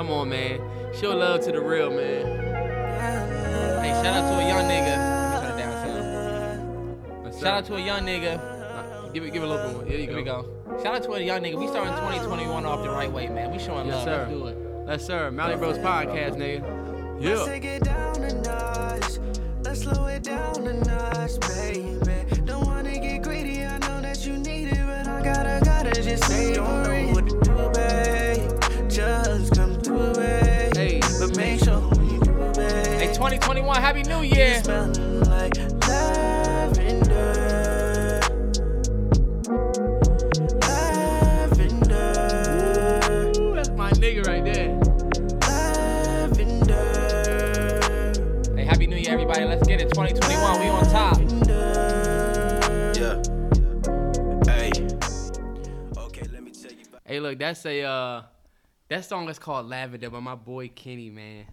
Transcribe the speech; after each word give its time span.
Come 0.00 0.12
on, 0.12 0.30
man. 0.30 0.58
Show 0.98 1.14
love 1.14 1.42
to 1.42 1.52
the 1.52 1.60
real, 1.60 1.90
man. 1.90 2.24
Hey, 3.82 3.90
shout 4.02 4.06
out 4.06 4.30
to 4.30 4.38
a 4.38 4.48
young 4.48 4.64
nigga. 4.64 4.96
Let 4.96 5.56
me 5.56 5.62
turn 5.62 5.76
it 5.76 7.22
down 7.22 7.32
some. 7.32 7.38
Shout 7.42 7.54
out 7.58 7.64
to 7.66 7.74
a 7.74 7.80
young 7.84 8.00
nigga. 8.06 8.38
Uh, 8.38 9.08
give 9.10 9.24
it, 9.24 9.32
give 9.34 9.42
it 9.42 9.46
a 9.46 9.48
little 9.50 9.68
bit 9.68 9.76
more. 9.76 9.84
Here 9.84 9.98
you 9.98 10.06
Here 10.06 10.16
we 10.16 10.22
go. 10.22 10.40
go. 10.70 10.82
Shout 10.82 10.94
out 10.94 11.02
to 11.02 11.12
a 11.12 11.20
young 11.20 11.42
nigga. 11.42 11.56
We 11.58 11.66
starting 11.66 11.92
2021 11.92 12.64
off 12.64 12.82
the 12.82 12.88
right 12.88 13.12
way, 13.12 13.28
man. 13.28 13.52
We 13.52 13.58
showing 13.58 13.88
Yes, 13.88 13.96
love. 13.96 14.04
sir. 14.06 14.26
Let's 14.30 14.30
do 14.30 14.46
it. 14.46 14.86
Yes, 14.88 15.06
sir. 15.06 15.30
Mallory 15.32 15.58
Bros 15.58 15.76
Podcast, 15.76 16.36
nigga. 16.38 16.64
Yeah. 17.20 18.69
2021, 33.40 33.80
Happy 33.80 34.02
New 34.02 34.20
Year. 34.22 34.62
Like 35.26 35.56
lavender. 35.88 37.40
Lavender. 40.60 42.12
Ooh, 43.40 43.54
that's 43.54 43.70
my 43.70 43.90
nigga 43.92 44.26
right 44.26 44.44
there. 44.44 44.78
Lavender. 45.48 46.92
Hey, 48.54 48.64
Happy 48.64 48.86
New 48.86 48.96
Year, 48.96 49.12
everybody. 49.12 49.44
Let's 49.44 49.66
get 49.66 49.80
it. 49.80 49.88
2021, 49.88 50.60
we 50.60 50.68
on 50.68 50.84
top. 50.90 51.18
Yeah. 52.94 53.22
Hey. 54.52 54.70
Okay, 55.96 56.26
let 56.30 56.42
me 56.42 56.50
tell 56.50 56.72
you 56.72 56.84
Hey, 57.04 57.20
look, 57.20 57.38
that's 57.38 57.64
a 57.64 57.82
uh, 57.82 58.22
that 58.88 59.04
song 59.06 59.28
is 59.30 59.38
called 59.38 59.66
Lavender 59.66 60.10
by 60.10 60.20
my 60.20 60.34
boy 60.34 60.68
Kenny, 60.68 61.08
man. 61.08 61.46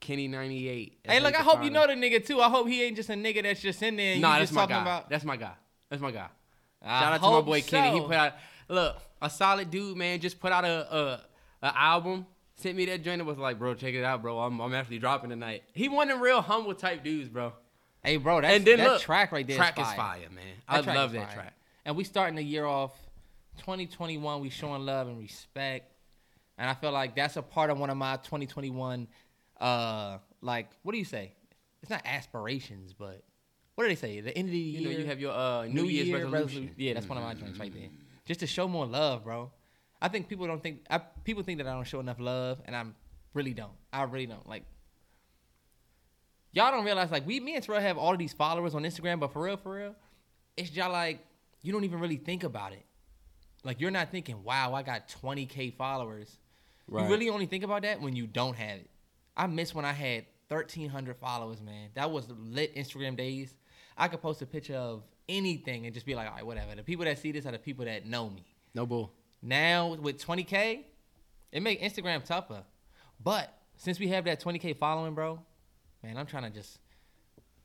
Kenny 0.00 0.28
ninety 0.28 0.68
eight. 0.68 0.98
Hey, 1.04 1.20
look, 1.20 1.34
I 1.38 1.42
hope 1.42 1.62
you 1.64 1.70
know 1.70 1.86
the 1.86 1.94
nigga 1.94 2.24
too. 2.24 2.40
I 2.40 2.48
hope 2.48 2.68
he 2.68 2.82
ain't 2.82 2.96
just 2.96 3.10
a 3.10 3.14
nigga 3.14 3.42
that's 3.42 3.60
just 3.60 3.82
in 3.82 3.96
there 3.96 4.12
and 4.12 4.22
Nah, 4.22 4.34
you 4.34 4.38
that's 4.40 4.50
just 4.50 4.54
my 4.54 4.62
talking 4.62 4.76
guy. 4.76 4.82
about. 4.82 5.10
That's 5.10 5.24
my 5.24 5.36
guy. 5.36 5.52
That's 5.90 6.02
my 6.02 6.10
guy. 6.10 6.28
I 6.82 7.00
Shout 7.00 7.12
out 7.14 7.20
to 7.22 7.30
my 7.30 7.40
boy 7.40 7.62
Kenny. 7.62 7.98
He 7.98 8.06
put 8.06 8.14
out 8.14 8.34
look 8.68 8.96
a 9.20 9.28
solid 9.30 9.70
dude, 9.70 9.96
man. 9.96 10.20
Just 10.20 10.38
put 10.40 10.52
out 10.52 10.64
a 10.64 10.94
a, 10.96 11.66
a 11.66 11.76
album. 11.78 12.26
Sent 12.56 12.76
me 12.76 12.86
that 12.86 13.04
joint 13.04 13.20
and 13.20 13.28
was 13.28 13.38
like, 13.38 13.58
bro, 13.58 13.74
check 13.74 13.94
it 13.94 14.02
out, 14.02 14.20
bro. 14.20 14.40
I'm, 14.40 14.58
I'm 14.60 14.74
actually 14.74 14.98
dropping 14.98 15.30
tonight. 15.30 15.62
He 15.74 15.88
one 15.88 16.08
of 16.10 16.14
them 16.16 16.22
real 16.22 16.40
humble 16.40 16.74
type 16.74 17.04
dudes, 17.04 17.28
bro. 17.28 17.52
Hey, 18.02 18.16
bro, 18.16 18.40
that's, 18.40 18.54
and 18.54 18.64
then 18.64 18.78
that 18.78 18.88
look, 18.92 19.00
track 19.00 19.30
right 19.32 19.46
there 19.46 19.56
track 19.56 19.78
is 19.78 19.86
is 19.86 19.92
fire. 19.94 19.96
fire, 19.96 20.30
man. 20.30 20.44
That 20.68 20.88
I 20.88 20.94
love 20.94 21.12
that 21.12 21.32
track. 21.32 21.54
And 21.84 21.96
we 21.96 22.04
starting 22.04 22.34
the 22.36 22.42
year 22.42 22.64
off 22.64 22.92
2021. 23.58 24.40
We 24.40 24.50
showing 24.50 24.84
love 24.84 25.08
and 25.08 25.18
respect. 25.18 25.92
And 26.56 26.68
I 26.68 26.74
feel 26.74 26.90
like 26.90 27.14
that's 27.14 27.36
a 27.36 27.42
part 27.42 27.70
of 27.70 27.78
one 27.78 27.90
of 27.90 27.96
my 27.96 28.16
2021 28.16 29.06
uh 29.60 30.18
like 30.40 30.70
what 30.82 30.92
do 30.92 30.98
you 30.98 31.04
say? 31.04 31.32
It's 31.82 31.90
not 31.90 32.02
aspirations, 32.04 32.92
but 32.92 33.22
what 33.74 33.84
do 33.84 33.88
they 33.88 33.94
say? 33.94 34.20
The 34.20 34.36
end 34.36 34.48
of 34.48 34.52
the 34.52 34.58
You 34.58 34.80
year. 34.80 34.90
know, 34.92 34.98
you 34.98 35.06
have 35.06 35.20
your 35.20 35.32
uh, 35.32 35.66
New, 35.66 35.84
Year's 35.84 36.08
Year 36.08 36.26
resolution. 36.26 36.64
resolu- 36.64 36.74
Yeah, 36.76 36.94
that's 36.94 37.08
one 37.08 37.16
of 37.18 37.24
my 37.24 37.34
joints 37.34 37.58
right 37.58 37.72
there. 37.72 37.88
Just 38.24 38.40
to 38.40 38.46
show 38.46 38.66
more 38.66 38.86
love, 38.86 39.24
bro. 39.24 39.50
I 40.02 40.08
think 40.08 40.28
people 40.28 40.46
don't 40.46 40.62
think 40.62 40.80
I, 40.90 40.98
people 40.98 41.42
think 41.42 41.58
that 41.58 41.66
I 41.66 41.72
don't 41.72 41.86
show 41.86 42.00
enough 42.00 42.18
love, 42.20 42.60
and 42.66 42.74
I'm 42.74 42.94
really 43.34 43.54
don't. 43.54 43.72
I 43.92 44.02
really 44.02 44.26
don't. 44.26 44.46
Like 44.48 44.64
y'all 46.52 46.70
don't 46.70 46.84
realize 46.84 47.10
like 47.10 47.26
we 47.26 47.40
me 47.40 47.54
and 47.54 47.62
Terrell 47.64 47.80
have 47.80 47.98
all 47.98 48.12
of 48.12 48.18
these 48.18 48.32
followers 48.32 48.74
on 48.74 48.82
Instagram, 48.82 49.20
but 49.20 49.32
for 49.32 49.42
real, 49.42 49.56
for 49.56 49.74
real, 49.74 49.94
it's 50.56 50.74
y'all 50.74 50.90
like 50.92 51.24
you 51.62 51.72
don't 51.72 51.84
even 51.84 52.00
really 52.00 52.16
think 52.16 52.44
about 52.44 52.72
it. 52.72 52.84
Like 53.64 53.80
you're 53.80 53.90
not 53.90 54.10
thinking, 54.10 54.42
wow, 54.44 54.74
I 54.74 54.82
got 54.82 55.08
20k 55.08 55.74
followers. 55.76 56.36
Right. 56.86 57.04
You 57.04 57.10
really 57.10 57.28
only 57.28 57.46
think 57.46 57.64
about 57.64 57.82
that 57.82 58.00
when 58.00 58.14
you 58.16 58.26
don't 58.26 58.56
have 58.56 58.78
it. 58.78 58.90
I 59.38 59.46
miss 59.46 59.74
when 59.74 59.84
I 59.84 59.92
had 59.92 60.26
1,300 60.48 61.16
followers, 61.16 61.62
man. 61.62 61.90
That 61.94 62.10
was 62.10 62.28
lit 62.28 62.74
Instagram 62.74 63.16
days. 63.16 63.54
I 63.96 64.08
could 64.08 64.20
post 64.20 64.42
a 64.42 64.46
picture 64.46 64.74
of 64.74 65.04
anything 65.28 65.86
and 65.86 65.94
just 65.94 66.04
be 66.04 66.14
like, 66.14 66.28
all 66.28 66.34
right, 66.34 66.46
whatever. 66.46 66.74
The 66.74 66.82
people 66.82 67.04
that 67.04 67.18
see 67.18 67.32
this 67.32 67.46
are 67.46 67.52
the 67.52 67.58
people 67.58 67.84
that 67.84 68.04
know 68.04 68.28
me. 68.28 68.44
No 68.74 68.84
bull. 68.84 69.12
Now 69.40 69.94
with 69.94 70.24
20k, 70.24 70.80
it 71.52 71.62
make 71.62 71.80
Instagram 71.80 72.24
tougher. 72.24 72.64
But 73.22 73.52
since 73.76 74.00
we 74.00 74.08
have 74.08 74.24
that 74.24 74.42
20k 74.42 74.76
following, 74.76 75.14
bro, 75.14 75.40
man, 76.02 76.16
I'm 76.16 76.26
trying 76.26 76.44
to 76.44 76.50
just, 76.50 76.78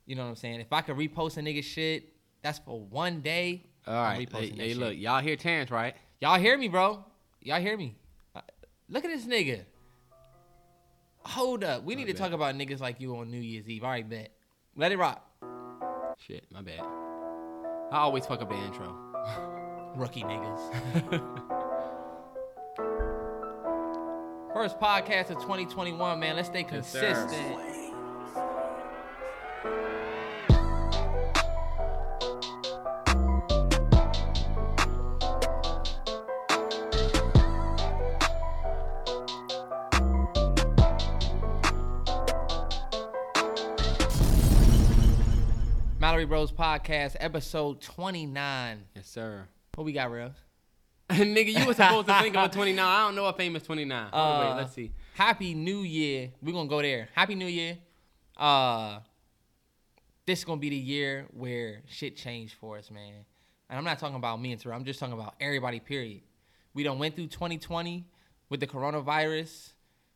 you 0.05 0.15
know 0.15 0.23
what 0.23 0.29
I'm 0.29 0.35
saying. 0.35 0.59
If 0.61 0.71
I 0.71 0.81
could 0.81 0.95
repost 0.95 1.37
a 1.37 1.41
nigga 1.41 1.63
shit, 1.63 2.13
that's 2.43 2.59
for 2.59 2.79
one 2.79 3.21
day. 3.21 3.65
All 3.87 3.93
right. 3.93 4.29
Hey, 4.31 4.49
hey 4.49 4.73
look, 4.75 4.95
y'all 4.95 5.21
hear 5.21 5.35
Terrence, 5.35 5.71
right? 5.71 5.95
Y'all 6.21 6.39
hear 6.39 6.57
me, 6.57 6.67
bro? 6.67 7.03
Y'all 7.41 7.59
hear 7.59 7.77
me? 7.77 7.95
Uh, 8.35 8.41
Look 8.89 9.03
at 9.05 9.11
this 9.11 9.25
nigga. 9.25 9.63
Hold 11.25 11.63
up. 11.63 11.83
We 11.83 11.95
need 11.95 12.07
to 12.07 12.13
talk 12.13 12.31
about 12.31 12.55
niggas 12.55 12.79
like 12.79 12.99
you 12.99 13.15
on 13.17 13.31
New 13.31 13.39
Year's 13.39 13.67
Eve. 13.67 13.83
All 13.83 13.89
right, 13.89 14.07
bet. 14.07 14.31
Let 14.75 14.91
it 14.91 14.97
rock. 14.97 15.25
Shit, 16.27 16.45
my 16.51 16.61
bad. 16.61 16.81
I 17.91 17.97
always 17.97 18.25
fuck 18.25 18.41
up 18.41 18.49
the 18.49 18.55
intro. 18.55 18.95
Rookie 19.95 20.23
niggas. 20.23 21.59
First 24.53 24.79
podcast 24.79 25.29
of 25.29 25.41
2021, 25.41 26.19
man. 26.19 26.35
Let's 26.35 26.47
stay 26.47 26.65
Yes, 26.71 27.82
sir. 46.13 46.17
Mallory 46.17 46.25
Bros 46.27 46.51
Podcast, 46.51 47.15
episode 47.19 47.81
29. 47.81 48.83
Yes, 48.95 49.07
sir. 49.07 49.47
What 49.73 49.83
we 49.83 49.93
got, 49.93 50.11
real? 50.11 50.31
Nigga, 51.09 51.59
you 51.59 51.65
were 51.65 51.73
supposed 51.73 52.07
to 52.07 52.19
think 52.21 52.37
of 52.37 52.51
a 52.51 52.53
29. 52.53 52.85
I 52.85 53.07
don't 53.07 53.15
know 53.15 53.25
a 53.25 53.33
famous 53.33 53.63
29. 53.63 54.09
Uh, 54.13 54.45
wait, 54.45 54.61
let's 54.61 54.73
see. 54.73 54.91
Happy 55.15 55.55
New 55.55 55.79
Year. 55.79 56.29
We're 56.39 56.53
gonna 56.53 56.69
go 56.69 56.83
there. 56.83 57.09
Happy 57.15 57.33
New 57.33 57.47
Year. 57.47 57.79
Uh 58.37 58.99
this 60.27 60.37
is 60.37 60.45
gonna 60.45 60.61
be 60.61 60.69
the 60.69 60.75
year 60.75 61.25
where 61.33 61.81
shit 61.87 62.15
changed 62.15 62.53
for 62.59 62.77
us, 62.77 62.91
man. 62.91 63.25
And 63.67 63.79
I'm 63.79 63.83
not 63.83 63.97
talking 63.97 64.15
about 64.15 64.39
me 64.39 64.51
and 64.51 64.61
Terrell. 64.61 64.77
I'm 64.77 64.85
just 64.85 64.99
talking 64.99 65.13
about 65.13 65.33
everybody, 65.41 65.79
period. 65.79 66.21
We 66.75 66.83
done 66.83 66.99
went 66.99 67.15
through 67.15 67.27
2020 67.27 68.05
with 68.49 68.59
the 68.59 68.67
coronavirus, 68.67 69.71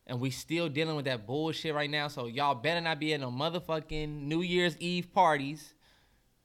and 0.05 0.19
we 0.19 0.29
still 0.29 0.69
dealing 0.69 0.95
with 0.95 1.05
that 1.05 1.25
bullshit 1.25 1.73
right 1.73 1.89
now. 1.89 2.07
So 2.07 2.27
y'all 2.27 2.53
better 2.53 2.81
not 2.81 2.99
be 2.99 3.15
at 3.15 3.19
no 3.19 3.31
motherfucking 3.31 4.27
New 4.27 4.41
Year's 4.41 4.77
Eve 4.77 5.11
parties. 5.11 5.73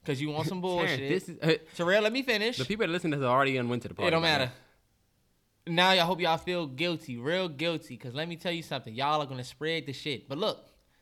Cause 0.05 0.19
you 0.19 0.29
want 0.31 0.47
some 0.47 0.59
bullshit. 0.61 0.99
Terrence, 0.99 1.25
this 1.25 1.29
is, 1.29 1.41
uh, 1.41 1.53
Terrell, 1.75 2.01
let 2.03 2.11
me 2.11 2.23
finish. 2.23 2.57
the 2.57 2.65
people 2.65 2.85
that 2.85 2.91
listen 2.91 3.11
to 3.11 3.17
this 3.17 3.25
already 3.25 3.59
went 3.61 3.81
to 3.83 3.87
the 3.87 3.93
party. 3.93 4.07
It 4.07 4.11
don't 4.11 4.21
man. 4.21 4.39
matter. 4.39 4.51
Now 5.65 5.89
I 5.89 5.97
hope 5.97 6.19
y'all 6.19 6.37
feel 6.37 6.67
guilty, 6.67 7.17
real 7.17 7.47
guilty. 7.47 7.95
Cause 7.95 8.13
let 8.13 8.27
me 8.27 8.35
tell 8.35 8.51
you 8.51 8.63
something, 8.63 8.93
y'all 8.93 9.21
are 9.21 9.25
gonna 9.25 9.43
spread 9.45 9.85
the 9.85 9.93
shit. 9.93 10.27
But 10.27 10.37
look, 10.37 10.59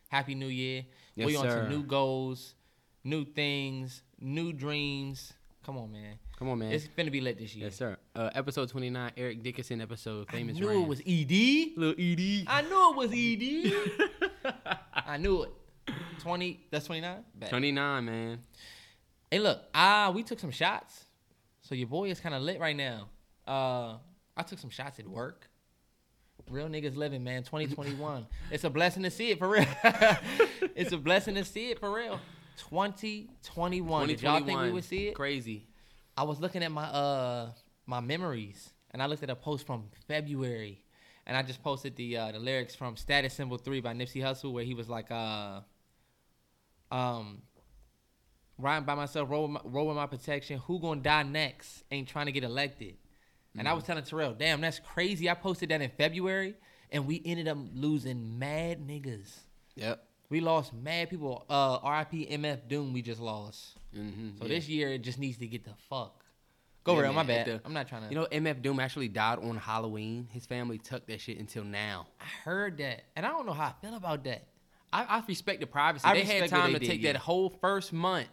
happy 0.08 0.34
New 0.36 0.46
Year. 0.46 0.84
Yes, 1.14 1.26
we 1.26 1.36
on 1.36 1.44
sir. 1.44 1.64
to 1.64 1.68
new 1.68 1.82
goals, 1.82 2.54
new 3.02 3.24
things, 3.24 4.02
new 4.20 4.52
dreams. 4.52 5.32
Come 5.66 5.78
on, 5.78 5.90
man. 5.92 6.18
Come 6.38 6.48
on, 6.48 6.58
man. 6.58 6.72
It's 6.72 6.88
gonna 6.96 7.10
be 7.10 7.20
lit 7.20 7.38
this 7.38 7.54
year. 7.54 7.66
yes, 7.66 7.76
sir. 7.76 7.96
Uh, 8.14 8.30
episode 8.34 8.68
29, 8.68 9.12
Eric 9.16 9.42
Dickerson 9.42 9.80
episode, 9.80 10.28
Famous. 10.28 10.56
I 10.56 10.60
knew 10.60 10.70
it 10.70 10.86
was 10.88 11.00
ED. 11.00 11.76
Little 11.76 11.94
ED. 11.98 12.44
I 12.48 12.62
knew 12.62 12.90
it 12.90 12.96
was 12.96 13.10
ED. 14.44 14.52
I 14.94 15.16
knew 15.18 15.42
it. 15.42 15.50
Twenty. 16.20 16.60
That's 16.70 16.86
twenty 16.86 17.00
nine. 17.00 17.24
29, 17.48 18.04
man. 18.04 18.38
Hey, 19.32 19.38
look, 19.38 19.62
ah, 19.74 20.12
we 20.14 20.22
took 20.24 20.38
some 20.38 20.50
shots. 20.50 21.06
So 21.62 21.74
your 21.74 21.88
boy 21.88 22.10
is 22.10 22.20
kind 22.20 22.34
of 22.34 22.42
lit 22.42 22.60
right 22.60 22.76
now. 22.76 23.08
Uh, 23.48 23.96
I 24.36 24.42
took 24.46 24.58
some 24.58 24.68
shots 24.68 24.98
at 24.98 25.08
work. 25.08 25.48
Real 26.50 26.68
niggas 26.68 26.96
living, 26.96 27.24
man. 27.24 27.42
2021. 27.42 28.26
it's 28.50 28.64
a 28.64 28.68
blessing 28.68 29.04
to 29.04 29.10
see 29.10 29.30
it 29.30 29.38
for 29.38 29.48
real. 29.48 29.64
it's 30.76 30.92
a 30.92 30.98
blessing 30.98 31.34
to 31.36 31.46
see 31.46 31.70
it 31.70 31.78
for 31.78 31.90
real. 31.90 32.20
2021. 32.58 34.08
Did 34.08 34.20
y'all 34.20 34.44
think 34.44 34.60
we 34.60 34.70
would 34.70 34.84
see 34.84 35.08
it? 35.08 35.14
Crazy. 35.14 35.66
I 36.14 36.24
was 36.24 36.38
looking 36.38 36.62
at 36.62 36.70
my 36.70 36.84
uh 36.84 37.52
my 37.86 38.00
memories, 38.00 38.74
and 38.90 39.02
I 39.02 39.06
looked 39.06 39.22
at 39.22 39.30
a 39.30 39.34
post 39.34 39.66
from 39.66 39.84
February, 40.08 40.84
and 41.26 41.38
I 41.38 41.42
just 41.42 41.62
posted 41.62 41.96
the 41.96 42.18
uh, 42.18 42.32
the 42.32 42.38
lyrics 42.38 42.74
from 42.74 42.98
Status 42.98 43.32
Symbol 43.32 43.56
Three 43.56 43.80
by 43.80 43.94
Nipsey 43.94 44.22
Hussle, 44.22 44.52
where 44.52 44.64
he 44.64 44.74
was 44.74 44.90
like, 44.90 45.10
uh, 45.10 45.60
um, 46.90 47.40
riding 48.62 48.84
by 48.84 48.94
myself, 48.94 49.30
rolling 49.30 49.52
my, 49.52 49.60
roll 49.64 49.92
my 49.94 50.06
protection. 50.06 50.58
Who 50.66 50.80
gonna 50.80 51.00
die 51.00 51.22
next? 51.22 51.84
Ain't 51.90 52.08
trying 52.08 52.26
to 52.26 52.32
get 52.32 52.44
elected. 52.44 52.96
And 53.58 53.68
I 53.68 53.74
was 53.74 53.84
telling 53.84 54.02
Terrell, 54.02 54.32
damn, 54.32 54.62
that's 54.62 54.78
crazy. 54.78 55.28
I 55.28 55.34
posted 55.34 55.68
that 55.68 55.82
in 55.82 55.90
February, 55.90 56.54
and 56.90 57.06
we 57.06 57.20
ended 57.24 57.48
up 57.48 57.58
losing 57.74 58.38
mad 58.38 58.80
niggas. 58.80 59.28
Yep. 59.74 60.02
We 60.30 60.40
lost 60.40 60.72
mad 60.72 61.10
people. 61.10 61.44
Uh, 61.50 61.78
RIP 61.84 62.30
MF 62.30 62.66
Doom, 62.66 62.94
we 62.94 63.02
just 63.02 63.20
lost. 63.20 63.76
Mm-hmm. 63.94 64.38
So 64.40 64.48
this 64.48 64.70
year 64.70 64.88
it 64.88 65.02
just 65.02 65.18
needs 65.18 65.36
to 65.36 65.46
get 65.46 65.64
the 65.64 65.74
fuck 65.90 66.22
Go 66.84 66.94
Yeah, 66.94 67.02
real, 67.02 67.12
my 67.12 67.22
bad. 67.22 67.46
the- 67.46 67.60
I'm 67.64 67.72
not 67.72 67.88
trying 67.88 68.02
to. 68.02 68.08
You 68.08 68.16
know, 68.16 68.26
MF 68.26 68.60
Doom 68.60 68.80
actually 68.80 69.08
died 69.08 69.38
on 69.38 69.56
Halloween. 69.56 70.28
His 70.32 70.46
family 70.46 70.78
took 70.78 71.06
that 71.06 71.20
shit 71.20 71.38
until 71.38 71.64
now. 71.64 72.08
I 72.20 72.24
heard 72.44 72.78
that, 72.78 73.04
and 73.14 73.24
I 73.24 73.28
don't 73.28 73.46
know 73.46 73.52
how 73.52 73.66
I 73.66 73.74
feel 73.86 73.94
about 73.94 74.24
that. 74.24 74.48
I, 74.92 75.04
I 75.04 75.22
respect 75.26 75.60
the 75.60 75.66
privacy. 75.66 76.04
I 76.04 76.14
they 76.14 76.24
had 76.24 76.50
time 76.50 76.72
they 76.72 76.80
to 76.80 76.84
did, 76.84 76.90
take 76.90 77.02
yeah. 77.02 77.12
that 77.12 77.20
whole 77.20 77.50
first 77.60 77.92
month 77.92 78.28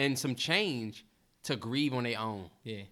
and 0.00 0.18
some 0.18 0.34
change 0.34 1.04
to 1.42 1.56
grieve 1.56 1.92
on 1.92 2.04
their 2.04 2.18
own. 2.18 2.48
Yeah. 2.64 2.82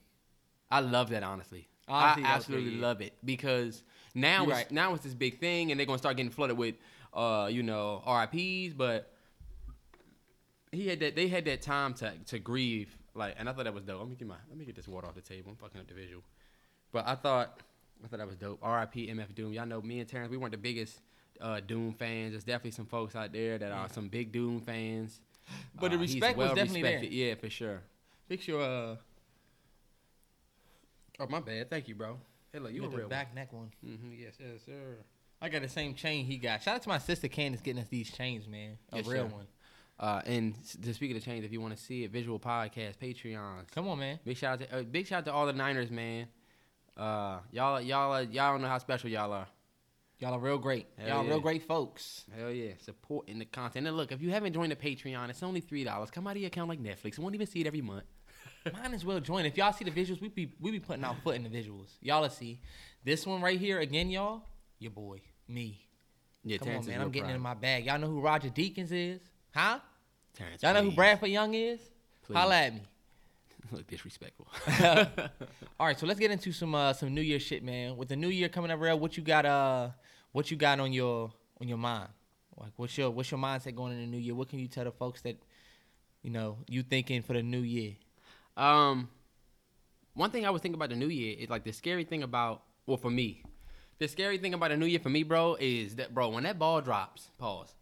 I 0.71 0.81
love 0.81 1.09
that 1.11 1.23
honestly. 1.23 1.69
Honestly, 1.89 2.25
I 2.25 2.27
absolutely 2.27 2.73
yeah. 2.73 2.87
love 2.87 3.01
it 3.01 3.15
because 3.25 3.83
now 4.15 4.43
You're 4.43 4.51
it's 4.51 4.59
right. 4.59 4.71
now 4.71 4.93
it's 4.93 5.05
this 5.05 5.15
big 5.15 5.41
thing 5.41 5.71
and 5.71 5.81
they're 5.81 5.87
gonna 5.87 5.99
start 5.99 6.19
getting 6.19 6.31
flooded 6.31 6.59
with 6.59 6.75
uh, 7.15 7.49
you 7.51 7.63
know, 7.63 8.03
RIPs, 8.07 8.75
but 8.75 9.11
he 10.71 10.87
had 10.87 11.01
that 11.01 11.17
they 11.17 11.29
had 11.29 11.47
that 11.47 11.63
time 11.63 11.95
to 11.95 12.13
to 12.27 12.39
grieve. 12.39 12.95
Like 13.15 13.37
and 13.39 13.49
I 13.49 13.55
thought 13.55 13.65
that 13.65 13.73
was 13.73 13.85
dope. 13.85 14.01
Let 14.01 14.09
me 14.11 14.17
get 14.17 14.29
my 14.29 14.37
let 14.51 14.59
me 14.59 14.67
get 14.67 14.77
this 14.77 14.87
water 14.87 15.07
off 15.07 15.15
the 15.15 15.23
table. 15.23 15.51
I'm 15.51 15.57
fucking 15.57 15.81
up 15.81 15.89
the 15.89 15.95
visual. 15.95 16.23
But 16.93 17.09
I 17.09 17.15
thought 17.15 17.61
I 18.05 18.09
thought 18.09 18.19
that 18.19 18.27
was 18.27 18.37
dope. 18.37 18.61
RIP 18.63 19.09
MF 19.09 19.35
Doom. 19.35 19.55
Y'all 19.55 19.67
know 19.67 19.81
me 19.81 20.01
and 20.01 20.09
Terrence, 20.09 20.31
we 20.31 20.37
weren't 20.37 20.53
the 20.53 20.59
biggest 20.59 21.01
uh, 21.41 21.61
Doom 21.61 21.95
fans. 21.95 22.33
There's 22.33 22.45
definitely 22.45 22.73
some 22.73 22.87
folks 22.87 23.17
out 23.17 23.33
there 23.33 23.57
that 23.57 23.73
are 23.73 23.89
some 23.89 24.09
big 24.09 24.31
Doom 24.31 24.61
fans. 24.61 25.21
But 25.81 25.91
the 25.93 25.97
Uh, 25.97 26.01
he's 26.01 26.15
respect 26.15 26.37
was 26.39 26.47
well 26.47 26.55
definitely 26.55 26.83
there. 26.83 27.05
Yeah, 27.05 27.35
for 27.37 27.49
sure. 27.51 27.83
Fix 28.29 28.47
your 28.49 28.63
uh 28.63 28.97
Oh 31.21 31.27
my 31.29 31.41
bad. 31.41 31.69
Thank 31.71 31.89
you, 31.89 31.95
bro. 31.95 32.19
Hey, 32.53 32.61
look, 32.61 32.73
you 32.73 32.77
You 32.77 32.83
a 32.83 32.87
got 32.87 32.93
the 32.93 32.99
real 32.99 33.09
back 33.09 33.35
neck 33.35 33.53
one. 33.53 33.71
Mm-hmm. 33.85 34.13
Yes, 34.19 34.35
yes, 34.39 34.63
sir. 34.65 34.97
I 35.41 35.49
got 35.49 35.63
the 35.63 35.69
same 35.69 35.95
chain 35.95 36.25
he 36.25 36.37
got. 36.37 36.63
Shout 36.63 36.77
out 36.77 36.83
to 36.83 36.89
my 36.89 36.99
sister 36.99 37.29
Candace 37.29 37.61
getting 37.61 37.81
us 37.83 37.89
these 37.89 38.11
chains, 38.11 38.47
man. 38.49 38.79
A 38.93 38.97
Yes, 38.97 39.07
real 39.07 39.29
sir. 39.29 39.35
one. 39.35 39.47
Uh, 40.01 40.23
and 40.27 40.55
to 40.85 40.95
speak 40.95 41.11
of 41.11 41.17
the 41.17 41.21
change, 41.25 41.45
if 41.45 41.53
you 41.53 41.61
want 41.61 41.77
to 41.77 41.83
see 41.83 42.05
it, 42.05 42.11
visual 42.13 42.39
podcast, 42.39 42.99
Patreons. 42.99 43.69
Come 43.73 43.89
on, 43.89 43.99
man. 43.99 44.21
Big 44.25 44.37
shout 44.37 44.63
out 44.63 44.69
to 44.69 44.79
uh, 44.79 44.83
big 44.83 45.07
shout 45.07 45.19
out 45.19 45.25
to 45.27 45.33
all 45.33 45.47
the 45.47 45.53
Niners, 45.53 45.91
man. 45.91 46.29
Uh, 46.97 47.39
y'all, 47.53 47.81
y'all, 47.81 48.23
y'all 48.23 48.53
don't 48.53 48.63
know 48.63 48.69
how 48.69 48.79
special 48.79 49.11
y'all 49.11 49.33
are. 49.33 49.47
Y'all 50.19 50.35
are 50.35 50.39
real 50.41 50.59
great. 50.59 50.87
Hell 50.99 51.09
Y'all 51.09 51.25
yeah. 51.25 51.31
real 51.31 51.41
great 51.41 51.63
folks. 51.63 52.25
Hell 52.37 52.51
yeah, 52.51 52.73
supporting 52.81 53.39
the 53.39 53.45
content. 53.45 53.87
And 53.87 53.97
look, 53.97 54.11
if 54.11 54.21
you 54.21 54.31
haven't 54.31 54.53
joined 54.53 54.73
the 54.73 54.77
Patreon, 54.77 55.31
it's 55.31 55.43
only 55.43 55.61
three 55.61 55.85
dollars. 55.85 56.11
Come 56.11 56.27
out 56.27 56.33
of 56.33 56.39
your 56.39 56.49
account 56.49 56.69
like 56.69 56.83
Netflix. 56.83 57.17
You 57.17 57.23
won't 57.23 57.35
even 57.37 57.47
see 57.47 57.61
it 57.61 57.67
every 57.67 57.83
month. 57.83 58.05
Might 58.73 58.93
as 58.93 59.05
well 59.05 59.21
join. 59.21 59.47
If 59.47 59.57
y'all 59.57 59.73
see 59.73 59.85
the 59.85 59.93
visuals, 59.93 60.21
we 60.21 60.29
be 60.29 60.53
we 60.61 60.73
be 60.73 60.81
putting 60.81 61.05
our 61.05 61.15
foot 61.23 61.37
in 61.37 61.45
the 61.45 61.49
visuals. 61.49 61.91
Y'all 62.01 62.23
will 62.23 62.31
see. 62.31 62.61
This 63.05 63.27
one 63.27 63.41
right 63.41 63.59
here 63.59 63.79
again, 63.79 64.11
y'all. 64.11 64.43
Your 64.81 64.91
boy, 64.91 65.21
me. 65.47 65.85
Yeah, 66.43 66.59
Come 66.59 66.67
Terrence 66.69 66.87
on, 66.87 66.93
man. 66.93 67.01
I'm 67.01 67.11
getting 67.11 67.31
in 67.31 67.41
my 67.41 67.55
bag. 67.55 67.87
Y'all 67.87 67.99
know 67.99 68.09
who 68.09 68.21
Roger 68.21 68.49
Deakins 68.49 68.91
is? 68.91 69.21
Huh? 69.55 69.79
Terrence, 70.35 70.63
Y'all 70.63 70.75
know 70.75 70.83
who. 70.83 70.93
Bradford 70.93 71.31
Young 71.31 71.55
is? 71.55 71.81
Please. 72.23 72.37
Holla 72.37 72.57
at 72.57 72.75
me. 72.75 72.83
Look 73.73 73.87
disrespectful. 73.87 74.49
All 75.81 75.87
right, 75.87 75.99
so 75.99 76.07
let's 76.07 76.19
get 76.21 76.31
into 76.31 76.53
some 76.53 76.75
uh, 76.75 76.93
some 76.93 77.15
New 77.15 77.21
Year 77.21 77.39
shit, 77.41 77.63
man. 77.63 77.97
With 77.97 78.09
the 78.09 78.17
New 78.17 78.29
Year 78.29 78.49
coming 78.49 78.71
up, 78.71 78.81
real, 78.81 78.99
what 78.99 79.17
you 79.17 79.23
got? 79.23 79.45
Uh, 79.47 79.91
what 80.39 80.53
you 80.53 80.57
got 80.57 80.79
on 80.79 80.93
your 80.93 81.33
on 81.61 81.67
your 81.67 81.79
mind? 81.79 82.09
Like, 82.57 82.71
what's 82.77 82.97
your 82.97 83.11
what's 83.11 83.29
your 83.29 83.41
mindset 83.41 83.75
going 83.75 83.91
into 83.91 84.05
the 84.05 84.11
New 84.13 84.23
Year? 84.23 84.37
What 84.37 84.49
can 84.49 84.61
you 84.61 84.69
tell 84.69 84.85
the 84.85 84.93
folks 84.93 85.21
that 85.23 85.37
you 86.23 86.31
know 86.31 86.59
you 86.69 86.85
thinking 86.85 87.23
for 87.23 87.33
the 87.33 87.43
New 87.43 87.59
Year? 87.59 87.97
Um, 88.57 89.09
one 90.15 90.31
thing 90.31 90.47
I 90.47 90.51
was 90.51 90.63
thinking 90.63 90.77
about 90.77 90.91
the 90.91 90.97
new 90.97 91.09
year 91.09 91.35
is 91.37 91.51
like 91.51 91.65
the 91.65 91.73
scary 91.73 92.05
thing 92.05 92.23
about 92.23 92.63
well 92.87 92.97
for 92.97 93.11
me, 93.11 93.43
the 93.99 94.07
scary 94.07 94.39
thing 94.39 94.55
about 94.55 94.71
the 94.71 94.77
new 94.77 94.87
year 94.87 95.01
for 95.01 95.09
me, 95.09 95.25
bro, 95.25 95.57
is 95.59 95.97
that 95.97 96.15
bro 96.15 96.29
when 96.29 96.45
that 96.45 96.57
ball 96.57 96.81
drops, 96.83 97.33
pause. 97.37 97.75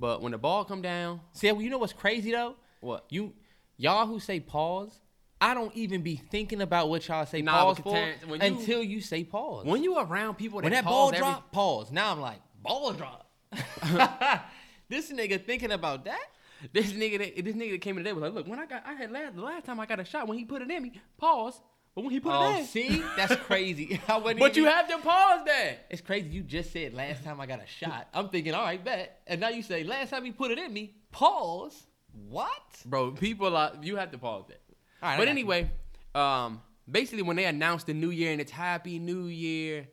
But 0.00 0.22
when 0.22 0.32
the 0.32 0.38
ball 0.38 0.64
come 0.64 0.80
down, 0.80 1.20
See, 1.34 1.48
you 1.48 1.68
know 1.68 1.76
what's 1.76 1.92
crazy 1.92 2.32
though? 2.32 2.54
what? 2.80 3.04
You 3.10 3.34
y'all 3.76 4.06
who 4.06 4.18
say 4.18 4.40
pause, 4.40 4.98
I 5.40 5.54
don't 5.54 5.74
even 5.76 6.02
be 6.02 6.16
thinking 6.16 6.60
about 6.62 6.88
what 6.88 7.06
y'all 7.06 7.24
say 7.26 7.42
Nah, 7.42 7.62
pause 7.64 7.78
for 7.78 7.96
you- 7.96 8.34
until 8.40 8.82
you 8.82 9.00
say 9.00 9.22
pause. 9.24 9.64
When 9.66 9.82
you 9.84 9.98
around 9.98 10.34
people 10.36 10.58
that, 10.60 10.64
When 10.64 10.72
that 10.72 10.84
ball 10.84 11.08
every- 11.08 11.18
drop, 11.18 11.52
pause. 11.52 11.92
Now 11.92 12.10
I'm 12.12 12.20
like, 12.20 12.40
ball 12.62 12.92
drop. 12.92 13.30
this 14.88 15.12
nigga 15.12 15.44
thinking 15.44 15.72
about 15.72 16.04
that? 16.06 16.24
this 16.72 16.92
nigga, 16.92 17.18
that, 17.18 17.44
this 17.44 17.54
nigga 17.54 17.72
that 17.72 17.80
came 17.82 17.96
in 17.98 18.04
today 18.04 18.12
was 18.12 18.22
like, 18.22 18.34
look, 18.34 18.48
when 18.48 18.58
I 18.58 18.66
got, 18.66 18.82
I 18.84 18.94
had 18.94 19.12
last, 19.12 19.36
the 19.36 19.42
last 19.42 19.64
time 19.64 19.78
I 19.78 19.86
got 19.86 20.00
a 20.00 20.04
shot 20.04 20.26
when 20.26 20.38
he 20.38 20.44
put 20.44 20.60
it 20.62 20.70
in 20.70 20.82
me, 20.82 20.92
pause. 21.16 21.60
But 21.94 22.02
when 22.04 22.10
he 22.12 22.20
put 22.20 22.32
Oh, 22.32 22.50
it 22.50 22.54
in, 22.54 22.56
me, 22.60 22.64
see, 22.64 23.02
that's 23.16 23.34
crazy. 23.46 24.00
But 24.06 24.56
you 24.56 24.64
have 24.66 24.88
to 24.88 24.98
pause 24.98 25.44
that. 25.46 25.86
It's 25.90 26.00
crazy. 26.00 26.28
You 26.28 26.42
just 26.42 26.72
said 26.72 26.94
last 26.94 27.24
time 27.24 27.40
I 27.40 27.46
got 27.46 27.60
a 27.62 27.66
shot. 27.66 28.08
I'm 28.14 28.28
thinking, 28.28 28.54
all 28.54 28.62
right, 28.64 28.84
bet. 28.84 29.20
And 29.26 29.40
now 29.40 29.48
you 29.48 29.62
say 29.62 29.82
last 29.84 30.10
time 30.10 30.24
he 30.24 30.32
put 30.32 30.50
it 30.50 30.58
in 30.58 30.72
me. 30.72 30.94
Pause. 31.12 31.86
What? 32.28 32.50
Bro, 32.84 33.12
people 33.12 33.56
are 33.56 33.72
you 33.82 33.96
have 33.96 34.10
to 34.12 34.18
pause 34.18 34.44
that. 34.48 34.60
All 35.02 35.08
right, 35.10 35.18
but 35.18 35.28
anyway, 35.28 35.70
um, 36.14 36.60
basically 36.90 37.22
when 37.22 37.36
they 37.36 37.44
announce 37.44 37.84
the 37.84 37.94
new 37.94 38.10
year 38.10 38.32
and 38.32 38.40
it's 38.40 38.50
Happy 38.50 38.98
New 38.98 39.26
Year, 39.26 39.88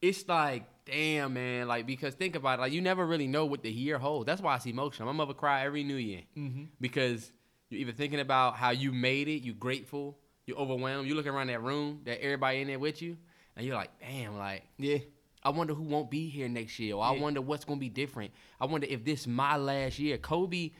it's 0.00 0.26
like, 0.28 0.64
damn 0.86 1.34
man, 1.34 1.66
like 1.68 1.86
because 1.86 2.14
think 2.14 2.36
about 2.36 2.58
it, 2.58 2.62
like 2.62 2.72
you 2.72 2.80
never 2.80 3.04
really 3.06 3.26
know 3.26 3.44
what 3.46 3.62
the 3.62 3.70
year 3.70 3.98
holds. 3.98 4.26
That's 4.26 4.40
why 4.40 4.54
I 4.54 4.58
see. 4.58 4.72
My 4.72 4.88
mother 5.12 5.34
cry 5.34 5.64
every 5.64 5.84
New 5.84 5.96
Year 5.96 6.22
Mm-hmm. 6.36 6.64
because 6.80 7.30
you're 7.68 7.80
either 7.80 7.92
thinking 7.92 8.20
about 8.20 8.54
how 8.56 8.70
you 8.70 8.92
made 8.92 9.28
it, 9.28 9.42
you're 9.42 9.54
grateful, 9.56 10.18
you're 10.46 10.56
overwhelmed. 10.58 11.08
You 11.08 11.16
look 11.16 11.26
around 11.26 11.48
that 11.48 11.62
room, 11.62 12.00
that 12.04 12.22
everybody 12.22 12.60
in 12.60 12.68
there 12.68 12.78
with 12.78 13.02
you, 13.02 13.16
and 13.56 13.66
you're 13.66 13.74
like, 13.76 13.90
damn, 14.00 14.38
like 14.38 14.62
Yeah. 14.78 14.98
I 15.42 15.50
wonder 15.50 15.74
who 15.74 15.82
won't 15.84 16.10
be 16.10 16.28
here 16.28 16.48
next 16.48 16.78
year. 16.78 16.96
Or 16.96 17.04
I 17.04 17.12
wonder 17.12 17.40
what's 17.40 17.64
gonna 17.64 17.78
be 17.78 17.88
different. 17.88 18.32
I 18.60 18.66
wonder 18.66 18.86
if 18.90 19.04
this 19.04 19.26
my 19.28 19.56
last 19.56 19.98
year. 19.98 20.18
Kobe, 20.18 20.70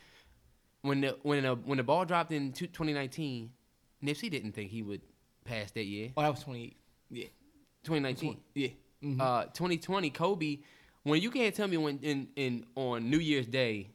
when 0.82 1.02
the 1.02 1.17
when 1.23 1.43
the 1.44 1.55
when 1.55 1.76
the 1.78 1.84
ball 1.84 2.05
dropped 2.05 2.32
in 2.32 2.52
2019, 2.52 3.50
Nipsey 4.02 4.31
didn't 4.31 4.52
think 4.52 4.70
he 4.70 4.82
would 4.82 5.00
pass 5.44 5.70
that 5.72 5.84
year. 5.84 6.10
Oh, 6.16 6.22
that 6.22 6.31
was 6.31 6.43
twenty. 6.43 6.76
Yeah. 7.10 7.26
2019. 7.84 8.37
Yeah. 8.54 8.69
Mhm. 9.02 9.20
Uh, 9.20 9.44
2020, 9.44 10.10
Kobe. 10.10 10.58
When 11.04 11.20
you 11.22 11.31
can't 11.31 11.54
tell 11.54 11.69
me 11.69 11.76
when 11.76 11.98
in, 12.00 12.28
in 12.34 12.66
on 12.75 13.08
New 13.10 13.19
Year's 13.20 13.46
Day, 13.46 13.90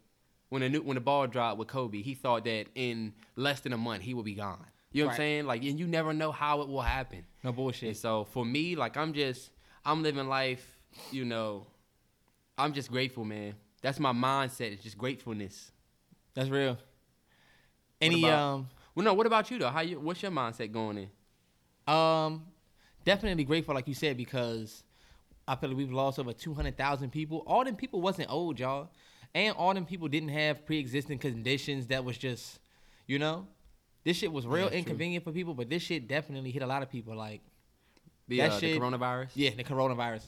when 0.48 0.62
the 0.62 0.70
new, 0.70 0.82
when 0.82 0.96
the 0.96 1.02
ball 1.02 1.28
dropped 1.28 1.58
with 1.58 1.68
Kobe, 1.68 2.02
he 2.02 2.14
thought 2.14 2.46
that 2.46 2.68
in 2.76 3.14
less 3.36 3.60
than 3.60 3.74
a 3.74 3.78
month 3.78 4.02
he 4.04 4.14
would 4.14 4.24
be 4.24 4.36
gone. 4.36 4.66
You 4.94 5.04
know 5.04 5.08
what 5.08 5.12
I'm 5.14 5.18
saying? 5.18 5.46
Like, 5.46 5.64
and 5.64 5.78
you 5.78 5.88
never 5.88 6.14
know 6.14 6.32
how 6.32 6.62
it 6.62 6.70
will 6.70 6.82
happen. 6.82 7.26
no 7.44 7.50
And 7.50 7.56
bullshit. 7.58 7.98
so 7.98 8.24
for 8.26 8.46
me, 8.46 8.76
like 8.78 8.96
I'm 8.96 9.12
just 9.14 9.50
I'm 9.84 10.04
living 10.04 10.28
life, 10.30 10.66
you 11.12 11.26
know, 11.26 11.68
I'm 12.58 12.72
just 12.72 12.90
grateful, 12.92 13.26
man. 13.26 13.56
That's 13.82 14.00
my 14.00 14.14
mindset. 14.14 14.72
It's 14.72 14.84
just 14.84 14.98
gratefulness. 14.98 15.72
That's 16.34 16.50
real. 16.50 16.78
Any 18.00 18.24
um 18.30 18.70
Well, 18.96 19.04
no. 19.06 19.14
What 19.14 19.26
about 19.28 19.50
you 19.52 19.60
though? 19.60 19.70
How 19.70 19.82
you? 19.82 20.00
What's 20.00 20.22
your 20.22 20.32
mindset 20.32 20.72
going 20.72 20.98
in? 20.98 21.10
um 21.94 22.44
definitely 23.04 23.44
grateful 23.44 23.74
like 23.74 23.88
you 23.88 23.96
said 23.96 24.16
because 24.16 24.84
I 25.48 25.56
feel 25.56 25.70
like 25.70 25.78
we've 25.80 25.92
lost 25.92 26.20
over 26.20 26.32
200,000 26.32 27.10
people. 27.10 27.44
All 27.48 27.66
them 27.66 27.76
people 27.76 28.00
wasn't 28.02 28.30
old, 28.30 28.60
y'all. 28.60 28.92
And 29.34 29.56
all 29.58 29.74
them 29.74 29.86
people 29.86 30.08
didn't 30.08 30.30
have 30.30 30.64
pre-existing 30.66 31.18
conditions 31.18 31.88
that 31.88 32.06
was 32.06 32.18
just, 32.18 32.60
you 33.08 33.18
know, 33.18 33.48
this 34.04 34.18
shit 34.18 34.32
was 34.32 34.46
real 34.46 34.66
Yeah, 34.66 34.70
true. 34.70 34.78
inconvenient 34.78 35.24
for 35.24 35.32
people, 35.32 35.56
but 35.56 35.70
this 35.70 35.82
shit 35.82 36.08
definitely 36.08 36.52
hit 36.52 36.62
a 36.62 36.68
lot 36.68 36.84
of 36.84 36.90
people 36.92 37.16
like 37.16 37.42
The, 38.28 38.38
That 38.38 38.52
uh, 38.52 38.60
shit- 38.60 38.74
the 38.76 38.80
coronavirus. 38.80 39.30
Yeah, 39.34 39.50
the 39.58 39.64
coronavirus. 39.64 40.24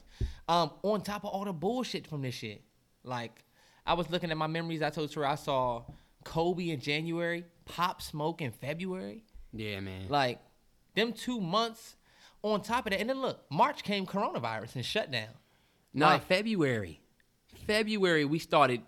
Um, 0.49 0.71
on 0.81 1.01
top 1.01 1.23
of 1.23 1.29
all 1.29 1.45
the 1.45 1.53
bullshit 1.53 2.07
from 2.07 2.23
this 2.23 2.33
shit, 2.33 2.63
like 3.03 3.43
I 3.85 3.93
was 3.93 4.09
looking 4.09 4.31
at 4.31 4.37
my 4.37 4.47
memories. 4.47 4.81
I 4.81 4.89
told 4.89 5.13
her 5.13 5.25
I 5.25 5.35
saw 5.35 5.83
Kobe 6.23 6.69
in 6.71 6.79
January, 6.79 7.45
Pop 7.65 8.01
Smoke 8.01 8.41
in 8.41 8.51
February. 8.51 9.23
Yeah, 9.51 9.79
man. 9.79 10.07
Like 10.09 10.39
them 10.95 11.13
two 11.13 11.39
months. 11.39 11.95
On 12.45 12.61
top 12.61 12.85
of 12.85 12.91
that, 12.91 12.99
and 12.99 13.09
then 13.09 13.21
look, 13.21 13.45
March 13.49 13.83
came 13.83 14.05
coronavirus 14.05 14.75
and 14.75 14.85
shutdown. 14.85 15.29
no, 15.93 16.07
like- 16.07 16.25
February. 16.27 16.99
February 17.65 18.25
we 18.25 18.39
started 18.39 18.81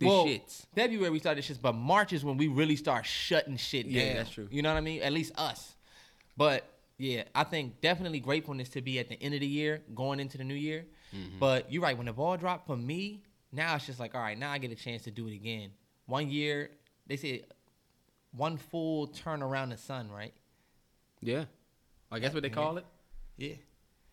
the 0.00 0.06
Well, 0.06 0.24
shits. 0.26 0.66
February 0.74 1.10
we 1.10 1.18
started 1.20 1.44
the 1.44 1.54
shits, 1.54 1.60
but 1.60 1.74
March 1.74 2.12
is 2.12 2.24
when 2.24 2.36
we 2.36 2.48
really 2.48 2.74
start 2.74 3.06
shutting 3.06 3.56
shit 3.56 3.84
down. 3.86 3.92
Yeah, 3.94 4.14
that's 4.14 4.30
true. 4.30 4.48
You 4.50 4.62
know 4.62 4.70
what 4.72 4.78
I 4.78 4.80
mean? 4.80 5.02
At 5.02 5.12
least 5.12 5.32
us. 5.38 5.76
But 6.36 6.68
yeah, 6.98 7.24
I 7.34 7.44
think 7.44 7.80
definitely 7.80 8.18
gratefulness 8.20 8.70
to 8.70 8.82
be 8.82 8.98
at 8.98 9.08
the 9.08 9.22
end 9.22 9.34
of 9.34 9.40
the 9.40 9.46
year, 9.46 9.82
going 9.94 10.18
into 10.18 10.38
the 10.38 10.44
new 10.44 10.54
year. 10.54 10.86
Mm-hmm. 11.14 11.38
But 11.38 11.70
you're 11.72 11.82
right. 11.82 11.96
When 11.96 12.06
the 12.06 12.12
ball 12.12 12.36
dropped 12.36 12.66
for 12.66 12.76
me, 12.76 13.22
now 13.52 13.76
it's 13.76 13.86
just 13.86 14.00
like, 14.00 14.14
all 14.14 14.20
right, 14.20 14.38
now 14.38 14.50
I 14.50 14.58
get 14.58 14.70
a 14.72 14.76
chance 14.76 15.02
to 15.02 15.10
do 15.10 15.28
it 15.28 15.34
again. 15.34 15.70
One 16.06 16.28
year, 16.28 16.70
they 17.06 17.16
say 17.16 17.44
one 18.32 18.56
full 18.56 19.06
turn 19.08 19.42
around 19.42 19.70
the 19.70 19.76
sun, 19.76 20.10
right? 20.10 20.32
Yeah. 21.20 21.44
I 22.10 22.18
guess 22.18 22.32
what 22.34 22.42
they 22.42 22.50
call 22.50 22.76
it. 22.78 22.86
Yeah. 23.36 23.54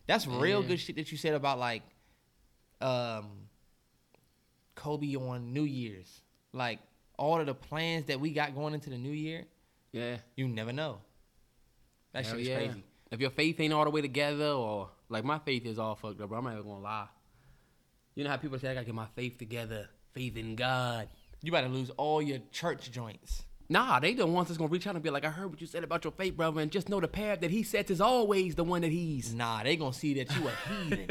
That's 0.07 0.27
real 0.27 0.61
Yeah. 0.61 0.67
good 0.69 0.79
shit 0.79 0.95
that 0.97 1.11
you 1.11 1.17
said 1.17 1.33
about 1.33 1.59
like 1.59 1.83
um 2.81 3.47
Kobe 4.75 5.15
on 5.15 5.53
New 5.53 5.63
Year's. 5.63 6.21
Like 6.53 6.79
all 7.17 7.39
of 7.39 7.45
the 7.47 7.55
plans 7.55 8.05
that 8.05 8.19
we 8.19 8.31
got 8.31 8.55
going 8.55 8.73
into 8.73 8.89
the 8.89 8.97
new 8.97 9.11
year, 9.11 9.45
Yeah. 9.91 10.17
you 10.35 10.47
never 10.47 10.71
know. 10.71 10.99
That 12.13 12.25
Hell 12.25 12.33
shit 12.35 12.41
is 12.41 12.47
yeah. 12.47 12.55
crazy. 12.57 12.83
If 13.11 13.19
your 13.21 13.29
faith 13.31 13.59
ain't 13.59 13.73
all 13.73 13.83
the 13.85 13.89
way 13.89 14.01
together, 14.01 14.49
or 14.51 14.89
like 15.09 15.23
my 15.23 15.39
faith 15.39 15.65
is 15.65 15.79
all 15.79 15.95
fucked 15.95 16.19
up, 16.21 16.29
bro. 16.29 16.37
I'm 16.39 16.43
not 16.43 16.53
even 16.53 16.63
gonna 16.65 16.79
lie. 16.83 17.07
You 18.15 18.23
know 18.23 18.29
how 18.29 18.37
people 18.37 18.59
say 18.59 18.69
I 18.69 18.73
gotta 18.73 18.85
get 18.85 18.95
my 18.95 19.07
faith 19.15 19.37
together, 19.37 19.89
faith 20.13 20.35
in 20.37 20.55
God. 20.55 21.07
You 21.41 21.51
about 21.51 21.61
to 21.61 21.67
lose 21.69 21.89
all 21.91 22.21
your 22.21 22.39
church 22.51 22.91
joints. 22.91 23.43
Nah, 23.69 23.99
they 23.99 24.13
the 24.13 24.25
ones 24.25 24.47
that's 24.47 24.57
gonna 24.57 24.69
reach 24.69 24.87
out 24.87 24.95
and 24.95 25.03
be 25.03 25.09
like, 25.09 25.25
I 25.25 25.29
heard 25.29 25.49
what 25.49 25.59
you 25.59 25.67
said 25.67 25.83
about 25.83 26.03
your 26.05 26.11
fake 26.13 26.37
brother, 26.37 26.61
and 26.61 26.71
just 26.71 26.87
know 26.87 27.01
the 27.01 27.07
path 27.07 27.41
that 27.41 27.51
he 27.51 27.63
sets 27.63 27.91
is 27.91 27.99
always 27.99 28.55
the 28.55 28.63
one 28.63 28.81
that 28.81 28.91
he's. 28.91 29.33
Nah, 29.33 29.63
they 29.63 29.75
gonna 29.75 29.91
see 29.93 30.13
that 30.15 30.33
you 30.37 30.47
a 30.47 30.51
heathen. 30.85 31.07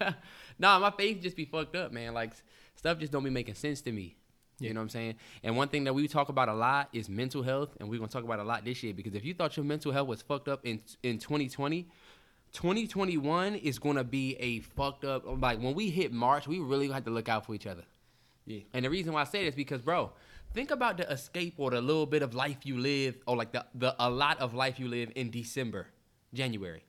nah, 0.58 0.78
my 0.78 0.90
faith 0.90 1.20
just 1.22 1.36
be 1.36 1.44
fucked 1.44 1.76
up, 1.76 1.92
man. 1.92 2.12
Like 2.14 2.32
stuff 2.74 2.98
just 2.98 3.12
don't 3.12 3.22
be 3.24 3.30
making 3.30 3.54
sense 3.54 3.80
to 3.82 3.92
me. 3.92 4.16
You 4.58 4.66
Yeah. 4.66 4.72
know 4.74 4.80
what 4.80 4.84
I'm 4.84 4.88
saying? 4.90 5.14
And 5.44 5.56
one 5.56 5.68
thing 5.68 5.84
that 5.84 5.94
we 5.94 6.06
talk 6.08 6.28
about 6.28 6.48
a 6.48 6.54
lot 6.54 6.88
is 6.92 7.08
mental 7.08 7.42
health, 7.42 7.76
and 7.78 7.88
we're 7.88 7.98
gonna 7.98 8.08
talk 8.10 8.24
about 8.24 8.40
a 8.40 8.44
lot 8.44 8.64
this 8.64 8.82
year 8.82 8.92
because 8.92 9.14
if 9.14 9.24
you 9.24 9.32
thought 9.32 9.56
your 9.56 9.64
mental 9.64 9.92
health 9.92 10.08
was 10.08 10.22
fucked 10.22 10.48
up 10.48 10.66
in 10.66 10.80
in 11.04 11.18
2020, 11.18 11.86
2021 12.52 13.54
is 13.54 13.78
gonna 13.78 14.04
be 14.04 14.34
a 14.40 14.58
fucked 14.60 15.04
up. 15.04 15.22
Like 15.40 15.60
when 15.60 15.74
we 15.74 15.90
hit 15.90 16.12
March, 16.12 16.48
we 16.48 16.58
really 16.58 16.88
have 16.90 17.04
to 17.04 17.10
look 17.10 17.28
out 17.28 17.46
for 17.46 17.54
each 17.54 17.66
other. 17.66 17.84
yeah. 18.44 18.60
And 18.74 18.84
the 18.84 18.90
reason 18.90 19.12
why 19.12 19.20
I 19.20 19.24
say 19.24 19.44
this 19.44 19.54
because, 19.54 19.80
bro, 19.82 20.10
think 20.54 20.70
about 20.70 20.96
the 20.96 21.10
escape 21.10 21.54
or 21.58 21.70
the 21.70 21.80
little 21.80 22.06
bit 22.06 22.22
of 22.22 22.34
life 22.34 22.58
you 22.64 22.78
live, 22.78 23.16
or 23.26 23.36
like 23.36 23.52
the, 23.52 23.64
the 23.74 23.94
a 23.98 24.10
lot 24.10 24.40
of 24.40 24.54
life 24.54 24.78
you 24.78 24.88
live 24.88 25.12
in 25.16 25.30
December, 25.30 25.86
January. 26.32 26.84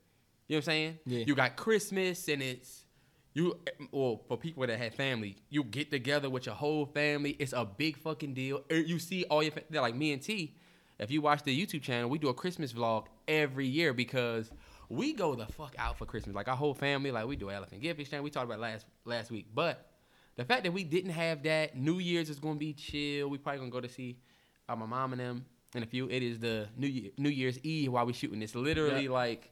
You 0.48 0.56
know 0.56 0.58
what 0.58 0.64
I'm 0.64 0.64
saying? 0.64 1.00
Yeah. 1.06 1.24
You 1.26 1.36
got 1.36 1.56
Christmas 1.56 2.28
and 2.28 2.42
it's 2.42 2.86
you 3.34 3.58
or 3.92 4.20
for 4.28 4.38
people 4.38 4.66
that 4.68 4.78
have 4.78 4.94
family, 4.94 5.38
you 5.50 5.64
get 5.64 5.90
together 5.90 6.30
with 6.30 6.46
your 6.46 6.56
whole 6.56 6.86
family. 6.86 7.32
It's 7.40 7.54
a 7.54 7.66
big 7.66 7.98
fucking 7.98 8.34
deal. 8.34 8.64
Er, 8.72 8.76
You 8.76 9.00
see 9.00 9.24
all 9.26 9.42
your 9.42 9.54
they're 9.70 9.82
like 9.82 9.96
me 9.96 10.12
and 10.12 10.22
T. 10.22 10.56
If 11.00 11.10
you 11.10 11.22
watch 11.22 11.44
the 11.44 11.58
YouTube 11.58 11.82
channel, 11.82 12.10
we 12.10 12.20
do 12.20 12.30
a 12.30 12.34
Christmas 12.34 12.74
vlog 12.74 13.06
every 13.28 13.66
year 13.66 13.94
because 13.94 14.52
we 14.90 15.14
go 15.14 15.34
the 15.36 15.48
fuck 15.48 15.74
out 15.80 15.98
for 15.98 16.06
Christmas. 16.06 16.36
Like 16.36 16.48
our 16.48 16.56
whole 16.56 16.74
family, 16.74 17.12
like 17.12 17.26
we 17.26 17.36
do 17.36 17.50
elephant 17.50 17.82
gift 17.82 18.00
exchange. 18.00 18.24
We 18.24 18.30
talked 18.30 18.46
about 18.46 18.60
last 18.60 18.86
last 19.06 19.32
week, 19.32 19.48
but 19.56 19.91
the 20.36 20.46
fact 20.46 20.64
that 20.64 20.72
we 20.74 20.84
didn't 20.84 21.12
have 21.12 21.44
that, 21.44 21.76
New 21.78 22.00
Year's 22.00 22.30
is 22.30 22.40
gonna 22.40 22.56
be 22.60 22.74
chill. 22.74 23.30
We 23.30 23.38
probably 23.38 23.60
gonna 23.60 23.72
go 23.72 23.82
to 23.82 23.90
see 23.90 24.18
uh, 24.70 24.76
my 24.76 24.86
mom 24.86 25.14
and 25.14 25.20
them 25.20 25.46
and 25.76 25.84
a 25.84 25.88
few. 25.88 26.10
It 26.10 26.24
is 26.24 26.40
the 26.40 26.68
New 26.78 26.88
Year, 26.88 27.12
New 27.18 27.30
Year's 27.30 27.60
Eve 27.60 27.92
while 27.92 28.06
we 28.06 28.14
shooting 28.14 28.40
this. 28.40 28.56
Literally 28.56 29.06
Yeah. 29.06 29.12
like 29.12 29.52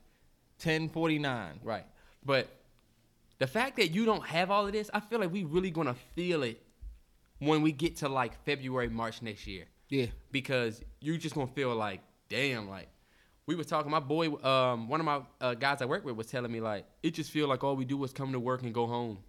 Ten 0.57 0.89
forty 0.89 1.19
nine. 1.19 1.59
right, 1.63 1.85
but 2.25 2.47
the 3.37 3.47
fact 3.47 3.77
that 3.77 3.91
you 3.91 4.03
don't 4.05 4.25
have 4.25 4.51
all 4.51 4.65
of 4.67 4.73
this, 4.73 4.89
I 4.93 4.99
feel 4.99 5.19
like 5.19 5.31
we 5.31 5.45
really 5.45 5.71
gonna 5.71 5.95
feel 6.15 6.43
it 6.43 6.61
when 7.39 7.61
we 7.61 7.71
get 7.71 7.95
to 7.97 8.09
like 8.09 8.43
February, 8.43 8.89
March 8.89 9.21
next 9.21 9.47
year 9.47 9.65
Yeah. 9.87 10.07
because 10.31 10.81
you're 10.99 11.15
just 11.15 11.33
gonna 11.35 11.47
feel 11.47 11.73
like, 11.73 12.01
damn, 12.27 12.69
like 12.69 12.89
we 13.45 13.55
was 13.55 13.67
talking. 13.67 13.89
My 13.89 14.01
boy, 14.01 14.33
um, 14.45 14.89
one 14.89 14.99
of 14.99 15.05
my 15.05 15.21
uh, 15.39 15.53
guys 15.53 15.81
I 15.81 15.85
work 15.85 16.03
with 16.03 16.15
was 16.17 16.27
telling 16.27 16.51
me 16.51 16.59
like, 16.59 16.85
it 17.01 17.11
just 17.11 17.31
feel 17.31 17.47
like 17.47 17.63
all 17.63 17.77
we 17.77 17.85
do 17.85 18.03
is 18.03 18.11
come 18.11 18.33
to 18.33 18.39
work 18.39 18.61
and 18.63 18.73
go 18.73 18.85
home, 18.85 19.19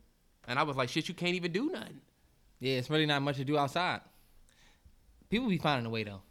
and 0.50 0.58
I 0.58 0.64
was 0.64 0.76
like, 0.76 0.88
shit, 0.88 1.08
you 1.08 1.14
can't 1.14 1.36
even 1.36 1.52
do 1.52 1.70
nothing. 1.70 2.00
Yeah, 2.58 2.78
it's 2.78 2.90
really 2.90 3.06
not 3.06 3.22
much 3.22 3.36
to 3.36 3.44
do 3.44 3.56
outside. 3.56 4.00
People 5.30 5.48
be 5.48 5.58
finding 5.58 5.86
a 5.86 5.90
way 5.90 6.02
though. 6.02 6.22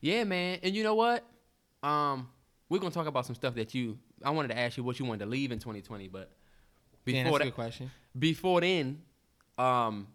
Yeah, 0.00 0.24
man, 0.24 0.58
and 0.62 0.74
you 0.74 0.82
know 0.82 0.96
what? 0.96 1.24
Um, 1.82 2.28
we're 2.68 2.78
gonna 2.78 2.90
talk 2.90 3.06
about 3.06 3.24
some 3.24 3.36
stuff 3.36 3.54
that 3.54 3.72
you. 3.72 3.98
I 4.22 4.30
wanted 4.30 4.48
to 4.48 4.58
ask 4.58 4.76
you 4.76 4.82
what 4.82 4.98
you 4.98 5.04
wanted 5.04 5.20
to 5.20 5.30
leave 5.30 5.52
in 5.52 5.60
2020, 5.60 6.08
but 6.08 6.32
before 7.04 7.38
that, 7.38 7.54
question. 7.54 7.90
before 8.18 8.60
then, 8.60 9.02
um, 9.58 10.08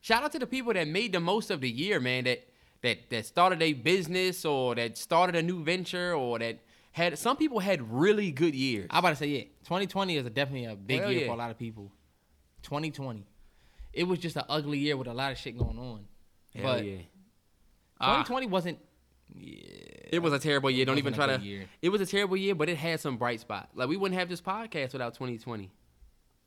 shout 0.00 0.22
out 0.22 0.32
to 0.32 0.38
the 0.38 0.46
people 0.46 0.72
that 0.72 0.88
made 0.88 1.12
the 1.12 1.20
most 1.20 1.50
of 1.50 1.60
the 1.60 1.70
year, 1.70 2.00
man. 2.00 2.24
That 2.24 2.48
that 2.82 3.10
that 3.10 3.26
started 3.26 3.60
a 3.60 3.74
business 3.74 4.46
or 4.46 4.74
that 4.76 4.96
started 4.96 5.36
a 5.36 5.42
new 5.42 5.62
venture 5.62 6.14
or 6.14 6.38
that 6.38 6.58
had 6.92 7.18
some 7.18 7.36
people 7.36 7.60
had 7.60 7.92
really 7.92 8.30
good 8.30 8.54
years. 8.54 8.86
I 8.90 9.00
about 9.00 9.10
to 9.10 9.16
say 9.16 9.26
yeah. 9.26 9.42
2020 9.64 10.16
is 10.16 10.24
definitely 10.30 10.64
a 10.64 10.74
big 10.74 11.00
Hell 11.00 11.12
year 11.12 11.20
yeah. 11.20 11.26
for 11.26 11.32
a 11.34 11.36
lot 11.36 11.50
of 11.50 11.58
people. 11.58 11.92
2020, 12.68 13.26
it 13.94 14.04
was 14.04 14.18
just 14.18 14.36
an 14.36 14.44
ugly 14.48 14.78
year 14.78 14.96
with 14.96 15.08
a 15.08 15.14
lot 15.14 15.32
of 15.32 15.38
shit 15.38 15.56
going 15.56 15.78
on. 15.78 16.04
Hell 16.54 16.74
but 16.74 16.84
yeah. 16.84 16.98
Ah, 18.00 18.22
2020 18.22 18.46
wasn't. 18.46 18.78
Yeah, 19.34 19.62
it 20.12 20.22
was 20.22 20.32
a 20.32 20.38
terrible 20.38 20.70
year. 20.70 20.84
Don't 20.84 20.98
even 20.98 21.14
try 21.14 21.26
to. 21.26 21.42
year. 21.42 21.64
It 21.82 21.88
was 21.88 22.00
a 22.00 22.06
terrible 22.06 22.36
year, 22.36 22.54
but 22.54 22.68
it 22.68 22.76
had 22.76 23.00
some 23.00 23.16
bright 23.16 23.40
spots. 23.40 23.68
Like 23.74 23.88
we 23.88 23.96
wouldn't 23.96 24.18
have 24.18 24.28
this 24.28 24.40
podcast 24.40 24.92
without 24.92 25.14
2020. 25.14 25.70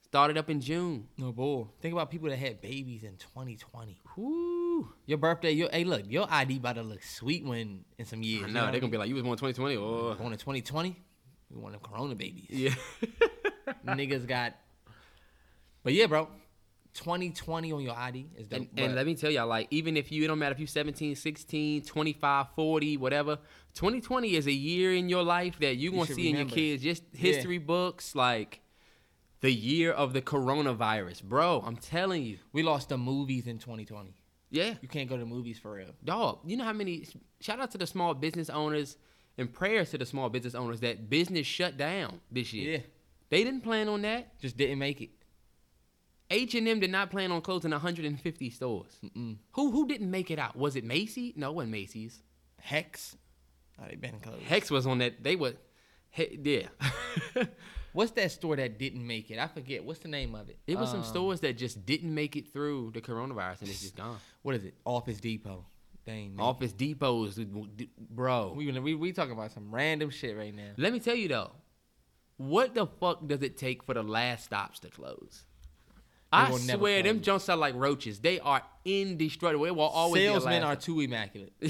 Started 0.01 0.37
up 0.37 0.49
in 0.49 0.59
June. 0.59 1.07
no 1.17 1.31
bull. 1.31 1.73
Think 1.81 1.93
about 1.93 2.11
people 2.11 2.29
that 2.29 2.37
had 2.37 2.61
babies 2.61 3.03
in 3.03 3.15
2020. 3.17 3.97
Whoo. 4.17 4.89
Your 5.05 5.17
birthday, 5.17 5.51
your 5.51 5.69
hey, 5.71 5.83
look, 5.85 6.03
your 6.07 6.27
ID 6.29 6.57
about 6.57 6.75
to 6.75 6.83
look 6.83 7.01
sweet 7.01 7.45
when 7.45 7.85
in 7.97 8.05
some 8.05 8.21
years. 8.21 8.43
I 8.43 8.47
you 8.47 8.53
know 8.53 8.71
they're 8.71 8.79
gonna 8.79 8.91
be 8.91 8.97
like, 8.97 9.09
you 9.09 9.15
was 9.15 9.23
born 9.23 9.37
2020. 9.37 9.77
Oh. 9.77 10.15
Born 10.15 10.33
in 10.33 10.37
2020, 10.39 10.97
we 11.49 11.61
want 11.61 11.73
them 11.73 11.81
Corona 11.81 12.13
babies. 12.13 12.47
Yeah. 12.49 12.73
Niggas 13.87 14.27
got. 14.27 14.53
But 15.83 15.93
yeah, 15.93 16.07
bro. 16.07 16.27
2020 16.93 17.71
on 17.71 17.81
your 17.81 17.95
ID 17.95 18.27
is 18.37 18.47
dope. 18.47 18.59
And, 18.59 18.69
and 18.77 18.95
let 18.95 19.05
me 19.05 19.15
tell 19.15 19.31
y'all, 19.31 19.47
like, 19.47 19.67
even 19.71 19.95
if 19.95 20.11
you, 20.11 20.25
it 20.25 20.27
don't 20.27 20.39
matter 20.39 20.53
if 20.53 20.59
you 20.59 20.67
17, 20.67 21.15
16, 21.15 21.83
25, 21.83 22.47
40, 22.53 22.97
whatever, 22.97 23.37
2020 23.75 24.35
is 24.35 24.45
a 24.45 24.51
year 24.51 24.93
in 24.93 25.07
your 25.07 25.23
life 25.23 25.57
that 25.61 25.77
you're 25.77 25.93
going 25.93 26.07
to 26.07 26.13
see 26.13 26.29
in 26.29 26.35
your 26.35 26.45
kids, 26.45 26.83
just 26.83 27.03
Yeah. 27.13 27.19
history 27.31 27.59
books, 27.59 28.13
like 28.13 28.59
the 29.39 29.51
year 29.51 29.91
of 29.91 30.11
the 30.11 30.21
coronavirus. 30.21 31.23
Bro, 31.23 31.63
I'm 31.65 31.77
telling 31.77 32.23
you. 32.23 32.39
we 32.51 32.61
lost 32.61 32.89
the 32.89 32.97
movies 32.97 33.47
in 33.47 33.57
2020. 33.57 34.13
Yeah. 34.49 34.73
You 34.81 34.89
can't 34.89 35.07
go 35.07 35.15
to 35.15 35.25
movies 35.25 35.57
for 35.57 35.71
real. 35.71 35.95
Dog, 36.03 36.39
you 36.45 36.57
know 36.57 36.65
how 36.65 36.73
many, 36.73 37.07
shout 37.39 37.61
out 37.61 37.71
to 37.71 37.77
the 37.77 37.87
small 37.87 38.13
business 38.13 38.49
owners 38.49 38.97
and 39.37 39.51
prayers 39.51 39.91
to 39.91 39.97
the 39.97 40.05
small 40.05 40.27
business 40.29 40.55
owners 40.55 40.81
that 40.81 41.09
business 41.09 41.47
shut 41.47 41.77
down 41.77 42.19
this 42.29 42.51
year. 42.51 42.73
Yeah. 42.73 42.79
They 43.29 43.45
didn't 43.45 43.61
plan 43.61 43.87
on 43.87 44.01
that. 44.01 44.37
Just 44.41 44.57
didn't 44.57 44.77
make 44.79 44.99
it. 44.99 45.11
H&M 46.31 46.79
did 46.79 46.89
not 46.91 47.11
plan 47.11 47.31
on 47.31 47.41
closing 47.41 47.71
150 47.71 48.49
stores. 48.49 48.97
Mm-mm. 49.03 49.37
Who 49.51 49.71
who 49.71 49.87
didn't 49.87 50.09
make 50.09 50.31
it 50.31 50.39
out? 50.39 50.55
Was 50.55 50.75
it 50.75 50.83
Macy? 50.83 51.33
No, 51.35 51.49
it 51.51 51.55
wasn't 51.55 51.71
Macy's. 51.73 52.21
Hecht's. 52.59 53.17
Oh, 53.79 53.85
they 53.89 53.95
been 53.95 54.19
closed. 54.19 54.43
Hecht's 54.43 54.71
was 54.71 54.85
on 54.87 54.99
that. 54.99 55.23
They 55.23 55.35
were, 55.35 55.53
he, 56.11 56.39
yeah. 56.43 56.67
What's 57.93 58.11
that 58.11 58.31
store 58.31 58.55
that 58.55 58.79
didn't 58.79 59.05
make 59.05 59.29
it? 59.31 59.37
I 59.39 59.47
forget. 59.47 59.83
What's 59.83 59.99
the 59.99 60.07
name 60.07 60.33
of 60.35 60.47
it? 60.49 60.59
it 60.65 60.77
was 60.77 60.89
some 60.89 60.99
Um, 60.99 61.05
stores 61.05 61.41
that 61.41 61.57
just 61.57 61.85
didn't 61.85 62.13
make 62.13 62.35
it 62.37 62.53
through 62.53 62.91
the 62.93 63.01
coronavirus 63.01 63.61
and 63.61 63.69
it's 63.69 63.81
just 63.81 63.95
gone. 63.97 64.17
What 64.43 64.55
is 64.55 64.63
it? 64.63 64.75
Office 64.85 65.19
Depot. 65.19 65.65
Dang. 66.05 66.35
Man. 66.35 66.45
Office 66.45 66.71
Depots, 66.73 67.37
bro. 68.09 68.53
We, 68.55 68.71
we 68.79 68.95
we 68.95 69.11
talking 69.11 69.33
about 69.33 69.51
some 69.51 69.73
random 69.73 70.09
shit 70.09 70.35
right 70.37 70.55
now. 70.55 70.69
Let 70.77 70.93
me 70.93 70.99
tell 70.99 71.15
you 71.15 71.27
though, 71.27 71.51
what 72.37 72.73
the 72.73 72.87
fuck 72.87 73.27
does 73.27 73.41
it 73.43 73.57
take 73.57 73.83
for 73.83 73.93
the 73.93 74.01
last 74.03 74.45
stops 74.45 74.79
to 74.79 74.89
close? 74.89 75.43
I 76.31 76.51
swear, 76.51 77.03
them 77.03 77.17
close. 77.17 77.25
junks 77.25 77.49
are 77.49 77.57
like 77.57 77.75
roaches. 77.75 78.19
They 78.19 78.39
are 78.39 78.61
indestructible. 78.85 79.65
It 79.65 79.75
will 79.75 79.83
always 79.83 80.23
Salesmen 80.23 80.63
are 80.63 80.75
too 80.75 81.01
immaculate. 81.01 81.53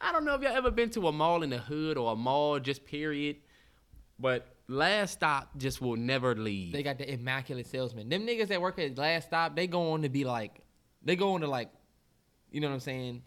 I 0.00 0.12
don't 0.12 0.24
know 0.24 0.34
if 0.34 0.42
y'all 0.42 0.54
ever 0.54 0.70
been 0.70 0.90
to 0.90 1.08
a 1.08 1.12
mall 1.12 1.42
in 1.42 1.50
the 1.50 1.58
hood 1.58 1.96
or 1.96 2.12
a 2.12 2.16
mall 2.16 2.60
just 2.60 2.84
period, 2.84 3.36
but 4.18 4.46
last 4.68 5.14
stop 5.14 5.56
just 5.56 5.80
will 5.80 5.96
never 5.96 6.34
leave. 6.34 6.72
they 6.72 6.82
got 6.82 6.98
the 6.98 7.10
immaculate 7.10 7.66
salesman. 7.66 8.08
Them 8.08 8.26
niggas 8.26 8.48
that 8.48 8.60
work 8.60 8.78
at 8.78 8.98
Last 8.98 9.28
Stop, 9.28 9.56
they 9.56 9.66
go 9.66 9.92
on 9.92 10.02
to 10.02 10.08
be 10.08 10.24
like, 10.24 10.60
they 11.02 11.16
go 11.16 11.34
on 11.34 11.40
to 11.40 11.46
like, 11.46 11.70
you 12.50 12.60
know 12.60 12.68
what 12.68 12.74
I'm 12.74 12.80
saying, 12.80 13.22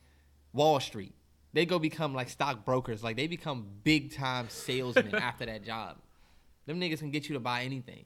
Wall 0.53 0.79
Street. 0.79 1.13
They 1.53 1.65
go 1.65 1.79
become 1.79 2.13
like 2.13 2.29
stockbrokers. 2.29 3.03
Like 3.03 3.15
they 3.15 3.27
become 3.27 3.65
big 3.83 4.13
time 4.13 4.49
salesmen 4.49 5.15
after 5.15 5.45
that 5.47 5.63
job. 5.63 5.97
Them 6.67 6.79
niggas 6.79 6.99
can 6.99 7.09
get 7.09 7.27
you 7.27 7.33
to 7.33 7.39
buy 7.39 7.63
anything. 7.63 8.05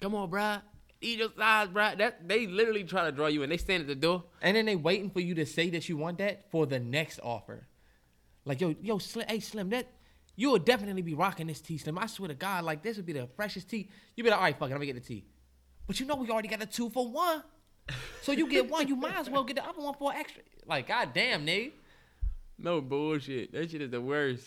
Come 0.00 0.14
on, 0.14 0.30
bruh. 0.30 0.62
Eat 1.00 1.18
your 1.18 1.30
size, 1.36 1.68
bruh. 1.68 1.98
That 1.98 2.28
they 2.28 2.46
literally 2.46 2.84
try 2.84 3.04
to 3.04 3.12
draw 3.12 3.26
you 3.26 3.42
in. 3.42 3.50
They 3.50 3.56
stand 3.56 3.82
at 3.82 3.86
the 3.86 3.94
door. 3.94 4.24
And 4.42 4.56
then 4.56 4.66
they 4.66 4.76
waiting 4.76 5.10
for 5.10 5.20
you 5.20 5.34
to 5.36 5.46
say 5.46 5.70
that 5.70 5.88
you 5.88 5.96
want 5.96 6.18
that 6.18 6.50
for 6.50 6.66
the 6.66 6.78
next 6.78 7.20
offer. 7.22 7.66
Like, 8.44 8.60
yo, 8.60 8.74
yo, 8.80 8.98
Slim, 8.98 9.26
hey, 9.28 9.40
Slim, 9.40 9.70
that 9.70 9.86
you 10.36 10.50
will 10.50 10.58
definitely 10.58 11.02
be 11.02 11.14
rocking 11.14 11.48
this 11.48 11.60
tea, 11.60 11.78
Slim. 11.78 11.98
I 11.98 12.06
swear 12.06 12.28
to 12.28 12.34
God, 12.34 12.64
like 12.64 12.82
this 12.82 12.96
would 12.96 13.06
be 13.06 13.12
the 13.12 13.26
freshest 13.36 13.68
tea. 13.68 13.90
You 14.16 14.24
be 14.24 14.30
like, 14.30 14.38
all 14.38 14.44
right, 14.44 14.58
fuck 14.58 14.70
it, 14.70 14.72
I'm 14.72 14.78
gonna 14.78 14.86
get 14.86 14.94
the 14.94 15.00
tea. 15.00 15.24
But 15.86 16.00
you 16.00 16.06
know 16.06 16.16
we 16.16 16.30
already 16.30 16.48
got 16.48 16.62
a 16.62 16.66
two 16.66 16.90
for 16.90 17.08
one. 17.08 17.42
So 18.22 18.32
you 18.32 18.48
get 18.48 18.70
one, 18.70 18.86
you 18.86 18.96
might 18.96 19.16
as 19.16 19.28
well 19.28 19.42
get 19.44 19.56
the 19.56 19.66
other 19.66 19.80
one 19.80 19.94
for 19.94 20.12
extra. 20.12 20.42
Like, 20.66 20.88
god 20.88 21.12
damn, 21.12 21.46
nigga. 21.46 21.72
No 22.58 22.80
bullshit. 22.80 23.52
That 23.52 23.70
shit 23.70 23.82
is 23.82 23.90
the 23.90 24.00
worst. 24.00 24.46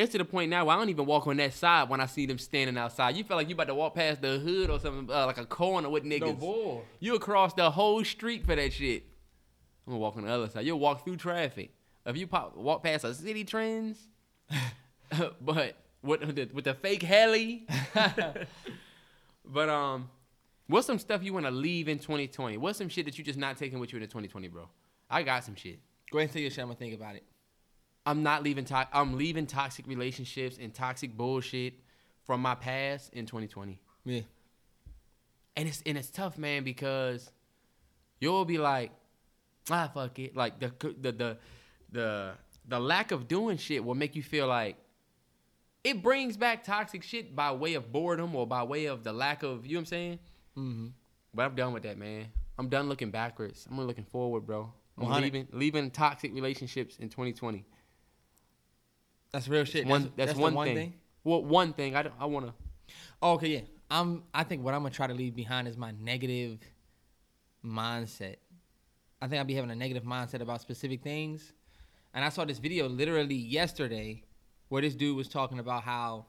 It's 0.00 0.12
to 0.12 0.18
the 0.18 0.24
point 0.24 0.48
now 0.48 0.64
where 0.64 0.74
I 0.74 0.78
don't 0.78 0.88
even 0.88 1.04
walk 1.04 1.26
on 1.26 1.36
that 1.36 1.52
side 1.52 1.90
when 1.90 2.00
I 2.00 2.06
see 2.06 2.24
them 2.24 2.38
standing 2.38 2.78
outside. 2.78 3.16
You 3.16 3.24
feel 3.24 3.36
like 3.36 3.50
you 3.50 3.54
about 3.54 3.66
to 3.66 3.74
walk 3.74 3.94
past 3.94 4.22
the 4.22 4.38
hood 4.38 4.70
or 4.70 4.80
something, 4.80 5.14
uh, 5.14 5.26
like 5.26 5.36
a 5.36 5.44
corner 5.44 5.90
with 5.90 6.04
niggas. 6.04 6.40
bull. 6.40 6.86
You 7.00 7.16
across 7.16 7.52
the 7.52 7.70
whole 7.70 8.02
street 8.02 8.46
for 8.46 8.56
that 8.56 8.72
shit. 8.72 9.04
I'm 9.86 9.92
gonna 9.92 9.98
walk 10.00 10.16
on 10.16 10.24
the 10.24 10.30
other 10.30 10.48
side. 10.48 10.64
You'll 10.64 10.78
walk 10.78 11.04
through 11.04 11.18
traffic. 11.18 11.74
If 12.06 12.16
you 12.16 12.26
pop, 12.26 12.56
walk 12.56 12.82
past 12.82 13.04
a 13.04 13.08
Citi 13.08 13.46
Trends, 13.46 14.08
but 15.40 15.76
with 16.02 16.34
the, 16.34 16.48
with 16.50 16.64
the 16.64 16.72
fake 16.72 17.02
heli. 17.02 17.66
but 19.44 19.68
um, 19.68 20.08
what's 20.66 20.86
some 20.86 20.98
stuff 20.98 21.22
you 21.22 21.34
want 21.34 21.44
to 21.44 21.52
leave 21.52 21.88
in 21.88 21.98
2020? 21.98 22.56
What's 22.56 22.78
some 22.78 22.88
shit 22.88 23.04
that 23.04 23.18
you 23.18 23.24
just 23.24 23.38
not 23.38 23.58
taking 23.58 23.78
with 23.78 23.92
you 23.92 23.98
into 23.98 24.06
2020, 24.06 24.48
bro? 24.48 24.66
I 25.10 25.22
got 25.24 25.44
some 25.44 25.56
shit. 25.56 25.78
Go 26.10 26.18
ahead 26.18 26.30
and 26.30 26.32
say 26.32 26.40
your 26.40 26.50
shit. 26.50 26.60
I'm 26.60 26.68
gonna 26.68 26.78
think 26.78 26.94
about 26.94 27.16
it. 27.16 27.24
I'm 28.06 28.22
not 28.22 28.42
leaving. 28.42 28.64
To- 28.66 28.88
I'm 28.92 29.16
leaving 29.16 29.46
toxic 29.46 29.86
relationships 29.86 30.58
and 30.60 30.72
toxic 30.72 31.16
bullshit 31.16 31.74
from 32.24 32.40
my 32.40 32.54
past 32.54 33.12
in 33.12 33.26
2020. 33.26 33.78
Yeah. 34.04 34.20
And 35.56 35.68
it's 35.68 35.82
and 35.84 35.98
it's 35.98 36.10
tough, 36.10 36.38
man, 36.38 36.64
because 36.64 37.30
you'll 38.20 38.44
be 38.44 38.58
like, 38.58 38.92
ah 39.70 39.90
fuck 39.92 40.18
it. 40.18 40.36
Like 40.36 40.58
the 40.60 40.72
the 41.00 41.12
the 41.12 41.38
the 41.92 42.32
the 42.68 42.80
lack 42.80 43.10
of 43.10 43.28
doing 43.28 43.56
shit 43.56 43.84
will 43.84 43.94
make 43.94 44.14
you 44.14 44.22
feel 44.22 44.46
like 44.46 44.76
it 45.82 46.02
brings 46.02 46.36
back 46.36 46.62
toxic 46.62 47.02
shit 47.02 47.34
by 47.34 47.52
way 47.52 47.74
of 47.74 47.90
boredom 47.90 48.34
or 48.34 48.46
by 48.46 48.62
way 48.62 48.86
of 48.86 49.02
the 49.02 49.12
lack 49.12 49.42
of 49.42 49.66
you 49.66 49.74
know 49.74 49.78
what 49.78 49.80
I'm 49.80 49.86
saying. 49.86 50.18
Mm-hmm. 50.56 50.86
But 51.34 51.46
I'm 51.46 51.54
done 51.54 51.72
with 51.72 51.82
that, 51.84 51.98
man. 51.98 52.26
I'm 52.58 52.68
done 52.68 52.88
looking 52.88 53.10
backwards. 53.10 53.66
I'm 53.70 53.80
looking 53.86 54.04
forward, 54.04 54.46
bro. 54.46 54.72
I'm 54.98 55.04
100. 55.04 55.24
leaving 55.24 55.48
leaving 55.52 55.90
toxic 55.90 56.34
relationships 56.34 56.96
in 56.98 57.08
2020. 57.08 57.64
That's 59.32 59.48
real 59.48 59.64
shit. 59.64 59.86
one 59.86 60.12
that's, 60.16 60.34
the 60.34 60.40
one, 60.40 60.54
thing. 60.66 60.94
Well, 61.24 61.44
one 61.44 61.72
thing 61.72 61.94
I 61.94 62.06
I 62.18 62.26
want 62.26 62.46
to. 62.46 62.54
Oh, 63.22 63.34
okay, 63.34 63.48
yeah. 63.48 63.60
I'm. 63.90 64.24
I 64.34 64.44
think 64.44 64.64
what 64.64 64.74
I'm 64.74 64.82
gonna 64.82 64.94
try 64.94 65.06
to 65.06 65.14
leave 65.14 65.34
behind 65.34 65.68
is 65.68 65.76
my 65.76 65.92
negative 66.00 66.58
mindset. 67.64 68.36
I 69.22 69.28
think 69.28 69.38
I'll 69.38 69.44
be 69.44 69.54
having 69.54 69.70
a 69.70 69.76
negative 69.76 70.04
mindset 70.04 70.40
about 70.40 70.60
specific 70.60 71.02
things. 71.02 71.52
And 72.14 72.24
I 72.24 72.28
saw 72.28 72.44
this 72.44 72.58
video 72.58 72.88
literally 72.88 73.34
yesterday 73.34 74.24
where 74.68 74.82
this 74.82 74.94
dude 74.94 75.16
was 75.16 75.28
talking 75.28 75.58
about 75.58 75.82
how 75.82 76.26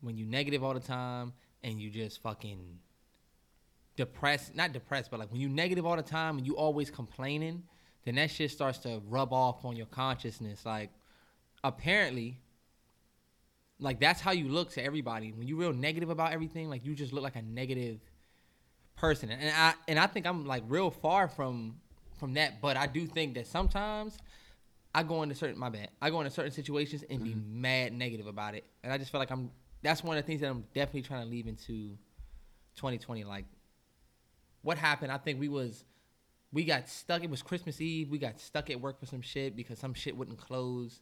when 0.00 0.16
you 0.16 0.24
negative 0.24 0.64
all 0.64 0.74
the 0.74 0.80
time 0.80 1.32
and 1.62 1.80
you 1.80 1.90
just 1.90 2.22
fucking 2.22 2.78
depressed, 3.96 4.54
not 4.54 4.72
depressed, 4.72 5.10
but 5.10 5.20
like 5.20 5.30
when 5.30 5.40
you 5.40 5.48
negative 5.48 5.84
all 5.84 5.96
the 5.96 6.02
time 6.02 6.38
and 6.38 6.46
you 6.46 6.56
always 6.56 6.90
complaining, 6.90 7.62
then 8.04 8.14
that 8.14 8.30
shit 8.30 8.50
starts 8.50 8.78
to 8.78 9.02
rub 9.08 9.32
off 9.32 9.64
on 9.64 9.76
your 9.76 9.86
consciousness. 9.86 10.64
Like 10.64 10.90
apparently, 11.64 12.38
like 13.78 14.00
that's 14.00 14.20
how 14.20 14.32
you 14.32 14.48
look 14.48 14.72
to 14.72 14.84
everybody. 14.84 15.32
When 15.32 15.46
you're 15.46 15.58
real 15.58 15.72
negative 15.72 16.10
about 16.10 16.32
everything, 16.32 16.68
like 16.68 16.84
you 16.84 16.94
just 16.94 17.12
look 17.12 17.22
like 17.22 17.36
a 17.36 17.42
negative 17.42 18.00
person. 18.96 19.30
And 19.30 19.52
I 19.54 19.74
and 19.86 19.98
I 19.98 20.06
think 20.06 20.26
I'm 20.26 20.46
like 20.46 20.64
real 20.66 20.90
far 20.90 21.28
from 21.28 21.76
from 22.18 22.34
that, 22.34 22.60
but 22.60 22.76
I 22.76 22.86
do 22.86 23.06
think 23.06 23.34
that 23.34 23.46
sometimes 23.46 24.18
I 24.94 25.02
go 25.02 25.22
into 25.22 25.34
certain 25.34 25.58
my 25.58 25.68
bad. 25.68 25.90
I 26.02 26.10
go 26.10 26.20
into 26.20 26.32
certain 26.32 26.52
situations 26.52 27.04
and 27.08 27.22
be 27.22 27.30
mm-hmm. 27.30 27.60
mad 27.60 27.92
negative 27.92 28.26
about 28.26 28.54
it. 28.54 28.64
And 28.82 28.92
I 28.92 28.98
just 28.98 29.12
feel 29.12 29.20
like 29.20 29.30
I'm 29.30 29.50
that's 29.82 30.02
one 30.02 30.16
of 30.16 30.24
the 30.24 30.26
things 30.26 30.40
that 30.40 30.50
I'm 30.50 30.64
definitely 30.74 31.02
trying 31.02 31.22
to 31.22 31.28
leave 31.28 31.46
into 31.46 31.96
2020 32.76 33.24
like 33.24 33.44
what 34.62 34.76
happened? 34.78 35.12
I 35.12 35.18
think 35.18 35.40
we 35.40 35.48
was 35.48 35.84
we 36.52 36.64
got 36.64 36.88
stuck. 36.88 37.22
It 37.22 37.30
was 37.30 37.42
Christmas 37.42 37.80
Eve. 37.80 38.08
We 38.08 38.18
got 38.18 38.40
stuck 38.40 38.70
at 38.70 38.80
work 38.80 38.98
for 38.98 39.06
some 39.06 39.20
shit 39.20 39.54
because 39.54 39.78
some 39.78 39.94
shit 39.94 40.16
wouldn't 40.16 40.38
close. 40.38 41.00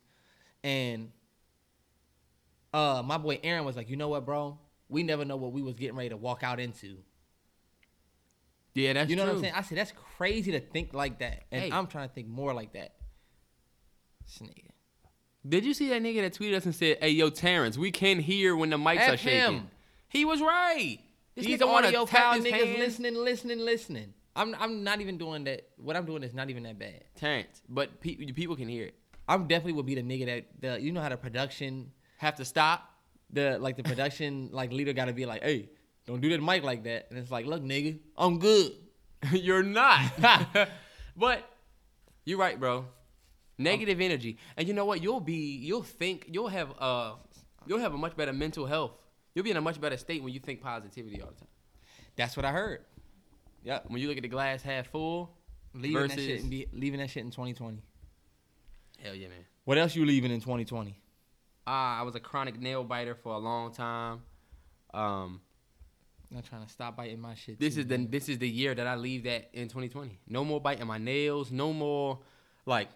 And 0.67 1.13
uh 2.75 3.03
my 3.05 3.19
boy 3.19 3.39
Aaron 3.45 3.65
was 3.65 3.77
like, 3.77 3.89
"You 3.89 3.97
know 3.97 4.09
what, 4.09 4.27
bro? 4.27 4.59
We 4.89 5.05
never 5.05 5.25
know 5.25 5.37
what 5.37 5.53
we 5.53 5.63
was 5.63 5.77
getting 5.77 5.95
ready 5.97 6.09
to 6.09 6.17
walk 6.17 6.43
out 6.43 6.59
into." 6.59 6.97
Yeah, 8.75 8.93
that's 8.95 9.09
you 9.09 9.15
know 9.15 9.23
true. 9.23 9.33
what 9.35 9.37
I'm 9.39 9.43
saying? 9.45 9.55
I 9.55 9.63
said 9.63 9.79
that's 9.79 9.93
crazy 10.17 10.51
to 10.53 10.61
think 10.61 10.93
like 10.93 11.21
that, 11.21 11.45
and 11.53 11.63
Hey. 11.63 11.71
I'm 11.71 11.87
trying 11.87 12.09
to 12.09 12.15
think 12.15 12.27
more 12.27 12.53
like 12.53 12.73
that. 12.73 12.95
This 14.27 14.39
nigga. 14.41 14.71
Did 15.49 15.65
you 15.65 15.73
see 15.73 15.89
that 15.91 16.03
nigga 16.03 16.23
that 16.23 16.35
tweeted 16.35 16.57
us 16.57 16.65
and 16.65 16.75
said, 16.75 16.99
"Hey, 17.01 17.11
yo, 17.11 17.31
Terrence, 17.31 17.79
we 17.79 17.93
can 17.93 18.19
hear 18.19 18.57
when 18.57 18.71
the 18.71 18.77
mics 18.77 18.99
F 18.99 19.15
are 19.15 19.17
shaking." 19.17 19.59
him. 19.59 19.71
He 20.09 20.25
was 20.25 20.41
right. 20.41 20.99
This 21.37 21.47
He's 21.47 21.61
nigga 21.61 21.69
wanna 21.69 21.87
audio 21.89 22.07
his 22.07 22.45
niggas 22.45 22.79
listening, 22.79 23.15
listening, 23.15 23.59
listening. 23.61 24.15
I'm 24.35 24.55
I'm 24.57 24.85
not 24.85 25.01
even 25.01 25.17
doing 25.17 25.45
that. 25.45 25.69
What 25.77 25.97
I'm 25.97 26.05
doing 26.05 26.23
is 26.25 26.35
not 26.35 26.51
even 26.51 26.65
that 26.65 26.79
bad. 26.79 27.05
Terrence, 27.15 27.63
but 27.69 28.01
pe- 28.01 28.17
people 28.33 28.57
can 28.57 28.69
hear 28.69 28.87
it. 28.87 28.95
I'm 29.29 29.47
definitely 29.47 29.73
would 29.75 29.87
be 29.87 29.95
the 29.97 30.03
nigga 30.03 30.27
that 30.27 30.45
the 30.61 30.81
you 30.81 30.93
know 30.93 31.01
how 31.01 31.09
the 31.09 31.17
production 31.17 31.91
Have 32.19 32.37
to 32.37 32.45
stop. 32.45 32.91
the 33.33 33.59
like 33.59 33.77
the 33.77 33.83
production 33.83 34.51
like 34.53 34.73
leader 34.73 34.93
got 34.93 35.07
to 35.07 35.13
be 35.13 35.27
like, 35.27 35.43
hey, 35.43 35.69
don't 36.07 36.21
do 36.21 36.29
that 36.31 36.43
mic 36.43 36.63
like 36.63 36.85
that. 36.85 37.07
And 37.11 37.19
it's 37.19 37.31
like, 37.31 37.47
look, 37.47 37.63
nigga, 37.63 37.99
I'm 38.17 38.39
good. 38.39 38.73
You're 39.33 39.63
not. 39.63 40.13
but 41.17 41.43
you're 42.25 42.39
right, 42.39 42.59
bro. 42.59 42.85
Negative 43.59 43.99
energy, 44.01 44.37
and 44.57 44.69
you 44.69 44.75
know 44.75 44.85
what? 44.85 45.03
You'll 45.03 45.21
be, 45.21 45.57
you'll 45.57 45.83
think, 45.83 46.27
you'll 46.31 46.49
have, 46.49 46.75
uh, 46.79 47.15
you'll 47.67 47.79
have 47.79 47.95
a 47.95 47.97
much 47.97 48.15
better 48.15 48.33
mental 48.35 48.67
health. 48.67 48.91
You'll 49.35 49.45
be 49.45 49.51
in 49.51 49.57
a 49.57 49.63
much 49.63 49.81
better 49.81 49.97
state 49.97 50.23
when 50.23 50.35
you 50.35 50.41
think 50.41 50.61
positivity 50.61 51.23
all 51.23 51.29
the 51.31 51.37
time. 51.37 51.49
That's 52.17 52.37
what 52.37 52.45
I 52.45 52.53
heard. 52.53 52.81
Yeah, 53.65 53.79
When 53.87 54.01
you 54.03 54.09
look 54.09 54.19
at 54.19 54.23
the 54.25 54.29
glass 54.29 54.61
half 54.63 54.89
full, 54.89 55.31
Leaving 55.73 55.95
that 56.03 56.09
Versus- 56.11 56.25
shit 56.27 56.41
and 56.43 56.51
be 56.51 56.67
leaving 56.73 57.01
that 57.01 57.09
shit 57.11 57.25
in 57.25 57.31
2020. 57.31 57.79
Hell 59.03 59.15
yeah, 59.15 59.29
man. 59.29 59.45
What 59.65 59.79
else 59.79 59.95
you 59.97 60.05
leaving 60.05 60.31
in 60.31 60.41
2020? 60.41 60.97
Ah, 61.67 61.99
I 62.01 62.03
was 62.03 62.15
a 62.15 62.21
chronic 62.21 62.61
nail 62.61 62.85
biter 62.85 63.15
for 63.15 63.35
a 63.35 63.39
long 63.39 63.73
time. 63.73 64.23
Um, 64.95 65.41
I'm 66.35 66.43
trying 66.43 66.65
to 66.65 66.69
stop 66.69 66.97
biting 66.97 67.21
my 67.21 67.35
shit. 67.35 67.59
this 67.59 67.75
too, 67.75 67.81
is 67.81 67.87
the 67.87 67.99
man. 67.99 68.11
this 68.11 68.29
is 68.29 68.39
the 68.39 68.49
year 68.49 68.75
that 68.75 68.87
I 68.87 68.95
leave 68.97 69.25
that 69.25 69.51
in 69.53 69.65
2020. 69.69 70.19
No 70.29 70.45
more 70.45 70.61
biting 70.61 70.87
my 70.87 70.99
nails. 70.99 71.51
No 71.51 71.73
more 71.73 72.21
like 72.65 72.89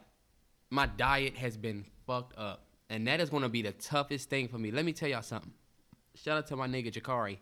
my 0.71 0.87
diet 0.87 1.37
has 1.37 1.57
been 1.57 1.85
fucked 2.07 2.39
up, 2.39 2.65
and 2.89 3.07
that 3.07 3.21
is 3.21 3.31
gonna 3.31 3.49
be 3.49 3.63
the 3.63 3.73
toughest 3.73 4.31
thing 4.31 4.49
for 4.49 4.59
me. 4.59 4.71
Let 4.71 4.85
me 4.85 4.93
tell 4.93 5.09
y'all 5.09 5.23
something. 5.23 5.53
Shout 6.15 6.39
out 6.39 6.47
to 6.49 6.57
my 6.57 6.67
nigga 6.67 6.93
Jakari 6.93 7.39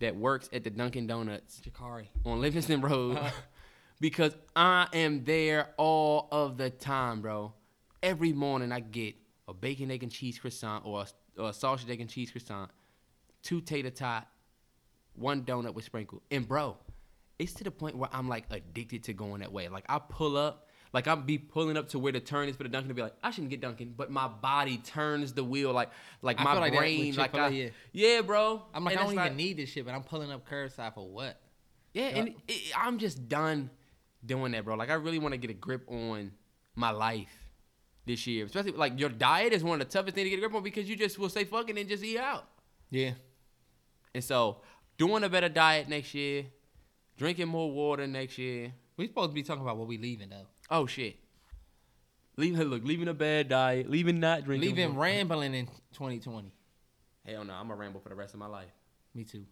that 0.00 0.16
works 0.16 0.48
at 0.52 0.64
the 0.64 0.70
Dunkin' 0.70 1.06
Donuts 1.06 1.60
Jakari. 1.60 2.06
on 2.24 2.40
Livingston 2.40 2.80
Road 2.80 3.18
because 4.00 4.34
I 4.56 4.88
am 4.92 5.24
there 5.24 5.68
all 5.76 6.28
of 6.32 6.56
the 6.56 6.70
time, 6.70 7.20
bro. 7.22 7.52
Every 8.02 8.32
morning 8.32 8.72
I 8.72 8.80
get 8.80 9.14
a 9.48 9.54
bacon, 9.54 9.90
egg, 9.90 10.02
and 10.02 10.10
cheese 10.10 10.38
croissant 10.38 10.84
or 10.84 11.02
a, 11.02 11.40
or 11.40 11.50
a 11.50 11.52
sausage, 11.52 11.88
egg, 11.90 12.00
and 12.00 12.10
cheese 12.10 12.30
croissant, 12.30 12.70
two 13.42 13.60
tater 13.60 13.90
tot, 13.90 14.26
one 15.14 15.42
donut 15.44 15.74
with 15.74 15.84
sprinkle. 15.84 16.22
And 16.30 16.46
bro, 16.48 16.76
it's 17.38 17.52
to 17.54 17.64
the 17.64 17.70
point 17.70 17.96
where 17.96 18.08
I'm 18.12 18.28
like 18.28 18.44
addicted 18.50 19.04
to 19.04 19.12
going 19.12 19.40
that 19.40 19.52
way. 19.52 19.68
Like 19.68 19.84
I 19.88 19.98
pull 20.00 20.36
up, 20.36 20.68
like 20.92 21.06
I'll 21.06 21.16
be 21.16 21.38
pulling 21.38 21.76
up 21.76 21.88
to 21.90 21.98
where 21.98 22.12
the 22.12 22.20
turn 22.20 22.48
is 22.48 22.56
for 22.56 22.64
the 22.64 22.68
Dunkin' 22.68 22.88
to 22.88 22.94
be 22.94 23.02
like, 23.02 23.14
I 23.22 23.30
shouldn't 23.30 23.50
get 23.50 23.60
Dunkin', 23.60 23.94
but 23.96 24.10
my 24.10 24.26
body 24.26 24.78
turns 24.78 25.32
the 25.32 25.44
wheel 25.44 25.72
like 25.72 25.90
like 26.22 26.40
I 26.40 26.44
my 26.44 26.58
like 26.58 26.74
brain, 26.74 27.14
like 27.14 27.34
I, 27.34 27.50
Chick-fil-A, 27.50 27.72
yeah. 27.92 28.20
bro. 28.22 28.62
I'm 28.74 28.84
like, 28.84 28.94
And 28.94 29.00
I 29.00 29.04
don't 29.04 29.14
even 29.26 29.36
need 29.36 29.56
this 29.58 29.68
shit, 29.70 29.84
but 29.84 29.94
I'm 29.94 30.02
pulling 30.02 30.32
up 30.32 30.48
curbside 30.48 30.94
for 30.94 31.06
what? 31.08 31.40
yeah, 31.94 32.08
Yeah. 32.08 32.16
and 32.16 32.28
it, 32.48 32.72
I'm 32.76 32.98
just 32.98 33.28
done 33.28 33.70
doing 34.24 34.52
that, 34.52 34.64
bro. 34.64 34.74
Like 34.74 34.90
I 34.90 34.94
really 34.94 35.18
want 35.18 35.32
to 35.34 35.38
get 35.38 35.50
a 35.50 35.54
grip 35.54 35.84
on 35.88 36.32
my 36.74 36.90
life 36.90 37.41
this 38.04 38.26
year, 38.26 38.44
especially 38.46 38.72
like 38.72 38.98
your 38.98 39.08
diet 39.08 39.52
is 39.52 39.62
one 39.62 39.80
of 39.80 39.86
the 39.86 39.92
toughest 39.92 40.14
things 40.14 40.26
to 40.26 40.30
get 40.30 40.36
a 40.36 40.40
grip 40.40 40.54
on 40.54 40.62
because 40.62 40.88
you 40.88 40.96
just 40.96 41.18
will 41.18 41.28
say 41.28 41.44
fucking 41.44 41.78
and 41.78 41.88
just 41.88 42.02
eat 42.02 42.18
out. 42.18 42.46
Yeah. 42.90 43.12
And 44.14 44.22
so, 44.22 44.58
doing 44.98 45.22
a 45.24 45.28
better 45.28 45.48
diet 45.48 45.88
next 45.88 46.12
year, 46.14 46.46
drinking 47.16 47.48
more 47.48 47.70
water 47.70 48.06
next 48.06 48.38
year. 48.38 48.72
We 48.96 49.06
supposed 49.06 49.30
to 49.30 49.34
be 49.34 49.42
talking 49.42 49.62
about 49.62 49.76
what 49.78 49.88
we 49.88 49.98
leaving 49.98 50.28
though. 50.30 50.46
Oh 50.70 50.86
shit. 50.86 51.16
Leaving 52.36 52.60
look, 52.62 52.84
leaving 52.84 53.08
a 53.08 53.14
bad 53.14 53.48
diet, 53.48 53.90
leaving 53.90 54.18
not 54.20 54.44
drinking. 54.44 54.70
Leaving 54.70 54.92
more- 54.92 55.02
rambling 55.04 55.54
in 55.54 55.66
2020. 55.92 56.52
Hell 57.26 57.44
no, 57.44 57.52
I'm 57.54 57.68
gonna 57.68 57.78
ramble 57.78 58.00
for 58.00 58.08
the 58.08 58.14
rest 58.14 58.34
of 58.34 58.40
my 58.40 58.46
life. 58.46 58.70
Me 59.14 59.24
too. 59.24 59.44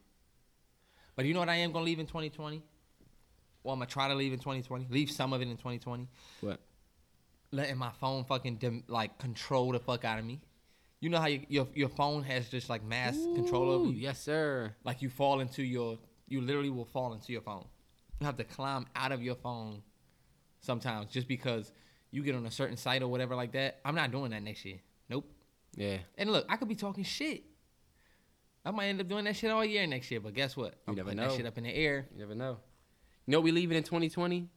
But 1.15 1.25
you 1.27 1.35
know 1.35 1.41
what 1.41 1.49
I 1.49 1.57
am 1.57 1.73
gonna 1.73 1.85
leave 1.85 1.99
in 1.99 2.07
2020? 2.07 2.63
Well, 3.63 3.75
I'm 3.75 3.79
gonna 3.79 3.91
try 3.91 4.09
to 4.09 4.15
leave 4.15 4.33
in 4.33 4.39
2020. 4.39 4.87
Leave 4.91 5.11
some 5.11 5.33
of 5.33 5.41
it 5.43 5.49
in 5.49 5.57
2020. 5.57 6.09
What? 6.41 6.61
Letting 7.53 7.79
my 7.79 7.91
phone 8.01 8.25
fucking 8.25 8.57
dem- 8.57 8.85
like 8.87 9.19
control 9.19 9.73
the 9.73 9.81
fuck 9.81 10.05
out 10.05 10.19
of 10.19 10.25
me. 10.25 10.41
You 11.01 11.09
know 11.09 11.19
how 11.19 11.27
you, 11.27 11.41
your 11.49 11.67
your 11.75 11.89
phone 11.89 12.23
has 12.25 12.49
just 12.49 12.69
like 12.69 12.85
mass 12.85 13.17
control 13.35 13.71
over 13.71 13.87
you. 13.87 13.99
Yes, 13.99 14.21
sir. 14.21 14.75
Like 14.85 15.03
you 15.03 15.09
fall 15.09 15.41
into 15.41 15.63
your, 15.63 15.99
you 16.29 16.41
literally 16.41 16.71
will 16.71 16.85
fall 16.85 17.13
into 17.13 17.33
your 17.33 17.41
phone. 17.41 17.65
You 18.21 18.27
have 18.27 18.37
to 18.37 18.45
climb 18.45 18.87
out 18.95 19.11
of 19.11 19.23
your 19.23 19.35
phone 19.35 19.83
sometimes 20.61 21.11
just 21.11 21.27
because 21.27 21.73
you 22.11 22.23
get 22.23 22.35
on 22.35 22.45
a 22.47 22.51
certain 22.51 22.77
site 22.77 23.03
or 23.03 23.09
whatever 23.09 23.35
like 23.35 23.53
that. 23.53 23.81
I'm 23.85 23.95
not 23.95 24.11
doing 24.11 24.31
that 24.33 24.43
next 24.43 24.65
year. 24.65 24.79
Nope. 25.09 25.25
Yeah. 25.75 25.99
And 26.19 26.31
look, 26.31 26.45
I 26.49 26.57
could 26.57 26.69
be 26.69 26.75
talking 26.75 27.05
shit. 27.05 27.45
I 28.65 28.71
might 28.71 28.89
end 28.89 29.01
up 29.01 29.09
doing 29.09 29.25
that 29.25 29.37
shit 29.37 29.51
all 29.51 29.65
year 29.65 29.87
next 29.87 30.11
year, 30.11 30.21
but 30.21 30.35
guess 30.35 30.57
what? 30.57 30.75
I'm 30.87 30.95
never 30.95 31.11
putting 31.11 31.23
know. 31.23 31.31
that 31.31 31.37
shit 31.37 31.47
up 31.47 31.57
in 31.57 31.65
the 31.65 31.75
air. 31.75 32.07
You 32.13 32.19
never 32.19 32.35
know. 32.35 32.59
You 33.27 33.33
know 33.33 33.41
we 33.41 33.53
leaving 33.53 33.77
in 33.77 33.85
2020? 33.85 34.49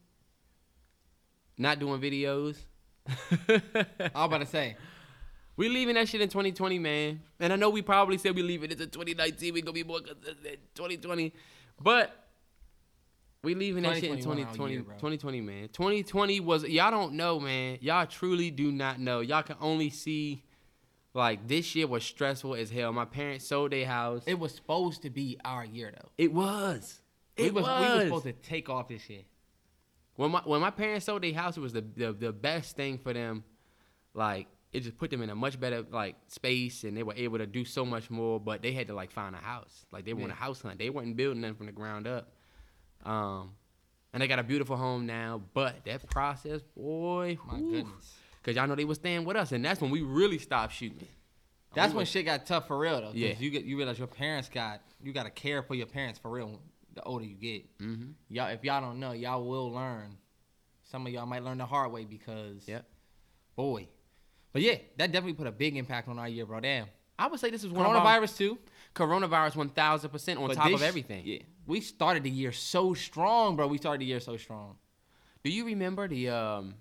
Not 1.57 1.79
doing 1.79 2.01
videos. 2.01 2.57
I 3.07 3.45
was 3.47 4.11
about 4.13 4.37
to 4.39 4.45
say, 4.45 4.77
we 5.55 5.69
leaving 5.69 5.95
that 5.95 6.07
shit 6.07 6.21
in 6.21 6.29
2020, 6.29 6.79
man. 6.79 7.21
And 7.39 7.53
I 7.53 7.55
know 7.55 7.69
we 7.69 7.81
probably 7.81 8.17
said 8.17 8.35
we 8.35 8.41
leaving 8.41 8.71
it 8.71 8.81
in 8.81 8.89
2019. 8.89 9.53
We 9.53 9.61
gonna 9.61 9.73
be 9.73 9.83
more 9.83 9.99
consistent 9.99 10.45
in 10.45 10.57
2020, 10.75 11.33
but 11.81 12.23
we 13.43 13.55
leaving 13.55 13.83
that 13.83 13.95
shit 13.95 14.05
in 14.05 14.17
2021 14.17 14.53
2020. 14.53 14.73
year, 14.73 14.83
2020, 14.83 15.41
man. 15.41 15.69
2020 15.69 16.39
was 16.39 16.63
y'all 16.63 16.91
don't 16.91 17.13
know, 17.13 17.39
man. 17.39 17.77
Y'all 17.81 18.07
truly 18.07 18.49
do 18.49 18.71
not 18.71 18.99
know. 18.99 19.19
Y'all 19.19 19.43
can 19.43 19.57
only 19.59 19.89
see 19.89 20.43
like 21.13 21.47
this 21.47 21.75
year 21.75 21.85
was 21.85 22.03
stressful 22.03 22.55
as 22.55 22.71
hell. 22.71 22.91
My 22.93 23.05
parents 23.05 23.45
sold 23.45 23.71
their 23.71 23.85
house. 23.85 24.23
It, 24.25 24.31
it 24.31 24.39
was 24.39 24.55
supposed 24.55 25.03
to 25.03 25.09
be 25.09 25.37
our 25.45 25.65
year 25.65 25.93
though. 25.95 26.09
It 26.17 26.33
was. 26.33 27.01
It 27.35 27.53
we 27.53 27.61
was, 27.61 27.63
was. 27.65 27.81
we 27.81 27.93
was 27.95 28.03
supposed 28.03 28.25
to 28.25 28.33
take 28.33 28.69
off 28.69 28.87
this 28.87 29.09
year. 29.09 29.21
When 30.15 30.31
my 30.31 30.41
when 30.45 30.61
my 30.61 30.69
parents 30.69 31.05
sold 31.05 31.23
their 31.23 31.33
house, 31.33 31.57
it 31.57 31.61
was 31.61 31.73
the, 31.73 31.81
the 31.95 32.13
the 32.13 32.31
best 32.31 32.75
thing 32.75 32.97
for 32.97 33.13
them. 33.13 33.43
Like 34.13 34.47
it 34.71 34.81
just 34.81 34.97
put 34.97 35.11
them 35.11 35.21
in 35.21 35.29
a 35.29 35.35
much 35.35 35.59
better 35.59 35.83
like 35.91 36.15
space, 36.27 36.83
and 36.83 36.95
they 36.97 37.03
were 37.03 37.13
able 37.15 37.37
to 37.39 37.45
do 37.47 37.63
so 37.65 37.85
much 37.85 38.09
more. 38.09 38.39
But 38.39 38.61
they 38.61 38.71
had 38.73 38.87
to 38.87 38.93
like 38.93 39.11
find 39.11 39.35
a 39.35 39.39
house. 39.39 39.85
Like 39.91 40.05
they 40.05 40.13
want 40.13 40.31
a 40.31 40.35
house 40.35 40.61
hunt. 40.61 40.79
They 40.79 40.89
weren't 40.89 41.15
building 41.15 41.41
them 41.41 41.55
from 41.55 41.65
the 41.67 41.71
ground 41.71 42.07
up. 42.07 42.31
Um, 43.03 43.51
and 44.13 44.21
they 44.21 44.27
got 44.27 44.39
a 44.39 44.43
beautiful 44.43 44.77
home 44.77 45.05
now. 45.05 45.41
But 45.53 45.83
that 45.85 46.07
process, 46.09 46.61
boy, 46.75 47.37
My 47.47 47.57
whew, 47.57 47.71
goodness. 47.71 48.13
Cause 48.43 48.55
y'all 48.55 48.67
know 48.67 48.75
they 48.75 48.85
was 48.85 48.97
staying 48.97 49.23
with 49.25 49.37
us, 49.37 49.51
and 49.53 49.63
that's 49.63 49.79
when 49.79 49.89
we 49.89 50.01
really 50.01 50.37
stopped 50.37 50.73
shooting. 50.73 51.07
That's 51.73 51.91
We 51.91 51.97
when 51.97 52.01
was- 52.03 52.09
shit 52.09 52.25
got 52.25 52.45
tough 52.45 52.67
for 52.67 52.77
real 52.77 53.01
though. 53.01 53.11
Yeah. 53.13 53.33
You 53.39 53.49
get 53.49 53.63
you 53.63 53.77
realize 53.77 53.97
your 53.97 54.07
parents 54.07 54.49
got 54.49 54.81
you 55.01 55.11
got 55.13 55.23
to 55.23 55.31
care 55.31 55.63
for 55.63 55.73
your 55.75 55.87
parents 55.87 56.19
for 56.19 56.29
real. 56.29 56.59
The 56.95 57.01
older 57.03 57.25
you 57.25 57.35
get, 57.35 57.77
Mm-hmm. 57.79 58.11
y'all 58.29 58.49
if 58.49 58.63
y'all 58.63 58.81
don't 58.81 58.99
know, 58.99 59.11
y'all 59.13 59.43
will 59.43 59.71
learn. 59.71 60.17
Some 60.83 61.07
of 61.07 61.13
y'all 61.13 61.25
might 61.25 61.43
learn 61.43 61.57
the 61.57 61.65
hard 61.65 61.91
way 61.91 62.05
because 62.05 62.67
Yep. 62.67 62.85
boy. 63.55 63.87
But 64.51 64.61
yeah, 64.61 64.75
that 64.97 65.11
definitely 65.11 65.33
put 65.33 65.47
a 65.47 65.51
big 65.51 65.75
impact 65.75 66.07
on 66.07 66.19
our 66.19 66.29
year, 66.29 66.45
bro. 66.45 66.59
Damn. 66.59 66.85
I 67.17 67.27
would 67.27 67.39
say 67.39 67.49
this 67.49 67.63
is 67.63 67.71
one 67.71 67.85
of 67.85 67.91
our 67.95 68.19
Coronavirus 68.21 68.37
too. 68.37 68.57
coronavirus 68.93 69.55
one 69.55 69.69
thousand 69.69 70.09
percent 70.11 70.39
on 70.39 70.47
but 70.49 70.55
top 70.57 70.67
this- 70.67 70.75
of 70.75 70.83
everything. 70.83 71.23
Yeah. 71.25 71.39
We 71.65 71.79
started 71.81 72.23
the 72.23 72.29
year 72.29 72.51
so 72.51 72.93
strong, 72.93 73.55
bro. 73.55 73.67
We 73.67 73.77
started 73.77 74.01
the 74.01 74.05
year 74.05 74.19
so 74.19 74.35
strong. 74.37 74.75
Do 75.43 75.49
you 75.49 75.65
remember 75.65 76.07
the 76.07 76.29
um 76.29 76.75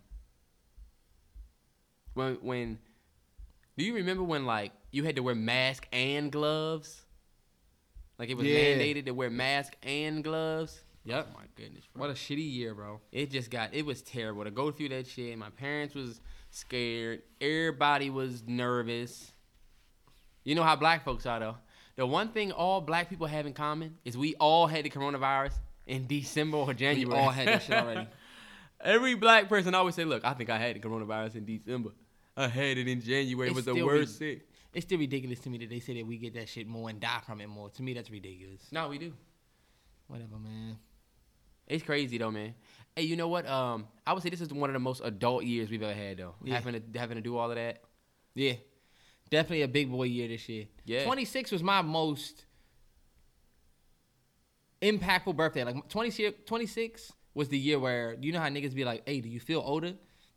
when 2.14 2.34
when 2.42 2.78
do 3.78 3.84
you 3.84 3.94
remember 3.94 4.22
when 4.22 4.44
like 4.44 4.72
you 4.90 5.04
had 5.04 5.16
to 5.16 5.22
wear 5.22 5.34
mask 5.34 5.86
and 5.92 6.30
gloves? 6.30 7.02
Like 8.22 8.30
it 8.30 8.36
was 8.36 8.46
Yeah. 8.46 8.76
mandated 8.76 9.06
to 9.06 9.10
wear 9.14 9.30
mask 9.30 9.74
and 9.82 10.22
gloves. 10.22 10.84
Yep. 11.06 11.26
Oh 11.28 11.34
my 11.36 11.44
goodness, 11.56 11.84
bro. 11.92 12.02
What 12.02 12.10
a 12.10 12.12
shitty 12.12 12.52
year, 12.54 12.72
bro. 12.72 13.00
It 13.10 13.32
just 13.32 13.50
got 13.50 13.74
it 13.74 13.84
was 13.84 14.00
terrible 14.00 14.44
to 14.44 14.52
go 14.52 14.70
through 14.70 14.90
that 14.90 15.08
shit. 15.08 15.36
My 15.36 15.50
parents 15.50 15.92
was 15.96 16.20
scared. 16.52 17.22
Everybody 17.40 18.10
was 18.10 18.44
nervous. 18.46 19.32
You 20.44 20.54
know 20.54 20.62
how 20.62 20.76
black 20.76 21.04
folks 21.04 21.26
are 21.26 21.40
though. 21.40 21.56
The 21.96 22.06
one 22.06 22.28
thing 22.28 22.52
all 22.52 22.80
black 22.80 23.10
people 23.10 23.26
have 23.26 23.44
in 23.44 23.54
common 23.54 23.98
is 24.04 24.16
we 24.16 24.36
all 24.36 24.68
had 24.68 24.84
the 24.84 24.90
coronavirus 24.90 25.54
in 25.88 26.06
December 26.06 26.58
or 26.58 26.74
January. 26.74 27.12
We 27.18 27.20
all 27.20 27.30
had 27.30 27.48
that 27.48 27.62
shit 27.64 27.74
already. 27.76 28.06
Every 28.80 29.16
black 29.16 29.48
person 29.48 29.74
always 29.74 29.96
say, 29.96 30.04
"Look, 30.04 30.24
I 30.24 30.32
think 30.34 30.48
I 30.48 30.58
had 30.58 30.76
the 30.76 30.80
coronavirus 30.80 31.34
in 31.34 31.44
December. 31.44 31.90
I 32.36 32.46
had 32.46 32.78
it 32.78 32.86
in 32.86 33.00
January. 33.00 33.48
It 33.48 33.54
was 33.56 33.64
the 33.64 33.84
worst 33.84 34.20
re- 34.20 34.34
sick." 34.36 34.48
It's 34.74 34.86
still 34.86 34.98
ridiculous 34.98 35.38
to 35.40 35.50
me 35.50 35.58
that 35.58 35.70
they 35.70 35.80
say 35.80 35.94
that 35.94 36.06
we 36.06 36.16
get 36.16 36.34
that 36.34 36.48
shit 36.48 36.66
more 36.66 36.88
and 36.88 36.98
die 36.98 37.20
from 37.26 37.40
it 37.40 37.48
more. 37.48 37.68
To 37.70 37.82
me, 37.82 37.92
that's 37.92 38.10
ridiculous. 38.10 38.62
No, 38.72 38.88
we 38.88 38.98
do. 38.98 39.12
Whatever, 40.08 40.38
man. 40.38 40.78
It's 41.66 41.82
crazy 41.82 42.18
though, 42.18 42.30
man. 42.30 42.54
Hey, 42.96 43.02
you 43.02 43.16
know 43.16 43.28
what? 43.28 43.46
Um, 43.46 43.86
I 44.06 44.12
would 44.12 44.22
say 44.22 44.30
this 44.30 44.40
is 44.40 44.52
one 44.52 44.70
of 44.70 44.74
the 44.74 44.80
most 44.80 45.00
adult 45.04 45.44
years 45.44 45.70
we've 45.70 45.82
ever 45.82 45.94
had 45.94 46.18
though. 46.18 46.34
Yeah. 46.42 46.54
Having 46.54 46.82
to 46.92 46.98
having 46.98 47.16
to 47.16 47.22
do 47.22 47.36
all 47.36 47.50
of 47.50 47.56
that. 47.56 47.82
Yeah. 48.34 48.54
Definitely 49.30 49.62
a 49.62 49.68
big 49.68 49.90
boy 49.90 50.04
year 50.04 50.28
this 50.28 50.48
year. 50.48 50.66
Yeah. 50.84 51.04
26 51.04 51.52
was 51.52 51.62
my 51.62 51.80
most 51.80 52.44
impactful 54.82 55.36
birthday. 55.36 55.64
Like 55.64 55.88
20, 55.88 56.32
26 56.44 57.12
was 57.34 57.48
the 57.48 57.56
year 57.56 57.78
where, 57.78 58.16
you 58.20 58.32
know 58.32 58.40
how 58.40 58.48
niggas 58.48 58.74
be 58.74 58.84
like, 58.84 59.02
hey, 59.06 59.20
do 59.20 59.28
you 59.28 59.40
feel 59.40 59.62
older? 59.64 59.94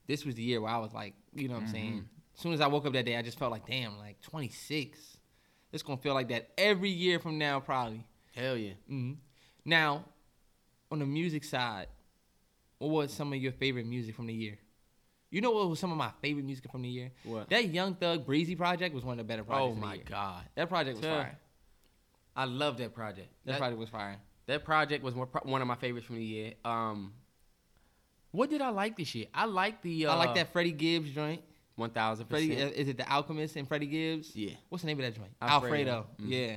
This 0.08 0.24
was 0.24 0.36
the 0.36 0.44
year 0.44 0.62
where 0.62 0.72
I 0.72 0.78
was 0.78 0.94
like, 0.94 1.14
you 1.34 1.50
know 1.50 1.56
what 1.56 1.64
I'm 1.64 1.70
saying? 1.70 2.08
As 2.36 2.42
soon 2.42 2.54
as 2.54 2.62
I 2.62 2.68
woke 2.68 2.86
up 2.86 2.94
that 2.94 3.06
day, 3.06 3.16
I 3.16 3.22
just 3.22 3.40
felt 3.40 3.52
like, 3.52 3.66
damn, 3.66 3.98
like 3.98 4.22
26. 4.22 5.18
It's 5.72 5.84
going 5.84 5.98
to 5.98 6.04
feel 6.04 6.14
like 6.14 6.30
that 6.30 6.50
every 6.58 6.90
year 6.90 7.20
from 7.20 7.38
now, 7.38 7.60
probably. 7.60 8.04
Hell 8.36 8.58
yeah. 8.58 8.72
Mm-hmm. 8.92 9.14
Now, 9.64 10.06
on 10.92 11.00
the 11.00 11.06
music 11.06 11.44
side, 11.44 11.88
what 12.78 12.90
was 12.92 13.14
some 13.14 13.32
of 13.32 13.40
your 13.40 13.54
favorite 13.54 13.86
music 13.86 14.16
from 14.16 14.28
the 14.28 14.34
year? 14.34 14.58
You 15.32 15.42
know 15.42 15.52
what 15.52 15.70
was 15.70 15.80
some 15.80 15.92
of 15.92 15.98
my 15.98 16.12
favorite 16.22 16.46
music 16.46 16.70
from 16.72 16.82
the 16.82 16.90
year? 16.90 17.12
What? 17.24 17.50
That 17.50 17.70
Young 17.70 17.96
Thug 17.96 18.26
Breezy 18.26 18.56
project 18.56 18.94
was 18.94 19.04
one 19.04 19.14
of 19.20 19.26
the 19.26 19.28
better 19.28 19.44
projects. 19.44 19.66
Oh 19.66 19.70
of 19.70 19.76
the 19.76 19.82
my 19.82 19.98
god. 19.98 20.44
That 20.56 20.70
project 20.70 20.98
was 20.98 21.06
Yeah. 21.06 21.24
fire. 21.24 21.40
I 22.36 22.46
love 22.46 22.78
that 22.78 22.94
project. 22.94 23.30
That, 23.46 23.54
That, 23.54 23.58
project 23.60 23.80
was 23.80 23.90
fire. 23.90 24.18
that 24.48 24.64
project 24.66 25.04
was 25.04 25.14
one 25.16 25.62
of 25.62 25.68
my 25.68 25.76
favorites 25.76 26.06
from 26.06 26.18
the 26.18 26.24
year. 26.24 26.54
Um, 26.64 27.14
what 28.32 28.50
did 28.50 28.62
I 28.62 28.70
like 28.70 28.98
this 28.98 29.16
year? 29.16 29.28
I 29.34 29.46
like 29.46 29.82
the. 29.82 30.08
Uh, 30.08 30.14
I 30.14 30.18
like 30.18 30.36
that 30.36 30.52
Freddie 30.52 30.74
Gibbs 30.74 31.12
joint. 31.12 31.42
One 31.76 31.90
thousand 31.90 32.28
Freddie, 32.28 32.62
uh, 32.62 32.68
is 32.70 32.88
it 32.88 32.98
the 32.98 33.12
Alchemist 33.12 33.56
and 33.58 33.68
Freddie 33.68 33.88
Gibbs? 33.88 34.34
Yeah. 34.36 34.52
What's 34.70 34.82
the 34.84 34.88
name 34.88 35.00
of 35.00 35.06
that 35.06 35.16
joint? 35.16 35.32
Alfredo. 35.42 35.66
Alfredo. 35.92 36.08
Mhm. 36.22 36.30
Yeah. 36.30 36.56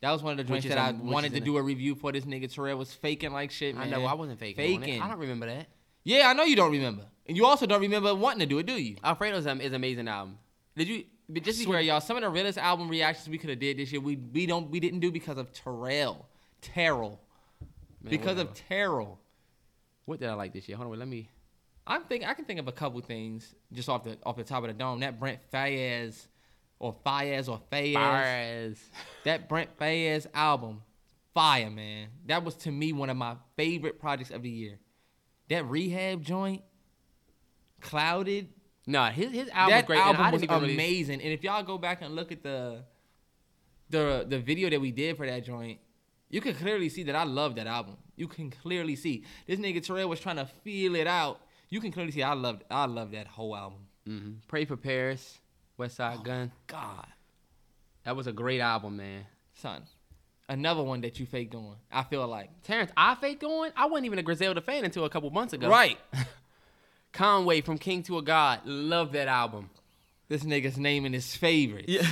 That 0.00 0.10
was 0.10 0.22
one 0.22 0.32
of 0.32 0.36
the 0.38 0.44
joints 0.44 0.66
that 0.66 0.78
I 0.78 0.90
in- 0.90 1.06
wanted 1.06 1.32
to 1.34 1.40
do 1.40 1.56
a 1.56 1.62
review 1.62 1.94
for. 1.94 2.12
This 2.12 2.24
nigga 2.24 2.52
Terrell 2.52 2.76
was 2.76 2.92
faking 2.92 3.32
like 3.32 3.50
shit, 3.50 3.74
man. 3.76 3.86
I 3.86 3.90
know 3.90 4.04
I 4.04 4.14
wasn't 4.14 4.38
faking. 4.40 4.80
Faking. 4.80 5.00
I 5.00 5.08
don't 5.08 5.18
remember 5.18 5.46
that. 5.46 5.68
Yeah, 6.04 6.28
I 6.28 6.32
know 6.34 6.42
you 6.44 6.54
don't 6.56 6.70
remember, 6.72 7.02
and 7.26 7.36
you 7.36 7.46
also 7.46 7.66
don't 7.66 7.80
remember 7.80 8.14
wanting 8.14 8.40
to 8.40 8.46
do 8.46 8.58
it, 8.58 8.66
do 8.66 8.74
you? 8.74 8.96
Alfredo's 9.02 9.46
um, 9.46 9.60
is 9.60 9.72
amazing 9.72 10.06
album. 10.08 10.38
Did 10.76 10.88
you? 10.88 11.04
but 11.28 11.42
Just 11.42 11.62
swear, 11.62 11.80
y'all, 11.80 12.00
some 12.00 12.16
of 12.16 12.22
the 12.22 12.28
realest 12.28 12.58
album 12.58 12.88
reactions 12.88 13.28
we 13.28 13.38
could 13.38 13.50
have 13.50 13.58
did 13.58 13.78
this 13.78 13.90
year, 13.90 14.00
we 14.00 14.16
we 14.16 14.46
don't 14.46 14.70
we 14.70 14.78
didn't 14.80 15.00
do 15.00 15.10
because 15.10 15.38
of 15.38 15.52
Terrell, 15.52 16.26
Terrell, 16.60 17.20
Man, 18.02 18.10
because 18.10 18.38
of. 18.38 18.54
Terrell. 18.54 19.18
what 20.04 20.20
did 20.20 20.28
I 20.28 20.34
like 20.34 20.52
this 20.52 20.68
year? 20.68 20.76
Hold 20.76 20.86
on, 20.86 20.90
wait, 20.92 20.98
let 21.00 21.08
me. 21.08 21.28
I'm 21.86 22.04
think 22.04 22.26
I 22.26 22.34
can 22.34 22.44
think 22.44 22.58
of 22.58 22.68
a 22.68 22.72
couple 22.72 23.00
things 23.00 23.54
just 23.72 23.88
off 23.88 24.04
the 24.04 24.18
off 24.24 24.36
the 24.36 24.44
top 24.44 24.64
of 24.64 24.68
the 24.68 24.74
dome. 24.74 25.00
That 25.00 25.20
Brent 25.20 25.38
Faiyaz, 25.52 26.26
or 26.78 26.94
Fayez 27.04 27.48
or 27.48 27.60
Fayez, 27.70 27.94
Fires. 27.94 28.78
that 29.24 29.48
Brent 29.48 29.78
Faiyaz 29.78 30.26
album, 30.34 30.82
fire 31.34 31.70
man. 31.70 32.08
That 32.26 32.44
was 32.44 32.54
to 32.56 32.72
me 32.72 32.92
one 32.92 33.10
of 33.10 33.16
my 33.16 33.36
favorite 33.56 34.00
projects 34.00 34.30
of 34.30 34.42
the 34.42 34.50
year. 34.50 34.78
That 35.48 35.64
rehab 35.66 36.22
joint, 36.22 36.62
clouded. 37.80 38.48
Nah, 38.86 39.10
his 39.10 39.30
his 39.32 39.48
album 39.50 39.64
was 39.64 39.70
that 39.70 39.86
great. 39.86 39.98
album 39.98 40.32
was 40.32 40.42
amazing. 40.42 41.20
And 41.20 41.32
if 41.32 41.44
y'all 41.44 41.62
go 41.62 41.78
back 41.78 42.02
and 42.02 42.14
look 42.14 42.32
at 42.32 42.42
the 42.42 42.84
the 43.90 44.26
the 44.28 44.38
video 44.38 44.70
that 44.70 44.80
we 44.80 44.90
did 44.90 45.16
for 45.16 45.26
that 45.26 45.44
joint, 45.44 45.78
you 46.30 46.40
can 46.40 46.54
clearly 46.54 46.88
see 46.88 47.04
that 47.04 47.14
I 47.14 47.24
love 47.24 47.54
that 47.56 47.66
album. 47.66 47.96
You 48.16 48.28
can 48.28 48.50
clearly 48.50 48.96
see 48.96 49.24
this 49.46 49.60
nigga 49.60 49.84
Terrell 49.84 50.08
was 50.08 50.20
trying 50.20 50.36
to 50.36 50.46
feel 50.46 50.96
it 50.96 51.06
out. 51.06 51.40
You 51.68 51.80
can 51.80 51.90
clearly 51.92 52.12
see 52.12 52.22
I 52.22 52.34
loved 52.34 52.62
I 52.70 52.86
love 52.86 53.10
that 53.12 53.26
whole 53.26 53.56
album. 53.56 53.80
Mhm. 54.08 54.36
Pray 54.48 54.64
for 54.64 54.76
Paris, 54.76 55.38
Westside 55.78 56.22
Gunn. 56.24 56.52
God, 56.68 57.06
That 58.04 58.14
was 58.16 58.26
a 58.28 58.32
great 58.32 58.60
album, 58.60 58.96
man. 58.98 59.26
son, 59.54 59.82
another 60.48 60.82
one 60.82 61.00
that 61.00 61.18
you 61.18 61.26
fake 61.26 61.50
going. 61.50 61.76
I 61.90 62.04
feel 62.04 62.26
like 62.28 62.50
Terrence, 62.62 62.92
I 62.96 63.14
fake 63.16 63.40
going. 63.40 63.72
I 63.76 63.86
wasn't 63.86 64.06
even 64.06 64.18
a 64.18 64.22
Griselda 64.22 64.60
fan 64.60 64.84
until 64.84 65.04
a 65.04 65.10
couple 65.10 65.28
months 65.30 65.52
ago. 65.54 65.68
right. 65.68 65.98
Conway 67.12 67.62
from 67.62 67.78
King 67.78 68.02
to 68.04 68.18
a 68.18 68.22
God. 68.22 68.60
Love 68.66 69.12
that 69.12 69.26
album. 69.28 69.70
This 70.28 70.42
nigga's 70.44 70.76
naming 70.76 71.12
his 71.14 71.34
favorite. 71.34 71.88
Yeah. 71.88 72.06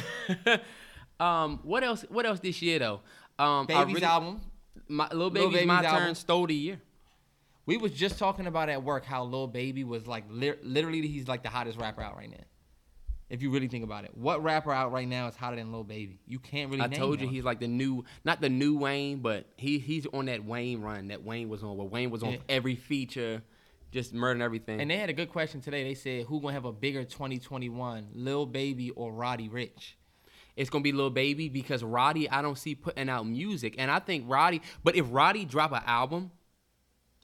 um. 1.20 1.60
What 1.62 1.84
else? 1.84 2.04
What 2.08 2.24
else 2.26 2.40
this 2.40 2.62
year 2.62 2.78
though? 2.78 3.00
Um. 3.38 3.66
Baby's 3.66 3.94
really- 3.96 4.06
album. 4.06 4.40
My 4.88 5.08
Lil 5.10 5.18
Lil 5.18 5.30
Baby's, 5.30 5.52
Baby's 5.52 5.66
my 5.66 5.84
album. 5.84 6.02
turn. 6.06 6.14
Stole 6.14 6.46
the 6.46 6.54
year. 6.54 6.80
We 7.66 7.76
was 7.76 7.92
just 7.92 8.18
talking 8.18 8.46
about 8.46 8.68
at 8.68 8.82
work 8.82 9.04
how 9.04 9.24
Lil 9.24 9.46
Baby 9.46 9.84
was 9.84 10.06
like 10.06 10.24
li- 10.28 10.54
literally 10.62 11.06
he's 11.08 11.28
like 11.28 11.42
the 11.42 11.48
hottest 11.48 11.78
rapper 11.78 12.02
out 12.02 12.16
right 12.16 12.30
now. 12.30 12.44
If 13.30 13.40
you 13.42 13.50
really 13.50 13.68
think 13.68 13.84
about 13.84 14.04
it, 14.04 14.10
what 14.14 14.42
rapper 14.42 14.70
out 14.70 14.92
right 14.92 15.08
now 15.08 15.26
is 15.28 15.34
hotter 15.34 15.56
than 15.56 15.72
Lil 15.72 15.82
Baby? 15.84 16.18
You 16.26 16.38
can't 16.38 16.70
really. 16.70 16.82
I 16.82 16.88
told 16.88 17.20
you 17.20 17.26
one. 17.26 17.34
he's 17.34 17.42
like 17.44 17.58
the 17.58 17.66
new, 17.68 18.04
not 18.24 18.40
the 18.42 18.50
new 18.50 18.76
Wayne, 18.76 19.20
but 19.20 19.46
he 19.56 19.78
he's 19.78 20.06
on 20.12 20.26
that 20.26 20.44
Wayne 20.44 20.82
run 20.82 21.08
that 21.08 21.24
Wayne 21.24 21.48
was 21.48 21.62
on. 21.62 21.76
Where 21.76 21.86
Wayne 21.86 22.10
was 22.10 22.22
on 22.22 22.32
Yeah. 22.32 22.38
every 22.50 22.76
feature, 22.76 23.42
just 23.92 24.12
murdering 24.12 24.42
everything. 24.42 24.78
And 24.80 24.90
they 24.90 24.98
had 24.98 25.08
a 25.08 25.14
good 25.14 25.30
question 25.30 25.62
today. 25.62 25.84
They 25.84 25.94
said 25.94 26.26
who 26.26 26.40
gonna 26.40 26.52
have 26.52 26.66
a 26.66 26.72
bigger 26.72 27.02
2021, 27.02 28.08
Lil 28.12 28.44
Baby 28.46 28.90
or 28.90 29.10
Roddy 29.12 29.48
Ricch? 29.48 29.94
it's 30.56 30.70
gonna 30.70 30.82
be 30.84 30.92
Lil 30.92 31.10
Baby 31.10 31.48
because 31.48 31.82
Roddy 31.82 32.28
I 32.30 32.40
don't 32.42 32.58
see 32.58 32.74
putting 32.76 33.08
out 33.08 33.26
music, 33.26 33.74
and 33.78 33.90
I 33.90 33.98
think 34.00 34.24
Roddy. 34.28 34.60
But 34.84 34.96
if 34.96 35.06
Roddy 35.08 35.44
drop 35.46 35.72
an 35.72 35.82
album, 35.86 36.30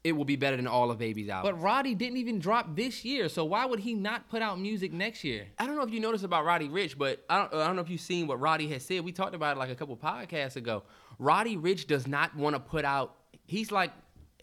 it 0.02 0.12
will 0.12 0.24
be 0.24 0.36
better 0.36 0.56
than 0.56 0.66
all 0.66 0.90
of 0.90 0.98
Baby's 0.98 1.28
albums. 1.28 1.54
But 1.54 1.62
Roddy 1.62 1.94
didn't 1.94 2.16
even 2.16 2.38
drop 2.38 2.74
this 2.74 3.04
year, 3.04 3.28
so 3.28 3.44
why 3.44 3.66
would 3.66 3.80
he 3.80 3.94
not 3.94 4.28
put 4.30 4.40
out 4.40 4.58
music 4.58 4.92
next 4.92 5.24
year? 5.24 5.46
I 5.58 5.66
don't 5.66 5.76
know 5.76 5.82
if 5.82 5.90
you 5.90 6.00
noticed 6.00 6.24
about 6.24 6.44
Roddy 6.44 6.68
Ricch, 6.68 6.96
but 6.96 7.22
I 7.28 7.38
don't, 7.38 7.54
I 7.54 7.66
don't 7.66 7.76
know 7.76 7.82
if 7.82 7.90
you've 7.90 8.00
seen 8.00 8.26
what 8.26 8.40
Roddy 8.40 8.68
has 8.68 8.84
said. 8.84 9.04
We 9.04 9.12
talked 9.12 9.34
about 9.34 9.56
it 9.56 9.58
like 9.58 9.70
a 9.70 9.74
couple 9.74 9.96
podcasts 9.96 10.56
ago. 10.56 10.84
Roddy 11.18 11.56
Ricch 11.56 11.86
does 11.86 12.06
not 12.06 12.34
want 12.34 12.56
to 12.56 12.60
put 12.60 12.84
out. 12.84 13.16
He's 13.46 13.70
like, 13.70 13.92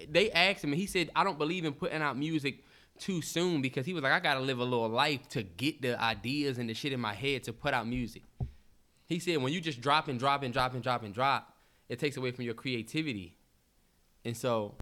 they 0.09 0.29
asked 0.29 0.63
him, 0.63 0.71
and 0.73 0.79
he 0.79 0.85
said, 0.85 1.09
I 1.15 1.23
don't 1.23 1.39
believe 1.39 1.65
in 1.65 1.73
putting 1.73 2.01
out 2.01 2.17
music 2.17 2.63
too 2.99 3.21
soon 3.21 3.61
because 3.61 3.85
he 3.85 3.93
was 3.93 4.03
like, 4.03 4.11
I 4.11 4.19
gotta 4.19 4.39
live 4.39 4.59
a 4.59 4.63
little 4.63 4.89
life 4.89 5.27
to 5.29 5.43
get 5.43 5.81
the 5.81 5.99
ideas 6.01 6.57
and 6.57 6.69
the 6.69 6.73
shit 6.73 6.93
in 6.93 6.99
my 6.99 7.13
head 7.13 7.43
to 7.43 7.53
put 7.53 7.73
out 7.73 7.87
music. 7.87 8.23
He 9.07 9.19
said, 9.19 9.37
when 9.37 9.53
you 9.53 9.61
just 9.61 9.81
drop 9.81 10.07
and 10.07 10.19
drop 10.19 10.43
and 10.43 10.53
drop 10.53 10.73
and 10.73 10.83
drop 10.83 11.03
and 11.03 11.13
drop, 11.13 11.53
it 11.89 11.99
takes 11.99 12.17
away 12.17 12.31
from 12.31 12.45
your 12.45 12.53
creativity. 12.53 13.37
And 14.25 14.35
so, 14.35 14.75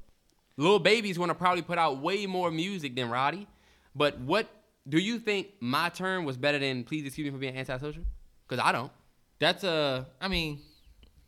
Lil 0.58 0.80
Baby's 0.80 1.18
gonna 1.18 1.36
probably 1.36 1.62
put 1.62 1.78
out 1.78 2.02
way 2.02 2.26
more 2.26 2.52
music 2.52 2.96
than 2.96 3.10
Roddy. 3.10 3.48
But 3.96 4.20
what 4.20 4.48
do 4.88 5.00
you 5.00 5.20
think 5.20 5.48
my 5.60 5.90
turn 5.90 6.26
was 6.26 6.38
better 6.38 6.60
than 6.60 6.84
please 6.84 7.06
excuse 7.06 7.26
me 7.26 7.32
for 7.32 7.38
being 7.38 7.58
antisocial? 7.58 8.04
Because 8.48 8.64
I 8.64 8.72
don't. 8.72 8.92
That's 9.40 9.64
a. 9.64 10.08
I 10.22 10.28
mean, 10.28 10.60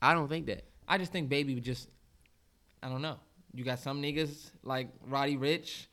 I 0.01 0.13
don't 0.13 0.27
think 0.27 0.45
that. 0.47 0.63
I 0.87 0.97
just 0.97 1.11
think 1.11 1.29
Baby 1.29 1.55
would 1.55 1.63
just. 1.63 1.89
I 2.81 2.89
don't 2.89 3.01
know. 3.01 3.17
You 3.53 3.63
got 3.63 3.79
some 3.79 4.01
niggas 4.01 4.51
like 4.63 4.89
Roddy 5.07 5.35
Ricch, 5.35 5.87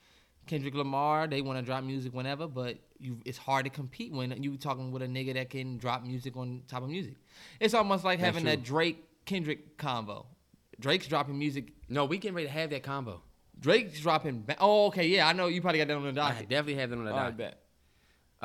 Kendrick 0.46 0.74
Lamar. 0.74 1.26
They 1.26 1.40
want 1.40 1.58
to 1.58 1.64
drop 1.64 1.82
music 1.82 2.12
whenever, 2.12 2.46
but 2.46 2.76
you 2.98 3.18
it's 3.24 3.38
hard 3.38 3.64
to 3.64 3.70
compete 3.70 4.12
when 4.12 4.42
you 4.42 4.56
talking 4.56 4.92
with 4.92 5.02
a 5.02 5.06
nigga 5.06 5.34
that 5.34 5.50
can 5.50 5.78
drop 5.78 6.04
music 6.04 6.36
on 6.36 6.62
top 6.68 6.82
of 6.82 6.88
music. 6.88 7.14
It's 7.60 7.74
almost 7.74 8.04
like 8.04 8.20
That's 8.20 8.26
having 8.26 8.42
true. 8.42 8.50
that 8.50 8.64
Drake 8.64 9.04
Kendrick 9.24 9.76
combo. 9.78 10.26
Drake's 10.80 11.06
dropping 11.06 11.38
music. 11.38 11.72
No, 11.88 12.04
we 12.04 12.18
getting 12.18 12.34
ready 12.34 12.46
to 12.48 12.52
have 12.52 12.70
that 12.70 12.82
combo. 12.82 13.22
Drake's 13.58 14.00
dropping. 14.00 14.42
Ba- 14.42 14.56
oh, 14.58 14.86
okay, 14.86 15.06
yeah, 15.06 15.28
I 15.28 15.32
know 15.32 15.46
you 15.46 15.60
probably 15.60 15.78
got 15.78 15.88
that 15.88 15.96
on 15.96 16.14
the 16.14 16.20
I 16.22 16.40
definitely 16.42 16.74
have 16.76 16.90
that 16.90 16.98
on 16.98 17.04
the 17.04 17.10
docket. 17.12 17.36
bet. 17.36 17.60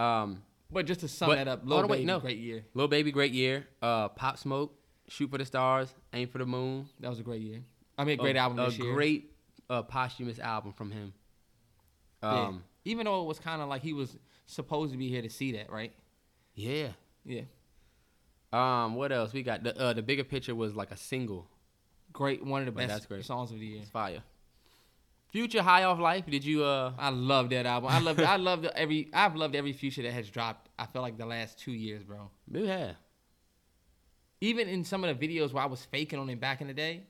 Um, 0.03 0.43
But 0.71 0.85
just 0.85 0.99
to 1.01 1.07
sum 1.07 1.29
But- 1.29 1.35
that 1.35 1.47
up, 1.47 1.61
Lil 1.65 1.81
no, 1.81 1.87
Baby, 1.87 2.05
no. 2.05 2.19
great 2.19 2.37
year. 2.37 2.65
Lil 2.73 2.87
Baby, 2.87 3.11
great 3.11 3.31
year. 3.31 3.67
Uh, 3.81 4.09
Pop 4.09 4.37
Smoke, 4.37 4.75
Shoot 5.07 5.31
for 5.31 5.37
the 5.39 5.45
Stars, 5.45 5.93
Aim 6.13 6.27
for 6.27 6.37
the 6.37 6.45
Moon. 6.45 6.87
That 6.99 7.09
was 7.09 7.19
a 7.19 7.23
great 7.23 7.41
year. 7.41 7.63
I 7.97 8.03
mean, 8.03 8.19
a 8.19 8.21
great 8.21 8.35
a, 8.35 8.39
album 8.39 8.59
A 8.59 8.65
this 8.65 8.77
year. 8.77 8.93
great 8.93 9.31
uh, 9.69 9.81
posthumous 9.81 10.39
album 10.39 10.73
from 10.73 10.91
him. 10.91 11.13
Yeah. 12.21 12.29
Um, 12.47 12.63
Even 12.85 13.05
though 13.05 13.23
it 13.23 13.27
was 13.27 13.39
kind 13.39 13.61
of 13.61 13.67
like 13.69 13.81
he 13.81 13.93
was 13.93 14.17
supposed 14.45 14.91
to 14.91 14.97
be 14.97 15.09
here 15.09 15.21
to 15.21 15.29
see 15.29 15.53
that, 15.53 15.71
right? 15.71 15.93
yeah. 16.55 16.89
Yeah. 17.25 17.41
Um, 18.51 18.95
what 18.95 19.11
else 19.11 19.33
we 19.33 19.43
got? 19.43 19.63
The 19.63 19.77
uh, 19.77 19.93
the 19.93 20.01
bigger 20.01 20.23
picture 20.23 20.55
was 20.55 20.73
like 20.75 20.89
a 20.91 20.97
single. 20.97 21.47
Great, 22.13 22.43
one 22.45 22.61
of 22.61 22.65
the 22.65 22.71
But 22.71 22.79
best 22.87 22.89
that's 22.93 23.05
great. 23.05 23.25
songs 23.25 23.51
of 23.51 23.59
the 23.59 23.65
year. 23.65 23.79
It's 23.81 23.89
fire. 23.89 24.21
Future 25.31 25.61
High 25.61 25.83
Off 25.83 25.99
Life. 25.99 26.25
Did 26.25 26.43
you 26.43 26.63
uh? 26.63 26.93
I 26.97 27.09
love 27.09 27.49
that 27.51 27.65
album. 27.67 27.91
I 27.91 27.99
love. 27.99 28.19
I 28.19 28.37
love 28.37 28.63
the 28.63 28.75
every. 28.77 29.09
I've 29.13 29.35
loved 29.35 29.55
every 29.55 29.73
Future 29.73 30.01
that 30.01 30.11
has 30.11 30.27
dropped. 30.29 30.69
I 30.79 30.85
feel 30.87 31.01
like 31.03 31.17
the 31.17 31.25
last 31.25 31.59
two 31.59 31.71
years, 31.71 32.03
bro. 32.03 32.31
Yeah. 32.51 32.93
Even 34.41 34.67
in 34.69 34.83
some 34.83 35.03
of 35.03 35.19
the 35.19 35.27
videos 35.27 35.51
where 35.53 35.63
I 35.63 35.67
was 35.67 35.83
faking 35.85 36.17
on 36.17 36.29
him 36.29 36.39
back 36.39 36.61
in 36.61 36.67
the 36.67 36.73
day, 36.73 37.03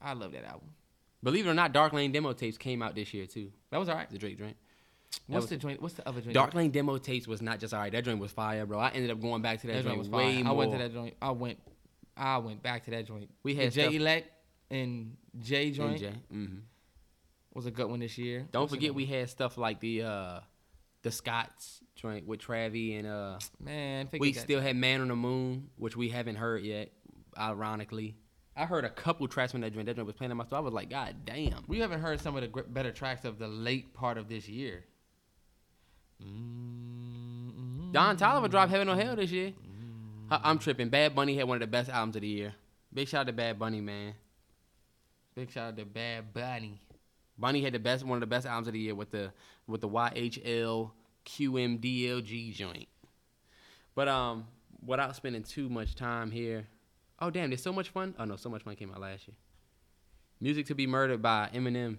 I 0.00 0.12
love 0.14 0.32
that 0.32 0.44
album. 0.44 0.68
Believe 1.22 1.46
it 1.46 1.50
or 1.50 1.54
not, 1.54 1.72
Dark 1.72 1.92
Lane 1.92 2.12
demo 2.12 2.32
tapes 2.32 2.56
came 2.56 2.80
out 2.82 2.94
this 2.94 3.12
year 3.12 3.26
too. 3.26 3.50
That 3.70 3.78
was 3.78 3.88
alright. 3.88 4.08
The 4.08 4.18
Drake 4.18 4.38
joint. 4.38 4.56
What's 5.26 5.42
was- 5.42 5.50
the 5.50 5.56
joint? 5.56 5.82
What's 5.82 5.94
the 5.94 6.08
other 6.08 6.20
joint? 6.20 6.32
Dark 6.32 6.54
Lane 6.54 6.70
demo 6.70 6.96
tapes 6.96 7.26
was 7.26 7.42
not 7.42 7.58
just 7.58 7.74
alright. 7.74 7.92
That 7.92 8.04
joint 8.04 8.20
was 8.20 8.30
fire, 8.32 8.64
bro. 8.64 8.78
I 8.78 8.90
ended 8.90 9.10
up 9.10 9.20
going 9.20 9.42
back 9.42 9.60
to 9.62 9.66
that, 9.66 9.72
That 9.74 9.82
joint, 9.82 9.86
joint 9.96 9.98
was 9.98 10.08
way 10.08 10.36
fire. 10.36 10.44
more. 10.44 10.52
I 10.52 10.56
went 10.56 10.72
to 10.72 10.78
that 10.78 10.92
joint. 10.94 11.14
I 11.20 11.30
went. 11.32 11.58
I 12.16 12.38
went 12.38 12.62
back 12.62 12.84
to 12.84 12.90
that 12.92 13.06
joint. 13.06 13.30
We 13.42 13.54
had 13.54 13.72
J 13.72 13.96
Elect 13.96 14.30
and 14.70 15.16
J 15.38 15.70
joint 15.70 16.00
NJ. 16.00 16.12
hmm 16.30 16.56
was 17.52 17.66
a 17.66 17.70
good 17.70 17.88
one 17.88 18.00
this 18.00 18.16
year. 18.16 18.46
Don't 18.52 18.62
What's 18.62 18.74
forget 18.74 18.94
we 18.94 19.06
had 19.06 19.28
stuff 19.28 19.58
like 19.58 19.80
the 19.80 20.02
uh 20.02 20.40
the 21.02 21.10
Scots 21.10 21.80
joint 21.96 22.26
with 22.26 22.40
Travi 22.40 22.98
and 22.98 23.06
uh 23.06 23.38
man. 23.58 24.08
we 24.18 24.32
that 24.32 24.40
still 24.40 24.60
had 24.60 24.76
Man 24.76 25.00
on 25.00 25.08
the 25.08 25.16
Moon, 25.16 25.70
which 25.76 25.96
we 25.96 26.08
haven't 26.08 26.36
heard 26.36 26.62
yet. 26.62 26.92
Ironically, 27.38 28.16
I 28.56 28.66
heard 28.66 28.84
a 28.84 28.90
couple 28.90 29.26
tracks 29.28 29.52
when 29.52 29.62
that 29.62 29.72
joint 29.72 29.86
that 29.86 29.96
joint 29.96 30.06
was 30.06 30.16
playing 30.16 30.30
on 30.30 30.36
my 30.36 30.44
store. 30.44 30.58
I 30.58 30.62
was 30.62 30.74
like, 30.74 30.90
God 30.90 31.16
damn. 31.24 31.64
We 31.66 31.78
haven't 31.78 32.00
heard 32.00 32.20
some 32.20 32.36
of 32.36 32.42
the 32.42 32.48
gr- 32.48 32.62
better 32.62 32.92
tracks 32.92 33.24
of 33.24 33.38
the 33.38 33.48
late 33.48 33.94
part 33.94 34.18
of 34.18 34.28
this 34.28 34.48
year. 34.48 34.84
Mm-hmm. 36.22 37.92
Don 37.92 38.16
Toliver 38.16 38.50
dropped 38.50 38.70
Heaven 38.70 38.88
or 38.88 38.96
Hell 38.96 39.16
this 39.16 39.30
year. 39.30 39.52
I- 40.30 40.40
I'm 40.44 40.58
tripping. 40.58 40.88
Bad 40.88 41.14
Bunny 41.14 41.36
had 41.36 41.48
one 41.48 41.56
of 41.56 41.60
the 41.60 41.66
best 41.66 41.90
albums 41.90 42.16
of 42.16 42.22
the 42.22 42.28
year. 42.28 42.54
Big 42.92 43.08
shout 43.08 43.22
out 43.22 43.26
to 43.26 43.32
Bad 43.32 43.58
Bunny, 43.58 43.80
man. 43.80 44.14
Big 45.34 45.50
shout 45.50 45.68
out 45.68 45.76
to 45.76 45.84
Bad 45.84 46.32
Bunny. 46.32 46.80
Bunny 47.38 47.62
had 47.62 47.72
the 47.72 47.78
best 47.78 48.04
one 48.04 48.16
of 48.16 48.20
the 48.20 48.26
best 48.26 48.46
albums 48.46 48.68
of 48.68 48.74
the 48.74 48.80
year 48.80 48.94
with 48.94 49.10
the 49.10 49.32
with 49.66 49.80
the 49.80 49.88
YHL 49.88 50.90
QMDLG 51.24 52.54
joint. 52.54 52.88
But 53.94 54.08
um, 54.08 54.46
without 54.84 55.16
spending 55.16 55.42
too 55.42 55.68
much 55.68 55.94
time 55.94 56.30
here, 56.30 56.66
oh 57.20 57.30
damn, 57.30 57.50
there's 57.50 57.62
so 57.62 57.72
much 57.72 57.88
fun. 57.88 58.14
Oh 58.18 58.24
no, 58.24 58.36
so 58.36 58.50
much 58.50 58.62
fun 58.62 58.76
came 58.76 58.90
out 58.92 59.00
last 59.00 59.26
year. 59.28 59.34
Music 60.40 60.66
to 60.66 60.74
be 60.74 60.86
murdered 60.86 61.22
by 61.22 61.48
Eminem, 61.54 61.98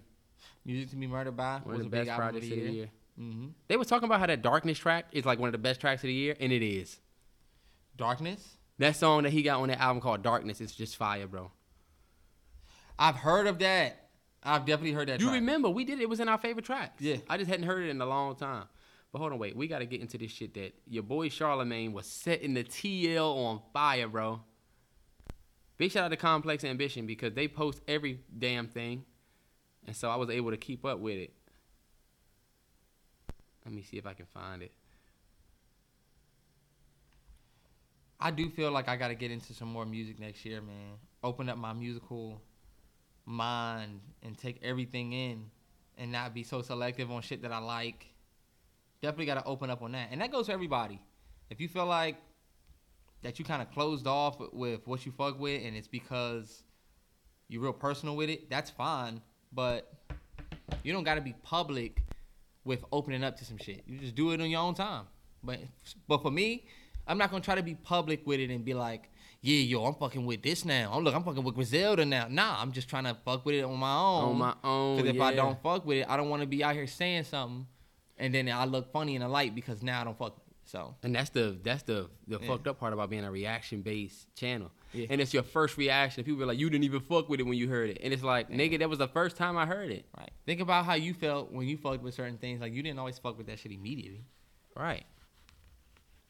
Music 0.64 0.90
to 0.90 0.96
be 0.96 1.06
murdered 1.06 1.36
by 1.36 1.60
one 1.62 1.76
was 1.76 1.86
of 1.86 1.90
the 1.90 1.96
best 1.96 2.10
album 2.10 2.26
of 2.26 2.32
projects 2.32 2.48
the 2.48 2.52
of 2.52 2.58
the 2.58 2.64
year. 2.64 2.72
year. 2.74 2.90
Mm-hmm. 3.20 3.46
They 3.68 3.76
was 3.76 3.86
talking 3.88 4.06
about 4.06 4.20
how 4.20 4.26
that 4.26 4.42
Darkness 4.42 4.78
track 4.78 5.06
is 5.12 5.24
like 5.24 5.38
one 5.38 5.48
of 5.48 5.52
the 5.52 5.58
best 5.58 5.80
tracks 5.80 6.02
of 6.02 6.08
the 6.08 6.14
year, 6.14 6.36
and 6.40 6.52
it 6.52 6.62
is. 6.64 6.98
Darkness. 7.96 8.56
That 8.78 8.96
song 8.96 9.22
that 9.24 9.32
he 9.32 9.42
got 9.42 9.60
on 9.60 9.68
that 9.68 9.80
album 9.80 10.00
called 10.00 10.22
Darkness 10.22 10.60
is 10.60 10.74
just 10.74 10.96
fire, 10.96 11.26
bro. 11.26 11.50
I've 12.98 13.16
heard 13.16 13.46
of 13.46 13.58
that. 13.60 14.08
I've 14.42 14.64
definitely 14.64 14.92
heard 14.92 15.08
that. 15.08 15.20
You 15.20 15.26
track. 15.26 15.34
remember 15.36 15.68
we 15.70 15.84
did 15.84 16.00
it. 16.00 16.02
It 16.02 16.08
was 16.08 16.20
in 16.20 16.28
our 16.28 16.38
favorite 16.38 16.64
tracks. 16.64 17.00
Yeah. 17.00 17.16
I 17.28 17.36
just 17.36 17.48
hadn't 17.48 17.66
heard 17.66 17.84
it 17.84 17.90
in 17.90 18.00
a 18.00 18.06
long 18.06 18.34
time. 18.34 18.64
But 19.12 19.18
hold 19.18 19.32
on, 19.32 19.38
wait. 19.38 19.54
We 19.54 19.68
got 19.68 19.80
to 19.80 19.86
get 19.86 20.00
into 20.00 20.18
this 20.18 20.30
shit 20.30 20.54
that 20.54 20.74
your 20.88 21.02
boy 21.02 21.28
Charlemagne 21.28 21.92
was 21.92 22.06
setting 22.06 22.54
the 22.54 22.64
TL 22.64 23.36
on 23.36 23.60
fire, 23.72 24.08
bro. 24.08 24.40
Big 25.76 25.92
shout 25.92 26.04
out 26.04 26.08
to 26.08 26.16
Complex 26.16 26.64
Ambition 26.64 27.06
because 27.06 27.34
they 27.34 27.48
post 27.48 27.80
every 27.88 28.20
damn 28.38 28.68
thing, 28.68 29.04
and 29.86 29.96
so 29.96 30.08
I 30.08 30.16
was 30.16 30.30
able 30.30 30.50
to 30.50 30.56
keep 30.56 30.84
up 30.84 30.98
with 30.98 31.16
it. 31.16 31.32
Let 33.64 33.74
me 33.74 33.82
see 33.82 33.96
if 33.96 34.06
I 34.06 34.14
can 34.14 34.26
find 34.26 34.62
it. 34.62 34.72
I 38.22 38.30
do 38.30 38.48
feel 38.48 38.70
like 38.70 38.88
I 38.88 38.94
got 38.94 39.08
to 39.08 39.16
get 39.16 39.32
into 39.32 39.52
some 39.52 39.66
more 39.66 39.84
music 39.84 40.20
next 40.20 40.44
year, 40.44 40.60
man. 40.60 40.94
Open 41.24 41.48
up 41.48 41.58
my 41.58 41.72
musical 41.72 42.40
mind 43.26 43.98
and 44.22 44.38
take 44.38 44.60
everything 44.62 45.12
in 45.12 45.46
and 45.98 46.12
not 46.12 46.32
be 46.32 46.44
so 46.44 46.62
selective 46.62 47.10
on 47.10 47.20
shit 47.22 47.42
that 47.42 47.50
I 47.50 47.58
like. 47.58 48.06
Definitely 49.00 49.26
got 49.26 49.34
to 49.34 49.44
open 49.44 49.70
up 49.70 49.82
on 49.82 49.90
that. 49.92 50.10
And 50.12 50.20
that 50.20 50.30
goes 50.30 50.46
for 50.46 50.52
everybody. 50.52 51.00
If 51.50 51.60
you 51.60 51.66
feel 51.66 51.86
like 51.86 52.14
that 53.22 53.40
you 53.40 53.44
kind 53.44 53.60
of 53.60 53.72
closed 53.72 54.06
off 54.06 54.38
with 54.52 54.86
what 54.86 55.04
you 55.04 55.10
fuck 55.10 55.40
with 55.40 55.60
and 55.64 55.76
it's 55.76 55.88
because 55.88 56.62
you're 57.48 57.62
real 57.62 57.72
personal 57.72 58.14
with 58.14 58.30
it, 58.30 58.48
that's 58.48 58.70
fine. 58.70 59.20
But 59.52 59.92
you 60.84 60.92
don't 60.92 61.04
got 61.04 61.16
to 61.16 61.20
be 61.20 61.34
public 61.42 62.04
with 62.64 62.84
opening 62.92 63.24
up 63.24 63.36
to 63.38 63.44
some 63.44 63.58
shit. 63.58 63.82
You 63.84 63.98
just 63.98 64.14
do 64.14 64.30
it 64.30 64.40
on 64.40 64.48
your 64.48 64.60
own 64.60 64.74
time. 64.74 65.06
But 65.42 65.58
but 66.06 66.22
for 66.22 66.30
me, 66.30 66.66
I'm 67.06 67.18
not 67.18 67.30
gonna 67.30 67.42
try 67.42 67.54
to 67.56 67.62
be 67.62 67.74
public 67.74 68.26
with 68.26 68.40
it 68.40 68.50
and 68.50 68.64
be 68.64 68.74
like, 68.74 69.10
yeah, 69.40 69.58
yo, 69.58 69.84
I'm 69.84 69.94
fucking 69.94 70.24
with 70.24 70.42
this 70.42 70.64
now. 70.64 70.90
Oh, 70.94 71.00
look, 71.00 71.14
I'm 71.14 71.24
fucking 71.24 71.42
with 71.42 71.54
Griselda 71.56 72.04
now. 72.04 72.28
Nah, 72.30 72.60
I'm 72.60 72.70
just 72.72 72.88
trying 72.88 73.04
to 73.04 73.16
fuck 73.24 73.44
with 73.44 73.56
it 73.56 73.62
on 73.64 73.76
my 73.78 73.92
own. 73.94 74.24
on 74.30 74.38
my 74.38 74.54
own. 74.62 74.96
Because 74.98 75.14
if 75.16 75.20
I 75.20 75.34
don't 75.34 75.60
fuck 75.62 75.84
with 75.84 75.98
it, 75.98 76.06
I 76.08 76.16
don't 76.16 76.28
want 76.30 76.42
to 76.42 76.46
be 76.46 76.62
out 76.62 76.74
here 76.74 76.86
saying 76.86 77.24
something, 77.24 77.66
and 78.18 78.32
then 78.32 78.48
I 78.48 78.64
look 78.66 78.92
funny 78.92 79.16
in 79.16 79.22
the 79.22 79.28
light 79.28 79.54
because 79.54 79.82
now 79.82 80.00
I 80.00 80.04
don't 80.04 80.16
fuck. 80.16 80.36
So 80.64 80.94
And 81.02 81.12
that's 81.12 81.30
the 81.30 81.58
that's 81.60 81.82
the 81.82 82.08
the 82.28 82.38
Yeah. 82.40 82.46
fucked 82.46 82.68
up 82.68 82.78
part 82.78 82.92
about 82.92 83.10
being 83.10 83.24
a 83.24 83.30
reaction 83.32 83.82
based 83.82 84.32
channel. 84.36 84.70
Yeah. 84.92 85.06
And 85.10 85.20
it's 85.20 85.34
your 85.34 85.42
first 85.42 85.76
reaction. 85.76 86.22
People 86.22 86.38
be 86.38 86.44
like, 86.44 86.56
you 86.58 86.70
didn't 86.70 86.84
even 86.84 87.00
fuck 87.00 87.28
with 87.28 87.40
it 87.40 87.42
when 87.42 87.58
you 87.58 87.68
heard 87.68 87.90
it. 87.90 87.98
And 88.00 88.12
it's 88.12 88.22
like, 88.22 88.48
nigga, 88.48 88.78
that 88.78 88.88
was 88.88 88.98
the 89.00 89.08
first 89.08 89.36
time 89.36 89.58
I 89.58 89.66
heard 89.66 89.90
it. 89.90 90.04
right, 90.16 90.30
think 90.46 90.60
about 90.60 90.84
how 90.84 90.94
you 90.94 91.14
felt 91.14 91.50
when 91.50 91.66
you 91.66 91.76
fucked 91.76 92.02
with 92.04 92.14
certain 92.14 92.38
things. 92.38 92.60
Like 92.60 92.72
you 92.72 92.82
didn't 92.82 93.00
always 93.00 93.18
fuck 93.18 93.36
with 93.38 93.48
that 93.48 93.58
shit 93.58 93.72
immediately. 93.72 94.24
Right. 94.76 95.04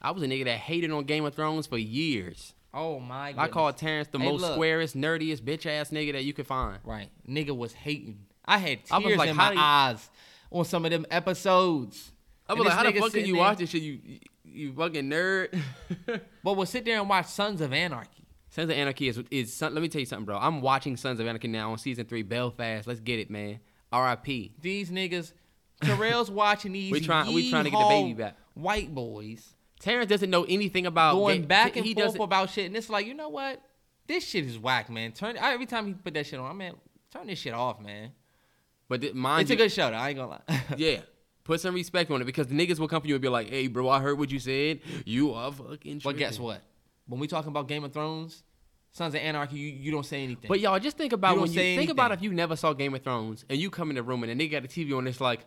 I 0.03 0.11
was 0.11 0.23
a 0.23 0.27
nigga 0.27 0.45
that 0.47 0.59
hated 0.59 0.91
on 0.91 1.05
Game 1.05 1.25
of 1.25 1.35
Thrones 1.35 1.67
for 1.67 1.79
years. 1.79 2.55
Oh 2.75 2.99
my! 3.01 3.33
God. 3.33 3.41
I 3.43 3.49
called 3.49 3.77
Terrence 3.77 4.09
the 4.09 4.19
Hey, 4.19 4.25
most 4.31 4.41
look. 4.41 4.53
squarest, 4.55 4.97
nerdiest, 4.97 5.41
bitch 5.43 5.67
ass 5.67 5.91
nigga 5.91 6.13
that 6.13 6.25
you 6.25 6.33
could 6.33 6.47
find. 6.47 6.79
Right, 6.85 7.09
nigga 7.29 7.57
was 7.57 7.73
hating. 7.73 8.19
I 8.45 8.59
had 8.59 8.81
I 8.91 8.99
tears 9.01 9.11
was 9.11 9.17
like, 9.19 9.31
in 9.31 9.37
my 9.37 9.53
you- 9.53 9.59
eyes 9.61 10.11
on 10.51 10.65
some 10.65 10.85
of 10.85 10.91
them 10.91 11.07
episodes. 11.11 12.13
I 12.49 12.53
And 12.53 12.59
was 12.59 12.69
like, 12.69 12.77
how 12.77 12.91
the 12.91 12.99
fuck 12.99 13.13
can 13.13 13.25
you 13.27 13.35
there- 13.35 13.43
watch 13.43 13.59
this 13.59 13.71
shit? 13.71 13.83
You 13.83 13.99
you 14.45 14.73
fucking 14.73 15.09
nerd. 15.09 15.59
But 16.45 16.57
we'll 16.57 16.67
sit 16.67 16.85
there 16.85 16.99
and 16.99 17.09
watch 17.09 17.27
Sons 17.27 17.61
of 17.61 17.73
Anarchy. 17.73 18.27
Sons 18.49 18.69
of 18.71 18.77
Anarchy 18.77 19.09
is 19.09 19.23
is. 19.31 19.53
Son, 19.53 19.73
let 19.75 19.81
me 19.83 19.89
tell 19.89 20.01
you 20.01 20.07
something, 20.07 20.25
bro. 20.27 20.37
I'm 20.39 20.61
watching 20.61 20.97
Sons 20.97 21.21
of 21.21 21.27
Anarchy 21.27 21.49
now 21.49 21.71
on 21.73 21.79
season 21.79 22.05
three. 22.07 22.23
Belfast. 22.23 22.87
Let's 22.87 23.01
get 23.01 23.19
it, 23.21 23.31
man. 23.31 23.61
R.I.P. 23.93 24.55
These 24.61 24.91
niggas, 24.91 25.33
Terrell's 25.83 26.31
watching 26.31 26.73
these. 26.73 26.91
We 26.91 27.01
trying- 27.01 27.33
we 27.35 27.49
trying 27.51 27.65
to 27.65 27.71
get 27.71 27.79
the 27.79 27.89
baby 27.89 28.15
back. 28.15 28.37
White 28.55 28.95
boys 28.95 29.55
Terrence 29.83 30.09
doesn't 30.09 30.31
know 30.31 30.45
anything 30.45 30.87
about 30.87 31.15
going 31.15 31.41
ga- 31.43 31.47
back 31.49 31.77
and 31.77 31.85
he 31.85 31.93
forth 31.93 32.19
about 32.21 32.51
shit, 32.51 32.67
and 32.67 32.77
it's 32.77 32.89
like, 32.89 33.05
you 33.05 33.15
know 33.15 33.29
what? 33.29 33.61
This 34.07 34.25
shit 34.25 34.47
is 34.47 34.57
whack, 34.57 34.89
man. 34.89 35.11
Turn 35.11 35.37
I, 35.37 35.53
every 35.53 35.67
time 35.67 35.87
he 35.89 35.95
put 35.95 36.15
that 36.15 36.25
shit 36.25 36.39
on, 36.39 36.49
I 36.49 36.55
mean, 36.55 36.75
turn 37.11 37.27
this 37.27 37.41
shit 37.41 37.53
off, 37.53 37.81
man. 37.81 38.13
But 38.89 39.01
th- 39.01 39.15
mind 39.15 39.43
It's 39.43 39.51
a 39.51 39.55
you, 39.55 39.59
good 39.59 39.73
show, 39.73 39.91
though. 39.91 39.97
I 39.97 40.11
ain't 40.11 40.19
gonna 40.19 40.31
lie. 40.31 40.61
yeah. 40.77 41.01
Put 41.43 41.61
some 41.61 41.75
respect 41.75 42.09
on 42.13 42.23
it 42.23 42.25
because 42.25 42.47
the 42.47 42.55
niggas 42.55 42.79
will 42.79 42.87
come 42.87 43.03
for 43.03 43.09
you 43.09 43.17
and 43.17 43.23
be 43.23 43.29
like, 43.29 43.51
"Hey, 43.51 43.67
bro, 43.67 43.89
I 43.89 43.99
heard 44.01 44.17
what 44.17 44.31
you 44.31 44.39
said. 44.39 44.79
You 45.05 45.33
are 45.33 45.51
fucking." 45.51 46.01
but 46.05 46.17
guess 46.17 46.39
what? 46.39 46.63
When 47.09 47.19
we 47.19 47.27
talking 47.27 47.49
about 47.49 47.67
Game 47.67 47.83
of 47.83 47.93
Thrones, 47.93 48.45
Sons 48.93 49.17
of 49.17 49.21
Anarchy, 49.21 49.57
you, 49.57 49.69
you 49.69 49.91
don't 49.91 50.07
say 50.07 50.23
anything. 50.23 50.49
But 50.49 50.61
y'all 50.61 50.79
just 50.79 50.97
think 50.97 51.13
about 51.13 51.35
You 51.35 51.41
when 51.41 51.53
you 51.53 51.77
think 51.77 51.91
about 51.91 52.13
if 52.13 52.23
you 52.23 52.33
never 52.33 52.55
saw 52.55 52.73
Game 52.73 52.95
of 52.95 53.03
Thrones 53.03 53.45
and 53.51 53.59
you 53.59 53.69
come 53.71 53.91
in 53.91 53.97
the 53.97 54.03
room 54.05 54.23
and 54.23 54.31
then 54.31 54.39
they 54.39 54.47
got 54.47 54.65
a 54.65 54.69
TV 54.69 54.97
on, 54.97 55.09
it's 55.09 55.21
like, 55.21 55.41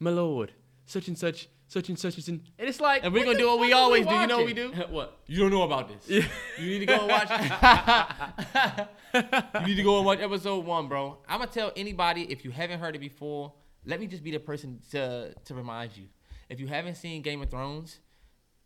"My 0.00 0.10
lord, 0.10 0.52
such 0.86 1.06
and 1.06 1.16
such, 1.16 1.48
such 1.68 1.88
and 1.88 1.98
such 1.98 2.16
and 2.16 2.24
such," 2.24 2.34
and 2.34 2.68
it's 2.68 2.80
like, 2.80 3.04
and 3.04 3.12
we're 3.12 3.24
gonna 3.24 3.38
do 3.38 3.46
what 3.46 3.60
we 3.60 3.70
fuck 3.70 3.78
are 3.78 3.82
always 3.82 4.06
do. 4.06 4.14
You 4.14 4.26
know 4.26 4.36
what 4.38 4.46
we 4.46 4.54
do? 4.54 4.70
what? 4.90 5.18
You 5.26 5.38
don't 5.38 5.50
know 5.50 5.62
about 5.62 5.88
this. 5.88 6.08
Yeah. 6.08 6.26
You 6.58 6.70
need 6.70 6.80
to 6.80 6.86
go 6.86 6.94
and 6.94 7.08
watch. 7.08 7.30
you 9.14 9.66
need 9.66 9.76
to 9.76 9.82
go 9.82 9.98
and 9.98 10.06
watch 10.06 10.20
episode 10.20 10.64
one, 10.64 10.88
bro. 10.88 11.18
I'm 11.28 11.38
gonna 11.38 11.50
tell 11.50 11.72
anybody 11.76 12.22
if 12.30 12.44
you 12.44 12.50
haven't 12.50 12.80
heard 12.80 12.96
it 12.96 13.00
before. 13.00 13.52
Let 13.84 14.00
me 14.00 14.06
just 14.06 14.24
be 14.24 14.32
the 14.32 14.40
person 14.40 14.80
to 14.90 15.34
to 15.44 15.54
remind 15.54 15.96
you. 15.96 16.04
If 16.48 16.60
you 16.60 16.66
haven't 16.66 16.96
seen 16.96 17.22
Game 17.22 17.42
of 17.42 17.50
Thrones, 17.50 18.00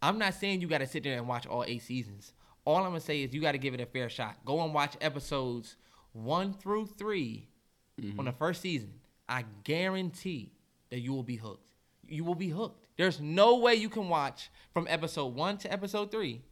I'm 0.00 0.18
not 0.18 0.34
saying 0.34 0.60
you 0.60 0.68
got 0.68 0.78
to 0.78 0.86
sit 0.86 1.02
there 1.04 1.16
and 1.16 1.28
watch 1.28 1.46
all 1.46 1.64
eight 1.66 1.82
seasons. 1.82 2.32
All 2.64 2.76
I'm 2.76 2.84
gonna 2.84 3.00
say 3.00 3.22
is 3.22 3.34
you 3.34 3.40
got 3.40 3.52
to 3.52 3.58
give 3.58 3.74
it 3.74 3.80
a 3.80 3.86
fair 3.86 4.08
shot. 4.08 4.36
Go 4.44 4.62
and 4.62 4.72
watch 4.72 4.96
episodes 5.00 5.76
one 6.12 6.52
through 6.52 6.86
3 6.86 7.48
mm-hmm. 8.00 8.18
on 8.18 8.26
the 8.26 8.32
first 8.32 8.60
season. 8.60 8.92
I 9.28 9.44
guarantee 9.64 10.52
that 10.90 11.00
you 11.00 11.12
will 11.12 11.22
be 11.22 11.36
hooked. 11.36 11.66
You 12.06 12.24
will 12.24 12.34
be 12.34 12.48
hooked. 12.48 12.81
There's 12.96 13.20
no 13.20 13.58
way 13.58 13.74
you 13.74 13.88
can 13.88 14.08
watch 14.08 14.50
from 14.72 14.86
episode 14.88 15.34
one 15.34 15.58
to 15.58 15.72
episode 15.72 16.10
three 16.10 16.42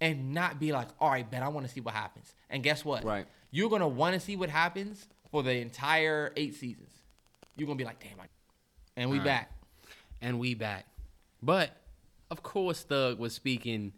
and 0.00 0.32
not 0.32 0.58
be 0.58 0.72
like, 0.72 0.88
all 0.98 1.10
right, 1.10 1.28
bet 1.28 1.42
I 1.42 1.48
want 1.48 1.66
to 1.66 1.72
see 1.72 1.80
what 1.80 1.94
happens. 1.94 2.34
And 2.48 2.62
guess 2.62 2.84
what? 2.84 3.04
Right. 3.04 3.26
You're 3.50 3.70
gonna 3.70 3.88
want 3.88 4.14
to 4.14 4.20
see 4.20 4.36
what 4.36 4.48
happens 4.48 5.06
for 5.30 5.42
the 5.42 5.54
entire 5.54 6.32
eight 6.36 6.54
seasons. 6.54 6.88
you're 7.56 7.66
gonna 7.66 7.76
be 7.76 7.84
like, 7.84 8.00
damn, 8.00 8.20
I... 8.20 8.26
and 8.96 9.10
we 9.10 9.18
right. 9.18 9.24
back. 9.24 9.52
and 10.22 10.38
we 10.38 10.54
back. 10.54 10.86
But 11.42 11.76
of 12.30 12.42
course, 12.42 12.82
Thug 12.82 13.18
was 13.18 13.34
speaking 13.34 13.92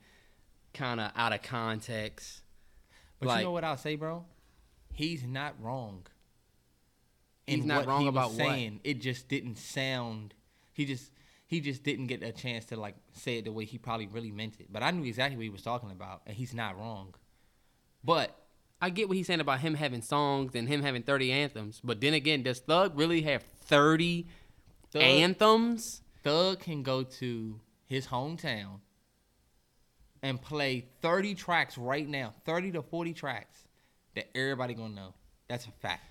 kind 0.74 1.00
of 1.00 1.12
out 1.14 1.32
of 1.32 1.42
context. 1.42 2.42
But 3.20 3.28
Like- 3.28 3.38
you 3.38 3.44
know 3.44 3.52
what 3.52 3.64
I'll 3.64 3.76
say, 3.76 3.96
bro? 3.96 4.24
He's 4.92 5.24
not 5.24 5.54
wrong. 5.60 6.06
He's 7.46 7.64
not 7.64 7.86
wrong 7.86 8.08
about 8.08 8.30
what? 8.30 8.38
saying. 8.38 8.80
It 8.84 9.00
just 9.00 9.28
didn't 9.28 9.56
sound. 9.56 10.34
He 10.72 10.84
just 10.84 11.10
he 11.52 11.60
just 11.60 11.82
didn't 11.82 12.06
get 12.06 12.22
a 12.22 12.32
chance 12.32 12.64
to 12.64 12.80
like 12.80 12.94
say 13.12 13.36
it 13.36 13.44
the 13.44 13.52
way 13.52 13.66
he 13.66 13.76
probably 13.76 14.06
really 14.06 14.30
meant 14.30 14.58
it. 14.58 14.72
But 14.72 14.82
I 14.82 14.90
knew 14.90 15.04
exactly 15.04 15.36
what 15.36 15.42
he 15.42 15.50
was 15.50 15.60
talking 15.60 15.90
about, 15.90 16.22
and 16.26 16.34
he's 16.34 16.54
not 16.54 16.78
wrong. 16.78 17.14
But 18.02 18.34
I 18.80 18.88
get 18.88 19.06
what 19.06 19.18
he's 19.18 19.26
saying 19.26 19.40
about 19.40 19.60
him 19.60 19.74
having 19.74 20.00
songs 20.00 20.54
and 20.54 20.66
him 20.66 20.82
having 20.82 21.02
30 21.02 21.30
anthems, 21.30 21.78
but 21.84 22.00
then 22.00 22.14
again, 22.14 22.42
does 22.42 22.60
Thug 22.60 22.98
really 22.98 23.20
have 23.20 23.42
30 23.42 24.26
Thug- 24.92 25.02
anthems? 25.02 26.00
Thug 26.24 26.60
can 26.60 26.82
go 26.82 27.02
to 27.02 27.60
his 27.84 28.06
hometown 28.06 28.80
and 30.22 30.40
play 30.40 30.86
30 31.02 31.34
tracks 31.34 31.76
right 31.76 32.08
now, 32.08 32.32
30 32.46 32.72
to 32.72 32.82
40 32.82 33.12
tracks 33.12 33.58
that 34.14 34.34
everybody 34.34 34.72
gonna 34.72 34.94
know. 34.94 35.12
That's 35.48 35.66
a 35.66 35.70
fact. 35.82 36.02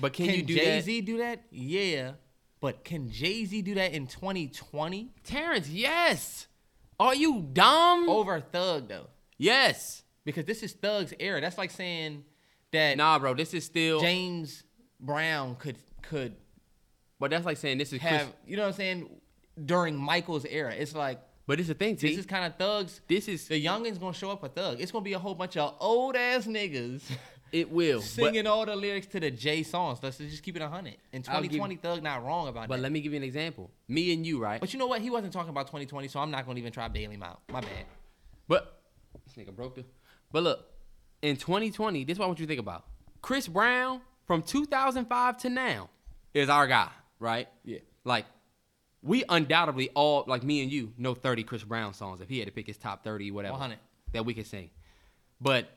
But 0.00 0.14
can, 0.14 0.26
Can, 0.26 0.34
you 0.34 0.42
do 0.42 0.54
Jay 0.56 0.64
that? 0.64 0.82
Z 0.82 1.00
do 1.02 1.18
that? 1.18 1.44
Yeah. 1.52 2.14
But 2.60 2.84
can 2.84 3.10
Jay 3.10 3.44
Z 3.46 3.62
do 3.62 3.74
that 3.74 3.92
in 3.92 4.06
2020 4.06 5.12
Terrence, 5.24 5.68
yes. 5.68 6.46
Are 6.98 7.14
you 7.14 7.40
dumb? 7.52 8.08
over 8.08 8.40
Thug 8.40 8.88
though? 8.88 9.06
yes. 9.38 10.02
Because 10.24 10.44
this 10.44 10.62
is 10.62 10.74
Thug's 10.74 11.14
era. 11.18 11.40
That's 11.40 11.56
like 11.56 11.70
saying 11.70 12.24
that 12.72 12.96
Nah, 12.98 13.18
bro, 13.18 13.32
this 13.34 13.54
is 13.54 13.64
still. 13.64 14.00
James 14.00 14.62
Brown 15.00 15.56
could 15.56 15.76
could 16.02 16.36
but 17.18 17.30
that's 17.30 17.44
like 17.46 17.56
saying 17.56 17.78
this 17.78 17.92
is 17.92 18.00
Chris. 18.00 18.12
have 18.12 18.32
you 18.46 18.56
know 18.56 18.62
what 18.62 18.68
I'm 18.68 18.74
saying 18.74 19.20
during 19.64 19.96
Michael's 19.96 20.44
era. 20.44 20.74
It's 20.74 20.94
like 20.94 21.20
But 21.46 21.58
it's 21.58 21.68
the 21.68 21.74
thing, 21.74 21.96
T. 21.96 22.08
this 22.08 22.18
is 22.18 22.26
kind 22.26 22.44
of 22.44 22.58
Thug's. 22.58 23.00
this 23.08 23.28
is 23.28 23.48
The 23.48 23.62
youngins 23.64 23.98
gonna 23.98 24.12
show 24.14 24.30
up 24.30 24.42
a 24.44 24.48
Thug. 24.48 24.80
It's 24.80 24.92
gonna 24.92 25.04
be 25.04 25.14
a 25.14 25.18
whole 25.18 25.34
bunch 25.34 25.56
of 25.56 25.74
old 25.80 26.16
ass 26.16 26.46
niggas 26.46 27.00
it 27.52 27.70
will. 27.70 28.00
singing 28.00 28.46
all 28.46 28.64
the 28.66 28.76
lyrics 28.76 29.06
to 29.08 29.20
the 29.20 29.30
Jay 29.30 29.62
songs. 29.62 29.98
Let's 30.02 30.18
just 30.18 30.42
keep 30.42 30.56
it 30.56 30.62
hundred. 30.62 30.96
In 31.12 31.22
I'll 31.28 31.42
give- 31.42 31.52
2020, 31.52 31.76
Thug 31.76 32.02
not 32.02 32.24
wrong 32.24 32.48
about 32.48 32.64
it. 32.64 32.68
But 32.68 32.76
that. 32.76 32.82
let 32.82 32.92
me 32.92 33.00
give 33.00 33.12
you 33.12 33.16
an 33.18 33.24
example. 33.24 33.70
Me 33.88 34.12
and 34.12 34.26
you, 34.26 34.40
right? 34.40 34.60
But 34.60 34.72
you 34.72 34.78
know 34.78 34.86
what? 34.86 35.00
He 35.00 35.10
wasn't 35.10 35.32
talking 35.32 35.50
about 35.50 35.66
2020, 35.66 36.08
so 36.08 36.20
I'm 36.20 36.30
not 36.30 36.46
gonna 36.46 36.58
even 36.58 36.72
try 36.72 36.86
to 36.86 36.92
bail 36.92 37.10
him 37.10 37.22
out. 37.22 37.40
My 37.50 37.60
bad. 37.60 37.86
But 38.48 38.80
this 39.24 39.34
nigga 39.34 39.54
broke 39.54 39.74
the. 39.76 39.84
But 40.32 40.42
look, 40.42 40.66
in 41.22 41.36
2020, 41.36 42.04
this 42.04 42.14
is 42.14 42.18
what 42.18 42.24
I 42.24 42.28
want 42.28 42.40
you 42.40 42.46
to 42.46 42.50
think 42.50 42.60
about. 42.60 42.84
Chris 43.22 43.46
Brown 43.48 44.00
from 44.26 44.42
2005 44.42 45.38
to 45.38 45.48
now 45.50 45.90
is 46.34 46.48
our 46.48 46.66
guy, 46.66 46.88
right? 47.18 47.48
Yeah. 47.64 47.78
Like, 48.04 48.24
we 49.02 49.24
undoubtedly 49.28 49.90
all, 49.94 50.24
like 50.26 50.42
me 50.42 50.62
and 50.62 50.70
you, 50.72 50.92
know 50.96 51.14
30 51.14 51.42
Chris 51.44 51.64
Brown 51.64 51.94
songs 51.94 52.20
if 52.20 52.28
he 52.28 52.38
had 52.38 52.46
to 52.46 52.52
pick 52.52 52.66
his 52.66 52.76
top 52.78 53.02
30, 53.04 53.30
whatever, 53.30 53.52
100. 53.52 53.78
that 54.12 54.24
we 54.24 54.34
could 54.34 54.46
sing. 54.46 54.70
But 55.40 55.68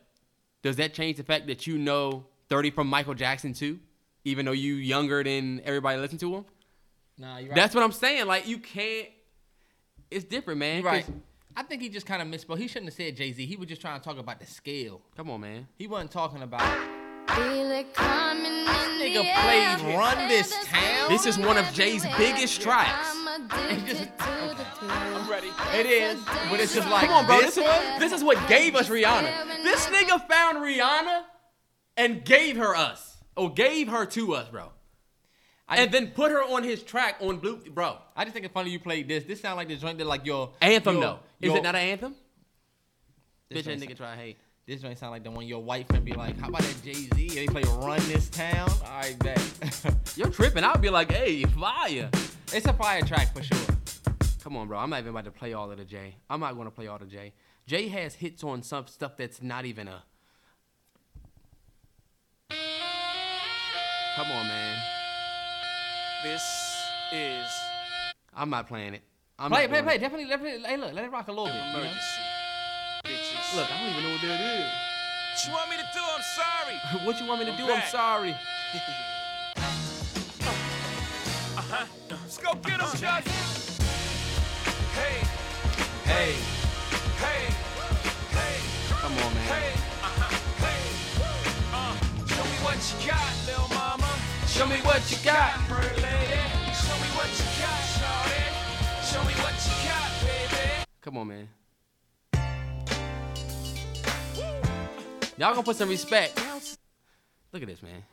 does 0.63 0.77
that 0.77 0.93
change 0.95 1.17
the 1.17 1.23
fact 1.23 1.45
that 1.47 1.67
you 1.67 1.77
know 1.77 2.25
30 2.49 2.71
from 2.71 2.87
Michael 2.87 3.13
Jackson 3.13 3.53
too, 3.53 3.79
even 4.25 4.45
though 4.45 4.51
you 4.53 4.73
younger 4.75 5.23
than 5.23 5.61
everybody 5.63 5.99
listen 5.99 6.17
to 6.19 6.35
him? 6.37 6.45
Nah, 7.19 7.37
you're 7.37 7.49
right. 7.49 7.55
That's 7.55 7.75
what 7.75 7.83
I'm 7.83 7.91
saying. 7.91 8.25
Like, 8.25 8.47
you 8.47 8.57
can't. 8.57 9.07
It's 10.09 10.25
different, 10.25 10.59
man. 10.59 10.77
You're 10.77 10.85
right. 10.91 11.05
'cause- 11.05 11.13
I 11.55 11.61
think 11.61 11.83
he 11.83 11.89
just 11.89 12.07
kind 12.07 12.19
of 12.21 12.27
misspoke. 12.27 12.57
He 12.57 12.67
shouldn't 12.67 12.85
have 12.87 12.95
said 12.95 13.15
Jay 13.15 13.31
Z. 13.31 13.45
He 13.45 13.55
was 13.55 13.67
just 13.67 13.79
trying 13.79 13.99
to 13.99 14.03
talk 14.03 14.17
about 14.17 14.39
the 14.39 14.45
scale. 14.47 15.01
Come 15.15 15.29
on, 15.29 15.41
man. 15.41 15.67
He 15.77 15.85
wasn't 15.85 16.09
talking 16.09 16.41
about. 16.41 16.61
Feel 17.35 17.69
it 17.71 17.93
coming 17.93 18.45
in 18.51 18.65
Nigga 18.65 19.13
the 19.13 19.41
played 19.41 19.91
air. 19.93 19.97
Run 19.97 20.27
This 20.27 20.51
Town. 20.65 21.09
This 21.09 21.25
is 21.27 21.37
one 21.37 21.57
of 21.57 21.71
Jay's 21.73 22.05
biggest 22.17 22.59
tracks. 22.61 23.15
I'm 23.33 23.45
addicted 23.45 23.97
to 23.97 24.55
the 24.55 24.65
thrill. 24.77 25.29
ready. 25.29 25.47
It 25.73 25.85
is, 25.87 26.23
but 26.51 26.59
it's 26.59 26.75
just 26.75 26.87
like 26.87 27.07
Come 27.07 27.13
on, 27.15 27.25
bro. 27.25 27.41
This, 27.41 27.55
This, 27.55 27.65
is, 27.65 27.99
this 27.99 28.11
is 28.11 28.23
what 28.23 28.47
gave 28.47 28.75
us 28.75 28.89
Rihanna. 28.89 29.63
This 29.63 29.87
nigga 29.87 30.27
found 30.29 30.59
Rihanna 30.59 31.23
and 31.97 32.23
gave 32.23 32.57
her 32.57 32.75
us, 32.75 33.17
or 33.35 33.51
gave 33.51 33.87
her 33.87 34.05
to 34.05 34.35
us, 34.35 34.49
bro. 34.49 34.69
I 35.67 35.77
and 35.77 35.91
just, 35.91 36.03
then 36.03 36.11
put 36.13 36.31
her 36.31 36.43
on 36.43 36.63
his 36.63 36.83
track 36.83 37.15
on 37.21 37.37
Blue, 37.37 37.57
bro. 37.71 37.97
I 38.15 38.23
just 38.25 38.33
think 38.35 38.45
it's 38.45 38.53
funny 38.53 38.69
you 38.69 38.79
played 38.79 39.07
this. 39.07 39.23
This 39.23 39.41
sound 39.41 39.57
like 39.57 39.67
the 39.67 39.77
joint 39.77 39.97
that 39.97 40.05
like 40.05 40.25
your 40.25 40.51
Anthem 40.61 40.95
your- 40.95 41.03
though. 41.03 41.19
Is 41.41 41.47
your- 41.47 41.57
it 41.57 41.63
not 41.63 41.73
an 41.75 41.81
anthem? 41.81 42.15
This 43.49 43.61
Bitch, 43.61 43.65
that 43.65 43.79
joint 43.79 43.91
nigga 43.91 43.97
try 43.97 44.15
to 44.15 44.21
hate. 44.21 44.37
This 44.67 44.81
joint 44.81 44.97
sound 44.99 45.11
like 45.11 45.23
the 45.23 45.31
one 45.31 45.45
your 45.47 45.61
wife 45.63 45.87
friend 45.87 46.05
be 46.05 46.13
like, 46.13 46.37
how 46.39 46.49
about 46.49 46.61
that 46.61 46.83
Jay 46.83 46.93
Z? 46.93 47.09
And 47.15 47.29
they 47.31 47.47
play 47.47 47.63
Run 47.63 47.99
This 48.07 48.29
Town. 48.29 48.69
All 48.85 48.91
right, 48.99 49.17
bet. 49.19 49.41
You're 50.15 50.29
tripping. 50.29 50.63
I'll 50.63 50.77
be 50.77 50.89
like, 50.89 51.11
hey, 51.11 51.43
fire. 51.43 52.09
It's 52.53 52.65
a 52.67 52.73
fire 52.73 53.01
track 53.01 53.33
for 53.33 53.43
sure. 53.43 53.57
Come 54.43 54.57
on, 54.57 54.67
bro. 54.67 54.77
I'm 54.77 54.89
not 54.89 54.99
even 54.99 55.09
about 55.11 55.25
to 55.25 55.31
play 55.31 55.53
all 55.53 55.71
of 55.71 55.77
the 55.77 55.85
J. 55.85 56.15
I'm 56.29 56.39
not 56.39 56.53
going 56.55 56.65
to 56.67 56.71
play 56.71 56.87
all 56.87 56.97
the 56.99 57.05
J. 57.05 57.33
Jay 57.65 57.87
has 57.87 58.15
hits 58.15 58.43
on 58.43 58.61
some 58.61 58.87
stuff 58.87 59.15
that's 59.17 59.41
not 59.41 59.65
even 59.65 59.87
a. 59.87 60.03
Come 64.15 64.27
on, 64.31 64.47
man. 64.47 64.77
This 66.23 66.43
is 67.11 67.47
I'm 68.35 68.49
not 68.49 68.67
playing 68.67 68.93
it. 68.95 69.01
I'm 69.39 69.49
Play, 69.49 69.61
not 69.63 69.69
play, 69.71 69.81
play. 69.81 69.95
it. 69.95 69.99
Definitely, 69.99 70.27
definitely. 70.27 70.67
Hey, 70.69 70.77
look, 70.77 70.93
let 70.93 71.03
it 71.05 71.11
rock 71.11 71.27
a 71.27 71.31
little 71.31 71.45
bit. 71.47 71.55
you 71.55 71.83
know? 71.83 71.89
Bitches. 73.05 73.55
Look, 73.55 73.71
I 73.71 73.79
don't 73.81 73.89
even 73.91 74.03
know 74.03 74.11
what 74.11 74.21
that 74.21 74.39
is. 74.39 74.67
what 75.33 75.47
you 75.47 75.53
want 75.53 75.69
me 75.71 75.77
to 75.77 75.89
do? 75.93 75.99
I'm 75.99 76.21
sorry. 76.21 76.75
what 77.05 77.19
you 77.19 77.27
want 77.27 77.39
me 77.39 77.45
to 77.47 77.51
I'm 77.53 77.57
do? 77.57 77.73
I'm 77.73 77.81
sorry. 77.89 78.35
Let's 81.73 82.37
go 82.37 82.53
get 82.55 82.79
him, 82.79 82.87
Chuck. 82.99 83.23
Hey, 84.93 85.25
Hey, 86.05 86.35
hey, 87.17 87.49
hey, 88.29 88.55
come 88.89 89.13
on, 89.13 89.33
man. 89.33 89.43
hey, 89.49 89.73
hey. 90.61 90.81
Show 92.27 92.43
me 92.43 92.57
what 92.61 92.77
you 92.77 93.07
got, 93.09 93.33
little 93.47 93.69
mama. 93.69 94.11
Show 94.45 94.67
me 94.67 94.75
what 94.83 95.01
you 95.09 95.17
got. 95.25 95.53
Pretty 95.67 96.01
lady. 96.01 96.41
Show 96.77 96.95
me 97.01 97.09
what 97.17 97.29
you 97.39 97.47
got, 97.57 97.81
shawty. 97.97 98.43
Show 99.11 99.23
me 99.23 99.33
what 99.41 99.55
you 99.65 99.75
got, 99.89 100.09
baby. 100.21 100.85
Come 101.01 101.17
on, 101.17 101.27
man. 101.27 101.49
Y'all 105.37 105.53
gonna 105.53 105.63
put 105.63 105.75
some 105.75 105.89
respect. 105.89 106.39
Look 107.51 107.63
at 107.63 107.67
this, 107.67 107.81
man. 107.81 108.03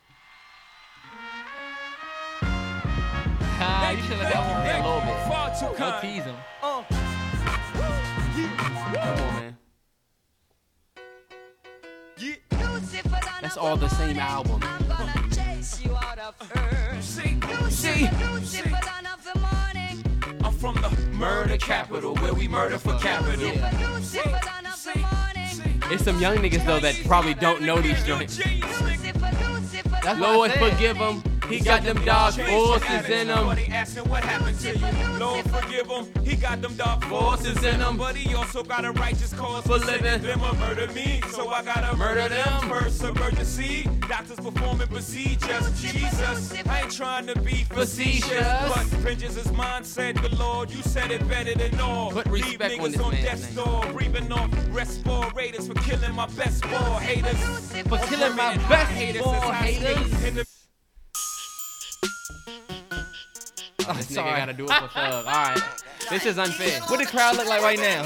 Ah, 3.91 3.93
you 3.93 4.03
should 4.03 4.19
let 4.19 4.33
that 4.33 4.47
one 4.47 4.63
play 4.63 4.79
a 4.79 4.83
little 4.87 5.01
bit. 5.01 5.19
Far 5.27 5.51
too 5.51 5.67
Don't 5.67 5.77
kind. 5.77 6.01
tease 6.01 6.23
him. 6.23 6.37
Uh, 6.63 6.83
Come 8.95 9.03
on, 9.03 9.35
man. 9.35 9.57
yeah. 12.19 12.37
That's 13.43 13.57
all 13.57 13.77
the 13.77 13.89
same 13.89 14.17
album. 14.21 14.61
See, 17.01 17.41
See, 17.71 18.65
I'm 20.45 20.53
from 20.53 20.75
the 20.77 20.91
murder 21.13 21.57
capital, 21.57 22.15
where 22.19 22.33
we 22.33 22.47
murder 22.47 22.79
for 22.79 22.97
capital. 22.99 23.51
it's 25.91 26.05
some 26.05 26.21
young 26.21 26.37
niggas 26.37 26.65
though 26.65 26.79
that 26.79 26.95
probably 27.07 27.35
don't 27.35 27.63
know 27.63 27.81
these 27.81 28.05
joints. 28.05 28.37
That's 30.05 30.21
Lord 30.21 30.53
forgive 30.53 30.97
him. 30.97 31.25
He 31.51 31.59
got 31.59 31.83
them 31.83 32.05
dark 32.05 32.35
forces 32.35 33.09
in 33.09 33.29
him. 33.29 33.37
Nobody 33.37 33.67
asking 33.67 34.09
what 34.09 34.23
happened 34.23 34.59
to 34.61 34.79
you. 34.79 35.19
Lord 35.19 35.45
forgive 35.51 35.89
him. 35.89 36.07
He 36.25 36.37
got 36.37 36.63
them 36.63 36.77
dark 36.77 37.03
forces 37.05 37.63
in 37.65 37.81
him. 37.81 37.97
But 37.97 38.15
he 38.15 38.35
also 38.35 38.63
got 38.63 38.85
a 38.85 38.93
righteous 38.93 39.35
cause 39.35 39.65
For 39.65 39.79
living. 39.79 40.23
Them 40.23 40.43
a 40.43 40.55
murder 40.55 40.87
me. 40.93 41.21
So 41.31 41.49
I 41.49 41.63
gotta 41.63 41.97
Murder 41.97 42.29
them. 42.29 42.69
First 42.69 43.03
emergency. 43.03 43.89
Doctors 44.09 44.39
performing 44.39 44.87
procedures. 44.87 45.81
Jesus. 45.81 46.55
I 46.67 46.83
ain't 46.83 46.93
trying 46.93 47.27
to 47.27 47.41
be 47.41 47.65
facetious. 47.65 48.31
But 48.31 48.87
vengeance 49.03 49.37
is 49.37 49.51
mine, 49.53 49.83
said 49.83 50.17
the 50.19 50.35
Lord. 50.37 50.71
You 50.71 50.83
said 50.83 51.11
it 51.11 51.27
better 51.29 51.55
than 51.55 51.81
all. 51.81 52.13
Put 52.13 52.27
respect 52.29 52.81
Leave 52.81 52.81
on 52.81 52.91
niggas 52.91 52.93
this 52.93 53.01
on 53.01 53.13
man's 53.13 53.25
death's 53.25 53.55
door. 53.57 53.85
Breathing 53.93 54.33
off 54.33 54.51
respirators 54.71 55.67
for 55.67 55.75
killing 55.75 56.15
my 56.15 56.27
best 56.27 56.63
ball 56.63 56.99
haters. 56.99 57.41
For 57.89 57.99
killing 58.07 58.37
my 58.37 58.57
best 58.69 59.19
ball 59.21 59.53
haters. 59.53 60.47
In 63.91 63.97
the 63.97 64.03
This 64.05 64.17
nigga 64.17 64.37
gotta 64.37 64.53
do 64.53 64.65
it 64.65 64.73
for 64.73 64.89
Thug. 64.89 65.27
All 65.27 65.33
right, 65.33 65.61
this 66.11 66.25
is 66.27 66.39
unfair. 66.39 66.81
What 66.83 67.01
the 67.01 67.07
crowd 67.07 67.37
look 67.37 67.49
like 67.49 67.63
right 67.63 67.79
now? 67.79 68.05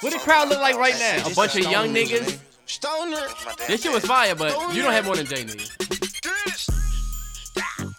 What 0.00 0.12
the 0.12 0.18
crowd 0.18 0.48
look 0.48 0.60
like 0.60 0.76
right 0.76 0.94
now? 0.98 1.26
A 1.26 1.34
bunch 1.34 1.56
of 1.56 1.70
young 1.70 1.94
niggas. 1.94 2.38
Stoner. 2.66 3.26
This 3.66 3.82
shit 3.82 3.92
was 3.92 4.04
fire, 4.04 4.34
but 4.34 4.74
you 4.74 4.82
don't 4.82 4.92
have 4.92 5.04
more 5.04 5.16
than 5.16 5.26
Jay 5.26 5.44
niggas. 5.44 5.70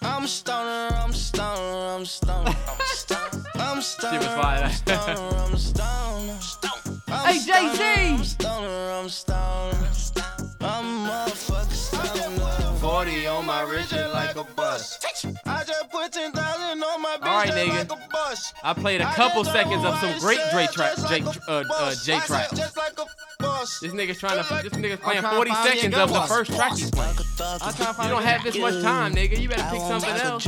I'm 0.01 0.27
stoner, 0.27 0.95
I'm 0.95 1.11
stoner, 1.13 1.95
I'm 1.95 2.05
stoner. 2.05 2.55
I'm 3.55 3.81
stoner. 3.81 4.13
Shit 4.13 4.21
was 4.21 4.41
fire. 4.41 4.63
I'm 4.63 4.71
stoner, 4.71 5.37
I'm 5.37 5.57
stoner. 5.57 6.37
I'm 7.07 7.25
Hey, 7.25 7.39
Jay-Z! 7.39 7.83
I'm 7.83 8.23
stoner, 8.23 8.91
I'm 8.91 9.09
stoner. 9.09 10.32
I'm 10.63 11.07
motherfucking 11.07 11.73
stoner. 11.73 12.77
40 12.79 13.27
on 13.27 13.45
my 13.45 13.61
wrist 13.61 13.91
like 13.91 14.35
a 14.35 14.43
bus. 14.43 14.99
I 15.45 15.63
just 15.63 15.89
put 15.89 16.11
ten 16.11 16.31
down 16.31 16.53
right, 17.21 17.49
nigga. 17.49 17.97
I 18.63 18.73
played 18.73 19.01
a 19.01 19.11
couple 19.13 19.43
seconds 19.43 19.85
of 19.85 19.97
some 19.99 20.17
great 20.19 20.39
Dre 20.51 20.67
trap, 20.67 20.95
J, 21.09 21.21
uh, 21.47 21.63
uh, 21.73 21.95
J 22.03 22.19
trap. 22.19 22.49
This 22.51 23.93
nigga's 23.93 24.19
trying 24.19 24.43
to, 24.43 24.63
this 24.63 24.73
nigga's 24.73 24.99
playing 24.99 25.21
40 25.21 25.51
find 25.51 25.63
me 25.63 25.71
a 25.71 25.75
seconds 25.75 25.95
of 25.95 26.13
the 26.13 26.21
first 26.21 26.53
track 26.53 26.71
he's 26.71 26.91
playing. 26.91 27.15
I'm 27.39 27.73
trying 27.73 27.95
to 27.95 28.03
You 28.03 28.09
don't 28.09 28.23
have 28.23 28.43
this 28.43 28.57
much 28.57 28.81
time, 28.81 29.13
nigga. 29.13 29.39
You 29.39 29.49
better 29.49 29.63
pick 29.69 29.81
something 29.81 30.09
else. 30.09 30.45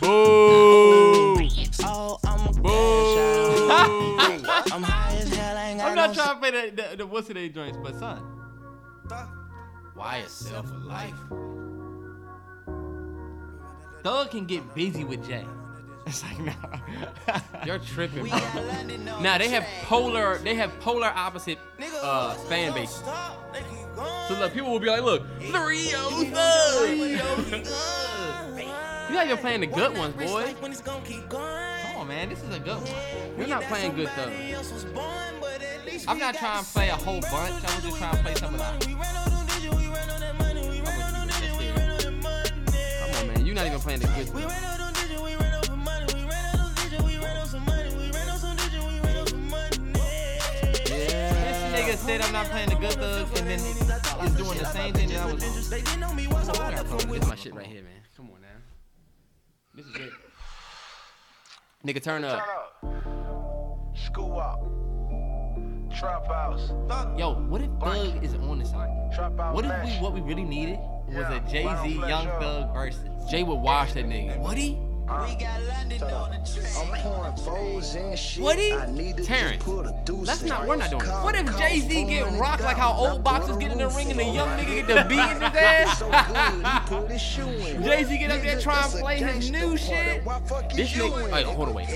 Boo! 0.00 1.48
Oh, 1.84 2.18
I'm 2.24 2.52
Boo! 2.62 2.68
I'm 4.72 4.82
high 4.82 5.16
as 5.16 5.34
hell, 5.34 5.56
I 5.56 5.64
ain't 5.64 5.80
got 5.80 5.88
I'm 5.88 5.94
not 5.94 6.14
trying 6.14 6.34
to 6.34 6.36
play 6.36 6.50
the, 6.50 6.82
the, 6.90 6.96
the 6.98 7.06
what's 7.06 7.28
name 7.28 7.52
joints, 7.52 7.78
but 7.82 7.98
son. 7.98 8.41
Why 9.94 10.18
yourself 10.18 10.68
for 10.68 10.78
life? 10.78 11.14
Thug 14.02 14.30
can 14.30 14.46
get 14.46 14.74
busy 14.74 15.04
with 15.04 15.26
Jay. 15.26 15.46
It's 16.04 16.24
like 16.24 16.40
no. 16.40 16.52
You're 17.64 17.78
tripping, 17.78 18.26
bro. 18.26 19.20
Now 19.20 19.38
they 19.38 19.48
have 19.50 19.64
polar, 19.84 20.38
they 20.38 20.56
have 20.56 20.72
polar 20.80 21.06
opposite 21.06 21.58
uh, 22.02 22.34
fan 22.48 22.74
bases. 22.74 23.04
So 24.26 24.34
look, 24.40 24.52
people 24.52 24.72
will 24.72 24.80
be 24.80 24.88
like, 24.88 25.02
look, 25.02 25.22
3 25.38 25.78
You 25.78 25.92
not 29.14 29.26
even 29.26 29.38
playing 29.38 29.60
the 29.60 29.68
good 29.68 29.96
ones, 29.96 30.14
boy. 30.16 30.52
Come 31.30 31.96
on, 31.96 32.08
man, 32.08 32.28
this 32.28 32.42
is 32.42 32.52
a 32.52 32.58
good 32.58 32.78
one. 32.78 33.38
You're 33.38 33.46
not 33.46 33.62
playing 33.64 33.94
good 33.94 34.08
thugs. 34.08 34.84
I'm 36.08 36.18
not 36.18 36.34
trying 36.34 36.64
to 36.64 36.70
play 36.70 36.88
a 36.88 36.96
whole 36.96 37.20
bunch. 37.20 37.64
I'm 37.68 37.82
just 37.82 37.98
trying 37.98 38.16
to 38.16 38.22
play 38.22 38.34
some 38.34 38.54
of 38.54 38.60
that. 38.60 38.80
Come 43.00 43.14
on, 43.16 43.26
man. 43.28 43.46
You're 43.46 43.54
not 43.54 43.66
even 43.66 43.78
playing 43.78 44.00
the 44.00 44.06
good 44.08 44.28
thugs. 44.28 44.54
This 50.84 51.62
nigga 51.72 51.96
said 51.96 52.20
I'm 52.22 52.32
not 52.32 52.46
playing 52.46 52.70
the 52.70 52.76
good 52.76 52.94
thugs, 52.94 53.40
and 53.40 53.48
then 53.48 53.60
is 53.60 54.34
doing 54.36 54.58
the 54.58 54.64
same 54.66 54.94
thing 54.94 55.08
that 55.10 55.20
I 55.20 55.26
was 55.26 55.42
on. 56.58 56.74
This 57.08 57.22
is 57.22 57.28
my 57.28 57.34
shit 57.36 57.54
right 57.54 57.66
here, 57.66 57.82
man. 57.82 58.02
Come 58.16 58.30
on 58.34 58.40
now. 58.40 58.48
This 59.74 59.86
is 59.86 59.96
it. 59.96 60.12
Nigga, 61.84 62.02
turn 62.02 62.24
up. 62.24 62.42
School 63.94 64.38
up. 64.38 64.81
Trap 66.02 66.26
house. 66.26 66.72
Yo, 67.16 67.34
what 67.48 67.60
if 67.62 67.70
Thug 67.80 68.24
is 68.24 68.34
on 68.34 68.58
the 68.58 68.64
song? 68.64 69.08
Trap 69.14 69.38
out 69.38 69.54
What 69.54 69.64
if 69.64 69.84
we 69.84 69.90
what 70.02 70.12
we 70.12 70.20
really 70.20 70.42
needed 70.42 70.80
was 71.06 71.14
Yeah, 71.14 71.36
a 71.36 71.40
Jay 71.48 71.62
Z 71.62 71.94
Young? 71.94 72.26
Thug 72.40 72.74
versus? 72.74 73.08
Jay 73.30 73.44
would 73.44 73.54
wash 73.60 73.92
that 73.92 74.06
nigga. 74.06 74.36
Would 74.40 74.58
he? 74.58 74.80
We 75.08 75.34
got 75.34 75.60
London 75.64 76.02
on 76.04 76.30
the 76.30 76.38
track. 76.48 76.72
I'm 76.78 77.02
pouring 77.02 77.36
foes 77.36 77.94
and 77.96 78.18
shit. 78.18 78.42
Would 78.44 78.56
he? 78.56 78.72
I 78.72 78.90
need 78.90 79.16
to 79.18 79.24
Terrence, 79.24 79.56
just 79.56 79.66
put 79.66 79.86
a 79.86 80.12
Let's 80.12 80.42
not. 80.42 80.66
We're 80.66 80.76
not 80.76 80.90
doing 80.90 81.02
this. 81.02 81.10
What 81.10 81.34
if 81.34 81.58
Jay 81.58 81.80
Z 81.80 82.04
get 82.04 82.38
rocked 82.38 82.62
like 82.62 82.76
how 82.76 82.92
old 82.92 83.24
boxers 83.24 83.56
get 83.56 83.72
in 83.72 83.78
the 83.78 83.88
ring 83.88 84.10
and 84.10 84.18
the 84.18 84.24
young 84.24 84.48
nigga 84.58 84.86
get 84.86 84.86
the 84.86 85.08
beat 85.08 85.18
in 85.18 85.42
his 85.42 85.42
ass? 85.54 85.98
Jay 87.84 88.04
Z 88.04 88.18
get 88.18 88.30
up 88.30 88.42
there 88.42 88.60
trying 88.60 88.90
to 88.90 88.98
play 88.98 89.18
his 89.18 89.50
new 89.50 89.76
shit. 89.76 90.24
This 90.74 90.92
nigga. 90.92 91.32
Wait, 91.32 91.46
hold 91.46 91.68
on, 91.68 91.74
wait. 91.74 91.88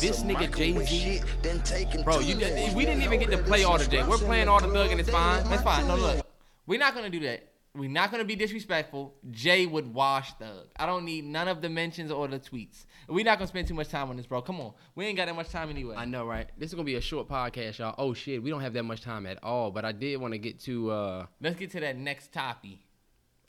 This 0.00 0.22
nigga 0.22 0.54
Jay-Z- 0.54 2.02
Bro, 2.04 2.20
you 2.20 2.34
did, 2.34 2.74
we 2.74 2.84
didn't 2.84 3.02
even 3.02 3.20
get 3.20 3.30
to 3.30 3.38
play 3.38 3.64
all 3.64 3.78
the 3.78 3.86
J. 3.86 4.02
We're 4.02 4.18
playing 4.18 4.48
all 4.48 4.60
the 4.60 4.68
thug 4.68 4.90
and 4.90 5.00
it's 5.00 5.08
fine. 5.10 5.48
That's 5.48 5.62
fine. 5.62 5.86
No, 5.86 5.96
look, 5.96 6.26
we're 6.66 6.78
not 6.78 6.94
gonna 6.94 7.10
do 7.10 7.20
that. 7.20 7.49
We're 7.74 7.88
not 7.88 8.10
gonna 8.10 8.24
be 8.24 8.34
disrespectful. 8.34 9.14
Jay 9.30 9.64
would 9.64 9.94
wash 9.94 10.32
Thug. 10.34 10.66
I 10.76 10.86
don't 10.86 11.04
need 11.04 11.24
none 11.24 11.46
of 11.46 11.60
the 11.62 11.68
mentions 11.68 12.10
or 12.10 12.26
the 12.26 12.40
tweets. 12.40 12.84
We're 13.08 13.24
not 13.24 13.38
gonna 13.38 13.46
spend 13.46 13.68
too 13.68 13.74
much 13.74 13.88
time 13.88 14.10
on 14.10 14.16
this, 14.16 14.26
bro. 14.26 14.42
Come 14.42 14.60
on, 14.60 14.72
we 14.96 15.06
ain't 15.06 15.16
got 15.16 15.26
that 15.26 15.36
much 15.36 15.50
time 15.50 15.70
anyway. 15.70 15.94
I 15.96 16.04
know, 16.04 16.26
right? 16.26 16.48
This 16.58 16.70
is 16.70 16.74
gonna 16.74 16.84
be 16.84 16.96
a 16.96 17.00
short 17.00 17.28
podcast, 17.28 17.78
y'all. 17.78 17.94
Oh 17.96 18.12
shit, 18.12 18.42
we 18.42 18.50
don't 18.50 18.60
have 18.60 18.72
that 18.72 18.82
much 18.82 19.02
time 19.02 19.24
at 19.24 19.38
all. 19.44 19.70
But 19.70 19.84
I 19.84 19.92
did 19.92 20.20
want 20.20 20.32
to 20.34 20.38
get 20.38 20.58
to. 20.62 20.90
uh 20.90 21.26
Let's 21.40 21.56
get 21.56 21.70
to 21.72 21.80
that 21.80 21.96
next 21.96 22.32
topic. 22.32 22.78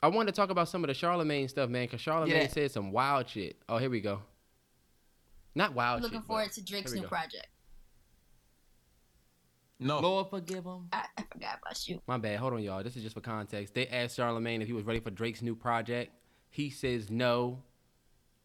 I 0.00 0.06
wanted 0.08 0.32
to 0.34 0.40
talk 0.40 0.50
about 0.50 0.68
some 0.68 0.84
of 0.84 0.88
the 0.88 0.94
Charlemagne 0.94 1.48
stuff, 1.48 1.68
man, 1.68 1.84
because 1.86 2.00
Charlemagne 2.00 2.42
Yeah. 2.42 2.46
said 2.48 2.70
some 2.70 2.92
wild 2.92 3.28
shit. 3.28 3.56
Oh, 3.68 3.78
here 3.78 3.90
we 3.90 4.00
go. 4.00 4.20
Not 5.54 5.74
wild 5.74 6.02
Looking 6.02 6.20
shit. 6.20 6.26
forward 6.26 6.44
but 6.46 6.52
to 6.54 6.64
Drake's 6.64 6.92
new 6.92 7.02
go. 7.02 7.08
project. 7.08 7.46
No. 9.82 10.00
Lord 10.00 10.28
forgive 10.30 10.64
him. 10.64 10.88
I, 10.92 11.04
I 11.16 11.22
forgot 11.30 11.58
about 11.62 11.88
you. 11.88 12.00
My 12.06 12.18
bad. 12.18 12.38
Hold 12.38 12.54
on, 12.54 12.62
y'all. 12.62 12.82
This 12.82 12.96
is 12.96 13.02
just 13.02 13.14
for 13.14 13.20
context. 13.20 13.74
They 13.74 13.86
asked 13.88 14.16
Charlemagne 14.16 14.62
if 14.62 14.68
he 14.68 14.72
was 14.72 14.84
ready 14.84 15.00
for 15.00 15.10
Drake's 15.10 15.42
new 15.42 15.54
project. 15.54 16.12
He 16.50 16.70
says 16.70 17.10
no, 17.10 17.62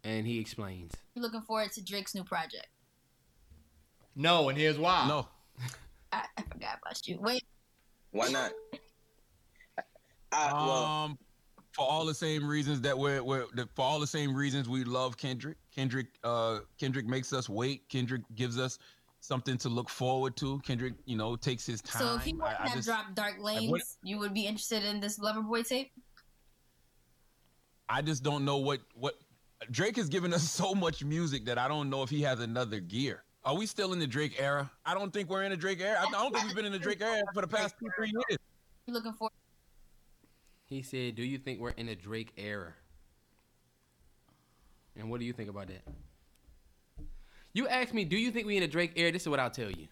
and 0.03 0.25
he 0.25 0.39
explains. 0.39 0.93
You 1.15 1.21
looking 1.21 1.41
forward 1.41 1.71
to 1.73 1.83
Drake's 1.83 2.15
new 2.15 2.23
project. 2.23 2.67
No, 4.15 4.49
and 4.49 4.57
here's 4.57 4.77
why. 4.79 5.07
No. 5.07 5.27
I, 6.11 6.23
I 6.37 6.41
forgot 6.41 6.79
about 6.81 7.07
you. 7.07 7.19
Wait, 7.21 7.43
Why 8.11 8.29
not? 8.29 8.51
I, 10.31 10.51
well, 10.53 10.71
Um, 10.85 11.17
for 11.73 11.85
all 11.85 12.05
the 12.05 12.13
same 12.13 12.47
reasons 12.47 12.81
that 12.81 12.97
we're, 12.97 13.21
we're 13.23 13.45
that 13.55 13.69
for 13.75 13.83
all 13.83 13.99
the 13.99 14.07
same 14.07 14.33
reasons 14.33 14.67
we 14.67 14.83
love 14.83 15.17
Kendrick. 15.17 15.57
Kendrick, 15.73 16.07
uh, 16.23 16.59
Kendrick 16.79 17.05
makes 17.05 17.31
us 17.33 17.47
wait. 17.49 17.87
Kendrick 17.89 18.23
gives 18.35 18.57
us 18.57 18.79
something 19.27 19.57
to 19.59 19.69
look 19.69 19.89
forward 19.89 20.35
to. 20.37 20.59
Kendrick, 20.59 20.93
you 21.05 21.17
know, 21.17 21.35
takes 21.35 21.65
his 21.65 21.81
time. 21.81 22.01
so 22.01 22.15
if 22.15 22.23
he 22.23 22.31
I- 22.31 22.35
wouldn't 22.35 22.57
have 22.61 22.73
just- 22.75 22.87
dropped 22.87 23.15
Dark 23.15 23.35
Lanes, 23.39 23.69
what- 23.69 23.81
you 24.03 24.17
would 24.19 24.33
be 24.33 24.45
interested 24.47 24.83
in 24.83 24.99
this 24.99 25.19
Loverboy 25.19 25.67
tape? 25.67 25.91
I 27.89 28.01
just 28.01 28.23
don't 28.23 28.43
know 28.45 28.57
what 28.57 28.81
what 28.95 29.15
Drake 29.71 29.95
has 29.97 30.09
given 30.09 30.33
us 30.33 30.43
so 30.51 30.73
much 30.73 31.03
music 31.03 31.45
that 31.45 31.57
I 31.57 31.67
don't 31.67 31.89
know 31.89 32.03
if 32.03 32.09
he 32.09 32.21
has 32.23 32.39
another 32.39 32.79
gear. 32.79 33.23
Are 33.43 33.55
we 33.55 33.65
still 33.65 33.93
in 33.93 33.99
the 33.99 34.07
Drake 34.07 34.35
era? 34.39 34.69
I 34.85 34.93
don't 34.93 35.11
think 35.13 35.29
we're 35.29 35.43
in 35.43 35.51
the 35.51 35.57
Drake 35.57 35.79
era. 35.79 35.97
I 36.05 36.09
don't 36.11 36.33
think 36.33 36.45
we've 36.47 36.55
been 36.55 36.65
in 36.65 36.71
the 36.73 36.79
Drake 36.79 37.01
era 37.01 37.21
for 37.33 37.41
the 37.41 37.47
past 37.47 37.75
two, 37.79 37.87
three 37.95 38.11
years. 38.11 38.39
You 38.85 38.93
looking 38.93 39.13
for? 39.13 39.29
He 40.65 40.81
said, 40.81 41.15
"Do 41.15 41.23
you 41.23 41.37
think 41.37 41.59
we're 41.61 41.69
in 41.71 41.87
a 41.87 41.95
Drake 41.95 42.33
era?" 42.35 42.73
And 44.97 45.09
what 45.09 45.19
do 45.21 45.25
you 45.25 45.31
think 45.31 45.49
about 45.49 45.67
that? 45.67 45.83
You 47.57 47.67
ask 47.67 47.91
me, 47.91 48.05
"Do 48.05 48.15
you 48.17 48.29
think 48.29 48.45
we 48.45 48.55
in 48.55 48.61
a 48.61 48.67
Drake 48.67 48.91
era?" 48.95 49.11
This 49.11 49.23
is 49.23 49.29
what 49.29 49.39
I'll 49.39 49.49
tell 49.49 49.71
you, 49.71 49.87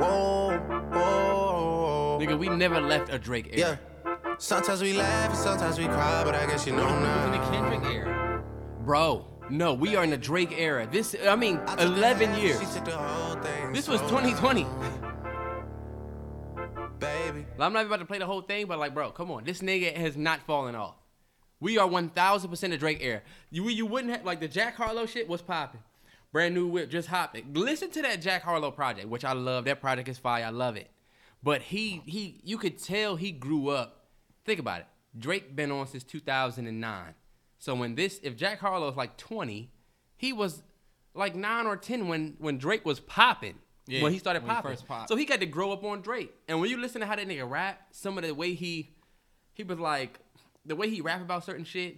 whoa, 0.00 0.56
whoa. 0.94 2.18
nigga. 2.22 2.38
We 2.38 2.48
never 2.48 2.80
left 2.80 3.12
a 3.12 3.18
Drake 3.18 3.48
era. 3.52 3.78
Yeah. 4.06 4.34
Sometimes 4.38 4.80
we 4.80 4.94
laugh 4.94 5.28
and 5.28 5.38
sometimes 5.38 5.78
we 5.78 5.84
cry, 5.88 6.24
but 6.24 6.34
I 6.34 6.46
guess 6.46 6.66
you 6.66 6.72
know 6.72 6.84
It 6.84 6.86
was 6.86 6.94
in 6.94 7.02
now. 7.02 7.30
the 7.32 7.38
Kendrick 7.50 7.84
era. 7.94 8.42
Bro, 8.80 9.26
no, 9.50 9.74
we 9.74 9.94
are 9.94 10.04
in 10.04 10.08
the 10.10 10.16
Drake 10.16 10.52
era. 10.56 10.88
This, 10.90 11.14
I 11.28 11.36
mean, 11.36 11.60
I 11.66 11.82
11 11.82 12.32
the- 12.32 12.40
years. 12.40 12.60
She 12.60 12.64
took 12.74 12.86
the 12.86 12.96
whole 12.96 13.36
thing. 13.42 13.72
This 13.74 13.86
was 13.86 14.00
2020. 14.08 14.66
Baby. 16.98 17.44
I'm 17.58 17.74
not 17.74 17.84
about 17.84 17.98
to 17.98 18.06
play 18.06 18.18
the 18.20 18.24
whole 18.26 18.40
thing, 18.40 18.64
but 18.68 18.78
like, 18.78 18.94
bro, 18.94 19.10
come 19.10 19.30
on. 19.30 19.44
This 19.44 19.60
nigga 19.60 19.94
has 19.94 20.16
not 20.16 20.40
fallen 20.46 20.74
off. 20.74 20.94
We 21.60 21.78
are 21.78 21.88
1,000% 21.88 22.70
the 22.70 22.76
Drake 22.76 22.98
era. 23.00 23.22
You, 23.50 23.68
you 23.68 23.86
wouldn't 23.86 24.12
have, 24.12 24.24
like, 24.24 24.40
the 24.40 24.48
Jack 24.48 24.74
Harlow 24.74 25.06
shit 25.06 25.28
was 25.28 25.42
popping. 25.42 25.82
Brand 26.32 26.54
new 26.54 26.66
whip, 26.66 26.90
just 26.90 27.08
hopping. 27.08 27.52
Listen 27.54 27.90
to 27.92 28.02
that 28.02 28.20
Jack 28.20 28.42
Harlow 28.42 28.70
project, 28.70 29.08
which 29.08 29.24
I 29.24 29.32
love. 29.32 29.64
That 29.66 29.80
project 29.80 30.08
is 30.08 30.18
fire. 30.18 30.44
I 30.44 30.50
love 30.50 30.76
it. 30.76 30.90
But 31.42 31.62
he, 31.62 32.02
he, 32.06 32.40
you 32.42 32.58
could 32.58 32.82
tell 32.82 33.16
he 33.16 33.30
grew 33.30 33.68
up. 33.68 34.06
Think 34.44 34.58
about 34.58 34.80
it. 34.80 34.86
Drake 35.16 35.54
been 35.54 35.70
on 35.70 35.86
since 35.86 36.02
2009. 36.02 37.14
So 37.58 37.74
when 37.74 37.94
this, 37.94 38.18
if 38.22 38.36
Jack 38.36 38.58
Harlow 38.58 38.88
is 38.88 38.96
like 38.96 39.16
20, 39.16 39.70
he 40.16 40.32
was 40.32 40.62
like 41.14 41.36
nine 41.36 41.66
or 41.66 41.76
10 41.76 42.08
when, 42.08 42.34
when 42.38 42.58
Drake 42.58 42.84
was 42.84 42.98
popping. 43.00 43.54
Yeah, 43.86 44.02
when 44.02 44.12
he 44.12 44.18
started 44.18 44.42
when 44.42 44.50
he 44.50 44.56
popping. 44.56 44.70
first 44.72 44.88
popped. 44.88 45.08
So 45.10 45.16
he 45.16 45.24
got 45.26 45.40
to 45.40 45.46
grow 45.46 45.70
up 45.70 45.84
on 45.84 46.00
Drake. 46.00 46.32
And 46.48 46.60
when 46.60 46.70
you 46.70 46.78
listen 46.78 47.00
to 47.02 47.06
how 47.06 47.16
that 47.16 47.28
nigga 47.28 47.48
rap, 47.48 47.80
some 47.90 48.16
of 48.16 48.24
the 48.24 48.34
way 48.34 48.54
he 48.54 48.94
he 49.52 49.62
was 49.62 49.78
like 49.78 50.18
the 50.66 50.76
way 50.76 50.88
he 50.90 51.00
rap 51.00 51.20
about 51.20 51.44
certain 51.44 51.64
shit, 51.64 51.96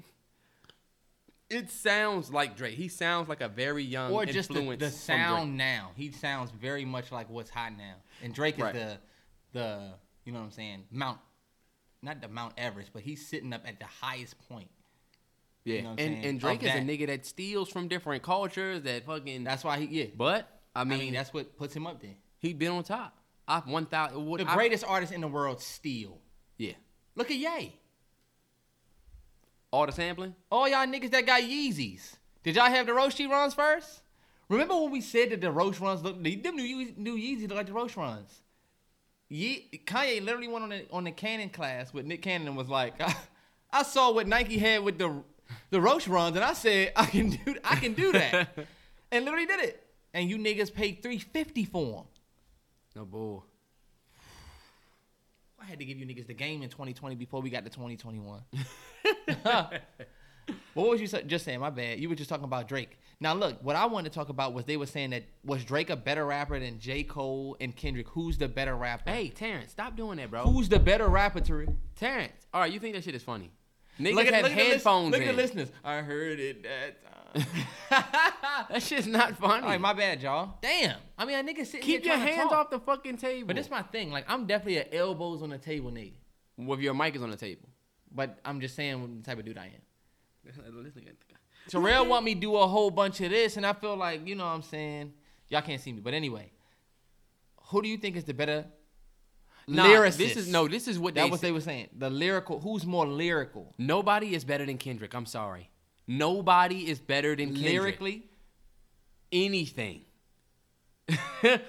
it 1.49 1.71
sounds 1.71 2.31
like 2.33 2.57
Drake. 2.57 2.75
He 2.75 2.89
sounds 2.89 3.29
like 3.29 3.41
a 3.41 3.49
very 3.49 3.85
young 3.85 4.13
or 4.13 4.27
just 4.27 4.49
the, 4.49 4.57
influence 4.59 4.81
the 4.81 4.91
sound 4.91 5.57
now. 5.57 5.93
He 5.95 6.11
sounds 6.11 6.51
very 6.51 6.85
much 6.85 7.13
like 7.13 7.31
what's 7.31 7.51
hot 7.51 7.77
now. 7.77 7.95
And 8.23 8.35
Drake 8.35 8.57
is 8.57 8.63
Right. 8.65 8.75
the 8.75 8.99
the 9.53 9.93
you 10.25 10.33
know 10.33 10.41
what 10.41 10.47
I'm 10.47 10.51
saying 10.51 10.85
Mount, 10.91 11.19
not 12.03 12.21
the 12.21 12.29
Mount 12.29 12.55
Everest, 12.59 12.91
but 12.93 13.03
he's 13.03 13.27
sitting 13.27 13.53
up 13.53 13.63
at 13.67 13.79
the 13.79 13.87
highest 13.87 14.37
point. 14.49 14.69
Yeah. 15.65 15.83
know 15.83 15.91
and 15.91 15.99
saying? 16.01 16.25
and 16.25 16.41
Drake 16.41 16.63
is 16.65 16.71
a 16.71 16.79
nigga 16.79 17.07
that 17.07 17.27
steals 17.27 17.69
from 17.69 17.87
different 17.89 18.23
cultures 18.25 18.83
that 18.83 19.07
fucking 19.07 19.45
That's 19.45 19.63
why 19.63 19.79
he 19.79 19.87
yeah. 19.87 20.07
but 20.17 20.49
I 20.75 20.81
I 20.81 20.85
mean, 20.85 20.99
mean, 20.99 21.13
that's 21.15 21.33
what 21.33 21.57
puts 21.57 21.75
him 21.75 21.87
up 21.87 22.03
there. 22.03 22.17
he 22.41 22.53
been 22.55 22.73
on 22.73 22.83
top. 22.83 23.17
I've 23.49 23.69
one 23.69 23.87
thousand 23.87 24.29
The 24.37 24.45
greatest 24.45 24.83
artist 24.85 25.13
in 25.13 25.21
the 25.21 25.29
world 25.29 25.61
steal. 25.61 26.19
Yeah. 26.59 26.73
Look 27.15 27.31
at 27.31 27.37
Ye. 27.37 27.77
All 29.71 29.87
the 29.87 29.93
sampling? 29.93 30.35
All 30.51 30.69
y'all 30.69 30.87
niggas 30.87 31.11
that 31.11 31.27
got 31.27 31.43
Yeezys. 31.43 32.17
Did 32.43 32.57
y'all 32.57 32.67
have 32.67 32.87
the 32.87 32.93
Roshe 32.93 33.29
runs 33.29 33.55
first? 33.55 34.03
Remember 34.49 34.77
when 34.77 34.93
we 34.93 35.01
said 35.01 35.31
that 35.31 35.41
the 35.41 35.49
Roshe 35.49 35.81
runs 35.81 36.03
look 36.03 36.23
them 36.23 36.57
new 36.57 36.93
new 36.97 37.17
Yeezys 37.17 37.49
look 37.49 37.57
like 37.57 37.67
the 37.67 37.73
Roshe 37.73 37.97
runs? 37.97 38.43
Ye, 39.29 39.69
Kanye 39.85 40.25
literally 40.25 40.47
went 40.47 40.63
on 40.63 40.69
the 40.71 40.87
on 40.93 41.05
the 41.05 41.11
Cannon 41.11 41.49
class 41.49 41.93
with 41.93 42.07
Nick 42.07 42.23
Cannon 42.23 42.47
and 42.49 42.57
was 42.57 42.69
like, 42.69 42.95
I, 43.73 43.83
saw 43.83 44.13
what 44.13 44.29
Nike 44.29 44.59
had 44.59 44.85
with 44.85 44.99
the 44.99 45.23
the 45.71 45.79
Roshe 45.79 46.09
runs, 46.09 46.37
and 46.37 46.45
I 46.45 46.53
said 46.53 46.93
I 46.95 47.07
can 47.07 47.31
do 47.31 47.57
I 47.65 47.77
can 47.77 47.95
do 47.95 48.13
that, 48.13 48.51
and 49.11 49.25
literally 49.25 49.47
did 49.47 49.61
it. 49.61 49.83
And 50.15 50.31
you 50.31 50.39
niggas 50.39 50.73
paid 50.73 51.03
three 51.03 51.19
fifty 51.19 51.65
for 51.65 51.97
them. 51.97 52.05
No 52.95 53.05
bull. 53.05 53.47
I 55.67 55.71
had 55.71 55.81
to 55.81 55.85
give 55.85 55.99
you 55.99 56.07
niggas 56.07 56.29
the 56.29 56.35
game 56.35 56.63
in 56.63 56.69
2020 56.71 57.17
before 57.17 57.43
we 57.43 57.51
got 57.51 57.65
to 57.65 57.71
2021. 57.71 58.41
what 60.75 60.89
was 60.89 61.01
you 61.01 61.09
just 61.09 61.45
saying? 61.45 61.59
My 61.59 61.71
bad. 61.71 61.99
You 61.99 62.09
were 62.09 62.15
just 62.15 62.31
talking 62.31 62.45
about 62.45 62.69
Drake. 62.69 62.97
Now 63.19 63.35
look, 63.35 63.61
what 63.65 63.75
I 63.75 63.87
wanted 63.87 64.13
to 64.13 64.15
talk 64.17 64.29
about 64.29 64.55
was 64.55 64.65
they 64.65 64.77
were 64.77 64.87
saying 64.87 65.11
that 65.11 65.25
was 65.45 65.65
Drake 65.65 65.91
a 65.91 65.97
better 65.97 66.25
rapper 66.25 66.61
than 66.61 66.79
J. 66.79 67.03
Cole 67.03 67.57
and 67.61 67.75
Kendrick? 67.75 68.07
Who's 68.11 68.39
the 68.39 68.47
better 68.47 68.77
rapper? 68.77 69.11
Hey, 69.11 69.29
Terrence, 69.29 69.73
stop 69.73 69.97
doing 69.97 70.19
that, 70.19 70.31
bro. 70.31 70.45
Who's 70.45 70.69
the 70.69 70.79
better 70.79 71.09
rapper, 71.09 71.41
Tariq? 71.41 71.75
Terrence? 71.97 72.47
All 72.55 72.61
right, 72.61 72.73
you 72.73 72.79
think 72.79 72.95
that 72.95 73.03
shit 73.03 73.17
is 73.17 73.25
funny? 73.25 73.51
Niggas 73.99 74.15
Look 74.15 74.27
at, 74.27 74.35
have 74.35 74.43
look 74.45 74.53
at 74.53 74.57
the 74.57 74.63
lis- 74.63 74.73
headphones 74.73 75.11
Look 75.11 75.23
at 75.23 75.27
the 75.27 75.33
listeners. 75.33 75.73
I 75.83 75.97
heard 76.03 76.39
it 76.39 76.63
that 76.63 77.03
time. 77.03 77.26
That 78.69 78.83
shit's 78.83 79.07
not 79.07 79.37
funny. 79.37 79.63
All 79.63 79.69
right, 79.69 79.81
my 79.81 79.93
bad, 79.93 80.23
y'all. 80.23 80.55
Damn. 80.61 80.97
I 81.19 81.25
mean, 81.25 81.37
a 81.39 81.43
nigga 81.43 81.65
sitting 81.65 81.83
Keep 81.83 82.03
here 82.03 82.13
your 82.13 82.17
trying 82.17 82.27
to 82.27 82.33
hands 82.35 82.51
talk. 82.51 82.59
off 82.67 82.71
the 82.71 82.81
fucking 82.81 83.17
table. 83.19 83.47
But 83.47 83.57
this 83.57 83.71
my 83.71 83.83
thing. 83.83 84.11
Like, 84.11 84.25
I'm 84.29 84.47
definitely 84.47 84.79
an 84.79 84.87
elbows 84.93 85.43
on 85.43 85.51
the 85.51 85.59
table 85.59 85.91
nigga. 85.91 86.15
With 86.57 86.81
your 86.81 86.95
mic 86.95 87.15
is 87.15 87.23
on 87.23 87.31
the 87.31 87.37
table. 87.37 87.69
But 88.11 88.39
I'm 88.45 88.61
just 88.61 88.75
saying 88.75 89.01
what 89.01 89.15
the 89.15 89.23
type 89.23 89.39
of 89.39 89.45
dude 89.45 89.59
I 89.59 89.67
am. 90.47 90.53
Terrell 91.69 92.07
want 92.07 92.25
me 92.25 92.35
to 92.35 92.41
do 92.41 92.57
a 92.57 92.67
whole 92.67 92.91
bunch 92.91 93.21
of 93.21 93.31
this, 93.31 93.57
and 93.57 93.67
I 93.67 93.73
feel 93.73 93.97
like, 93.97 94.27
you 94.27 94.35
know 94.35 94.45
what 94.45 94.51
I'm 94.53 94.63
saying? 94.63 95.13
Y'all 95.49 95.63
can't 95.63 95.81
see 95.81 95.93
me. 95.93 96.01
But 96.01 96.15
anyway, 96.15 96.51
who 97.69 97.83
do 97.83 97.89
you 97.89 97.99
think 97.99 98.17
is 98.17 98.25
the 98.25 98.35
better 98.35 98.65
Nah, 99.69 99.85
lyricist? 99.85 100.17
This 100.17 100.37
is 100.37 100.49
no. 100.49 100.69
This 100.69 100.87
is 100.89 100.99
what 100.99 101.15
That 101.15 101.25
they 101.25 101.31
was 101.31 101.41
say. 101.41 101.47
they 101.49 101.53
were 101.53 101.61
saying. 101.61 101.89
The 101.97 102.09
lyrical. 102.11 102.61
Who's 102.61 102.87
more 102.87 103.07
lyrical? 103.07 103.75
Nobody 103.79 104.35
is 104.35 104.45
better 104.45 104.65
than 104.65 104.79
Kendrick. 104.79 105.15
I'm 105.15 105.27
sorry. 105.27 105.71
Nobody 106.09 106.89
is 106.89 106.99
better 107.01 107.35
than 107.35 107.55
Kendrick. 107.55 107.73
Lyrically, 107.73 108.23
anything. 109.33 110.03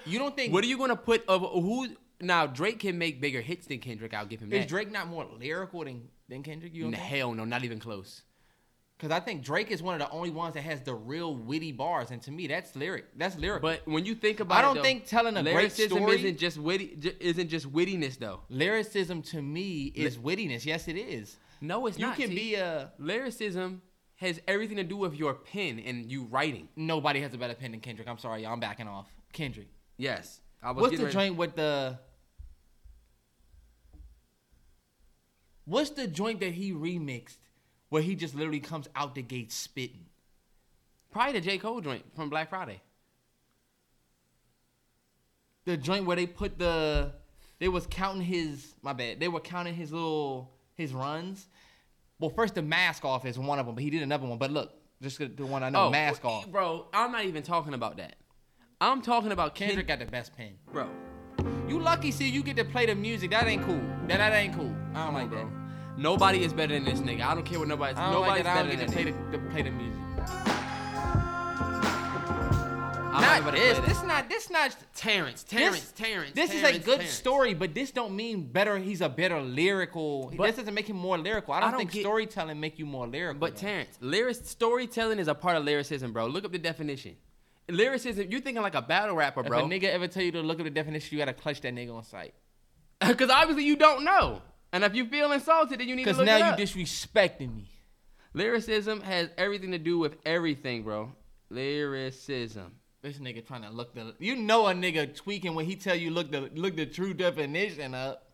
you 0.04 0.18
don't 0.18 0.34
think 0.34 0.52
What 0.52 0.64
are 0.64 0.66
you 0.66 0.78
gonna 0.78 0.96
put 0.96 1.24
of 1.28 1.42
who? 1.42 1.88
Now 2.20 2.46
Drake 2.46 2.80
can 2.80 2.98
make 2.98 3.20
bigger 3.20 3.40
hits 3.40 3.66
than 3.66 3.78
Kendrick. 3.78 4.12
I'll 4.14 4.26
give 4.26 4.40
him 4.40 4.52
is 4.52 4.60
that. 4.60 4.68
Drake 4.68 4.90
not 4.90 5.06
more 5.08 5.26
lyrical 5.38 5.84
than 5.84 6.08
than 6.28 6.42
Kendrick? 6.42 6.74
You 6.74 6.84
don't? 6.84 6.94
Hell 6.94 7.32
no, 7.34 7.44
not 7.44 7.64
even 7.64 7.78
close. 7.78 8.22
Because 8.96 9.12
I 9.12 9.20
think 9.20 9.44
Drake 9.44 9.70
is 9.70 9.80
one 9.80 9.94
of 9.94 10.00
the 10.00 10.10
only 10.12 10.30
ones 10.30 10.54
that 10.54 10.62
has 10.62 10.80
the 10.82 10.92
real 10.92 11.32
witty 11.36 11.70
bars, 11.70 12.10
and 12.10 12.20
to 12.22 12.32
me, 12.32 12.48
that's 12.48 12.74
lyric. 12.74 13.04
That's 13.16 13.36
lyric. 13.38 13.62
But 13.62 13.82
when 13.86 14.04
you 14.04 14.16
think 14.16 14.40
about, 14.40 14.58
I 14.58 14.62
don't 14.62 14.74
though, 14.74 14.82
think 14.82 15.06
telling 15.06 15.36
a 15.36 15.42
great 15.44 15.54
lyricism 15.54 15.98
story- 15.98 16.16
isn't 16.16 16.38
just 16.38 16.58
witty. 16.58 16.96
j- 16.98 17.14
Isn't 17.20 17.48
just 17.48 17.72
wittiness 17.72 18.18
though. 18.18 18.40
lyricism 18.48 19.22
to 19.22 19.40
me 19.40 19.92
is 19.94 20.18
wittiness. 20.18 20.66
Yes, 20.66 20.88
it 20.88 20.96
is. 20.96 21.36
No, 21.60 21.86
it's 21.86 21.96
You 21.96 22.06
not. 22.06 22.18
You 22.18 22.26
can 22.26 22.34
T. 22.34 22.40
be 22.40 22.54
a 22.56 22.92
lyricism 22.98 23.82
has 24.18 24.40
everything 24.46 24.76
to 24.76 24.84
do 24.84 24.96
with 24.96 25.14
your 25.14 25.34
pen 25.34 25.78
and 25.78 26.10
you 26.10 26.24
writing. 26.24 26.68
nobody 26.76 27.20
has 27.20 27.32
a 27.34 27.38
better 27.38 27.54
pen 27.54 27.70
than 27.72 27.80
Kendrick. 27.80 28.06
I'm 28.08 28.18
sorry, 28.18 28.42
y'all. 28.42 28.52
I'm 28.52 28.60
backing 28.60 28.86
off. 28.88 29.06
Kendrick. 29.32 29.68
Yes. 29.96 30.40
I 30.62 30.72
was 30.72 30.82
What's 30.82 30.96
the 30.96 31.04
ready- 31.04 31.12
joint 31.14 31.36
with 31.36 31.54
the? 31.56 31.98
What's 35.64 35.90
the 35.90 36.06
joint 36.06 36.40
that 36.40 36.52
he 36.52 36.72
remixed 36.72 37.36
where 37.90 38.02
he 38.02 38.14
just 38.14 38.34
literally 38.34 38.60
comes 38.60 38.88
out 38.96 39.14
the 39.14 39.22
gate 39.22 39.52
spitting? 39.52 40.06
Probably 41.10 41.34
the 41.34 41.40
J 41.40 41.58
Cole 41.58 41.80
joint 41.80 42.04
from 42.16 42.30
Black 42.30 42.48
Friday. 42.50 42.80
The 45.64 45.76
joint 45.76 46.06
where 46.06 46.16
they 46.16 46.26
put 46.26 46.58
the, 46.58 47.12
they 47.58 47.68
was 47.68 47.86
counting 47.90 48.22
his. 48.22 48.74
My 48.82 48.94
bad. 48.94 49.20
They 49.20 49.28
were 49.28 49.40
counting 49.40 49.74
his 49.74 49.92
little 49.92 50.50
his 50.74 50.92
runs. 50.94 51.46
Well, 52.20 52.30
first 52.30 52.54
the 52.56 52.62
mask 52.62 53.04
off 53.04 53.24
is 53.26 53.38
one 53.38 53.58
of 53.58 53.66
them, 53.66 53.74
but 53.74 53.82
he 53.84 53.90
did 53.90 54.02
another 54.02 54.26
one. 54.26 54.38
But 54.38 54.50
look, 54.50 54.72
just 55.00 55.18
the 55.18 55.46
one 55.46 55.62
I 55.62 55.70
know, 55.70 55.86
Oh, 55.86 55.90
mask 55.90 56.24
well, 56.24 56.32
off. 56.34 56.48
bro. 56.48 56.86
I'm 56.92 57.12
not 57.12 57.24
even 57.24 57.42
talking 57.42 57.74
about 57.74 57.96
that. 57.98 58.16
I'm 58.80 59.02
talking 59.02 59.32
about 59.32 59.54
Kendrick 59.54 59.86
Kendrick, 59.86 59.88
got 59.88 59.98
the 60.06 60.10
best 60.10 60.36
pen. 60.36 60.54
bro. 60.72 60.88
You 61.68 61.78
lucky, 61.80 62.10
see, 62.10 62.28
you 62.28 62.42
get 62.42 62.56
to 62.56 62.64
play 62.64 62.86
the 62.86 62.94
music. 62.94 63.30
That 63.30 63.46
ain't 63.46 63.64
cool. 63.64 63.80
That, 64.08 64.18
that 64.18 64.32
ain't 64.32 64.54
cool. 64.56 64.74
I 64.94 65.04
don't 65.04 65.14
like 65.14 65.30
that. 65.30 65.46
Nobody 65.96 66.42
is 66.44 66.52
better 66.52 66.74
than 66.74 66.84
this 66.84 67.00
nigga. 67.00 67.22
I 67.22 67.34
don't 67.34 67.44
care 67.44 67.58
what 67.58 67.68
nobody. 67.68 67.94
I 67.96 68.12
don't 68.12 68.22
Nobody's 68.22 68.44
like 68.44 68.44
that. 68.44 68.56
I 68.56 68.62
better 68.62 68.76
don't 68.76 68.78
get 68.78 68.94
than 68.94 69.04
to 69.06 69.12
play 69.12 69.30
the, 69.30 69.38
to 69.38 69.50
play 69.50 69.62
the 69.62 69.70
music. 69.70 70.67
I'm 73.18 73.44
not 73.44 73.54
to 73.54 73.60
this. 73.60 73.78
This 73.80 74.02
not. 74.04 74.28
This 74.28 74.50
not. 74.50 74.76
Terrence, 74.94 75.42
This, 75.42 75.60
Terrence, 75.60 75.92
Terrence. 75.96 76.32
This 76.34 76.52
is 76.52 76.62
a 76.62 76.78
good 76.78 76.96
Terrence. 76.96 77.10
story, 77.10 77.54
but 77.54 77.74
this 77.74 77.90
don't 77.90 78.14
mean 78.16 78.50
better. 78.50 78.78
He's 78.78 79.00
a 79.00 79.08
better 79.08 79.40
lyrical. 79.40 80.32
But- 80.36 80.46
this 80.48 80.56
doesn't 80.56 80.74
make 80.74 80.88
him 80.88 80.96
more 80.96 81.18
lyrical. 81.18 81.54
I 81.54 81.60
don't, 81.60 81.68
I 81.68 81.70
don't 81.72 81.78
think 81.80 81.92
get- 81.92 82.00
storytelling 82.02 82.58
make 82.60 82.78
you 82.78 82.86
more 82.86 83.06
lyrical. 83.06 83.40
But 83.40 83.54
though. 83.56 83.60
Terrence, 83.62 83.98
lyric 84.00 84.36
storytelling 84.36 85.18
is 85.18 85.28
a 85.28 85.34
part 85.34 85.56
of 85.56 85.64
lyricism, 85.64 86.12
bro. 86.12 86.26
Look 86.26 86.44
up 86.44 86.52
the 86.52 86.58
definition. 86.58 87.16
Lyricism, 87.70 88.30
you're 88.30 88.40
thinking 88.40 88.62
like 88.62 88.74
a 88.74 88.80
battle 88.82 89.14
rapper, 89.14 89.42
bro. 89.42 89.58
if 89.58 89.64
a 89.66 89.68
nigga 89.68 89.84
ever 89.92 90.08
tell 90.08 90.22
you 90.22 90.32
to 90.32 90.40
look 90.40 90.58
at 90.58 90.64
the 90.64 90.70
definition, 90.70 91.16
you 91.16 91.22
gotta 91.22 91.34
clutch 91.34 91.60
that 91.60 91.74
nigga 91.74 91.94
on 91.94 92.02
sight. 92.04 92.34
Because 93.06 93.30
obviously 93.30 93.64
you 93.64 93.76
don't 93.76 94.04
know. 94.04 94.42
And 94.72 94.82
if 94.84 94.94
you 94.94 95.06
feel 95.06 95.32
insulted, 95.32 95.78
then 95.80 95.88
you 95.88 95.94
need 95.96 96.04
to 96.04 96.10
Because 96.10 96.26
now 96.26 96.36
you 96.38 96.44
up. 96.44 96.58
disrespecting 96.58 97.54
me. 97.54 97.68
Lyricism 98.34 99.00
has 99.02 99.30
everything 99.38 99.70
to 99.72 99.78
do 99.78 99.98
with 99.98 100.16
everything, 100.26 100.82
bro. 100.82 101.12
Lyricism. 101.50 102.72
This 103.00 103.18
nigga 103.18 103.46
trying 103.46 103.62
to 103.62 103.70
look 103.70 103.94
the. 103.94 104.14
You 104.18 104.34
know 104.34 104.66
a 104.66 104.74
nigga 104.74 105.14
tweaking 105.14 105.54
when 105.54 105.66
he 105.66 105.76
tell 105.76 105.94
you 105.94 106.10
look 106.10 106.32
the 106.32 106.50
look 106.54 106.76
the 106.76 106.86
true 106.86 107.14
definition 107.14 107.94
up. 107.94 108.24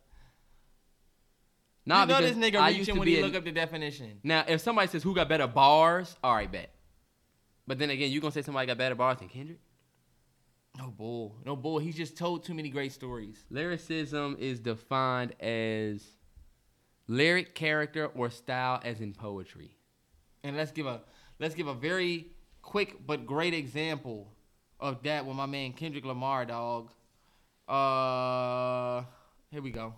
Nah, 1.86 2.02
you 2.02 2.06
know 2.06 2.20
this 2.22 2.36
nigga 2.36 2.66
reaching 2.66 2.98
when 2.98 3.08
he 3.08 3.22
look 3.22 3.34
up 3.34 3.44
the 3.44 3.52
definition. 3.52 4.20
Now, 4.22 4.44
if 4.48 4.62
somebody 4.62 4.88
says 4.88 5.02
who 5.02 5.14
got 5.14 5.28
better 5.28 5.46
bars, 5.46 6.16
all 6.24 6.34
right, 6.34 6.50
bet. 6.50 6.70
But 7.66 7.78
then 7.78 7.90
again, 7.90 8.10
you 8.10 8.20
gonna 8.20 8.32
say 8.32 8.40
somebody 8.40 8.66
got 8.66 8.78
better 8.78 8.94
bars 8.94 9.18
than 9.18 9.28
Kendrick? 9.28 9.60
No 10.78 10.88
bull. 10.90 11.36
No 11.44 11.56
bull. 11.56 11.78
He's 11.78 11.94
just 11.94 12.16
told 12.16 12.44
too 12.44 12.54
many 12.54 12.70
great 12.70 12.92
stories. 12.92 13.44
Lyricism 13.50 14.36
is 14.40 14.60
defined 14.60 15.34
as 15.40 16.02
lyric 17.06 17.54
character 17.54 18.06
or 18.06 18.30
style, 18.30 18.80
as 18.82 19.00
in 19.00 19.12
poetry. 19.12 19.76
And 20.42 20.56
let's 20.56 20.72
give 20.72 20.86
a 20.86 21.02
let's 21.38 21.54
give 21.54 21.66
a 21.66 21.74
very 21.74 22.28
quick 22.62 23.06
but 23.06 23.26
great 23.26 23.52
example 23.52 24.33
of 24.80 25.02
that 25.02 25.24
with 25.26 25.36
my 25.36 25.46
man 25.46 25.72
Kendrick 25.72 26.04
Lamar, 26.04 26.44
dog. 26.44 26.90
Uh, 27.68 29.02
here 29.50 29.62
we 29.62 29.70
go. 29.70 29.94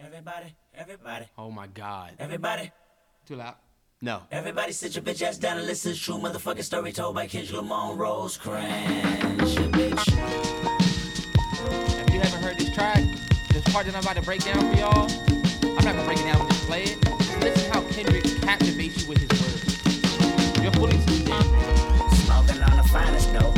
Everybody, 0.00 0.54
everybody, 0.74 1.26
Oh 1.38 1.50
my 1.50 1.66
God. 1.68 2.12
everybody, 2.18 2.70
Too 3.26 3.36
loud. 3.36 3.54
No. 4.02 4.22
everybody 4.30 4.72
sit 4.72 4.96
your 4.96 5.04
bitch 5.04 5.22
ass 5.22 5.38
down 5.38 5.56
and 5.56 5.66
listen 5.66 5.92
to 5.94 5.98
true 5.98 6.16
motherfucking 6.18 6.64
story 6.64 6.92
told 6.92 7.14
by 7.14 7.26
Kendrick 7.26 7.56
Lamar 7.56 7.94
Rose 7.94 8.36
Cringe, 8.36 8.66
bitch. 9.72 10.08
If 12.00 12.12
you 12.12 12.20
haven't 12.20 12.42
heard 12.42 12.58
this 12.58 12.74
track, 12.74 13.02
this 13.50 13.62
part 13.72 13.86
that 13.86 13.94
I'm 13.94 14.02
about 14.02 14.16
to 14.16 14.22
break 14.22 14.44
down 14.44 14.58
for 14.72 14.76
y'all, 14.78 15.08
I'm 15.78 15.84
not 15.84 15.94
gonna 15.94 16.04
break 16.04 16.18
it 16.18 16.24
down. 16.24 16.40
I'm 16.42 16.48
just 16.48 16.66
play 16.66 16.82
it. 16.82 17.00
Just 17.02 17.38
listen 17.40 17.72
how 17.72 17.80
Kendrick 17.92 18.24
captivates 18.42 19.02
you 19.02 19.08
with 19.08 19.18
his 19.18 19.30
words. 19.40 20.62
You're 20.62 20.72
fully 20.72 20.98
tuned 21.06 21.28
in. 21.28 22.10
Smoking 22.26 22.62
on 22.62 22.76
the 22.76 22.88
finest 22.92 23.32
dope. 23.32 23.53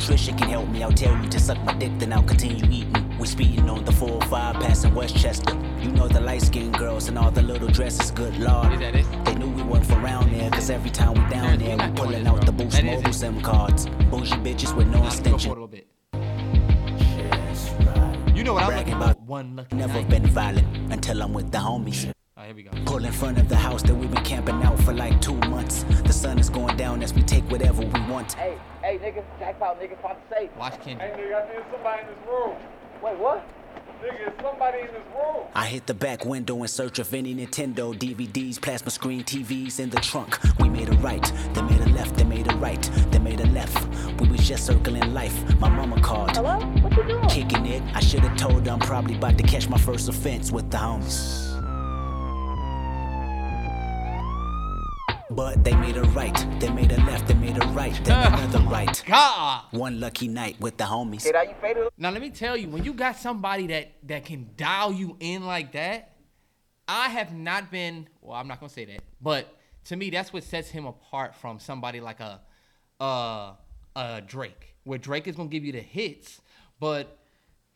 Nutrition 0.00 0.34
can 0.34 0.48
help 0.48 0.66
me, 0.70 0.82
I'll 0.82 0.90
tell 0.92 1.14
you 1.22 1.28
to 1.28 1.38
suck 1.38 1.62
my 1.62 1.74
dick, 1.74 1.92
then 1.98 2.12
I'll 2.12 2.22
continue 2.22 2.64
eating. 2.70 3.18
We 3.18 3.26
speeding 3.26 3.68
on 3.68 3.84
the 3.84 3.92
405 3.92 4.54
passing 4.56 4.94
Westchester. 4.94 5.54
You 5.78 5.90
know 5.92 6.08
the 6.08 6.20
light 6.20 6.40
skinned 6.40 6.78
girls 6.78 7.08
and 7.08 7.18
all 7.18 7.30
the 7.30 7.42
little 7.42 7.68
dresses, 7.68 8.10
good 8.10 8.34
lord. 8.38 8.72
Is 8.72 8.80
that 8.80 8.96
it? 8.96 9.24
They 9.26 9.34
knew 9.34 9.50
we 9.50 9.62
weren't 9.62 9.84
from 9.84 10.02
around 10.02 10.32
there, 10.32 10.50
cause 10.50 10.70
every 10.70 10.90
time 10.90 11.12
we 11.14 11.30
down 11.30 11.58
there, 11.58 11.76
we're 11.76 11.90
we 11.90 11.96
pulling 11.96 12.26
out 12.26 12.46
the 12.46 12.52
Boost 12.52 12.82
Mobile. 12.82 13.12
SIM 13.12 13.42
cards. 13.42 13.86
Bougie 14.10 14.36
bitches 14.36 14.74
with 14.74 14.88
no 14.88 15.02
Let's 15.02 15.20
go 15.20 15.24
for 15.30 15.34
extension. 15.36 15.50
a 15.50 15.54
little 15.54 15.68
bit. 15.68 15.86
You 18.34 18.44
know 18.44 18.54
what 18.54 18.62
I'm 18.62 18.92
about? 18.94 19.20
One 19.20 19.56
lucky 19.56 19.76
Never 19.76 19.92
night. 20.00 20.08
been 20.08 20.26
violent 20.26 20.92
until 20.92 21.22
I'm 21.22 21.34
with 21.34 21.52
the 21.52 21.58
homies. 21.58 22.10
Oh, 22.36 22.42
here 22.42 22.54
we 22.54 22.62
go. 22.62 22.70
Pull 22.86 23.04
in 23.04 23.12
front 23.12 23.38
of 23.38 23.48
the 23.48 23.56
house 23.56 23.82
that 23.82 23.94
we've 23.94 24.10
been 24.10 24.24
camping 24.24 24.62
out 24.62 24.78
for 24.80 24.94
like 24.94 25.20
two 25.20 25.34
months. 25.50 25.82
The 26.04 26.12
sun 26.12 26.38
is 26.38 26.48
going 26.48 26.76
down 26.76 27.02
as 27.02 27.12
we 27.12 27.22
take 27.22 27.44
whatever 27.50 27.82
we 27.82 28.00
want. 28.08 28.32
Hey, 28.34 28.56
hey, 28.82 28.98
nigga, 28.98 29.24
jackpot, 29.38 29.80
nigga, 29.80 29.98
about 29.98 30.30
to 30.30 30.34
say. 30.34 30.50
Watch 30.56 30.80
Kendrick. 30.80 31.14
Hey, 31.16 31.22
nigga, 31.22 31.34
I 31.34 31.46
think 31.48 31.64
somebody 31.72 32.02
in 32.02 32.06
this 32.08 32.26
room. 32.26 32.56
Wait, 33.02 33.18
what? 33.18 33.46
Nigga, 34.00 34.28
it's 34.28 34.42
somebody 34.42 34.78
in 34.78 34.86
this 34.86 35.02
room. 35.12 35.46
I 35.54 35.66
hit 35.66 35.86
the 35.86 35.92
back 35.92 36.24
window 36.24 36.62
in 36.62 36.68
search 36.68 36.98
of 37.00 37.12
any 37.12 37.34
Nintendo 37.34 37.92
DVDs, 37.94 38.62
plasma 38.62 38.90
screen 38.90 39.22
TVs 39.24 39.80
in 39.80 39.90
the 39.90 40.00
trunk. 40.00 40.38
We 40.60 40.68
made 40.70 40.88
a 40.88 40.96
right, 40.98 41.32
they 41.52 41.62
made 41.62 41.80
a 41.80 41.90
left, 41.90 42.16
they 42.16 42.24
made 42.24 42.50
a 42.50 42.56
right, 42.56 42.82
they 43.10 43.18
made 43.18 43.40
a 43.40 43.46
left. 43.48 43.86
We 44.20 44.28
was 44.28 44.46
just 44.48 44.64
circling 44.66 45.12
life. 45.12 45.36
My 45.58 45.68
mama 45.68 46.00
called. 46.00 46.30
Hello? 46.36 46.60
What 46.60 46.96
you 46.96 47.02
doing? 47.02 47.28
Kicking 47.28 47.66
it. 47.66 47.82
I 47.94 48.00
should 48.00 48.20
have 48.20 48.38
told 48.38 48.66
her 48.66 48.72
I'm 48.72 48.78
probably 48.78 49.16
about 49.16 49.36
to 49.36 49.44
catch 49.44 49.68
my 49.68 49.78
first 49.78 50.08
offense 50.08 50.50
with 50.50 50.70
the 50.70 50.78
homies. 50.78 51.49
But 55.30 55.62
they 55.62 55.74
made 55.76 55.96
a 55.96 56.02
right, 56.02 56.34
they 56.58 56.70
made 56.70 56.90
a 56.90 56.96
left, 57.04 57.28
they 57.28 57.34
made 57.34 57.56
a 57.62 57.66
right, 57.68 57.94
they 57.94 58.02
then 58.10 58.34
another 58.34 58.58
right. 58.68 59.00
God. 59.06 59.62
One 59.70 60.00
lucky 60.00 60.26
night 60.26 60.56
with 60.58 60.76
the 60.76 60.82
homies. 60.82 61.24
Now 61.96 62.10
let 62.10 62.20
me 62.20 62.30
tell 62.30 62.56
you, 62.56 62.68
when 62.68 62.82
you 62.82 62.92
got 62.92 63.16
somebody 63.16 63.68
that 63.68 63.92
that 64.08 64.24
can 64.24 64.50
dial 64.56 64.92
you 64.92 65.16
in 65.20 65.46
like 65.46 65.70
that, 65.72 66.16
I 66.88 67.10
have 67.10 67.32
not 67.32 67.70
been. 67.70 68.08
Well, 68.20 68.36
I'm 68.36 68.48
not 68.48 68.58
gonna 68.58 68.70
say 68.70 68.84
that, 68.86 69.02
but 69.20 69.56
to 69.84 69.94
me, 69.94 70.10
that's 70.10 70.32
what 70.32 70.42
sets 70.42 70.68
him 70.68 70.84
apart 70.84 71.36
from 71.36 71.60
somebody 71.60 72.00
like 72.00 72.18
a, 72.18 72.40
uh, 73.00 73.52
a 73.94 74.22
Drake, 74.26 74.74
where 74.82 74.98
Drake 74.98 75.28
is 75.28 75.36
gonna 75.36 75.48
give 75.48 75.64
you 75.64 75.70
the 75.72 75.80
hits, 75.80 76.40
but 76.80 77.18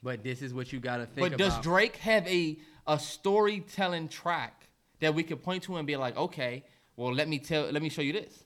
But 0.02 0.24
this 0.24 0.42
is 0.42 0.52
what 0.52 0.72
you 0.72 0.80
gotta 0.80 1.06
think 1.06 1.28
about. 1.28 1.38
does. 1.38 1.60
Drake 1.60 1.96
have 1.98 2.26
a 2.26 2.58
a 2.88 2.98
storytelling 2.98 4.08
track 4.08 4.66
that 4.98 5.14
we 5.14 5.22
could 5.22 5.40
point 5.40 5.62
to 5.64 5.76
and 5.76 5.86
be 5.86 5.94
like, 5.96 6.16
okay, 6.16 6.64
well, 6.96 7.12
let 7.12 7.28
me 7.28 7.38
tell, 7.38 7.70
let 7.70 7.82
me 7.82 7.88
show 7.88 8.02
you 8.02 8.12
this. 8.12 8.44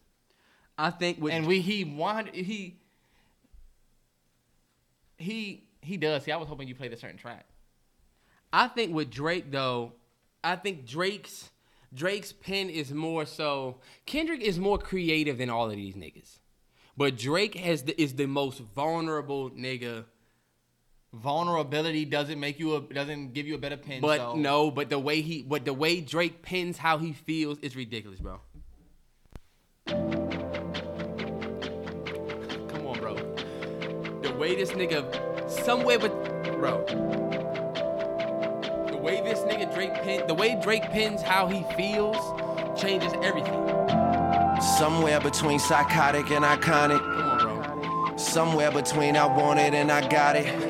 I 0.76 0.90
think 0.90 1.20
with 1.20 1.32
and 1.32 1.46
we 1.46 1.60
he 1.60 1.84
wanted 1.84 2.34
he 2.34 2.78
he 5.16 5.64
he 5.80 5.96
does. 5.96 6.24
See, 6.24 6.32
I 6.32 6.36
was 6.36 6.48
hoping 6.48 6.68
you 6.68 6.74
played 6.74 6.92
a 6.92 6.96
certain 6.96 7.18
track. 7.18 7.46
I 8.52 8.68
think 8.68 8.94
with 8.94 9.10
Drake 9.10 9.50
though, 9.50 9.94
I 10.42 10.56
think 10.56 10.86
Drake's 10.86 11.50
Drake's 11.92 12.32
pen 12.32 12.70
is 12.70 12.92
more 12.92 13.26
so 13.26 13.78
Kendrick 14.06 14.40
is 14.40 14.58
more 14.58 14.78
creative 14.78 15.38
than 15.38 15.50
all 15.50 15.68
of 15.68 15.76
these 15.76 15.96
niggas. 15.96 16.38
But 16.96 17.16
Drake 17.16 17.54
has 17.54 17.84
the, 17.84 18.00
is 18.00 18.14
the 18.14 18.26
most 18.26 18.60
vulnerable 18.74 19.50
nigga. 19.50 20.04
Vulnerability 21.14 22.04
doesn't 22.04 22.38
make 22.38 22.58
you 22.58 22.76
a 22.76 22.80
doesn't 22.82 23.32
give 23.32 23.46
you 23.46 23.54
a 23.54 23.58
better 23.58 23.78
pen. 23.78 24.02
But 24.02 24.18
so. 24.18 24.34
no, 24.34 24.70
but 24.70 24.90
the 24.90 24.98
way 24.98 25.22
he 25.22 25.42
but 25.42 25.64
the 25.64 25.72
way 25.72 26.02
Drake 26.02 26.42
pins 26.42 26.76
how 26.76 26.98
he 26.98 27.14
feels 27.14 27.58
is 27.60 27.74
ridiculous, 27.74 28.20
bro. 28.20 28.40
Come 29.86 30.06
on, 32.86 32.98
bro. 32.98 33.14
The 34.22 34.34
way 34.38 34.54
this 34.54 34.72
nigga 34.72 35.50
somewhere 35.50 35.98
but 35.98 36.12
bro. 36.52 36.84
The 38.90 38.98
way 38.98 39.22
this 39.22 39.38
nigga 39.40 39.72
Drake 39.74 39.94
pin 40.02 40.26
the 40.26 40.34
way 40.34 40.60
Drake 40.60 40.90
pins 40.90 41.22
how 41.22 41.46
he 41.46 41.64
feels 41.74 42.18
changes 42.78 43.14
everything. 43.22 43.54
Somewhere 44.76 45.20
between 45.20 45.58
psychotic 45.58 46.30
and 46.30 46.44
iconic. 46.44 46.98
Come 46.98 47.30
on, 47.30 47.38
bro. 47.38 48.16
Somewhere 48.18 48.70
between 48.70 49.16
I 49.16 49.24
want 49.24 49.58
it 49.58 49.72
and 49.72 49.90
I 49.90 50.06
got 50.06 50.36
it. 50.36 50.67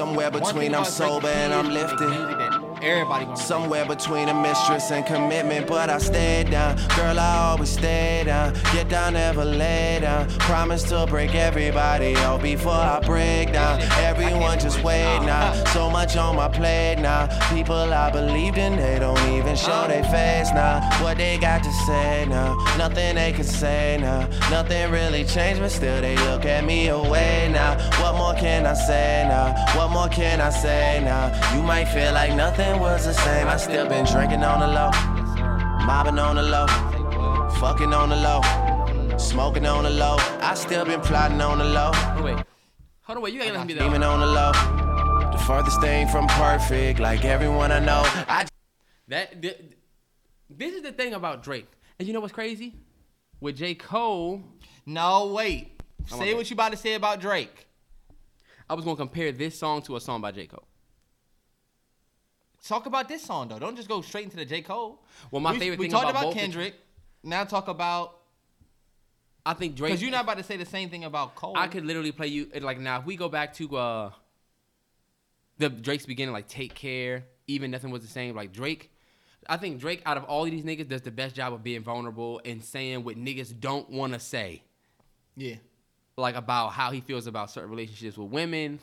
Somewhere 0.00 0.30
between 0.30 0.74
I'm 0.74 0.86
sober 0.86 1.28
and 1.28 1.52
I'm 1.52 1.68
lifted. 1.68 2.39
Everybody 2.82 3.26
gonna 3.26 3.36
Somewhere 3.36 3.84
between 3.84 4.28
a 4.28 4.34
mistress 4.34 4.90
and 4.90 5.04
commitment, 5.04 5.66
but 5.66 5.90
I 5.90 5.98
stayed 5.98 6.50
down. 6.50 6.76
Girl, 6.96 7.18
I 7.18 7.50
always 7.50 7.68
stay 7.68 8.22
down. 8.24 8.54
Get 8.72 8.88
down, 8.88 9.14
never 9.14 9.44
lay 9.44 9.98
down. 10.00 10.28
Promise 10.38 10.84
to 10.84 11.06
break 11.06 11.34
everybody 11.34 12.16
out 12.16 12.40
before 12.40 12.72
I 12.72 13.00
break 13.00 13.52
down. 13.52 13.82
Everyone 13.98 14.58
just 14.58 14.82
wait 14.82 15.20
now. 15.26 15.52
So 15.72 15.90
much 15.90 16.16
on 16.16 16.36
my 16.36 16.48
plate 16.48 16.96
now. 17.00 17.26
People 17.52 17.74
I 17.74 18.10
believed 18.10 18.56
in, 18.56 18.76
they 18.76 18.98
don't 18.98 19.28
even 19.28 19.56
show 19.56 19.86
their 19.86 20.04
face 20.04 20.50
now. 20.52 20.80
What 21.02 21.18
they 21.18 21.36
got 21.38 21.62
to 21.64 21.72
say 21.86 22.26
now? 22.28 22.54
Nothing 22.78 23.16
they 23.16 23.32
can 23.32 23.44
say 23.44 23.98
now. 24.00 24.26
Nothing 24.48 24.90
really 24.90 25.24
changed, 25.24 25.60
but 25.60 25.70
still 25.70 26.00
they 26.00 26.16
look 26.28 26.46
at 26.46 26.64
me 26.64 26.88
away 26.88 27.50
now. 27.52 27.76
What 28.00 28.16
more 28.16 28.34
can 28.34 28.64
I 28.64 28.74
say 28.74 29.26
now? 29.28 29.54
What 29.76 29.90
more 29.90 30.08
can 30.08 30.40
I 30.40 30.50
say 30.50 31.02
now? 31.04 31.28
You 31.54 31.62
might 31.62 31.86
feel 31.86 32.12
like 32.14 32.34
nothing 32.34 32.69
was 32.78 33.04
the 33.06 33.14
same. 33.14 33.46
I 33.48 33.56
still 33.56 33.88
been 33.88 34.04
drinking 34.04 34.42
on 34.42 34.60
the 34.60 34.66
low, 34.68 34.90
mobbing 35.86 36.18
on 36.18 36.36
the 36.36 36.42
low, 36.42 36.66
fucking 37.60 37.92
on 37.92 38.08
the 38.10 38.16
low, 38.16 39.18
smoking 39.18 39.66
on 39.66 39.84
the 39.84 39.90
low. 39.90 40.16
I 40.40 40.54
still 40.54 40.84
been 40.84 41.00
plotting 41.00 41.40
on 41.40 41.58
the 41.58 41.64
low, 41.64 41.90
Oh, 41.94 42.22
wait. 42.24 42.44
Hold 43.02 43.16
on, 43.16 43.22
wait, 43.22 43.34
you 43.34 43.40
gotta 43.40 43.52
let 43.58 43.66
me 43.66 43.74
do 43.74 43.80
demon 43.80 44.00
that. 44.02 44.06
on 44.08 44.20
the 44.20 44.26
low. 44.26 44.52
The 45.32 45.38
furthest 45.38 45.80
thing 45.80 46.06
from 46.08 46.26
perfect, 46.28 47.00
like 47.00 47.24
everyone 47.24 47.72
I 47.72 47.78
know. 47.80 48.02
I 48.04 48.46
That 49.08 49.40
th- 49.42 49.58
this 50.48 50.74
is 50.74 50.82
the 50.82 50.92
thing 50.92 51.14
about 51.14 51.42
Drake. 51.42 51.66
And 51.98 52.06
you 52.06 52.14
know 52.14 52.20
what's 52.20 52.32
crazy? 52.32 52.74
With 53.40 53.56
J. 53.56 53.74
Cole, 53.74 54.42
No, 54.86 55.26
wait. 55.32 55.80
I'm 56.00 56.06
Say 56.18 56.24
okay. 56.24 56.34
what 56.34 56.48
you 56.50 56.54
about 56.54 56.70
to 56.72 56.76
say 56.78 56.94
about 56.94 57.20
Drake. 57.20 57.66
I 58.68 58.74
was 58.74 58.84
gonna 58.84 58.96
compare 58.96 59.32
this 59.32 59.58
song 59.58 59.82
to 59.82 59.96
a 59.96 60.00
song 60.00 60.20
by 60.20 60.30
J. 60.32 60.46
Cole. 60.46 60.64
Talk 62.66 62.86
about 62.86 63.08
this 63.08 63.22
song 63.22 63.48
though. 63.48 63.58
Don't 63.58 63.76
just 63.76 63.88
go 63.88 64.02
straight 64.02 64.24
into 64.24 64.36
the 64.36 64.44
J. 64.44 64.60
Cole. 64.62 65.02
Well, 65.30 65.40
my 65.40 65.52
we, 65.52 65.58
favorite 65.58 65.78
we 65.78 65.86
thing 65.86 65.92
talked 65.92 66.10
about 66.10 66.22
about, 66.24 66.34
the- 66.34 66.40
Kendrick. 66.40 66.74
Now 67.22 67.44
talk 67.44 67.68
about 67.68 68.16
I 69.44 69.54
think 69.54 69.74
Drake. 69.76 69.90
because 69.90 70.02
you're 70.02 70.10
not 70.10 70.24
about 70.24 70.36
to 70.36 70.42
say 70.44 70.56
the 70.56 70.66
same 70.66 70.90
thing 70.90 71.04
about 71.04 71.34
Cole. 71.34 71.54
I 71.56 71.66
could 71.68 71.84
literally 71.84 72.12
play 72.12 72.26
you 72.28 72.48
like 72.60 72.78
now. 72.78 72.98
If 73.00 73.06
we 73.06 73.16
go 73.16 73.28
back 73.28 73.54
to 73.54 73.76
uh 73.76 74.10
the 75.58 75.68
Drake's 75.68 76.06
beginning, 76.06 76.32
like 76.32 76.48
"Take 76.48 76.74
Care," 76.74 77.24
even 77.46 77.70
nothing 77.70 77.90
was 77.90 78.02
the 78.02 78.08
same. 78.08 78.34
Like 78.36 78.52
Drake, 78.52 78.90
I 79.48 79.56
think 79.56 79.80
Drake 79.80 80.02
out 80.06 80.16
of 80.16 80.24
all 80.24 80.44
of 80.44 80.50
these 80.50 80.64
niggas 80.64 80.88
does 80.88 81.02
the 81.02 81.10
best 81.10 81.34
job 81.34 81.52
of 81.52 81.62
being 81.62 81.82
vulnerable 81.82 82.40
and 82.44 82.62
saying 82.62 83.04
what 83.04 83.16
niggas 83.16 83.58
don't 83.58 83.88
want 83.90 84.12
to 84.12 84.20
say. 84.20 84.62
Yeah. 85.36 85.56
like 86.16 86.34
about 86.34 86.72
how 86.72 86.90
he 86.90 87.00
feels 87.00 87.26
about 87.26 87.50
certain 87.50 87.70
relationships 87.70 88.18
with 88.18 88.30
women, 88.30 88.78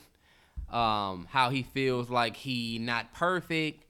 um, 0.70 1.26
how 1.30 1.50
he 1.50 1.62
feels 1.62 2.10
like 2.10 2.36
he 2.36 2.78
not 2.78 3.12
perfect. 3.14 3.84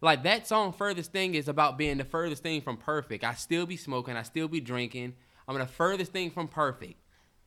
Like 0.00 0.22
that 0.22 0.46
song, 0.46 0.72
furthest 0.72 1.12
thing 1.12 1.34
is 1.34 1.48
about 1.48 1.76
being 1.76 1.98
the 1.98 2.04
furthest 2.04 2.42
thing 2.42 2.62
from 2.62 2.76
perfect. 2.76 3.22
I 3.22 3.34
still 3.34 3.66
be 3.66 3.76
smoking, 3.76 4.16
I 4.16 4.22
still 4.22 4.48
be 4.48 4.60
drinking. 4.60 5.14
I'm 5.46 5.58
the 5.58 5.66
furthest 5.66 6.12
thing 6.12 6.30
from 6.30 6.48
perfect. 6.48 6.94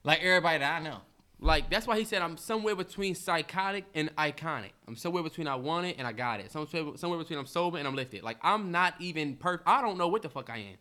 Like 0.04 0.22
everybody 0.22 0.60
that 0.60 0.82
I 0.82 0.84
know. 0.84 1.00
Like 1.40 1.70
that's 1.70 1.88
why 1.88 1.98
he 1.98 2.06
said 2.06 2.22
I'm 2.22 2.38
somewhere 2.38 2.76
between 2.76 3.16
psychotic 3.16 3.86
and 3.96 4.16
iconic. 4.16 4.72
I'm 4.88 4.96
somewhere 4.96 5.24
between 5.24 5.48
I 5.48 5.56
want 5.56 5.88
it 5.88 5.96
and 5.98 6.08
I 6.08 6.14
got 6.14 6.40
it. 6.40 6.52
Somewhere, 6.52 6.96
somewhere 6.96 7.20
between 7.20 7.40
I'm 7.40 7.46
sober 7.46 7.78
and 7.78 7.88
I'm 7.88 7.96
lifted. 7.96 8.24
Like 8.24 8.38
I'm 8.42 8.72
not 8.72 8.96
even 9.00 9.36
perfect. 9.36 9.68
I 9.68 9.82
don't 9.82 9.98
know 9.98 10.08
what 10.08 10.22
the 10.22 10.30
fuck 10.30 10.50
I 10.50 10.58
am. 10.58 10.78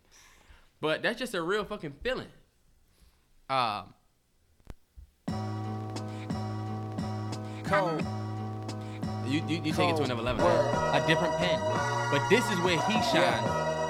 But 0.81 1.03
that's 1.03 1.19
just 1.19 1.35
a 1.35 1.43
real 1.43 1.65
fucking 1.65 1.95
feeling. 2.03 2.29
Um, 3.49 3.95
cold. 7.73 8.05
you 9.27 9.43
you, 9.49 9.63
you 9.63 9.73
take 9.73 9.91
it 9.91 9.97
to 9.97 10.03
another 10.03 10.23
level. 10.23 10.47
A 10.47 11.03
different 11.07 11.37
pen. 11.39 11.59
But 12.11 12.29
this 12.29 12.45
is 12.51 12.59
where 12.61 12.79
he 12.83 12.93
shines 13.11 13.47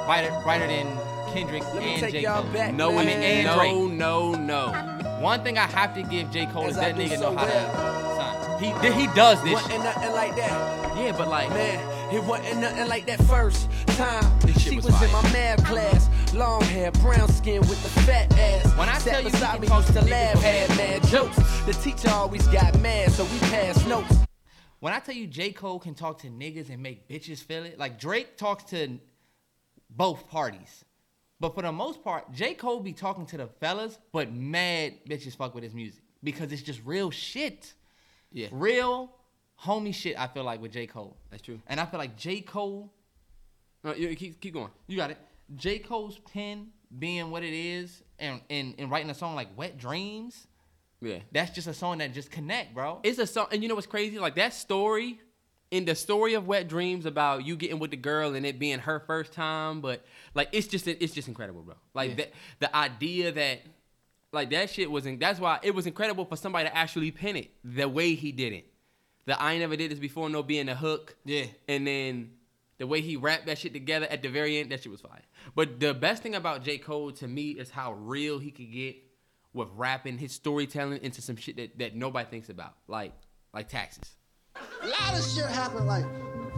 brighter, 0.07 0.31
brighter 0.45 0.67
than 0.67 0.87
Kendrick 1.33 1.63
Let 1.75 1.83
me 1.83 1.93
and 1.95 2.01
take 2.01 2.13
J. 2.13 2.21
y'all 2.23 2.43
Cole. 2.43 2.53
back, 2.53 2.75
No, 2.75 2.93
I 2.99 3.05
mean, 3.05 3.09
and 3.09 3.47
no, 3.47 3.55
Drake. 3.57 3.99
no, 3.99 4.33
no. 4.35 5.19
One 5.21 5.43
thing 5.43 5.57
I 5.59 5.67
have 5.67 5.95
to 5.95 6.03
give 6.03 6.31
J. 6.31 6.47
Cole 6.47 6.65
As 6.65 6.71
is 6.73 6.77
that 6.77 6.95
nigga 6.97 7.17
so 7.19 7.33
know 7.33 7.39
how 7.39 7.47
well. 7.47 8.59
to 8.61 8.61
son. 8.61 8.93
He 8.95 9.01
he 9.01 9.07
does 9.15 9.43
this. 9.43 9.55
Wasn't 9.55 9.83
nothing 9.85 10.13
like 10.13 10.37
that. 10.37 10.97
Yeah, 10.97 11.15
but 11.17 11.29
like, 11.29 11.49
Man, 11.51 11.79
it 12.13 12.23
wasn't 12.25 12.61
nothing 12.61 12.89
like 12.89 13.07
that 13.07 13.23
first 13.25 13.69
time. 13.97 14.41
She 14.59 14.77
was 14.77 14.87
was, 14.87 15.03
in 15.03 15.13
my 15.13 15.23
math 15.33 15.65
class. 15.65 16.09
Long 16.35 16.63
hair, 16.63 16.91
brown 16.93 17.29
skin 17.29 17.61
with 17.61 17.83
the 17.83 18.01
fat 18.03 18.33
ass. 18.39 18.77
When 18.77 18.89
I 18.89 18.99
Sat 18.99 19.13
tell 19.13 19.21
you 19.21 19.27
we 19.27 19.31
beside 19.31 19.61
can 19.61 19.71
me, 19.71 19.77
used 19.77 19.87
to 19.89 19.93
to 19.95 20.05
laugh, 20.11 20.33
from 20.33 20.43
had 20.43 20.69
mad 20.77 21.03
jokes. 21.09 21.37
The 21.67 21.73
teacher 21.73 22.11
always 22.11 22.47
got 22.49 22.79
mad, 22.81 23.11
so 23.13 23.25
we 23.25 23.39
passed 23.39 23.87
notes. 23.87 24.17
When 24.81 24.93
I 24.93 24.99
tell 24.99 25.15
you 25.15 25.27
J. 25.27 25.53
Cole 25.53 25.79
can 25.79 25.95
talk 25.95 26.19
to 26.23 26.29
niggas 26.29 26.69
and 26.69 26.83
make 26.83 27.09
bitches 27.09 27.43
feel 27.43 27.65
it, 27.65 27.79
like 27.79 28.01
Drake 28.01 28.37
talks 28.37 28.65
to 28.71 28.99
both 29.89 30.29
parties. 30.29 30.85
But 31.39 31.55
for 31.55 31.63
the 31.63 31.73
most 31.73 32.03
part, 32.03 32.33
J. 32.33 32.55
Cole 32.55 32.81
be 32.81 32.93
talking 32.93 33.27
to 33.27 33.37
the 33.37 33.47
fellas, 33.61 33.99
but 34.13 34.33
mad 34.33 34.95
bitches 35.09 35.37
fuck 35.37 35.55
with 35.55 35.65
his 35.65 35.75
music. 35.75 36.03
Because 36.23 36.53
it's 36.53 36.63
just 36.63 36.81
real 36.85 37.11
shit. 37.11 37.75
yeah, 38.31 38.49
Real 38.53 39.11
homie 39.65 39.95
shit, 39.95 40.19
I 40.19 40.27
feel 40.27 40.45
like, 40.45 40.61
with 40.61 40.73
J. 40.73 40.87
Cole. 40.87 41.17
that's 41.31 41.43
true. 41.43 41.61
And 41.67 41.79
I 41.81 41.87
feel 41.87 41.99
like 41.99 42.17
J. 42.17 42.41
Cole, 42.41 42.93
No, 43.85 43.95
you 43.95 44.15
keep 44.17 44.41
keep 44.41 44.55
going. 44.55 44.71
you 44.87 44.97
got 44.97 45.11
it. 45.11 45.19
J. 45.57 45.79
Cole's 45.79 46.19
pen 46.33 46.69
being 46.99 47.31
what 47.31 47.43
it 47.43 47.53
is 47.55 48.03
and, 48.19 48.41
and, 48.51 48.75
and 48.79 48.91
writing 48.91 49.11
a 49.11 49.15
song 49.15 49.35
like 49.35 49.49
Wet 49.57 49.79
Dreams, 49.79 50.47
Yeah, 51.01 51.19
that's 51.33 51.51
just 51.51 51.67
a 51.69 51.75
song 51.75 51.99
that 51.99 52.13
just 52.15 52.31
connect, 52.31 52.75
bro. 52.75 53.01
it's 53.03 53.19
a 53.19 53.27
song, 53.27 53.47
and 53.53 53.63
you 53.63 53.69
know 53.69 53.75
what's 53.75 53.87
crazy? 53.87 54.19
Like 54.19 54.35
that 54.37 54.53
story, 54.55 55.21
in 55.71 55.85
the 55.87 55.95
story 55.95 56.35
of 56.35 56.47
Wet 56.47 56.69
Dreams 56.69 57.07
about 57.07 57.47
you 57.47 57.57
getting 57.57 57.79
with 57.79 57.91
the 57.91 57.97
girl 57.97 58.35
and 58.35 58.45
it 58.45 58.59
being 58.59 58.79
her 58.81 59.01
first 59.01 59.33
time, 59.33 59.81
but 59.81 60.05
like 60.35 60.49
it's 60.53 60.67
just 60.67 60.87
it's 60.87 61.15
just 61.15 61.29
incredible, 61.29 61.63
bro. 61.63 61.75
Like 61.95 62.11
Yeah. 62.11 62.17
that 62.17 62.33
the 62.61 62.77
idea 62.77 63.33
that 63.33 63.61
like 64.33 64.51
that 64.51 64.69
shit 64.71 64.91
was 64.91 65.07
in, 65.07 65.19
that's 65.19 65.41
why 65.41 65.59
it 65.63 65.75
was 65.75 65.87
incredible 65.87 66.25
for 66.27 66.37
somebody 66.37 66.69
to 66.69 66.77
actually 66.77 67.11
pin 67.11 67.37
it 67.37 67.51
the 67.65 67.89
way 67.89 68.15
he 68.15 68.33
did 68.33 68.53
it. 68.53 68.67
The 69.25 69.41
I 69.41 69.59
never 69.59 69.77
did 69.77 69.91
this 69.91 69.99
before, 69.99 70.29
no 70.29 70.43
being 70.43 70.69
a 70.69 70.75
hook. 70.75 71.17
Yeah. 71.25 71.45
And 71.69 71.87
then 71.87 72.31
the 72.79 72.87
way 72.87 73.01
he 73.01 73.17
wrapped 73.17 73.47
that 73.47 73.59
shit 73.59 73.73
together 73.73 74.07
at 74.07 74.23
the 74.23 74.29
very 74.29 74.59
end, 74.59 74.73
that 74.73 74.83
shit 74.83 74.91
was 74.91 75.01
fire. 75.01 75.21
But 75.55 75.79
the 75.79 75.95
best 75.95 76.23
thing 76.23 76.35
about 76.35 76.65
J. 76.65 76.79
Cole 76.79 77.13
to 77.13 77.29
me 77.29 77.51
is 77.51 77.71
how 77.71 77.93
real 77.93 78.39
he 78.41 78.51
could 78.51 78.73
get 78.73 78.97
with 79.53 79.69
rapping 79.77 80.19
his 80.19 80.33
storytelling 80.33 81.01
into 81.03 81.23
some 81.23 81.37
shit 81.37 81.57
that, 81.57 81.79
that 81.79 81.95
nobody 81.95 82.29
thinks 82.29 82.49
about. 82.49 82.75
Like 82.89 83.13
like 83.55 83.69
taxes. 83.69 84.17
A 84.57 84.87
lot 84.87 85.15
of 85.19 85.25
shit 85.25 85.45
happened. 85.47 85.87
Like 85.87 86.05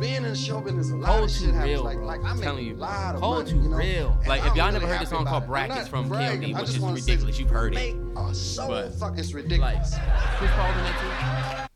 being 0.01 0.15
in 0.17 0.23
the 0.25 0.35
show 0.35 0.61
business, 0.61 0.91
a 0.91 0.97
lot 0.97 1.07
Cole 1.07 1.25
of 1.25 1.31
too 1.31 1.45
shit 1.47 1.55
happens. 1.55 1.71
real, 1.73 1.85
Like, 1.85 1.99
like 1.99 2.25
I 2.25 2.31
I'm 2.31 2.37
make 2.37 2.45
telling 2.45 2.65
a 2.65 2.69
you. 2.71 2.75
lot 2.77 3.15
of 3.17 3.21
Cole 3.21 3.35
money, 3.35 3.51
too 3.51 3.57
you 3.59 3.69
know? 3.69 3.77
real. 3.77 4.11
And 4.21 4.27
Like, 4.29 4.41
I'm 4.43 4.49
if 4.49 4.57
y'all 4.57 4.67
really 4.69 4.81
never 4.81 4.93
heard 4.93 5.03
the 5.07 5.11
song 5.11 5.25
called 5.27 5.47
Brackets 5.47 5.87
from 5.89 6.09
bragging. 6.09 6.55
KOD, 6.55 6.57
I 6.57 6.61
which 6.63 6.71
just 6.73 6.83
is 6.85 6.93
ridiculous. 7.07 7.39
You've 7.39 7.51
heard 7.51 7.75
it. 7.77 7.95
Make 7.97 8.17
a 8.17 8.35
so 8.35 8.69
But- 8.69 8.95
fucking 8.95 9.31
ridiculous. 9.33 9.95
Chris 10.39 10.51
Paul's 10.53 10.77
in 10.77 10.83
that 10.85 11.59
too. 11.61 11.74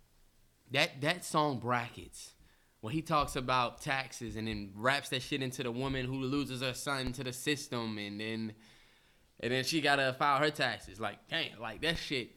That 0.72 1.00
that 1.00 1.24
song 1.24 1.58
brackets, 1.58 2.32
when 2.80 2.92
he 2.92 3.02
talks 3.02 3.36
about 3.36 3.80
taxes 3.80 4.36
and 4.36 4.46
then 4.46 4.70
wraps 4.74 5.08
that 5.10 5.22
shit 5.22 5.42
into 5.42 5.62
the 5.62 5.72
woman 5.72 6.06
who 6.06 6.20
loses 6.20 6.60
her 6.62 6.74
son 6.74 7.12
to 7.12 7.24
the 7.24 7.32
system 7.32 7.98
and 7.98 8.20
then 8.20 8.52
and 9.40 9.52
then 9.52 9.64
she 9.64 9.80
gotta 9.80 10.14
file 10.18 10.38
her 10.38 10.50
taxes. 10.50 11.00
Like 11.00 11.18
damn, 11.28 11.58
like 11.60 11.80
that 11.82 11.98
shit. 11.98 12.30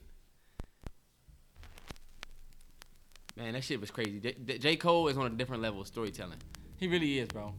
Man, 3.35 3.53
that 3.53 3.63
shit 3.63 3.79
was 3.79 3.91
crazy. 3.91 4.19
J, 4.19 4.35
J- 4.45 4.57
J. 4.57 4.75
Cole 4.75 5.07
is 5.07 5.17
on 5.17 5.25
a 5.25 5.29
different 5.29 5.61
level 5.61 5.81
of 5.81 5.87
storytelling. 5.87 6.37
He 6.77 6.87
really 6.87 7.19
is, 7.19 7.27
bro. 7.29 7.53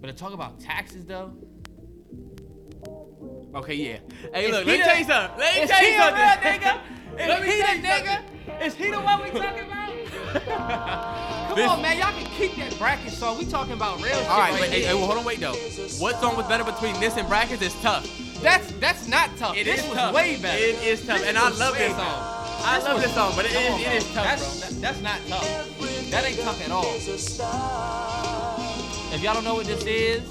But 0.00 0.06
to 0.06 0.12
talk 0.14 0.32
about 0.32 0.60
taxes 0.60 1.04
though. 1.04 1.32
Okay, 3.54 3.74
yeah. 3.74 3.98
Hey, 4.32 4.46
Is 4.46 4.52
look, 4.52 4.66
let 4.66 4.78
me 4.78 4.84
tell 4.84 4.98
you 4.98 5.04
something. 5.04 5.38
Let 5.40 5.60
me 5.60 5.66
tell 5.66 5.84
you 5.84 5.98
something. 5.98 6.22
nigga? 6.22 6.80
Is 7.20 7.28
Let 7.28 7.42
me 7.42 7.46
he 7.50 7.60
tell 7.60 7.70
the 7.70 7.76
you 7.76 7.82
nigga? 7.82 8.62
Is 8.66 8.74
he 8.74 8.90
the 8.90 9.00
one 9.00 9.22
we 9.22 9.30
talking 9.30 9.64
about? 9.66 9.90
Come 11.48 11.56
This- 11.56 11.68
on, 11.70 11.82
man. 11.82 11.98
Y'all 11.98 12.12
can 12.12 12.26
keep 12.36 12.54
that 12.56 12.78
bracket 12.78 13.12
song. 13.12 13.38
We 13.38 13.44
talking 13.46 13.72
about 13.72 13.96
real 14.00 14.14
shit. 14.14 14.30
All 14.30 14.38
right, 14.38 14.52
right 14.52 14.60
wait, 14.60 14.70
hey, 14.70 14.82
hey, 14.84 14.94
well, 14.94 15.06
hold 15.06 15.18
on, 15.18 15.24
wait 15.24 15.40
though. 15.40 15.54
What 15.98 16.20
song 16.20 16.36
was 16.36 16.46
better 16.46 16.62
between 16.64 16.98
this 17.00 17.16
and 17.16 17.26
brackets? 17.28 17.60
It's 17.62 17.80
tough. 17.82 18.06
That's 18.40 18.70
that's 18.74 19.08
not 19.08 19.36
tough. 19.36 19.56
It 19.56 19.64
this 19.64 19.80
is 19.82 19.86
was 19.88 19.96
tough. 19.98 20.14
way 20.14 20.36
better. 20.40 20.56
It 20.56 20.82
is 20.84 21.04
tough, 21.04 21.18
This 21.18 21.26
and 21.28 21.36
I 21.36 21.48
love 21.48 21.58
this 21.76 21.92
better. 21.92 21.94
song. 21.94 22.36
I 22.62 22.78
This 22.78 22.84
love 22.88 23.02
this 23.02 23.14
song, 23.14 23.32
but 23.34 23.44
it 23.46 23.52
is- 23.52 23.70
on, 23.72 23.80
it 23.80 23.84
bro. 23.84 24.12
tough, 24.14 24.24
that's, 24.24 24.60
that- 24.70 24.80
that's 24.80 25.00
not 25.02 25.18
tough. 25.28 25.80
That 26.10 26.24
ain't 26.24 26.38
tough 26.40 26.64
at 26.64 26.70
all. 26.70 26.94
If 29.12 29.22
y'all 29.22 29.34
don't 29.34 29.44
know 29.44 29.54
what 29.54 29.66
this 29.66 29.84
is, 29.84 30.22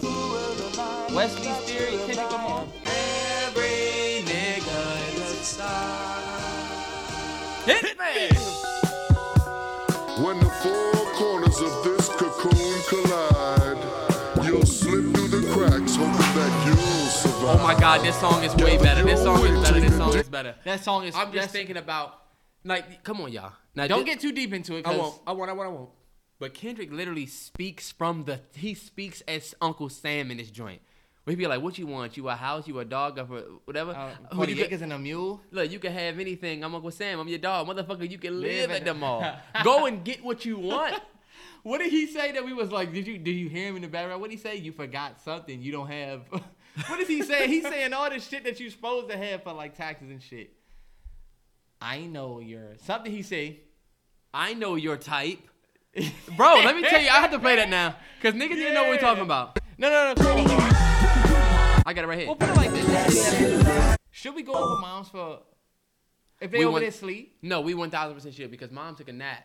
Wesley's 1.14 1.58
Theory, 1.68 1.98
Kendrick 2.08 2.32
Lamar. 2.32 2.66
Every 7.68 7.90
nigga 7.92 8.32
is 8.32 8.64
a. 8.64 10.22
When 10.24 10.40
the 10.40 10.50
four 10.62 10.92
corners 11.16 11.60
of 11.62 11.84
this 11.84 12.10
cocoon 12.10 12.82
collide, 12.90 13.78
you'll 14.46 14.66
slip 14.66 15.14
through 15.16 15.28
the 15.30 15.42
cracks, 15.54 15.96
hoping 15.96 16.34
that 16.36 16.66
you'll 16.66 17.08
survive. 17.10 17.60
Oh 17.60 17.64
my 17.64 17.80
God, 17.80 18.02
this 18.04 18.20
song 18.20 18.44
is 18.44 18.56
way 18.56 18.78
better. 18.78 19.04
This 19.04 19.22
song 19.24 19.46
is 19.46 19.62
better. 19.62 19.80
This 19.80 19.96
song 19.98 20.16
is 20.18 20.30
better. 20.30 20.56
That 20.66 20.84
song 20.84 21.04
is. 21.06 21.16
I'm 21.16 21.32
just 21.32 21.52
thinking 21.52 21.78
about, 21.78 22.20
like, 22.66 23.04
come 23.04 23.22
on, 23.22 23.32
y'all. 23.32 23.54
Now, 23.76 23.88
Don't 23.88 24.00
thi- 24.04 24.12
get 24.12 24.20
too 24.20 24.32
deep 24.32 24.52
into 24.54 24.76
it. 24.76 24.80
I 24.86 24.90
'cause- 24.90 24.98
won't. 25.00 25.22
I 25.28 25.32
won't. 25.34 25.50
I 25.50 25.54
won't. 25.54 25.68
I 25.68 25.72
won't. 25.72 25.90
But 26.40 26.54
Kendrick 26.54 26.92
literally 26.92 27.26
speaks 27.28 27.92
from 27.92 28.24
the. 28.26 28.40
He 28.56 28.74
speaks 28.74 29.22
as 29.28 29.54
Uncle 29.62 29.90
Sam 29.90 30.32
in 30.32 30.38
this 30.38 30.50
joint. 30.50 30.82
Where 31.30 31.36
he 31.36 31.44
be 31.44 31.46
like, 31.46 31.62
"What 31.62 31.78
you 31.78 31.86
want? 31.86 32.18
You 32.18 32.28
a 32.28 32.36
house? 32.36 32.68
You 32.68 32.80
a 32.80 32.86
dog? 32.86 33.20
Or 33.20 33.26
whatever? 33.66 33.92
Uh, 33.92 34.10
Who 34.32 34.38
40 34.38 34.54
you 34.54 34.64
acres 34.64 34.82
and 34.82 34.92
a 34.92 34.98
mule. 34.98 35.40
Look, 35.52 35.72
you 35.72 35.78
can 35.78 35.94
have 35.94 36.18
anything. 36.18 36.64
I'm 36.64 36.74
Uncle 36.74 36.90
Sam. 36.90 37.20
I'm 37.20 37.28
your 37.28 37.38
dog, 37.38 37.68
motherfucker. 37.68 38.10
You 38.10 38.18
can 38.18 38.42
Live 38.42 38.72
live, 38.72 38.78
at 38.78 38.84
the 38.84 38.96
mall. 38.96 39.24
Go 39.64 39.86
and 39.86 40.04
get 40.04 40.24
what 40.24 40.44
you 40.44 40.58
want. 40.58 40.96
What 41.62 41.80
did 41.80 41.92
he 41.92 42.08
say 42.08 42.32
that 42.32 42.46
we 42.46 42.54
was 42.54 42.72
like? 42.72 42.94
Did 42.94 43.06
you 43.06 43.18
did 43.18 43.34
you 43.34 43.50
hear 43.50 43.68
him 43.68 43.76
in 43.76 43.82
the 43.82 43.88
background? 43.90 44.22
What 44.22 44.32
did 44.32 44.38
he 44.38 44.42
say? 44.42 44.56
You 44.56 44.72
forgot 44.72 45.22
something. 45.22 45.62
You 45.62 45.74
don't 45.74 45.88
have. 45.88 46.22
what 46.88 47.00
is 47.02 47.08
he 47.08 47.22
saying? 47.22 47.50
He's 47.50 47.64
saying 47.64 47.92
all 47.94 48.10
this 48.10 48.28
shit 48.28 48.46
that 48.46 48.60
you're 48.60 48.72
supposed 48.72 49.10
to 49.10 49.18
have 49.18 49.44
for 49.44 49.54
like 49.54 49.76
taxes 49.76 50.10
and 50.10 50.24
shit. 50.24 50.54
I 51.82 52.00
know 52.00 52.40
your 52.40 52.76
something. 52.78 53.12
He 53.12 53.22
say. 53.22 53.60
I 54.34 54.54
know 54.54 54.76
your 54.76 54.98
type. 54.98 55.40
Bro, 56.38 56.62
let 56.64 56.76
me 56.76 56.82
tell 56.84 57.02
you, 57.02 57.10
I 57.10 57.20
have 57.20 57.32
to 57.32 57.40
play 57.40 57.58
that 57.58 57.70
now. 57.70 57.98
Because 58.20 58.40
niggas 58.40 58.56
didn't 58.56 58.74
know 58.74 58.84
what 58.84 58.92
we're 58.92 58.98
talking 59.00 59.24
about. 59.24 59.60
No, 59.78 59.90
no, 59.90 60.14
no. 60.14 60.99
I 61.90 61.94
got 61.94 62.04
it 62.04 62.08
right 62.08 62.20
here. 62.20 62.28
Well, 62.28 62.36
put 62.36 62.50
it 62.50 62.56
like 62.56 62.70
this. 62.70 63.98
Should 64.12 64.36
we 64.36 64.44
go 64.44 64.54
over 64.54 64.80
moms 64.80 65.10
for 65.10 65.40
if 66.40 66.52
they 66.52 66.60
We 66.60 66.66
over 66.66 66.80
there 66.80 66.92
sleep? 66.92 67.40
No, 67.42 67.62
we 67.62 67.74
1000% 67.74 68.32
should 68.32 68.52
because 68.52 68.70
mom 68.70 68.96
took 68.96 69.10
a 69.10 69.12
nap 69.12 69.44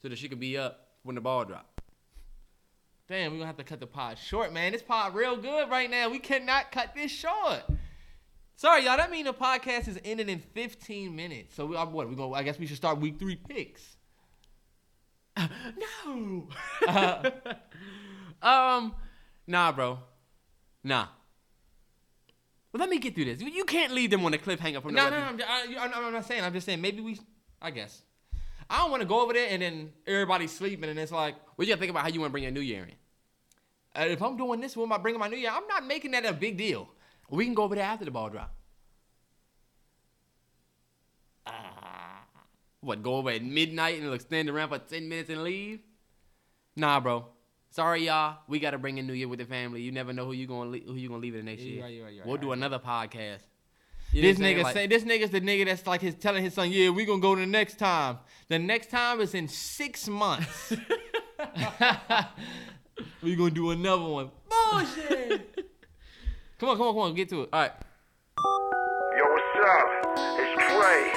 so 0.00 0.08
that 0.08 0.16
she 0.16 0.30
could 0.30 0.40
be 0.40 0.56
up 0.56 0.88
when 1.02 1.16
the 1.16 1.20
ball 1.20 1.44
dropped. 1.44 1.82
Damn, 3.08 3.30
we're 3.30 3.36
gonna 3.36 3.48
have 3.48 3.58
to 3.58 3.64
cut 3.64 3.80
the 3.80 3.86
pod 3.86 4.16
short, 4.16 4.54
man. 4.54 4.72
This 4.72 4.80
pod 4.80 5.14
real 5.14 5.36
good 5.36 5.68
right 5.68 5.90
now. 5.90 6.08
We 6.08 6.18
cannot 6.18 6.72
cut 6.72 6.94
this 6.94 7.12
short. 7.12 7.62
Sorry, 8.56 8.86
y'all. 8.86 8.96
That 8.96 9.10
mean 9.10 9.26
the 9.26 9.34
podcast 9.34 9.86
is 9.86 10.00
ending 10.02 10.30
in 10.30 10.38
15 10.54 11.14
minutes. 11.14 11.54
So 11.56 11.66
we, 11.66 11.76
uh, 11.76 11.84
what? 11.84 12.08
We 12.08 12.16
going 12.16 12.32
I 12.32 12.42
guess 12.42 12.58
we 12.58 12.64
should 12.64 12.78
start 12.78 13.00
week 13.00 13.18
three 13.18 13.36
picks. 13.36 13.98
no. 16.06 16.48
um, 18.40 18.94
nah, 19.46 19.72
bro. 19.72 19.98
Nah. 20.82 21.08
Well, 22.76 22.82
let 22.82 22.90
me 22.90 22.98
get 22.98 23.14
through 23.14 23.24
this. 23.24 23.40
You 23.40 23.64
can't 23.64 23.90
leave 23.94 24.10
them 24.10 24.22
on 24.26 24.34
a 24.34 24.36
cliffhanger 24.36 24.82
from 24.82 24.92
the 24.92 25.00
No, 25.00 25.08
no, 25.08 25.18
no. 25.18 25.24
I'm, 25.24 25.40
I, 25.40 25.90
I'm, 25.94 26.12
not 26.12 26.26
saying. 26.26 26.44
I'm 26.44 26.52
just 26.52 26.66
saying. 26.66 26.78
Maybe 26.78 27.00
we. 27.00 27.18
I 27.62 27.70
guess. 27.70 28.02
I 28.68 28.80
don't 28.80 28.90
want 28.90 29.00
to 29.00 29.08
go 29.08 29.22
over 29.22 29.32
there 29.32 29.48
and 29.48 29.62
then 29.62 29.92
everybody's 30.06 30.52
sleeping 30.52 30.90
and 30.90 30.98
it's 30.98 31.10
like. 31.10 31.36
What 31.54 31.66
you 31.66 31.72
gotta 31.72 31.80
think 31.80 31.88
about 31.88 32.02
how 32.02 32.08
you 32.08 32.20
want 32.20 32.28
to 32.28 32.32
bring 32.32 32.42
your 32.42 32.52
new 32.52 32.60
year 32.60 32.82
in? 32.82 32.92
Uh, 33.98 34.04
if 34.08 34.20
I'm 34.20 34.36
doing 34.36 34.60
this, 34.60 34.76
what 34.76 34.84
am 34.84 34.92
I 34.92 34.98
bringing 34.98 35.18
my 35.18 35.26
new 35.26 35.38
year? 35.38 35.52
I'm 35.54 35.66
not 35.66 35.86
making 35.86 36.10
that 36.10 36.26
a 36.26 36.34
big 36.34 36.58
deal. 36.58 36.86
We 37.30 37.46
can 37.46 37.54
go 37.54 37.62
over 37.62 37.76
there 37.76 37.84
after 37.84 38.04
the 38.04 38.10
ball 38.10 38.28
drop. 38.28 38.54
What, 42.82 43.02
go 43.02 43.14
over 43.14 43.30
at 43.30 43.42
midnight 43.42 44.02
and 44.02 44.20
stand 44.20 44.50
around 44.50 44.68
for 44.68 44.78
10 44.78 45.08
minutes 45.08 45.30
and 45.30 45.42
leave? 45.42 45.80
Nah, 46.76 47.00
bro. 47.00 47.24
Sorry, 47.76 48.06
y'all. 48.06 48.38
We 48.48 48.58
gotta 48.58 48.78
bring 48.78 48.96
in 48.96 49.06
New 49.06 49.12
Year 49.12 49.28
with 49.28 49.38
the 49.38 49.44
family. 49.44 49.82
You 49.82 49.92
never 49.92 50.14
know 50.14 50.24
who 50.24 50.32
you 50.32 50.46
gonna 50.46 50.70
leave, 50.70 50.84
who 50.86 50.94
you 50.94 51.10
gonna 51.10 51.20
leave 51.20 51.34
it 51.34 51.44
the 51.44 51.50
next 51.50 51.60
year. 51.60 51.74
you're 51.74 51.84
right, 51.84 51.92
you're 51.92 52.04
right, 52.06 52.14
you're 52.14 52.24
right, 52.24 52.26
we'll 52.26 52.38
do 52.40 52.52
another 52.52 52.78
podcast. 52.78 53.40
You 54.12 54.22
know 54.22 54.28
this 54.28 54.38
what 54.38 54.46
I'm 54.46 54.54
saying? 54.54 54.56
nigga 54.56 54.62
Like- 54.62 54.72
say 54.72 54.86
this 54.86 55.04
nigga's 55.04 55.28
the 55.30 55.42
nigga 55.42 55.66
that's 55.66 55.86
like 55.86 56.00
his 56.00 56.14
telling 56.14 56.42
his 56.42 56.54
son, 56.54 56.70
yeah, 56.70 56.88
we 56.88 57.04
gonna 57.04 57.20
go 57.20 57.34
to 57.34 57.40
the 57.42 57.46
next 57.46 57.78
time. 57.78 58.16
The 58.48 58.58
next 58.58 58.88
time 58.88 59.20
is 59.20 59.34
in 59.34 59.46
six 59.46 60.08
months. 60.08 60.70
we 63.22 63.36
gonna 63.36 63.50
do 63.50 63.72
another 63.72 64.04
one. 64.04 64.30
Bullshit. 64.48 65.62
come 66.58 66.70
on, 66.70 66.78
come 66.78 66.86
on, 66.86 66.94
come 66.94 67.02
on, 67.02 67.12
get 67.14 67.28
to 67.28 67.42
it. 67.42 67.50
All 67.52 67.60
right. 67.60 67.72
Yo, 69.18 69.22
what's 69.22 69.68
up? 69.68 69.86
It's 70.40 70.72
Dre. 70.72 71.12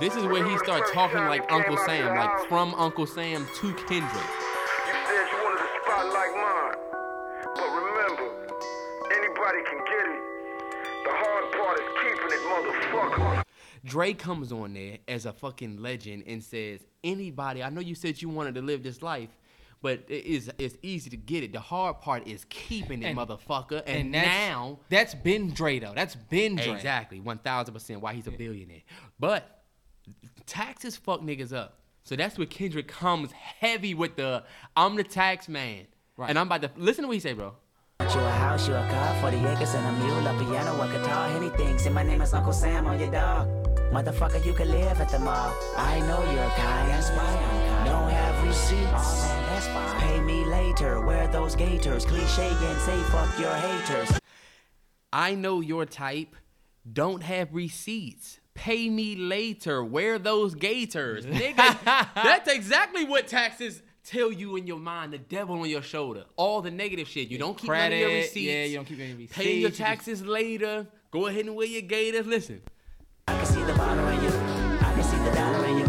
This 0.00 0.16
is 0.16 0.24
where 0.24 0.42
he 0.48 0.56
starts 0.64 0.90
talking 0.92 1.26
like 1.26 1.52
Uncle 1.52 1.76
Sam, 1.76 2.16
like 2.16 2.48
from 2.48 2.74
Uncle 2.74 3.04
Sam 3.06 3.46
to 3.60 3.74
Kendrick. 3.74 4.24
Dre 13.88 14.12
comes 14.12 14.52
on 14.52 14.74
there 14.74 14.98
as 15.08 15.26
a 15.26 15.32
fucking 15.32 15.78
legend 15.82 16.24
and 16.26 16.42
says, 16.42 16.80
anybody, 17.02 17.62
I 17.62 17.70
know 17.70 17.80
you 17.80 17.94
said 17.94 18.20
you 18.20 18.28
wanted 18.28 18.54
to 18.56 18.62
live 18.62 18.82
this 18.82 19.02
life, 19.02 19.30
but 19.80 20.00
it 20.08 20.24
is 20.26 20.50
it's 20.58 20.76
easy 20.82 21.08
to 21.10 21.16
get 21.16 21.42
it. 21.44 21.52
The 21.52 21.60
hard 21.60 22.00
part 22.00 22.26
is 22.26 22.44
keeping 22.48 23.02
it, 23.02 23.06
And- 23.06 23.18
motherfucker. 23.18 23.82
And, 23.86 24.06
and 24.06 24.14
that's- 24.14 24.48
now 24.50 24.78
That's 24.88 25.14
been 25.14 25.52
Dre 25.52 25.78
though. 25.78 25.92
That's 25.94 26.14
been 26.16 26.56
Dre. 26.56 26.70
Exactly, 26.74 27.20
one 27.20 27.38
thousand 27.38 27.74
percent 27.74 28.00
why 28.00 28.12
he's 28.14 28.26
a 28.26 28.32
billionaire. 28.32 28.82
But 29.20 29.62
taxes 30.46 30.96
fuck 30.96 31.20
niggas 31.20 31.52
up. 31.52 31.78
So 32.04 32.16
that's 32.16 32.38
where 32.38 32.46
Kendrick 32.46 32.88
comes 32.88 33.30
heavy 33.32 33.94
with 33.94 34.16
the 34.16 34.42
I'm 34.76 34.96
the 34.96 35.04
tax 35.04 35.48
man. 35.48 35.86
Right. 36.16 36.30
And 36.30 36.38
I'm 36.38 36.46
about 36.46 36.62
to 36.62 36.70
listen 36.76 37.02
to 37.02 37.08
what 37.08 37.14
he 37.14 37.20
say, 37.20 37.34
bro. 37.34 37.54
You 38.00 38.06
a 38.20 38.30
house, 38.30 38.66
you 38.66 38.74
a 38.74 38.88
car, 38.88 39.20
40 39.20 39.36
acres 39.46 39.74
and 39.74 39.86
a 39.86 40.04
mule, 40.04 40.26
a 40.26 40.32
piano, 40.38 40.80
a 40.80 40.88
guitar, 40.88 41.28
anything. 41.36 41.78
Say 41.78 41.90
my 41.90 42.02
name 42.02 42.22
is 42.22 42.32
Uncle 42.32 42.52
Sam 42.52 42.86
on 42.86 42.98
your 42.98 43.10
dog. 43.10 43.67
Motherfucker, 43.90 44.44
you 44.44 44.52
can 44.52 44.70
live 44.70 45.00
at 45.00 45.08
the 45.08 45.18
mall. 45.18 45.54
I 45.76 46.00
know 46.00 46.22
you're 46.32 46.50
kind, 46.50 46.88
that's 46.90 47.08
why 47.10 47.24
I'm 47.24 47.68
kind. 47.70 47.86
Don't 47.86 48.10
have 48.10 48.46
receipts, 48.46 49.22
that's 49.22 49.66
fine. 49.68 50.00
Pay 50.00 50.20
me 50.20 50.44
later, 50.44 51.00
wear 51.00 51.26
those 51.28 51.56
gaiters. 51.56 52.04
Cliche 52.04 52.48
and 52.50 52.80
say 52.80 52.98
fuck 53.04 53.38
your 53.38 53.54
haters. 53.54 54.20
I 55.10 55.34
know 55.34 55.60
your 55.62 55.86
type. 55.86 56.36
Don't 56.90 57.22
have 57.22 57.54
receipts. 57.54 58.40
Pay 58.52 58.90
me 58.90 59.16
later. 59.16 59.82
Wear 59.82 60.18
those 60.18 60.54
gaiters. 60.54 61.24
Nigga, 61.24 61.78
that's 62.14 62.52
exactly 62.52 63.04
what 63.04 63.26
taxes 63.26 63.80
tell 64.04 64.30
you 64.30 64.56
in 64.56 64.66
your 64.66 64.78
mind. 64.78 65.14
The 65.14 65.18
devil 65.18 65.60
on 65.60 65.68
your 65.70 65.82
shoulder. 65.82 66.24
All 66.36 66.60
the 66.60 66.70
negative 66.70 67.08
shit. 67.08 67.28
You 67.28 67.38
don't 67.38 67.56
keep 67.56 67.70
of 67.70 67.92
your 67.92 68.08
receipts. 68.08 68.36
yeah, 68.36 68.64
you 68.64 68.76
don't 68.76 68.84
keep 68.84 69.00
any 69.00 69.14
receipts. 69.14 69.32
Pay 69.34 69.54
your 69.58 69.70
taxes 69.70 70.22
later. 70.22 70.86
Go 71.10 71.26
ahead 71.26 71.46
and 71.46 71.56
wear 71.56 71.66
your 71.66 71.82
gaiters. 71.82 72.26
Listen. 72.26 72.60
I 73.80 73.94
can 73.94 73.94
see 73.94 74.08
the 74.08 74.10
baller 74.10 74.14
in 74.14 74.22
you. 74.22 74.32
I 74.80 74.92
can 74.92 75.02
see 75.04 75.18
the 75.18 75.30
dollar 75.30 75.66
in 75.66 75.78
you. 75.78 75.86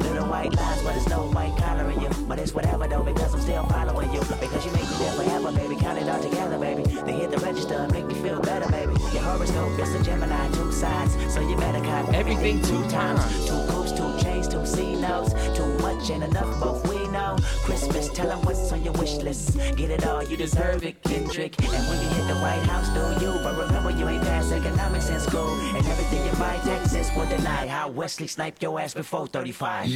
Little 0.00 0.28
white 0.28 0.54
lines, 0.54 0.82
but 0.82 0.96
it's 0.96 1.08
no 1.08 1.18
white 1.30 1.56
collar 1.56 1.90
in 1.90 2.00
you. 2.00 2.08
But 2.28 2.38
it's 2.38 2.54
whatever 2.54 2.86
though, 2.86 3.02
because 3.02 3.34
I'm 3.34 3.40
still 3.40 3.64
following 3.64 4.12
you. 4.12 4.20
Because 4.20 4.64
you 4.66 4.72
make 4.72 4.88
me 4.90 4.96
live 4.98 5.14
forever, 5.16 5.52
baby. 5.52 5.76
Count 5.76 5.98
it 5.98 6.08
all 6.08 6.22
together, 6.22 6.58
baby. 6.58 6.82
They 6.82 7.12
hit 7.12 7.30
the 7.30 7.38
register 7.38 7.74
and 7.74 7.92
make 7.92 8.06
me 8.06 8.14
feel 8.14 8.40
better, 8.40 8.70
baby. 8.70 8.92
Your 9.12 9.22
horoscope 9.22 9.78
is 9.78 9.94
a 9.94 10.02
Gemini, 10.02 10.50
two 10.52 10.72
sides. 10.72 11.16
So 11.32 11.40
you 11.40 11.56
better 11.56 11.80
cop 11.80 12.12
Everything 12.12 12.60
two 12.62 12.82
times. 12.88 13.22
Two 13.46 13.60
coats, 13.68 13.92
two 13.92 14.10
chains, 14.20 14.29
two 14.50 14.66
C-notes. 14.66 15.32
Too 15.56 15.66
much 15.78 16.10
ain't 16.10 16.24
enough, 16.24 16.60
both 16.60 16.86
we 16.88 17.06
know. 17.08 17.36
Christmas, 17.64 18.08
tell 18.10 18.28
them 18.28 18.42
what's 18.42 18.72
on 18.72 18.82
your 18.82 18.92
wish 18.94 19.14
list. 19.16 19.56
Get 19.76 19.90
it 19.90 20.06
all, 20.06 20.22
you 20.22 20.36
deserve 20.36 20.84
it, 20.84 21.02
Kendrick. 21.02 21.60
And 21.62 21.88
when 21.88 22.00
you 22.02 22.08
hit 22.08 22.26
the 22.26 22.34
White 22.40 22.62
House, 22.64 22.88
do 22.88 23.24
you? 23.24 23.32
But 23.42 23.56
remember, 23.56 23.90
you 23.90 24.08
ain't 24.08 24.22
passed 24.22 24.52
economics 24.52 25.08
in 25.08 25.20
school. 25.20 25.58
And 25.76 25.86
everything 25.86 26.26
you 26.26 26.32
buy, 26.32 26.56
taxes 26.64 27.10
will 27.16 27.28
deny 27.28 27.66
how 27.66 27.88
Wesley 27.88 28.26
sniped 28.26 28.62
your 28.62 28.80
ass 28.80 28.94
before 28.94 29.26
35. 29.26 29.88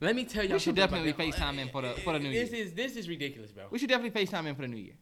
Let 0.00 0.16
me 0.16 0.24
tell 0.24 0.44
y'all. 0.44 0.54
We 0.54 0.58
should 0.58 0.74
definitely 0.74 1.12
that. 1.12 1.20
FaceTime 1.20 1.58
in 1.58 1.68
for 1.68 1.80
the 1.80 1.90
for 2.02 2.12
the 2.12 2.18
new 2.18 2.30
year. 2.30 2.44
This 2.44 2.52
is 2.52 2.72
this 2.72 2.96
is 2.96 3.08
ridiculous, 3.08 3.52
bro. 3.52 3.66
We 3.70 3.78
should 3.78 3.88
definitely 3.88 4.26
FaceTime 4.26 4.46
in 4.46 4.56
for 4.56 4.62
the 4.62 4.68
new 4.68 4.76
year. 4.76 4.96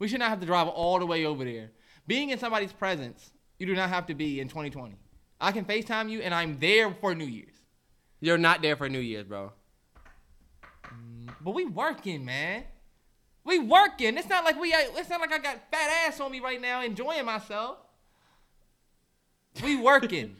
We 0.00 0.08
should 0.08 0.18
not 0.18 0.30
have 0.30 0.40
to 0.40 0.46
drive 0.46 0.66
all 0.66 0.98
the 0.98 1.06
way 1.06 1.24
over 1.24 1.44
there. 1.44 1.70
Being 2.08 2.30
in 2.30 2.38
somebody's 2.38 2.72
presence, 2.72 3.30
you 3.60 3.66
do 3.66 3.76
not 3.76 3.90
have 3.90 4.06
to 4.06 4.14
be 4.14 4.40
in 4.40 4.48
2020. 4.48 4.96
I 5.42 5.50
can 5.52 5.64
FaceTime 5.64 6.08
you 6.08 6.20
and 6.20 6.32
I'm 6.32 6.58
there 6.60 6.94
for 6.94 7.14
New 7.14 7.26
Year's. 7.26 7.48
You're 8.20 8.38
not 8.38 8.62
there 8.62 8.76
for 8.76 8.88
New 8.88 9.00
Year's, 9.00 9.26
bro. 9.26 9.52
But 11.40 11.50
we 11.54 11.64
working, 11.64 12.24
man. 12.24 12.64
We 13.44 13.58
working. 13.58 14.16
It's 14.16 14.28
not 14.28 14.44
like 14.44 14.58
we 14.60 14.68
it's 14.72 15.10
not 15.10 15.20
like 15.20 15.32
I 15.32 15.38
got 15.38 15.58
fat 15.72 16.06
ass 16.06 16.20
on 16.20 16.30
me 16.30 16.38
right 16.38 16.60
now 16.60 16.82
enjoying 16.82 17.24
myself. 17.24 17.78
We 19.64 19.76
working. 19.80 20.36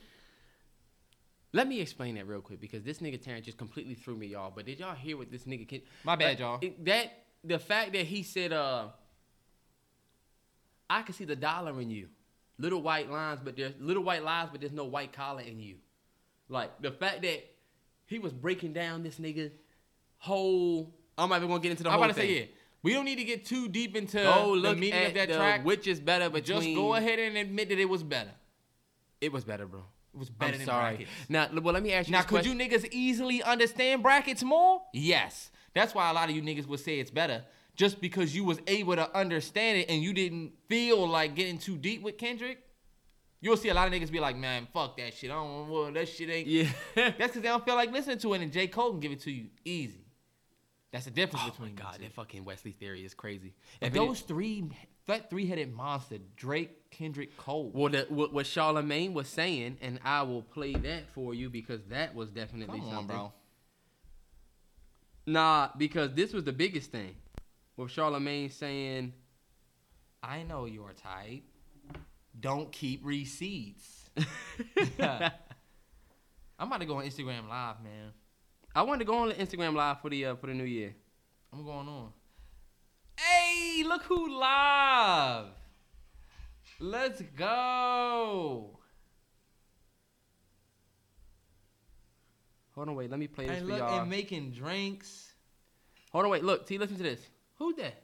Let 1.53 1.67
me 1.67 1.81
explain 1.81 2.15
that 2.15 2.27
real 2.29 2.41
quick 2.41 2.61
because 2.61 2.83
this 2.85 2.99
nigga 3.01 3.21
Terrence 3.21 3.45
just 3.45 3.59
completely 3.59 3.95
threw 3.95 4.17
me, 4.17 4.29
y'all. 4.29 4.53
But 4.55 4.67
did 4.67 4.79
y'all 4.79 4.95
hear 4.95 5.17
what 5.17 5.31
this 5.33 5.43
nigga 5.45 5.69
can? 5.69 5.83
My 6.05 6.15
bad, 6.17 6.29
like, 6.29 6.39
y'all. 6.39 6.59
it- 6.63 6.85
that 6.85 7.25
the 7.45 7.59
fact 7.59 7.93
that 7.95 8.07
he 8.07 8.23
said, 8.23 8.53
"Uh, 8.53 8.89
I 10.89 11.03
can 11.03 11.13
see 11.15 11.25
the 11.25 11.37
dollar 11.37 11.79
in 11.81 11.91
you, 11.91 12.09
little 12.63 12.81
white 12.81 13.11
lines, 13.11 13.41
but 13.45 13.57
there's 13.57 13.75
little 13.81 14.05
white 14.05 14.23
lines, 14.25 14.49
but 14.53 14.61
there's 14.61 14.73
no 14.73 14.85
white 14.85 15.13
collar 15.13 15.43
in 15.43 15.59
you." 15.61 15.77
Like 16.49 16.71
the 16.81 16.93
fact 16.93 17.23
that 17.23 17.41
he 18.07 18.19
was 18.19 18.33
breaking 18.33 18.73
down 18.73 19.03
this 19.03 19.17
nigga 19.19 19.51
whole. 20.19 20.95
I'm 21.19 21.29
not 21.29 21.37
even 21.37 21.49
gonna 21.49 21.61
get 21.61 21.71
into 21.73 21.83
the 21.83 21.89
I'm 21.91 21.95
whole 21.95 22.05
about 22.05 22.15
to 22.17 22.21
thing. 22.21 22.31
say 22.31 22.41
yeah. 22.41 22.47
We 22.83 22.93
don't 22.95 23.05
need 23.05 23.17
to 23.19 23.25
get 23.25 23.45
too 23.45 23.69
deep 23.69 23.95
into 23.95 24.17
Go 24.19 24.55
the 24.57 24.61
look 24.61 24.79
meaning 24.79 24.95
at 24.99 25.09
of 25.09 25.15
that 25.15 25.29
the 25.29 25.37
track. 25.37 25.65
which 25.65 25.87
is 25.87 26.01
better 26.01 26.29
but 26.29 26.45
Just 26.45 26.67
go 26.75 26.95
ahead 26.95 27.19
and 27.21 27.37
admit 27.37 27.69
that 27.69 27.79
it 27.79 27.89
was 27.89 28.03
better. 28.03 28.33
It 29.21 29.31
was 29.33 29.45
better, 29.45 29.67
bro. 29.67 29.85
It 30.15 30.19
was 30.19 30.31
better 30.31 30.53
I'm 30.55 30.59
than 30.59 30.67
sorry. 30.67 30.97
brackets. 30.97 31.11
Now, 31.29 31.49
well, 31.63 31.75
let 31.75 31.83
me 31.83 31.93
ask 31.93 32.09
you. 32.09 32.13
Now, 32.13 32.19
this 32.19 32.27
could 32.27 32.43
question. 32.43 32.59
you 32.59 32.69
niggas 32.69 32.89
easily 32.91 33.41
understand 33.43 34.03
brackets 34.03 34.43
more? 34.43 34.83
Yes. 34.93 35.51
That's 35.75 35.95
why 35.95 36.11
a 36.11 36.13
lot 36.13 36.29
of 36.29 36.35
you 36.35 36.43
niggas 36.43 36.67
would 36.67 36.81
say 36.81 36.99
it's 36.99 37.11
better. 37.11 37.45
Just 37.75 38.01
because 38.01 38.35
you 38.35 38.45
was 38.45 38.59
able 38.67 38.97
to 38.97 39.17
understand 39.17 39.79
it 39.79 39.89
and 39.91 40.03
you 40.03 40.13
didn't 40.13 40.53
feel 40.69 41.09
like 41.09 41.35
getting 41.35 41.59
too 41.59 41.77
deep 41.77 42.03
with 42.03 42.19
Kendrick. 42.19 42.59
You'll 43.41 43.57
see 43.57 43.71
a 43.71 43.75
lot 43.75 43.89
of 43.89 43.93
niggas 43.95 44.11
be 44.13 44.21
like, 44.21 44.37
man, 44.37 44.69
fuck 44.73 44.97
that 44.99 45.15
shit. 45.15 45.31
I 45.31 45.35
don't 45.35 45.69
well, 45.69 45.91
that 45.91 46.09
shit 46.09 46.31
ain't. 46.31 46.47
Yeah. 46.47 46.69
That's 46.95 47.17
because 47.17 47.43
they 47.43 47.49
don't 47.49 47.65
feel 47.65 47.75
like 47.75 47.91
listening 47.91 48.19
to 48.19 48.35
it, 48.35 48.41
and 48.43 48.53
J. 48.53 48.69
Cole 48.69 48.91
can 48.93 49.01
give 49.01 49.11
it 49.13 49.21
to 49.23 49.33
you 49.33 49.47
easy. 49.65 50.05
That's 50.93 51.07
the 51.07 51.11
difference 51.11 51.45
Oh 51.47 51.51
between 51.51 51.75
god, 51.75 51.97
that 52.01 52.13
fucking 52.13 52.45
Wesley 52.45 52.73
theory 52.73 53.05
is 53.05 53.15
crazy. 53.15 53.55
If 53.81 53.89
it- 53.89 53.95
those 53.95 54.21
three, 54.21 54.71
that 55.07 55.31
three-headed 55.31 55.73
monster, 55.75 56.19
Drake, 56.37 56.91
Kendrick, 56.91 57.37
Cole. 57.39 57.71
Well, 57.75 57.91
the, 57.91 58.07
what, 58.11 58.33
what 58.35 58.47
Charlemagne 58.47 59.15
was 59.15 59.27
saying, 59.27 59.79
and 59.81 59.99
I 60.05 60.23
will 60.23 60.43
play 60.43 60.75
that 60.75 61.09
for 61.15 61.33
you 61.35 61.49
because 61.49 61.81
that 61.89 62.15
was 62.15 62.31
definitely 62.31 62.79
Come 62.81 62.89
on, 62.89 62.95
something. 62.95 63.17
bro. 63.17 63.33
Nah, 65.27 65.69
because 65.77 66.13
this 66.15 66.33
was 66.33 66.45
the 66.45 66.53
biggest 66.53 66.91
thing. 66.91 67.15
With 67.77 67.91
Charlemagne 67.91 68.51
saying, 68.51 69.13
I 70.23 70.43
know 70.43 70.67
your 70.67 70.93
type. 70.93 71.43
Don't 72.39 72.71
keep 72.73 73.05
receipts. 73.05 74.11
I'm 74.99 76.69
about 76.69 76.81
to 76.81 76.87
go 76.87 76.97
on 76.97 77.05
Instagram 77.05 77.49
Live, 77.49 77.83
man. 77.83 78.13
I 78.75 78.83
wanted 78.83 79.01
to 79.01 79.05
go 79.05 79.19
on 79.19 79.29
the 79.29 79.35
Instagram 79.35 79.75
live 79.75 80.01
for 80.01 80.09
the 80.09 80.27
uh, 80.27 80.35
for 80.37 80.47
the 80.47 80.55
new 80.55 80.65
year. 80.65 80.95
I'm 81.53 81.65
going 81.65 81.89
on. 81.89 82.11
Hey, 83.19 83.85
look 83.87 84.03
who 84.05 84.39
live. 84.39 85.47
Let's 86.81 87.21
go. 87.37 88.79
Hold 92.75 92.89
on, 92.89 92.95
wait. 92.95 93.11
Let 93.11 93.21
me 93.21 93.27
play 93.27 93.47
this 93.47 93.59
And 93.59 93.67
for 93.67 93.73
look, 93.75 93.81
y'all. 93.81 94.01
and 94.01 94.11
making 94.11 94.53
drinks. 94.53 95.33
Hold 96.13 96.25
on, 96.25 96.31
wait. 96.31 96.43
Look, 96.43 96.67
T, 96.67 96.79
listen 96.79 96.97
to 96.97 97.03
this. 97.03 97.21
Who's 97.63 97.77
that? 97.77 97.95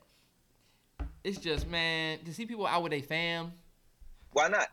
It's 1.25 1.39
just, 1.39 1.67
man, 1.67 2.21
to 2.25 2.33
see 2.33 2.47
people 2.47 2.65
out 2.65 2.81
with 2.85 2.93
a 2.93 3.01
fam. 3.01 3.51
Why 4.31 4.47
not? 4.47 4.69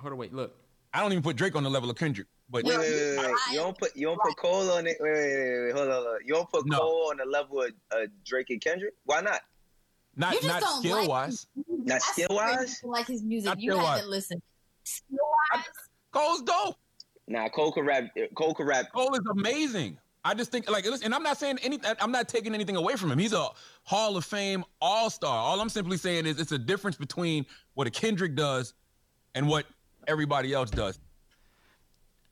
Hold 0.00 0.14
on, 0.14 0.18
wait. 0.18 0.34
Look. 0.34 0.52
I 0.92 0.98
don't 0.98 1.12
even 1.12 1.22
put 1.22 1.36
Drake 1.36 1.54
on 1.54 1.62
the 1.62 1.70
level 1.70 1.88
of 1.88 1.94
Kendrick, 1.96 2.26
but 2.50 2.64
Wait, 2.64 2.76
wait, 2.76 2.90
wait, 2.90 3.18
wait. 3.18 3.34
You 3.52 3.58
don't 3.58 3.78
put 3.78 3.94
you 3.94 4.08
don't 4.08 4.20
put 4.20 4.36
Cole 4.36 4.68
on 4.72 4.88
it. 4.88 4.96
Wait, 4.98 5.12
wait, 5.12 5.36
wait, 5.36 5.64
wait. 5.66 5.72
Hold 5.74 5.88
on, 5.88 5.94
hold 5.94 6.06
on. 6.08 6.18
You 6.26 6.34
don't 6.34 6.50
put 6.50 6.66
No. 6.66 6.78
Cole 6.78 7.10
on 7.10 7.18
the 7.18 7.24
level 7.24 7.62
of 7.62 7.70
uh, 7.92 8.06
Drake 8.24 8.50
and 8.50 8.60
Kendrick. 8.60 8.94
Why 9.04 9.20
not? 9.20 9.42
not 10.16 10.32
You 10.34 10.40
just 10.40 10.48
not 10.48 10.60
don't 10.60 10.80
skill 10.80 10.96
like 10.96 11.08
wise. 11.08 11.46
Not 11.68 12.02
skill 12.02 12.28
wise. 12.30 12.80
Like 12.82 13.06
his 13.06 13.22
music, 13.22 13.46
Not 13.46 13.60
you 13.60 13.76
haven't 13.76 14.10
listened. 14.10 14.42
Skill 14.82 15.18
wise, 15.54 15.64
Cole's 16.10 16.42
dope. 16.42 16.74
Nah, 17.28 17.48
Cole 17.48 17.70
can 17.70 17.86
rap. 17.86 18.08
Cole 18.34 18.54
can 18.54 18.66
rap. 18.66 18.90
Cole 18.92 19.14
is 19.14 19.22
amazing. 19.30 19.98
I 20.24 20.34
just 20.34 20.52
think 20.52 20.68
like 20.70 20.84
listen, 20.84 21.06
and 21.06 21.14
I'm 21.14 21.22
not 21.22 21.38
saying 21.38 21.58
any 21.62 21.78
I'm 22.00 22.12
not 22.12 22.28
taking 22.28 22.54
anything 22.54 22.76
away 22.76 22.96
from 22.96 23.10
him. 23.10 23.18
He's 23.18 23.32
a 23.32 23.48
Hall 23.84 24.16
of 24.16 24.24
Fame 24.24 24.64
all-star. 24.80 25.34
All 25.34 25.60
I'm 25.60 25.70
simply 25.70 25.96
saying 25.96 26.26
is 26.26 26.38
it's 26.38 26.52
a 26.52 26.58
difference 26.58 26.96
between 26.96 27.46
what 27.74 27.86
a 27.86 27.90
Kendrick 27.90 28.34
does 28.34 28.74
and 29.34 29.48
what 29.48 29.64
everybody 30.06 30.52
else 30.52 30.70
does. 30.70 30.98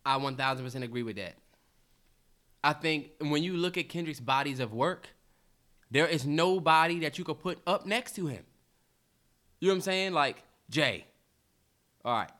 I 0.04 0.18
1000% 0.18 0.82
agree 0.82 1.02
with 1.02 1.16
that. 1.16 1.34
I 2.62 2.72
think 2.72 3.10
when 3.20 3.42
you 3.42 3.56
look 3.56 3.78
at 3.78 3.88
Kendrick's 3.88 4.20
bodies 4.20 4.60
of 4.60 4.72
work, 4.72 5.08
there 5.90 6.06
is 6.06 6.26
nobody 6.26 7.00
that 7.00 7.18
you 7.18 7.24
could 7.24 7.38
put 7.38 7.58
up 7.66 7.86
next 7.86 8.16
to 8.16 8.26
him. 8.26 8.44
You 9.60 9.68
know 9.68 9.72
what 9.72 9.76
I'm 9.76 9.82
saying? 9.82 10.12
Like 10.12 10.42
Jay. 10.68 11.06
All 12.04 12.14
right. 12.14 12.30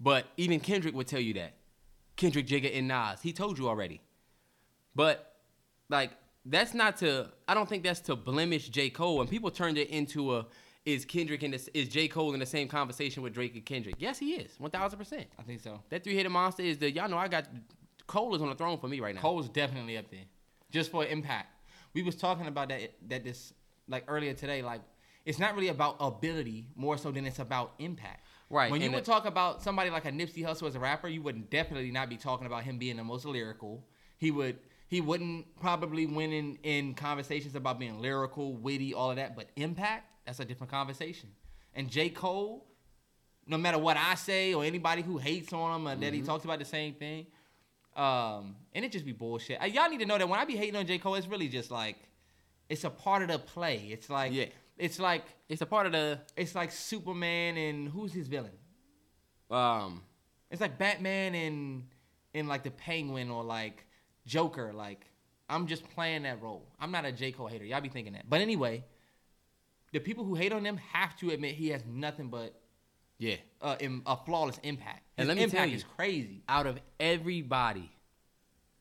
But 0.00 0.26
even 0.36 0.60
Kendrick 0.60 0.94
would 0.94 1.06
tell 1.06 1.20
you 1.20 1.34
that. 1.34 1.54
Kendrick, 2.16 2.46
Jigga, 2.46 2.76
and 2.76 2.88
Nas. 2.88 3.20
He 3.22 3.32
told 3.32 3.58
you 3.58 3.68
already. 3.68 4.00
But 4.94 5.34
like 5.88 6.10
that's 6.44 6.74
not 6.74 6.96
to 6.98 7.28
I 7.46 7.54
don't 7.54 7.68
think 7.68 7.82
that's 7.84 8.00
to 8.00 8.16
blemish 8.16 8.68
J. 8.68 8.90
Cole. 8.90 9.20
And 9.20 9.28
people 9.30 9.50
turned 9.50 9.78
it 9.78 9.88
into 9.90 10.34
a 10.36 10.46
is 10.84 11.04
Kendrick 11.04 11.42
in 11.42 11.50
this 11.50 11.68
is 11.74 11.88
J. 11.88 12.08
Cole 12.08 12.32
in 12.34 12.40
the 12.40 12.46
same 12.46 12.68
conversation 12.68 13.22
with 13.22 13.34
Drake 13.34 13.54
and 13.54 13.64
Kendrick? 13.64 13.96
Yes, 13.98 14.18
he 14.18 14.32
is. 14.34 14.52
One 14.58 14.70
thousand 14.70 14.98
percent. 14.98 15.26
I 15.38 15.42
think 15.42 15.60
so. 15.60 15.80
That 15.90 16.04
three 16.04 16.16
headed 16.16 16.32
monster 16.32 16.62
is 16.62 16.78
the 16.78 16.90
y'all 16.90 17.08
know 17.08 17.18
I 17.18 17.28
got 17.28 17.46
Cole 18.06 18.34
is 18.34 18.40
on 18.42 18.48
the 18.48 18.54
throne 18.54 18.78
for 18.78 18.88
me 18.88 19.00
right 19.00 19.14
now. 19.14 19.20
Cole's 19.20 19.48
definitely 19.50 19.98
up 19.98 20.10
there, 20.10 20.24
just 20.70 20.90
for 20.90 21.04
impact. 21.04 21.48
We 21.94 22.02
was 22.02 22.16
talking 22.16 22.46
about 22.46 22.68
that 22.70 22.92
that 23.08 23.24
this 23.24 23.52
like 23.88 24.04
earlier 24.08 24.32
today. 24.34 24.62
Like 24.62 24.80
it's 25.26 25.38
not 25.38 25.54
really 25.54 25.68
about 25.68 25.96
ability, 26.00 26.68
more 26.74 26.96
so 26.96 27.10
than 27.10 27.26
it's 27.26 27.38
about 27.38 27.74
impact. 27.78 28.24
Right, 28.50 28.70
When 28.70 28.80
you 28.80 28.90
would 28.90 29.00
it- 29.00 29.04
talk 29.04 29.26
about 29.26 29.62
somebody 29.62 29.90
like 29.90 30.06
a 30.06 30.10
Nipsey 30.10 30.42
Hussle 30.42 30.66
as 30.68 30.74
a 30.74 30.78
rapper, 30.80 31.06
you 31.06 31.20
would 31.20 31.50
definitely 31.50 31.90
not 31.90 32.08
be 32.08 32.16
talking 32.16 32.46
about 32.46 32.62
him 32.62 32.78
being 32.78 32.96
the 32.96 33.04
most 33.04 33.26
lyrical. 33.26 33.84
He 34.16 34.30
would 34.30 34.58
he 34.88 35.00
wouldn't 35.00 35.46
probably 35.60 36.06
win 36.06 36.32
in, 36.32 36.56
in 36.62 36.94
conversations 36.94 37.54
about 37.54 37.78
being 37.78 38.00
lyrical, 38.00 38.54
witty, 38.56 38.92
all 38.94 39.10
of 39.10 39.16
that. 39.16 39.36
But 39.36 39.50
impact, 39.56 40.10
that's 40.26 40.40
a 40.40 40.44
different 40.44 40.70
conversation. 40.70 41.28
And 41.74 41.88
J. 41.90 42.08
Cole, 42.10 42.66
no 43.46 43.56
matter 43.58 43.78
what 43.78 43.96
I 43.96 44.14
say 44.16 44.52
or 44.54 44.64
anybody 44.64 45.02
who 45.02 45.18
hates 45.18 45.52
on 45.52 45.80
him 45.80 45.88
or 45.88 45.94
that 45.96 46.12
he 46.14 46.20
Mhm. 46.22 46.26
talks 46.26 46.44
about 46.44 46.58
the 46.58 46.64
same 46.64 46.94
thing, 46.94 47.26
um, 47.96 48.56
and 48.74 48.84
it 48.84 48.90
just 48.92 49.04
be 49.04 49.12
bullshit. 49.12 49.60
Uh, 49.60 49.66
y'all 49.66 49.88
need 49.90 50.00
to 50.00 50.06
know 50.06 50.18
that 50.18 50.28
when 50.28 50.38
I 50.40 50.44
be 50.44 50.56
hating 50.56 50.76
on 50.76 50.86
J. 50.86 50.98
Cole, 50.98 51.14
it's 51.16 51.26
really 51.26 51.48
just 51.48 51.70
like 51.70 51.96
it's 52.68 52.84
a 52.84 52.90
part 52.90 53.22
of 53.22 53.28
the 53.28 53.38
play. 53.38 53.88
It's 53.90 54.10
like 54.10 54.32
Yeah. 54.32 54.46
it's 54.76 54.98
like 54.98 55.24
It's 55.48 55.62
a 55.62 55.66
part 55.66 55.86
of 55.86 55.92
the 55.92 56.20
it's 56.36 56.54
like 56.54 56.70
Superman 56.70 57.56
and 57.56 57.88
who's 57.88 58.12
his 58.12 58.28
villain? 58.28 58.56
um 59.50 60.02
It's 60.50 60.60
like 60.60 60.78
Batman 60.78 61.34
and 61.34 61.88
and 62.34 62.48
like 62.48 62.62
the 62.62 62.70
Penguin 62.70 63.30
or 63.30 63.42
like 63.42 63.84
Joker. 64.28 64.72
Like 64.72 65.04
I'm 65.48 65.66
just 65.66 65.82
playing 65.90 66.22
that 66.22 66.40
role. 66.40 66.64
I'm 66.80 66.92
not 66.92 67.04
a 67.04 67.10
J. 67.12 67.32
Cole 67.32 67.48
hater. 67.48 67.64
Y'all 67.64 67.80
be 67.80 67.88
thinking 67.88 68.12
that. 68.12 68.28
But 68.30 68.40
anyway, 68.42 68.84
the 69.92 69.98
people 69.98 70.24
who 70.24 70.34
hate 70.36 70.52
on 70.52 70.64
him 70.64 70.76
have 70.92 71.16
to 71.18 71.30
admit 71.30 71.54
he 71.56 71.70
has 71.70 71.82
nothing 71.86 72.28
but 72.28 72.54
yeah. 73.18 73.36
uh, 73.62 73.76
im- 73.80 74.02
a 74.06 74.16
flawless 74.16 74.58
impact. 74.62 75.02
His 75.16 75.22
And 75.22 75.28
let 75.28 75.36
me 75.38 75.42
impact 75.44 75.58
tell 75.60 75.68
you, 75.68 75.76
is 75.76 75.84
crazy. 75.96 76.42
Out 76.48 76.66
of 76.66 76.78
everybody, 77.00 77.90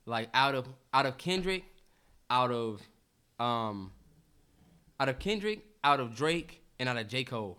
like 0.05 0.29
out 0.33 0.53
of 0.53 0.67
out 0.93 1.05
of 1.05 1.17
Kendrick, 1.17 1.63
out 2.29 2.51
of 2.51 2.81
um 3.39 3.91
out 4.99 5.07
of 5.09 5.17
Kendrick, 5.19 5.63
out 5.83 5.99
of 6.01 6.15
Drake, 6.15 6.61
and 6.79 6.89
out 6.89 6.97
of 6.97 7.07
J. 7.07 7.23
Cole. 7.23 7.57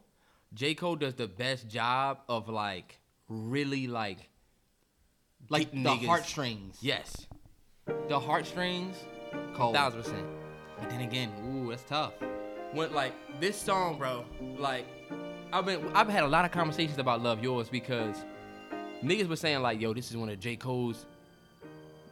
J. 0.55 0.75
Cole 0.75 0.97
does 0.97 1.15
the 1.15 1.27
best 1.29 1.69
job 1.69 2.19
of 2.29 2.49
like 2.49 2.99
really 3.29 3.87
like 3.87 4.29
Like 5.49 5.71
the 5.71 5.77
niggas- 5.79 6.07
heartstrings. 6.07 6.79
Yes. 6.83 7.27
The 8.09 8.19
heartstrings, 8.19 8.97
Cole. 9.55 9.73
Thousand 9.73 10.03
percent. 10.03 10.27
But 10.79 10.91
then 10.91 11.01
again, 11.01 11.31
ooh, 11.45 11.71
that's 11.71 11.83
tough. 11.85 12.13
when 12.73 12.93
like 12.93 13.13
this 13.41 13.57
song, 13.61 13.99
bro, 13.99 14.25
like 14.59 14.87
I've 15.53 15.67
been 15.67 15.91
I've 15.95 16.09
had 16.09 16.23
a 16.25 16.29
lot 16.29 16.45
of 16.45 16.51
conversations 16.51 16.99
about 16.99 17.23
Love 17.23 17.43
Yours 17.43 17.69
because 17.69 18.17
niggas 19.03 19.29
were 19.29 19.37
saying 19.37 19.61
like, 19.63 19.81
yo, 19.81 19.93
this 19.95 20.11
is 20.11 20.17
one 20.17 20.29
of 20.29 20.39
J. 20.41 20.57
Cole's. 20.57 21.07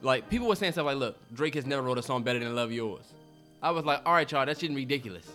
Like 0.03 0.29
people 0.29 0.47
were 0.49 0.57
saying 0.57 0.73
stuff 0.73 0.87
like, 0.87 0.97
look, 0.99 1.17
Drake 1.35 1.55
has 1.55 1.67
never 1.67 1.83
wrote 1.83 1.99
a 1.99 2.03
song 2.03 2.23
better 2.23 2.39
than 2.39 2.55
Love 2.55 2.73
Yours. 2.73 3.05
I 3.63 3.71
was 3.71 3.85
like, 3.85 4.03
all 4.05 4.13
right, 4.13 4.31
y'all, 4.31 4.45
that 4.45 4.59
shit 4.61 4.71
ridiculous. 4.73 5.27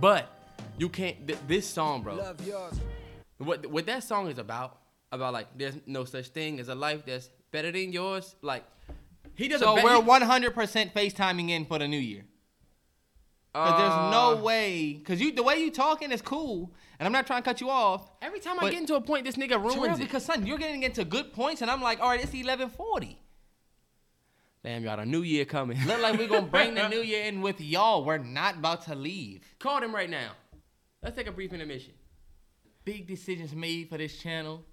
But 0.00 0.30
you 0.78 0.88
can't. 0.88 1.26
Th- 1.26 1.38
this 1.46 1.66
song, 1.66 2.02
bro. 2.02 2.14
Love 2.14 2.46
yours. 2.46 2.74
What 3.38 3.66
what 3.66 3.86
that 3.86 4.02
song 4.02 4.28
is 4.28 4.38
about? 4.38 4.78
About 5.12 5.32
like, 5.32 5.46
there's 5.56 5.74
no 5.86 6.04
such 6.04 6.28
thing 6.28 6.58
as 6.58 6.68
a 6.68 6.74
life 6.74 7.04
that's 7.06 7.30
better 7.52 7.70
than 7.70 7.92
yours. 7.92 8.34
Like, 8.42 8.64
he 9.36 9.48
doesn't. 9.48 9.66
So 9.66 9.74
we're 9.74 10.00
100% 10.00 10.92
FaceTiming 10.92 11.50
in 11.50 11.64
for 11.66 11.78
the 11.78 11.88
new 11.88 11.98
year. 11.98 12.24
Cause 13.52 13.78
there's 13.78 13.92
Uh, 13.92 14.10
no 14.10 14.42
way, 14.42 15.00
cause 15.04 15.20
you 15.20 15.30
the 15.30 15.42
way 15.44 15.60
you 15.60 15.70
talking 15.70 16.10
is 16.10 16.20
cool, 16.20 16.74
and 16.98 17.06
I'm 17.06 17.12
not 17.12 17.24
trying 17.24 17.40
to 17.40 17.48
cut 17.48 17.60
you 17.60 17.70
off. 17.70 18.10
Every 18.20 18.40
time 18.40 18.58
I 18.58 18.68
get 18.68 18.80
into 18.80 18.96
a 18.96 19.00
point, 19.00 19.24
this 19.24 19.36
nigga 19.36 19.60
ruins 19.62 19.74
Terrell, 19.74 19.94
it. 19.94 19.98
Because 20.00 20.24
son, 20.24 20.44
you're 20.44 20.58
getting 20.58 20.82
into 20.82 21.04
good 21.04 21.32
points, 21.32 21.62
and 21.62 21.70
I'm 21.70 21.80
like, 21.80 22.00
all 22.00 22.08
right, 22.08 22.20
it's 22.20 22.32
11:40. 22.32 23.16
Damn, 24.64 24.82
y'all, 24.82 24.96
the 24.96 25.06
new 25.06 25.22
year 25.22 25.44
coming. 25.44 25.78
Look 25.86 26.00
like 26.00 26.18
we're 26.18 26.26
gonna 26.26 26.46
bring 26.46 26.74
the 26.74 26.88
new 26.94 27.02
year 27.02 27.26
in 27.26 27.42
with 27.42 27.60
y'all. 27.60 28.04
We're 28.04 28.18
not 28.18 28.56
about 28.56 28.82
to 28.86 28.96
leave. 28.96 29.44
Call 29.60 29.80
them 29.80 29.94
right 29.94 30.10
now. 30.10 30.32
Let's 31.00 31.16
take 31.16 31.28
a 31.28 31.32
brief 31.32 31.52
intermission. 31.52 31.92
Big 32.84 33.06
decisions 33.06 33.54
made 33.54 33.88
for 33.88 33.98
this 33.98 34.18
channel. 34.18 34.64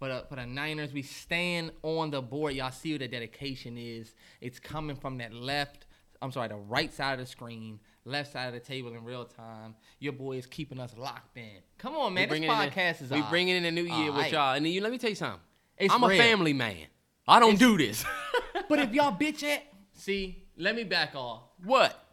But 0.00 0.10
uh, 0.10 0.22
for 0.28 0.36
the 0.36 0.46
Niners, 0.46 0.92
we 0.92 1.02
stand 1.02 1.72
on 1.82 2.10
the 2.10 2.22
board. 2.22 2.54
Y'all 2.54 2.70
see 2.70 2.92
what 2.92 3.00
the 3.00 3.08
dedication 3.08 3.76
is. 3.76 4.14
It's 4.40 4.58
coming 4.60 4.96
from 4.96 5.18
that 5.18 5.32
left. 5.32 5.86
I'm 6.22 6.32
sorry, 6.32 6.48
the 6.48 6.56
right 6.56 6.92
side 6.92 7.14
of 7.14 7.18
the 7.20 7.26
screen, 7.26 7.78
left 8.04 8.32
side 8.32 8.46
of 8.48 8.54
the 8.54 8.60
table 8.60 8.92
in 8.94 9.04
real 9.04 9.24
time. 9.24 9.74
Your 10.00 10.12
boy 10.12 10.32
is 10.36 10.46
keeping 10.46 10.80
us 10.80 10.92
locked 10.96 11.36
in. 11.36 11.62
Come 11.78 11.96
on, 11.96 12.14
man. 12.14 12.28
This 12.28 12.40
the- 12.40 12.46
podcast 12.46 13.02
is 13.02 13.10
We 13.10 13.20
all- 13.20 13.30
bringing 13.30 13.56
in 13.56 13.62
the 13.62 13.70
new 13.70 13.84
year 13.84 14.12
with 14.12 14.32
y'all. 14.32 14.54
And 14.54 14.64
then 14.64 14.72
you 14.72 14.80
let 14.80 14.90
me 14.92 14.98
tell 14.98 15.10
you 15.10 15.16
something. 15.16 15.40
It's 15.76 15.92
I'm 15.94 16.02
a 16.02 16.08
family 16.16 16.52
man. 16.52 16.86
I 17.26 17.38
don't 17.40 17.54
It's- 17.54 17.60
do 17.60 17.76
this. 17.78 18.04
But 18.68 18.80
if 18.80 18.92
y'all 18.92 19.16
bitch 19.16 19.42
at, 19.44 19.62
see, 19.92 20.44
let 20.56 20.74
me 20.76 20.84
back 20.84 21.14
off. 21.14 21.42
what? 21.64 22.04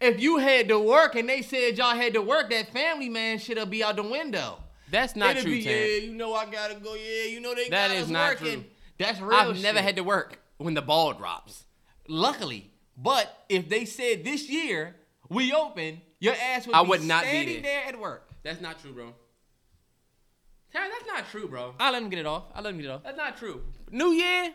If 0.00 0.20
you 0.20 0.36
had 0.36 0.68
to 0.68 0.78
work 0.78 1.14
and 1.16 1.26
they 1.28 1.40
said 1.42 1.78
y'all 1.78 1.96
had 1.96 2.12
to 2.14 2.22
work, 2.22 2.50
that 2.50 2.68
family 2.72 3.08
man 3.08 3.38
should 3.38 3.56
have 3.56 3.70
be 3.70 3.82
out 3.82 3.96
the 3.96 4.02
window. 4.02 4.58
That's 4.90 5.16
not 5.16 5.30
It'll 5.32 5.42
true, 5.42 5.52
be, 5.52 5.62
Tam. 5.64 5.72
yeah, 5.72 5.96
you 5.96 6.12
know 6.14 6.34
I 6.34 6.46
gotta 6.50 6.74
go. 6.76 6.94
Yeah, 6.94 7.24
you 7.24 7.40
know 7.40 7.54
they 7.54 7.68
That 7.68 7.88
got 7.88 7.96
is 7.96 8.04
us 8.04 8.08
not 8.10 8.30
working. 8.40 8.52
true. 8.62 8.64
That's 8.98 9.20
real. 9.20 9.34
I've 9.34 9.60
never 9.62 9.80
had 9.82 9.96
to 9.96 10.02
work 10.04 10.38
when 10.58 10.74
the 10.74 10.82
ball 10.82 11.12
drops. 11.12 11.64
Luckily, 12.08 12.70
but 12.96 13.44
if 13.48 13.68
they 13.68 13.84
said 13.84 14.24
this 14.24 14.48
year 14.48 14.94
we 15.28 15.52
open, 15.52 16.00
your 16.20 16.34
ass 16.34 16.66
would 16.66 16.76
I 16.76 16.82
be 16.82 16.88
would 16.90 17.02
not 17.02 17.24
be 17.24 17.28
standing 17.28 17.62
there. 17.62 17.80
there 17.82 17.88
at 17.94 18.00
work. 18.00 18.28
That's 18.44 18.60
not 18.60 18.80
true, 18.80 18.92
bro. 18.92 19.12
Terry, 20.72 20.88
that's 20.88 21.06
not 21.06 21.28
true, 21.30 21.48
bro. 21.48 21.74
I 21.80 21.90
let 21.90 22.02
him 22.02 22.08
get 22.10 22.18
it 22.20 22.26
off. 22.26 22.44
I 22.54 22.60
let 22.60 22.70
him 22.74 22.76
get 22.80 22.86
it 22.86 22.90
off. 22.90 23.02
That's 23.02 23.16
not 23.16 23.36
true. 23.36 23.62
New 23.90 24.12
year, 24.12 24.52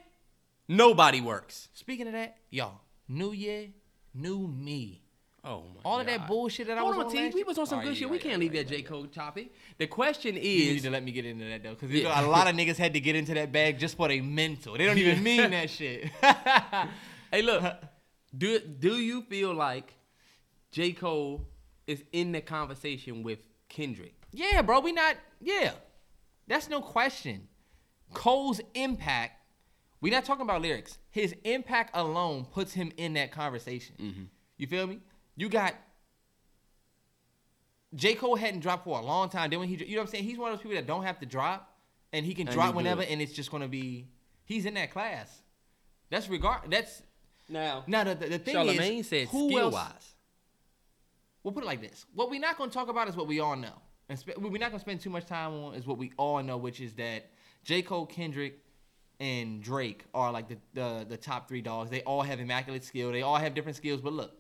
nobody 0.67 1.19
works. 1.21 1.67
Speaking 1.73 2.07
of 2.07 2.13
that, 2.13 2.37
y'all, 2.49 2.81
New 3.07 3.31
Year, 3.31 3.67
new 4.13 4.47
me. 4.47 5.00
Oh 5.43 5.63
my 5.73 5.81
All 5.83 5.99
of 5.99 6.05
God. 6.05 6.13
that 6.19 6.27
bullshit 6.27 6.67
that 6.67 6.77
I 6.77 6.81
Hold 6.81 6.97
was 6.97 7.05
on, 7.05 7.05
on. 7.07 7.11
T. 7.13 7.23
last 7.23 7.33
We 7.33 7.39
year- 7.39 7.45
was 7.47 7.57
on 7.57 7.65
some 7.65 7.79
Oh, 7.79 7.81
good 7.81 7.89
yeah, 7.89 7.99
shit. 8.01 8.09
we 8.09 8.17
right, 8.17 8.21
can't 8.21 8.31
you're 8.33 8.39
leave 8.41 8.51
right, 8.53 8.67
that 8.67 8.71
you're 8.71 8.79
J. 8.81 8.83
Cole 8.87 9.05
topic. 9.07 9.51
The 9.79 9.87
question 9.87 10.37
is 10.37 10.43
You 10.45 10.65
need 10.71 10.75
is, 10.77 10.81
to 10.83 10.89
let 10.91 11.03
me 11.03 11.11
get 11.11 11.25
into 11.25 11.45
that 11.45 11.63
though, 11.63 11.71
because 11.73 11.89
Yeah. 11.91 12.21
a 12.23 12.27
lot 12.27 12.47
of 12.47 12.55
niggas 12.59 12.77
had 12.77 12.93
to 12.93 12.99
get 12.99 13.15
into 13.15 13.33
that 13.33 13.51
bag 13.51 13.79
just 13.79 13.97
for 13.97 14.07
their 14.07 14.21
mental. 14.21 14.77
They 14.77 14.85
don't 14.85 14.97
even 14.99 15.23
mean 15.23 15.49
that 15.49 15.69
shit. 15.71 16.05
hey, 17.31 17.41
look, 17.41 17.63
do 18.37 18.59
do 18.59 18.99
you 18.99 19.23
feel 19.23 19.53
like 19.53 19.95
J. 20.71 20.91
Cole 20.93 21.47
is 21.87 22.03
in 22.11 22.31
the 22.33 22.41
conversation 22.41 23.23
with 23.23 23.39
Kendrick? 23.67 24.13
Yeah, 24.31 24.61
bro, 24.61 24.79
we 24.79 24.91
not. 24.91 25.15
Yeah, 25.41 25.71
that's 26.47 26.69
no 26.69 26.81
question. 26.81 27.47
Cole's 28.13 28.61
impact. 28.75 29.37
We're 30.01 30.13
not 30.13 30.25
talking 30.25 30.43
about 30.43 30.61
lyrics. 30.61 30.97
His 31.09 31.33
impact 31.43 31.91
alone 31.95 32.45
puts 32.45 32.73
him 32.73 32.91
in 32.97 33.13
that 33.13 33.31
conversation. 33.31 33.95
Mm-hmm. 33.99 34.23
You 34.57 34.67
feel 34.67 34.87
me? 34.87 34.99
You 35.41 35.49
got 35.49 35.73
J. 37.95 38.13
Cole 38.13 38.35
hadn't 38.35 38.59
dropped 38.59 38.83
for 38.83 38.99
a 38.99 39.01
long 39.01 39.27
time. 39.27 39.49
Then 39.49 39.57
when 39.57 39.67
he, 39.69 39.73
you 39.73 39.95
know 39.95 40.01
what 40.01 40.01
I'm 40.01 40.11
saying? 40.11 40.23
He's 40.23 40.37
one 40.37 40.51
of 40.51 40.59
those 40.59 40.61
people 40.61 40.75
that 40.75 40.85
don't 40.85 41.01
have 41.01 41.17
to 41.21 41.25
drop, 41.25 41.75
and 42.13 42.23
he 42.23 42.35
can 42.35 42.47
And 42.47 42.53
drop 42.53 42.67
he 42.67 42.75
whenever, 42.75 43.01
and 43.01 43.19
it's 43.19 43.33
just 43.33 43.49
gonna 43.49 43.67
be. 43.67 44.05
He's 44.45 44.67
in 44.67 44.75
that 44.75 44.91
class. 44.91 45.41
That's 46.11 46.29
regard. 46.29 46.69
That's 46.69 47.01
Now, 47.49 47.83
now 47.87 48.03
the 48.03 48.13
the, 48.13 48.27
the 48.27 48.37
thing 48.37 48.55
Charlamagne 48.55 48.99
is, 48.99 49.09
said 49.09 49.29
who 49.29 49.49
skill 49.49 49.61
else- 49.61 49.73
wise. 49.73 50.13
We'll 51.41 51.53
put 51.53 51.63
it 51.63 51.65
like 51.65 51.81
this: 51.81 52.05
what 52.13 52.29
we're 52.29 52.39
not 52.39 52.59
going 52.59 52.69
to 52.69 52.73
talk 52.75 52.89
about 52.89 53.09
is 53.09 53.15
what 53.15 53.25
we 53.25 53.39
all 53.39 53.55
know, 53.55 53.81
and 54.09 54.19
sp- 54.21 54.37
what 54.37 54.51
we're 54.51 54.59
not 54.59 54.69
going 54.69 54.79
to 54.79 54.85
spend 54.85 55.01
too 55.01 55.09
much 55.09 55.25
time 55.25 55.53
on 55.55 55.73
is 55.73 55.87
what 55.87 55.97
we 55.97 56.11
all 56.17 56.43
know, 56.43 56.57
which 56.57 56.79
is 56.79 56.93
that 56.93 57.31
J. 57.63 57.81
Cole, 57.81 58.05
Kendrick, 58.05 58.59
and 59.19 59.63
Drake 59.63 60.05
are 60.13 60.31
like 60.31 60.49
the 60.49 60.57
the, 60.75 61.03
the 61.09 61.17
top 61.17 61.47
three 61.47 61.61
dogs. 61.61 61.89
They 61.89 62.03
all 62.03 62.21
have 62.21 62.39
immaculate 62.39 62.83
skill. 62.83 63.11
They 63.11 63.23
all 63.23 63.37
have 63.37 63.55
different 63.55 63.75
skills. 63.75 64.01
But 64.01 64.13
look, 64.13 64.37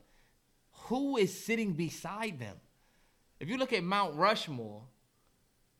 who 0.91 1.15
is 1.15 1.33
sitting 1.33 1.71
beside 1.71 2.37
them? 2.37 2.57
If 3.39 3.47
you 3.47 3.57
look 3.57 3.71
at 3.71 3.81
Mount 3.81 4.15
Rushmore, 4.17 4.83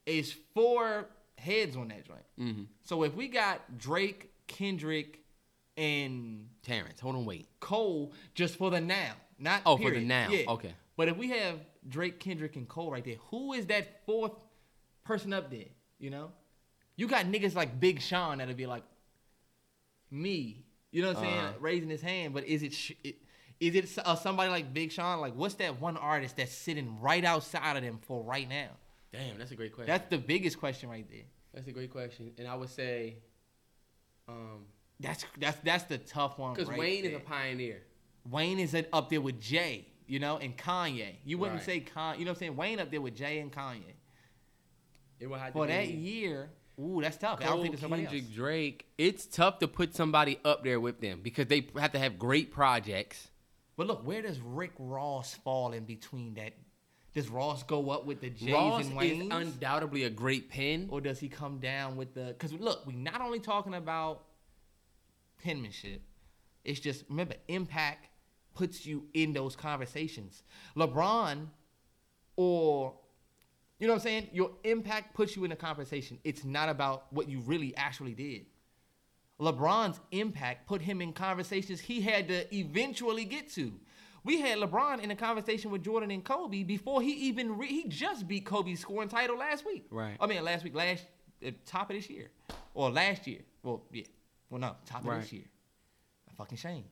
is 0.05 0.34
four 0.53 1.05
heads 1.38 1.76
on 1.76 1.89
that 1.89 2.05
joint. 2.05 2.26
Mm-hmm. 2.39 2.64
So 2.84 3.03
if 3.03 3.14
we 3.14 3.28
got 3.28 3.78
Drake, 3.78 4.32
Kendrick, 4.47 5.20
and 5.76 6.47
Terrence, 6.64 7.01
hold 7.01 7.18
on, 7.18 7.26
wait. 7.26 7.49
Cole 7.59 8.14
just 8.36 8.55
for 8.55 8.72
the 8.72 8.80
now, 8.80 9.12
not 9.38 9.62
Oh, 9.66 9.76
for 9.76 9.91
the 9.91 9.99
now. 9.99 10.30
Yeah. 10.30 10.49
Okay. 10.49 10.74
But 10.95 11.09
if 11.09 11.18
we 11.18 11.30
have 11.32 11.59
Drake, 11.86 12.22
Kendrick, 12.22 12.55
and 12.55 12.66
Cole 12.66 12.89
right 12.89 13.03
there, 13.03 13.18
who 13.32 13.51
is 13.51 13.66
that 13.66 14.05
fourth 14.05 14.32
person 15.03 15.34
up 15.34 15.51
there? 15.51 15.72
You 15.99 16.09
know, 16.09 16.32
you 16.95 17.09
got 17.09 17.26
niggas 17.26 17.53
like 17.53 17.82
Big 17.82 17.99
Sean 18.01 18.38
that'll 18.38 18.55
be 18.55 18.66
like 18.66 18.84
me. 20.09 20.64
You 20.91 21.01
know 21.01 21.09
what 21.09 21.18
I'm 21.18 21.24
saying? 21.24 21.38
Uh-huh. 21.38 21.53
Raising 21.59 21.89
his 21.89 22.01
hand, 22.01 22.34
but 22.34 22.45
is 22.45 22.64
it? 22.64 22.74
sh- 22.74 22.93
it 23.03 23.18
is 23.62 23.76
it 23.76 23.97
uh, 24.05 24.16
somebody 24.16 24.49
like 24.49 24.74
Big 24.74 24.91
Sean? 24.91 25.22
Like, 25.22 25.36
what's 25.36 25.53
that 25.55 25.80
one 25.80 25.95
artist 25.95 26.36
that's 26.38 26.51
sitting 26.51 26.99
right 26.99 27.24
outside 27.24 27.78
of 27.78 27.84
them 27.84 27.99
for 28.01 28.22
right 28.24 28.49
now? 28.49 28.70
Damn, 29.14 29.38
that's 29.38 29.51
a 29.51 29.55
great 29.55 29.74
question. 29.74 29.88
That's 29.88 30.09
the 30.09 30.18
biggest 30.18 30.59
question 30.59 30.89
right 30.89 31.05
there. 31.09 31.24
That's 31.53 31.68
a 31.68 31.72
great 31.72 31.91
question, 31.91 32.32
and 32.38 32.47
I 32.47 32.55
would 32.55 32.70
say, 32.70 33.18
um, 34.28 34.66
That's 34.99 35.26
that's 35.39 35.57
that's 35.64 35.84
the 35.86 35.97
tough 35.97 36.38
one. 36.39 36.53
because 36.53 36.70
right 36.70 36.80
Wayne 36.80 37.05
is 37.05 37.14
a 37.16 37.20
pioneer. 37.20 37.82
Wayne 38.30 38.59
is 38.59 38.76
up 38.93 39.09
there 39.09 39.20
with 39.22 39.39
Jay, 39.41 39.86
you 40.07 40.20
know, 40.20 40.38
and 40.38 40.55
Kanye. 40.57 41.16
You 41.26 41.38
wouldn't 41.38 41.57
Right. 41.59 41.66
say 41.66 41.80
Con, 41.82 42.20
you 42.20 42.26
know 42.26 42.32
what 42.32 42.38
I'm 42.38 42.39
saying? 42.39 42.55
Wayne 42.55 42.80
up 42.80 42.89
there 42.91 43.01
with 43.01 43.16
Jay 43.16 43.39
and 43.39 43.51
Kanye. 43.51 43.82
It 45.20 45.28
would 45.28 45.39
have 45.39 45.47
to 45.49 45.53
For 45.53 45.68
that 45.68 45.88
be 45.88 45.93
year, 45.93 46.49
ooh, 46.80 46.99
that's 47.01 47.18
tough. 47.18 47.39
I 47.41 47.45
don't 47.45 47.62
think 47.62 47.74
there's 47.74 47.82
somebody 47.82 48.03
Kendrick, 48.03 48.24
else. 48.26 48.34
Drake. 48.34 48.86
It's 48.97 49.26
tough 49.26 49.59
to 49.59 49.68
put 49.68 49.93
somebody 49.95 50.39
up 50.45 50.64
there 50.64 50.80
with 50.80 51.01
them 51.01 51.20
because 51.22 51.47
they 51.47 51.68
have 51.80 51.91
to 51.91 51.99
have 51.99 52.18
great 52.18 52.51
projects. 52.51 53.28
But 53.82 53.88
look, 53.88 54.06
where 54.06 54.22
does 54.22 54.40
Rick 54.40 54.74
Ross 54.78 55.34
fall 55.34 55.74
in 55.74 55.86
between 55.86 56.36
that? 56.36 56.54
Does 57.16 57.30
Ross 57.30 57.64
go 57.64 57.90
up 57.90 58.06
with 58.06 58.22
the 58.22 58.30
Jays 58.30 58.54
Ross 58.54 58.86
and 58.86 58.92
is 58.92 59.12
Waynes? 59.12 59.34
undoubtedly 59.34 60.04
a 60.04 60.10
great 60.12 60.52
pen. 60.52 60.88
or 60.92 61.02
does 61.02 61.20
he 61.20 61.28
come 61.28 61.58
down 61.58 61.96
with 61.96 62.14
the? 62.14 62.26
Because 62.26 62.54
look, 62.54 62.86
we're 62.86 62.96
not 62.96 63.22
only 63.22 63.40
talking 63.40 63.74
about 63.74 64.26
penmanship. 65.44 66.04
It's 66.64 66.80
just 66.80 67.06
remember 67.10 67.34
impact 67.48 68.10
puts 68.54 68.86
you 68.86 69.06
in 69.16 69.34
those 69.34 69.56
conversations. 69.56 70.44
LeBron, 70.78 71.48
or 72.36 72.94
you 73.80 73.88
know 73.88 73.94
what 73.94 74.02
I'm 74.02 74.04
saying? 74.04 74.30
Your 74.32 74.52
impact 74.64 75.16
puts 75.16 75.36
you 75.36 75.44
in 75.44 75.52
a 75.54 75.56
conversation. 75.56 76.20
It's 76.24 76.46
not 76.46 76.70
about 76.70 77.12
what 77.12 77.28
you 77.28 77.40
really 77.40 77.76
actually 77.76 78.14
did. 78.14 78.46
LeBron's 79.42 80.00
impact 80.12 80.68
put 80.68 80.82
him 80.82 81.02
in 81.02 81.12
conversations 81.14 81.80
he 81.80 82.00
had 82.00 82.28
to 82.28 82.56
eventually 82.56 83.26
get 83.26 83.50
to. 83.54 83.74
We 84.24 84.39
had 84.39 84.60
LeBron 84.60 85.02
in 85.02 85.10
a 85.10 85.16
conversation 85.16 85.72
with 85.72 85.84
Jordan 85.84 86.12
and 86.12 86.24
Kobe 86.24 86.62
before 86.62 87.02
he 87.02 87.12
even 87.28 87.58
re- 87.58 87.68
he 87.68 87.86
just 87.88 88.28
beat 88.28 88.46
Kobe's 88.46 88.80
scoring 88.80 89.10
title 89.10 89.36
last 89.39 89.66
week. 89.66 89.88
Right. 89.89 90.16
I 90.20 90.28
mean, 90.28 90.44
last 90.44 90.64
week, 90.64 90.76
last 90.76 91.04
uh, 91.46 91.50
top 91.66 91.89
of 91.89 91.96
this 91.96 92.08
year, 92.08 92.30
or 92.76 92.92
last 92.92 93.26
year. 93.26 93.39
Well, 93.64 93.82
yeah. 93.92 94.04
Well, 94.52 94.60
no, 94.62 94.76
top 94.86 95.00
of 95.02 95.08
Right. 95.08 95.22
this 95.22 95.34
year. 95.34 95.46
A 96.30 96.34
fucking 96.36 96.60
shame. 96.60 96.84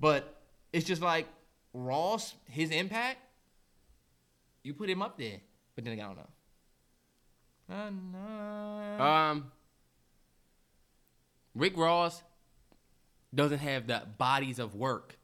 But 0.00 0.40
it's 0.72 0.86
just 0.86 1.02
like 1.02 1.26
Ross, 1.74 2.34
his 2.48 2.70
impact. 2.70 3.18
You 4.62 4.72
put 4.72 4.88
him 4.88 5.02
up 5.02 5.18
there, 5.18 5.40
but 5.74 5.84
then 5.84 6.00
I 6.00 6.02
don't 6.06 6.16
know. 6.16 6.28
Um, 9.04 9.52
Rick 11.54 11.76
Ross 11.76 12.22
doesn't 13.34 13.58
have 13.58 13.86
the 13.86 14.02
bodies 14.18 14.58
of 14.58 14.74
work 14.74 15.18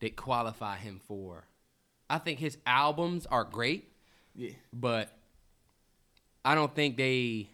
that 0.00 0.16
qualify 0.16 0.76
him 0.76 1.00
for. 1.06 1.44
I 2.08 2.18
think 2.18 2.38
his 2.38 2.58
albums 2.66 3.26
are 3.26 3.44
great, 3.44 3.92
yeah. 4.34 4.50
but 4.72 5.10
I 6.44 6.54
don't 6.54 6.74
think 6.74 6.96
they 6.96 7.48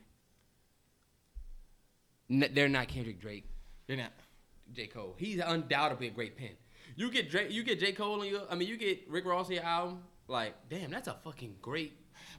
they're 2.28 2.68
not 2.68 2.88
Kendrick 2.88 3.20
Drake. 3.20 3.44
They're 3.86 3.96
not. 3.96 4.12
J 4.72 4.86
Cole. 4.88 5.14
He's 5.16 5.38
undoubtedly 5.38 6.08
a 6.08 6.10
great 6.10 6.36
pen. 6.36 6.50
You 6.96 7.10
get 7.10 7.30
Drake, 7.30 7.50
you 7.52 7.62
get 7.62 7.78
J 7.78 7.92
Cole 7.92 8.20
on 8.20 8.26
your. 8.26 8.42
I 8.50 8.54
mean, 8.56 8.66
you 8.68 8.76
get 8.76 9.08
Rick 9.08 9.26
Ross 9.26 9.46
on 9.46 9.52
your 9.52 9.64
album. 9.64 10.00
Like, 10.28 10.54
damn, 10.68 10.90
that's 10.90 11.06
a 11.06 11.14
fucking 11.22 11.54
great 11.62 11.92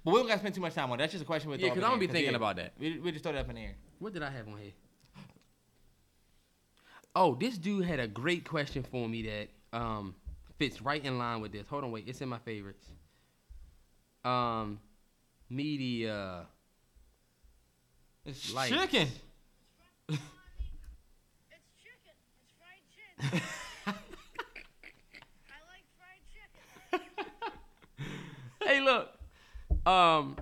But 0.03 0.13
we 0.13 0.19
don't 0.19 0.27
gotta 0.27 0.39
spend 0.39 0.53
too 0.55 0.59
much 0.59 0.73
time 0.73 0.91
on 0.91 0.99
it. 0.99 1.03
That's 1.03 1.13
just 1.13 1.23
a 1.23 1.25
question 1.25 1.49
we'll 1.49 1.57
Yeah, 1.57 1.67
throw 1.67 1.71
up 1.71 1.75
'cause 1.75 1.83
in 1.83 1.85
I'm 1.85 1.91
gonna 1.91 2.07
be 2.07 2.13
thinking 2.13 2.35
about 2.35 2.57
that. 2.57 2.73
We, 2.77 2.99
we 2.99 3.11
just 3.11 3.23
throw 3.23 3.31
that 3.31 3.39
up 3.39 3.49
in 3.49 3.55
the 3.55 3.61
air. 3.61 3.75
What 3.99 4.11
did 4.13 4.23
I 4.23 4.29
have 4.29 4.45
on 4.49 4.57
here? 4.57 4.73
Oh, 7.19 7.33
this 7.33 7.57
dude 7.57 7.83
had 7.83 7.99
a 7.99 8.07
great 8.07 8.47
question 8.47 8.83
for 8.83 9.09
me 9.09 9.23
that 9.23 9.49
um 9.75 10.13
fits 10.59 10.83
right 10.83 11.03
in 11.03 11.17
line 11.17 11.41
with 11.41 11.51
this. 11.51 11.67
Hold 11.67 11.83
on, 11.83 11.91
wait, 11.91 12.03
it's 12.07 12.21
in 12.21 12.29
my 12.29 12.37
favorites. 12.37 12.85
Um, 14.23 14.79
media. 15.49 16.45
It's 18.23 18.53
Lights. 18.53 18.71
chicken. 18.71 19.07
hey, 28.63 28.81
look. 28.81 29.09
Um, 29.87 30.35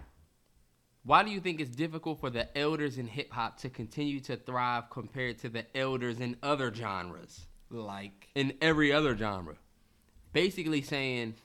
why 1.06 1.22
do 1.22 1.30
you 1.30 1.40
think 1.40 1.62
it's 1.62 1.70
difficult 1.76 2.20
for 2.20 2.32
the 2.32 2.56
elders 2.58 2.98
in 2.98 3.06
hip 3.08 3.32
hop 3.32 3.58
to 3.60 3.70
continue 3.70 4.20
to 4.22 4.36
thrive 4.36 4.90
compared 4.90 5.38
to 5.40 5.50
the 5.50 5.66
elders 5.78 6.20
in 6.20 6.36
other 6.42 6.74
genres? 6.74 7.46
Like 7.70 8.30
in 8.34 8.54
every 8.60 8.92
other 8.92 9.16
genre. 9.16 9.56
Basically 10.34 10.82
saying 10.82 11.36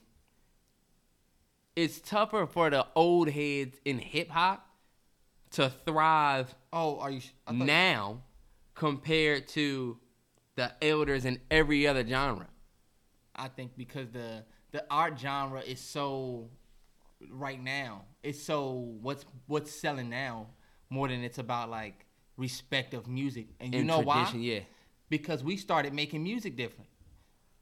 it's 1.76 2.00
tougher 2.00 2.46
for 2.46 2.70
the 2.70 2.86
old 2.94 3.28
heads 3.28 3.78
in 3.84 3.98
hip 3.98 4.30
hop 4.30 4.66
to 5.52 5.70
thrive 5.84 6.54
Oh, 6.72 6.98
are 6.98 7.10
you? 7.10 7.20
Thought- 7.20 7.56
now 7.56 8.22
compared 8.74 9.46
to 9.48 9.98
the 10.56 10.72
elders 10.82 11.26
in 11.26 11.38
every 11.50 11.86
other 11.86 12.06
genre. 12.06 12.48
I 13.36 13.48
think 13.48 13.76
because 13.76 14.08
the 14.10 14.44
the 14.72 14.86
art 14.90 15.18
genre 15.18 15.60
is 15.60 15.80
so 15.80 16.48
right 17.30 17.62
now. 17.62 18.04
It's 18.22 18.42
so 18.42 18.96
what's 19.00 19.24
what's 19.46 19.70
selling 19.70 20.08
now 20.08 20.48
more 20.88 21.08
than 21.08 21.22
it's 21.22 21.38
about 21.38 21.70
like 21.70 22.06
respect 22.36 22.94
of 22.94 23.06
music. 23.06 23.48
And 23.60 23.74
you 23.74 23.84
know 23.84 24.00
why? 24.00 24.30
yeah. 24.36 24.60
Because 25.08 25.42
we 25.42 25.56
started 25.56 25.92
making 25.92 26.22
music 26.22 26.56
different. 26.56 26.88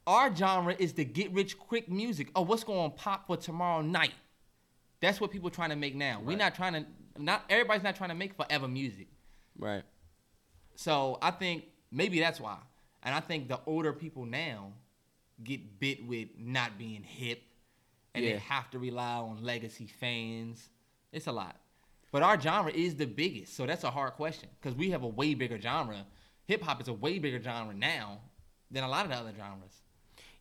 Our 0.07 0.35
genre 0.35 0.75
is 0.79 0.95
the 0.95 1.05
get 1.05 1.33
rich 1.33 1.59
quick 1.59 1.91
music. 1.91 2.29
Oh, 2.35 2.43
what's 2.43 2.65
going 2.65 2.91
to 2.91 2.97
pop 2.97 3.27
for 3.27 3.37
tomorrow 3.37 3.83
night? 3.83 4.15
That's 5.01 5.21
what 5.21 5.31
people 5.31 5.51
trying 5.51 5.71
to 5.71 5.77
make 5.77 5.95
now. 5.95 6.21
We're 6.23 6.37
not 6.37 6.55
trying 6.55 6.73
to 6.75 6.87
not 7.19 7.45
everybody's 7.51 7.83
not 7.83 7.97
trying 7.97 8.11
to 8.11 8.15
make 8.15 8.35
forever 8.35 8.69
music. 8.69 9.09
Right. 9.59 9.83
So 10.77 11.19
I 11.21 11.31
think 11.33 11.65
maybe 11.91 12.21
that's 12.21 12.41
why. 12.41 12.57
And 13.03 13.15
I 13.15 13.21
think 13.21 13.49
the 13.49 13.61
older 13.67 13.93
people 13.93 14.25
now 14.25 14.73
get 15.43 15.79
bit 15.79 16.07
with 16.07 16.29
not 16.39 16.79
being 16.79 17.03
hip 17.03 17.43
and 18.19 18.27
Yeah. 18.27 18.33
they 18.35 18.39
have 18.39 18.71
to 18.71 18.79
rely 18.79 19.17
on 19.17 19.43
legacy 19.43 19.87
fans. 19.87 20.69
It's 21.13 21.27
a 21.27 21.33
lot. 21.33 21.57
But 22.11 22.23
our 22.23 22.41
genre 22.41 22.73
is 22.73 22.97
the 22.97 23.07
biggest. 23.07 23.55
So 23.55 23.67
that's 23.67 23.85
a 23.85 23.91
hard 23.91 24.15
question 24.15 24.49
because 24.61 24.77
we 24.77 24.91
have 24.91 25.03
a 25.03 25.09
way 25.09 25.35
bigger 25.35 25.61
genre. 25.61 26.07
Hip 26.47 26.63
hop 26.63 26.81
is 26.81 26.89
a 26.89 26.93
way 26.93 27.19
bigger 27.19 27.41
genre 27.43 27.75
now 27.75 28.21
than 28.71 28.85
a 28.85 28.89
lot 28.89 29.05
of 29.05 29.11
the 29.11 29.17
other 29.17 29.33
genres. 29.37 29.83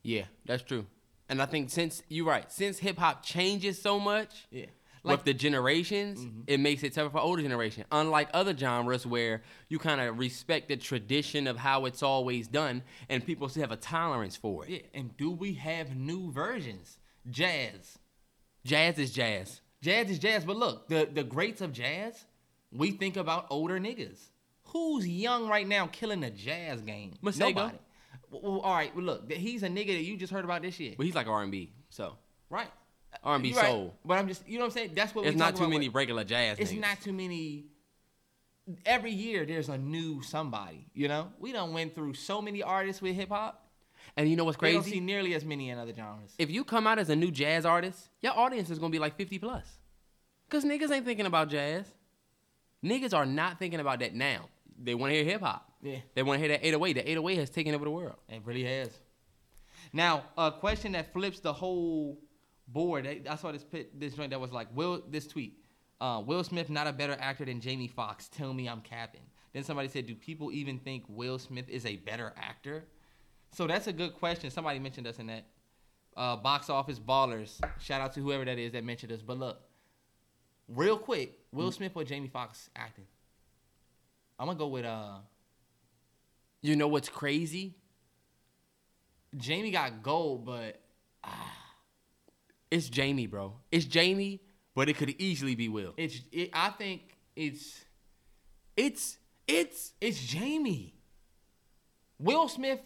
Yeah, 0.02 0.24
that's 0.46 0.62
true. 0.62 0.86
And 1.28 1.42
I 1.42 1.46
think 1.46 1.68
since 1.70 2.02
you're 2.08 2.26
right, 2.26 2.50
since 2.50 2.78
hip 2.78 2.96
hop 2.98 3.22
changes 3.22 3.80
so 3.80 3.98
much, 4.00 4.46
Yeah. 4.50 4.66
with 5.04 5.24
the 5.24 5.34
generations, 5.34 6.20
mm-hmm. 6.20 6.40
it 6.46 6.58
makes 6.60 6.82
it 6.82 6.92
tougher 6.94 7.10
for 7.10 7.20
older 7.20 7.42
generation. 7.42 7.84
Unlike 7.92 8.30
other 8.34 8.56
genres 8.56 9.06
where 9.06 9.42
you 9.68 9.78
kind 9.78 10.00
of 10.00 10.18
respect 10.18 10.68
the 10.68 10.76
tradition 10.76 11.46
of 11.46 11.56
how 11.58 11.84
it's 11.84 12.02
always 12.02 12.48
done, 12.48 12.82
and 13.08 13.24
people 13.24 13.48
still 13.48 13.62
have 13.62 13.72
a 13.72 13.76
tolerance 13.76 14.36
for 14.36 14.64
it. 14.64 14.70
Yeah. 14.70 14.78
And 15.00 15.16
do 15.16 15.30
we 15.30 15.54
have 15.54 15.94
new 15.96 16.30
versions? 16.32 16.98
Jazz. 17.30 17.98
Jazz 18.64 18.98
is 18.98 19.12
jazz. 19.12 19.60
Jazz 19.80 20.10
is 20.10 20.18
jazz, 20.18 20.44
but 20.44 20.56
look, 20.56 20.88
the 20.88 21.08
the 21.12 21.22
greats 21.24 21.60
of 21.60 21.72
jazz, 21.72 22.24
we 22.72 22.90
think 22.90 23.16
about 23.16 23.46
older 23.50 23.78
niggas. 23.78 24.18
Who's 24.64 25.06
young 25.08 25.48
right 25.48 25.66
now 25.66 25.86
killing 25.86 26.20
the 26.20 26.30
jazz 26.30 26.80
game? 26.82 27.14
Masego. 27.22 27.38
Nobody. 27.54 27.78
Well, 28.30 28.60
all 28.60 28.74
right, 28.74 28.94
well, 28.94 29.04
look, 29.04 29.32
he's 29.32 29.62
a 29.62 29.68
nigga 29.68 29.86
that 29.88 30.04
you 30.04 30.16
just 30.16 30.32
heard 30.32 30.44
about 30.44 30.60
this 30.60 30.78
year. 30.78 30.94
But 30.96 31.06
he's 31.06 31.14
like 31.14 31.26
R&B, 31.26 31.72
so 31.88 32.16
Right. 32.50 32.70
R&B 33.24 33.48
You're 33.48 33.56
right. 33.56 33.66
soul. 33.66 33.94
But 34.04 34.18
I'm 34.18 34.28
just, 34.28 34.46
you 34.46 34.58
know 34.58 34.64
what 34.64 34.72
I'm 34.72 34.72
saying? 34.72 34.90
That's 34.94 35.14
what 35.14 35.24
It's 35.26 35.36
not 35.36 35.56
too 35.56 35.62
about 35.64 35.70
many 35.70 35.88
regular 35.88 36.24
jazz. 36.24 36.58
It's 36.58 36.72
niggas. 36.72 36.80
not 36.80 37.00
too 37.00 37.12
many. 37.14 37.66
Every 38.84 39.12
year 39.12 39.46
there's 39.46 39.70
a 39.70 39.78
new 39.78 40.22
somebody. 40.22 40.86
You 40.92 41.08
know, 41.08 41.28
we 41.38 41.52
don't 41.52 41.72
went 41.72 41.94
through 41.94 42.14
so 42.14 42.42
many 42.42 42.62
artists 42.62 43.00
with 43.00 43.14
hip 43.14 43.30
hop. 43.30 43.67
And 44.18 44.28
you 44.28 44.34
know 44.36 44.44
what's 44.44 44.60
We 44.60 44.72
don't 44.72 44.82
crazy? 44.82 44.96
see 44.96 45.00
nearly 45.00 45.34
as 45.34 45.44
many 45.44 45.70
in 45.70 45.78
other 45.78 45.94
genres. 45.94 46.34
if 46.38 46.50
you 46.50 46.64
come 46.64 46.86
out 46.88 46.98
as 46.98 47.08
a 47.08 47.14
new 47.16 47.30
jazz 47.30 47.64
artist, 47.64 48.08
your 48.20 48.36
audience 48.36 48.68
is 48.68 48.78
gonna 48.78 48.90
be 48.90 48.98
like 48.98 49.16
50 49.16 49.38
plus. 49.38 49.64
Cause 50.50 50.64
niggas 50.64 50.90
ain't 50.90 51.04
thinking 51.04 51.26
about 51.26 51.48
jazz. 51.50 51.86
Niggas 52.84 53.14
are 53.14 53.26
not 53.26 53.58
thinking 53.58 53.80
about 53.80 54.00
that 54.00 54.14
now. 54.14 54.48
They 54.80 54.94
want 54.94 55.10
to 55.12 55.14
hear 55.16 55.24
hip 55.24 55.40
hop. 55.42 55.70
Yeah. 55.82 55.98
They 56.14 56.22
want 56.22 56.36
to 56.36 56.40
hear 56.40 56.48
that 56.48 56.66
808. 56.66 56.92
The 56.94 57.10
808 57.10 57.38
has 57.38 57.50
taken 57.50 57.74
over 57.74 57.84
the 57.84 57.90
world. 57.90 58.16
It 58.28 58.42
really 58.44 58.64
has. 58.64 58.90
Now, 59.92 60.24
a 60.36 60.50
question 60.52 60.92
that 60.92 61.12
flips 61.12 61.40
the 61.40 61.52
whole 61.52 62.18
board. 62.66 63.06
I- 63.06 63.22
I 63.30 63.36
saw 63.36 63.52
this 63.52 63.64
pit, 63.64 63.98
this 63.98 64.14
joint 64.14 64.30
that 64.30 64.40
was 64.40 64.52
like, 64.52 64.68
Will 64.74 65.02
this 65.08 65.26
tweet? 65.26 65.58
Uh, 66.00 66.22
Will 66.24 66.42
Smith 66.44 66.70
not 66.70 66.86
a 66.86 66.92
better 66.92 67.16
actor 67.20 67.44
than 67.44 67.60
Jamie 67.60 67.88
Foxx? 67.88 68.28
Tell 68.28 68.52
me 68.52 68.68
I'm 68.68 68.80
capping. 68.80 69.22
Then 69.52 69.62
somebody 69.64 69.88
said, 69.88 70.06
Do 70.06 70.14
people 70.14 70.50
even 70.52 70.78
think 70.78 71.04
Will 71.08 71.38
Smith 71.38 71.68
is 71.68 71.84
a 71.86 71.96
better 71.96 72.32
actor? 72.36 72.84
So 73.52 73.66
that's 73.66 73.86
a 73.86 73.92
good 73.92 74.14
question. 74.14 74.50
Somebody 74.50 74.78
mentioned 74.78 75.06
us 75.06 75.18
in 75.18 75.26
that. 75.28 75.44
Uh, 76.16 76.34
box 76.34 76.68
office 76.68 76.98
ballers. 76.98 77.60
Shout 77.78 78.00
out 78.00 78.12
to 78.14 78.20
whoever 78.20 78.44
that 78.44 78.58
is 78.58 78.72
that 78.72 78.82
mentioned 78.82 79.12
us. 79.12 79.22
But 79.22 79.38
look, 79.38 79.60
real 80.66 80.98
quick, 80.98 81.38
Will 81.52 81.70
Smith 81.70 81.92
or 81.94 82.02
Jamie 82.02 82.26
Foxx 82.26 82.68
acting? 82.74 83.06
I'm 84.38 84.46
gonna 84.46 84.58
go 84.58 84.66
with 84.66 84.84
uh 84.84 85.18
You 86.60 86.74
know 86.74 86.88
what's 86.88 87.08
crazy? 87.08 87.76
Jamie 89.36 89.70
got 89.70 90.02
gold, 90.02 90.44
but 90.44 90.80
It's 92.70 92.88
Jamie, 92.88 93.26
bro. 93.26 93.54
It's 93.70 93.84
Jamie, 93.84 94.40
but 94.74 94.88
it 94.88 94.96
could 94.96 95.10
easily 95.20 95.54
be 95.54 95.68
Will. 95.68 95.94
It's 95.96 96.20
it, 96.32 96.50
I 96.52 96.70
think 96.70 97.16
it's 97.36 97.84
It's 98.76 99.18
it's 99.46 99.92
it's 100.00 100.20
Jamie. 100.20 100.94
Will 102.18 102.48
Smith. 102.48 102.80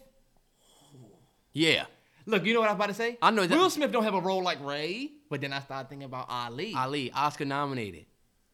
Yeah. 1.53 1.85
Look, 2.25 2.45
you 2.45 2.53
know 2.53 2.61
what 2.61 2.69
I'm 2.69 2.75
about 2.75 2.87
to 2.87 2.93
say? 2.93 3.17
I 3.21 3.31
know 3.31 3.45
that- 3.45 3.57
Will 3.57 3.69
Smith 3.69 3.91
don't 3.91 4.03
have 4.03 4.13
a 4.13 4.21
role 4.21 4.41
like 4.41 4.63
Ray, 4.63 5.11
but 5.29 5.41
then 5.41 5.51
I 5.51 5.59
started 5.59 5.89
thinking 5.89 6.05
about 6.05 6.27
Ali. 6.29 6.73
Ali, 6.73 7.11
Oscar 7.11 7.43
nominated. 7.45 8.05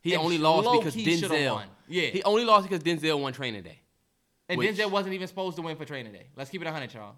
He 0.02 0.14
And 0.14 0.24
only 0.24 0.38
lost 0.39 0.68
because 0.80 0.95
Denzel. 0.95 1.54
won. 1.54 1.68
Yeah. 1.88 2.08
He 2.08 2.24
only 2.24 2.45
lost 2.45 2.68
because 2.68 2.84
Denzel 2.84 3.20
won 3.22 3.34
Training 3.34 3.64
Day. 3.64 3.80
and 4.47 4.58
which- 4.58 4.76
Denzel 4.76 4.89
wasn't 4.89 5.14
even 5.14 5.28
supposed 5.28 5.56
to 5.58 5.62
win 5.62 5.76
for 5.76 5.86
Training 5.86 6.12
Day. 6.14 6.26
Let's 6.36 6.50
keep 6.50 6.62
it 6.62 6.66
100, 6.66 6.91
y'all. 6.93 7.16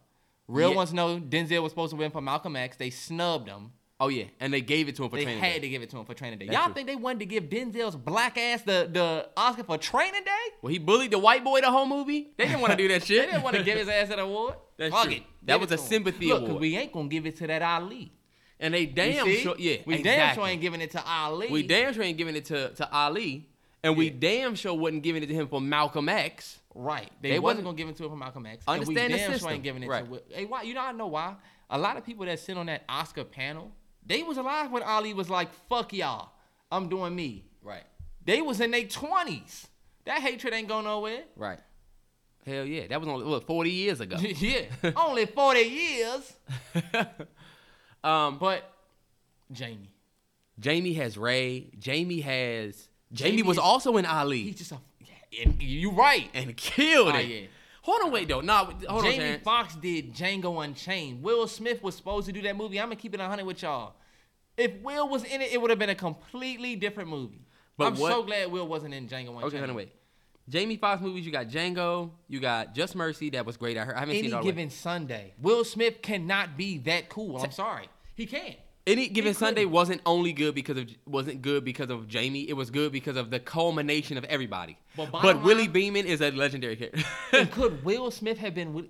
Real 0.50 0.72
Yeah. 0.72 0.76
ones 0.76 0.92
know 0.94 1.18
Denzel 1.18 1.62
was 1.64 1.72
supposed 1.72 1.92
to 1.92 1.96
win 1.96 2.12
for 2.12 2.20
Malcolm 2.20 2.58
X. 2.58 2.76
They 2.76 2.90
snubbed 2.90 3.48
him. 3.48 3.72
Oh 4.04 4.08
yeah, 4.08 4.24
and 4.40 4.52
they 4.52 4.62
gave 4.62 4.88
it 4.90 4.96
to 4.96 5.04
him 5.04 5.10
for 5.12 5.18
they 5.18 5.24
Training 5.26 5.42
They 5.42 5.48
had 5.50 5.54
Day. 5.56 5.68
to 5.68 5.70
give 5.70 5.82
it 5.84 5.90
to 5.92 5.98
him 6.00 6.06
for 6.06 6.14
Training 6.16 6.40
Day. 6.40 6.48
That's 6.48 6.58
y'all 6.58 6.66
true. 6.66 6.74
think 6.74 6.88
they 6.88 6.96
wanted 6.96 7.20
to 7.20 7.26
give 7.28 7.44
Denzel's 7.46 7.96
black 7.96 8.36
ass 8.38 8.64
the, 8.64 8.90
the 8.92 9.30
Oscar 9.38 9.64
for 9.64 9.78
Training 9.78 10.24
Day? 10.26 10.32
Well, 10.64 10.72
he 10.72 10.80
bullied 10.80 11.12
the 11.12 11.20
white 11.20 11.44
boy 11.44 11.62
the 11.62 11.70
whole 11.72 11.86
movie. 11.86 12.32
They 12.38 12.46
didn't 12.46 12.62
want 12.62 12.72
to 12.72 12.78
do 12.78 12.88
that 12.88 13.04
shit. 13.06 13.26
They 13.26 13.32
didn't 13.32 13.44
want 13.44 13.56
to 13.58 13.64
give 13.64 13.78
his 13.78 13.88
ass 13.88 14.10
an 14.10 14.18
award. 14.20 14.56
That's 14.78 14.92
Fuck 14.94 15.04
true. 15.06 15.14
it. 15.14 15.24
That 15.44 15.54
Give 15.54 15.62
was 15.62 15.72
it 15.72 15.76
a 15.76 15.78
sympathy 15.78 16.28
Look, 16.30 16.38
award. 16.40 16.52
Look, 16.54 16.62
we 16.62 16.76
ain't 16.78 16.92
gonna 16.92 17.08
give 17.10 17.26
it 17.28 17.36
to 17.38 17.48
that 17.48 17.62
Ali. 17.62 18.12
And 18.60 18.74
they 18.74 18.86
damn 18.88 19.28
sure, 19.38 19.56
yeah, 19.58 19.78
we 19.86 20.02
damn 20.04 20.36
sure 20.36 20.48
ain't 20.48 20.62
giving 20.62 20.82
it 20.82 20.92
to 20.92 21.04
Ali. 21.04 21.48
We 21.50 21.64
damn 21.64 21.94
sure 21.94 22.04
ain't 22.04 22.18
giving 22.18 22.36
it 22.36 22.46
to, 22.46 22.70
to 22.70 22.92
Ali, 22.92 23.50
and 23.84 23.98
we 23.98 24.10
damn 24.12 24.54
sure 24.56 24.74
wasn't 24.74 25.02
giving 25.04 25.22
it 25.24 25.28
to 25.28 25.34
him 25.34 25.48
for 25.48 25.60
Malcolm 25.62 26.10
X. 26.10 26.60
Right. 26.76 27.12
They, 27.22 27.32
They 27.32 27.40
wasn't 27.40 27.44
wasn't- 27.44 27.66
gonna 27.66 27.78
give 27.78 27.90
it 27.90 27.98
to 27.98 28.04
him 28.06 28.10
for 28.12 28.16
Malcolm 28.18 28.46
X. 28.46 28.64
Understand 28.68 28.98
and 28.98 29.14
the 29.14 29.16
we 29.16 29.20
damn 29.20 29.26
sure 29.30 29.34
system. 29.34 29.52
ain't 29.54 29.64
giving 29.64 29.84
it 29.84 29.88
Right. 29.90 30.06
to. 30.12 30.22
Hey, 30.30 30.46
why? 30.46 30.62
You 30.64 30.74
know 30.76 30.82
I 30.82 30.92
know 30.92 31.08
why. 31.08 31.36
A 31.72 31.78
lot 31.78 31.98
of 31.98 32.06
people 32.06 32.26
that 32.28 32.40
sit 32.40 32.56
on 32.58 32.68
that 32.68 32.84
Oscar 32.88 33.24
panel, 33.24 33.72
they 34.12 34.24
was 34.24 34.38
alive 34.38 34.72
when 34.72 34.84
Ali 34.84 35.14
was 35.14 35.30
like, 35.30 35.50
"Fuck 35.70 35.94
y'all, 35.94 36.30
I'm 36.72 36.90
doing 36.90 37.16
me." 37.16 37.46
Right. 37.64 37.84
They 38.26 38.42
was 38.42 38.60
in 38.60 38.72
their 38.72 38.84
twenties. 38.86 39.68
That 40.06 40.20
hatred 40.22 40.54
ain't 40.54 40.68
going 40.68 40.86
nowhere. 40.86 41.24
Right. 41.36 41.60
Hell 42.46 42.66
yeah, 42.66 42.88
that 42.88 43.00
was 43.00 43.08
only 43.08 43.26
what 43.26 43.46
forty 43.46 43.72
years 43.72 44.02
ago. 44.02 44.18
yeah, 44.20 44.64
only 44.96 45.26
forty 45.28 45.62
years. 45.62 46.34
um, 48.04 48.38
but 48.40 48.70
Jamie, 49.52 49.92
Jamie 50.60 50.94
has 50.94 51.18
Ray. 51.18 51.70
Jamie 51.80 52.22
has. 52.22 52.88
Jamie, 53.14 53.32
Jamie 53.32 53.44
was 53.44 53.58
is- 53.58 53.64
also 53.64 53.98
in 53.98 54.06
Ali. 54.06 54.44
he's 54.44 54.58
just 54.58 54.72
a. 54.72 54.78
And 55.44 55.62
you 55.62 55.92
right. 55.92 56.30
and 56.34 56.58
killed 56.58 57.14
Ah, 57.16 57.20
it. 57.20 57.26
yeah. 57.28 57.48
Hold 57.84 58.02
on, 58.04 58.12
wait 58.12 58.28
though. 58.28 58.42
Nah, 58.42 58.66
hold 58.66 58.86
on, 58.90 59.04
Jamie 59.04 59.18
Terrence. 59.18 59.44
Foxx 59.44 59.76
did 59.76 60.14
Django 60.14 60.64
Unchained. 60.64 61.24
Will 61.24 61.48
Smith 61.48 61.82
was 61.82 61.96
supposed 61.96 62.26
to 62.28 62.34
do 62.34 62.42
that 62.42 62.56
movie. 62.58 62.80
I'm 62.82 62.88
gonna 62.88 62.98
keep 62.98 63.14
it 63.14 63.20
100 63.22 63.46
with 63.46 63.62
y'all. 63.62 63.94
If 64.62 64.82
Will 64.82 65.08
was 65.10 65.24
in 65.24 65.42
it, 65.42 65.52
it 65.52 65.62
would 65.62 65.70
have 65.70 65.80
been 65.80 65.90
a 65.90 65.96
completely 65.96 66.76
different 66.76 67.10
movie. 67.10 67.46
But 67.78 67.88
I'm 67.94 67.96
what- 68.00 68.12
so 68.12 68.24
glad 68.24 68.52
Will 68.52 68.68
wasn't 68.68 68.94
in 68.94 69.08
Django 69.08 69.30
Unchained. 69.30 69.44
Okay, 69.46 69.58
hold 69.58 69.70
on, 69.72 69.76
wait. 69.76 69.92
Jamie 70.50 70.76
Foxx 70.78 71.02
movies. 71.02 71.26
You 71.26 71.32
got 71.32 71.48
Django. 71.48 72.12
You 72.28 72.40
got 72.40 72.74
Just 72.76 72.96
Mercy. 72.96 73.30
That 73.30 73.46
was 73.46 73.58
great. 73.58 73.78
I 73.78 73.86
heard. 73.86 73.96
I 73.96 74.00
haven't 74.00 74.16
Any 74.16 74.24
seen 74.24 74.32
it 74.32 74.34
all. 74.36 74.42
the 74.42 74.48
way. 74.48 74.52
given 74.52 74.70
Sunday, 74.70 75.34
Will 75.42 75.64
Smith 75.64 76.02
cannot 76.02 76.58
be 76.58 76.78
that 76.80 77.10
cool. 77.10 77.38
I'm 77.42 77.52
sorry, 77.52 77.88
he 78.16 78.26
can't. 78.26 78.58
Any 78.88 79.08
given 79.10 79.36
Sunday 79.36 79.66
wasn't 79.66 80.02
only 80.08 80.34
good 80.34 80.56
because 80.56 80.76
of 80.78 80.90
wasn't 81.06 81.42
good 81.44 81.64
because 81.64 81.92
of 81.92 82.08
Jamie. 82.08 82.50
It 82.50 82.54
was 82.54 82.72
good 82.72 82.92
because 82.92 83.16
of 83.16 83.30
the 83.30 83.40
culmination 83.40 84.18
of 84.18 84.24
everybody. 84.26 84.78
But 84.98 85.12
But, 85.12 85.22
bottom 85.22 85.44
Willie 85.44 85.64
line- 85.66 85.72
Beamen 85.72 86.06
is 86.08 86.20
a 86.22 86.32
legendary 86.32 86.76
character. 86.76 87.04
And 87.32 87.50
could 87.58 87.84
Will 87.86 88.10
Smith 88.10 88.40
have 88.40 88.56
been? 88.56 88.90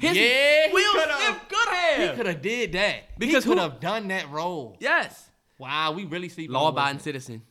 Will- 0.00 0.08
His- 0.08 0.16
yeah, 0.18 0.66
he 0.68 0.72
Will 0.74 0.92
coulda- 0.92 1.16
Smith 1.16 1.48
could 1.48 1.68
have. 1.74 2.10
He 2.10 2.16
could 2.16 2.26
have 2.26 2.42
did 2.42 2.72
that 2.72 3.18
Because 3.18 3.44
he 3.44 3.50
could 3.50 3.58
have 3.58 3.80
done 3.80 4.08
that 4.08 4.30
role. 4.30 4.76
yes, 4.80 5.30
Wow, 5.58 5.92
we 5.92 6.04
really 6.04 6.28
see 6.28 6.48
law-abiding 6.48 7.00
citizen, 7.00 7.42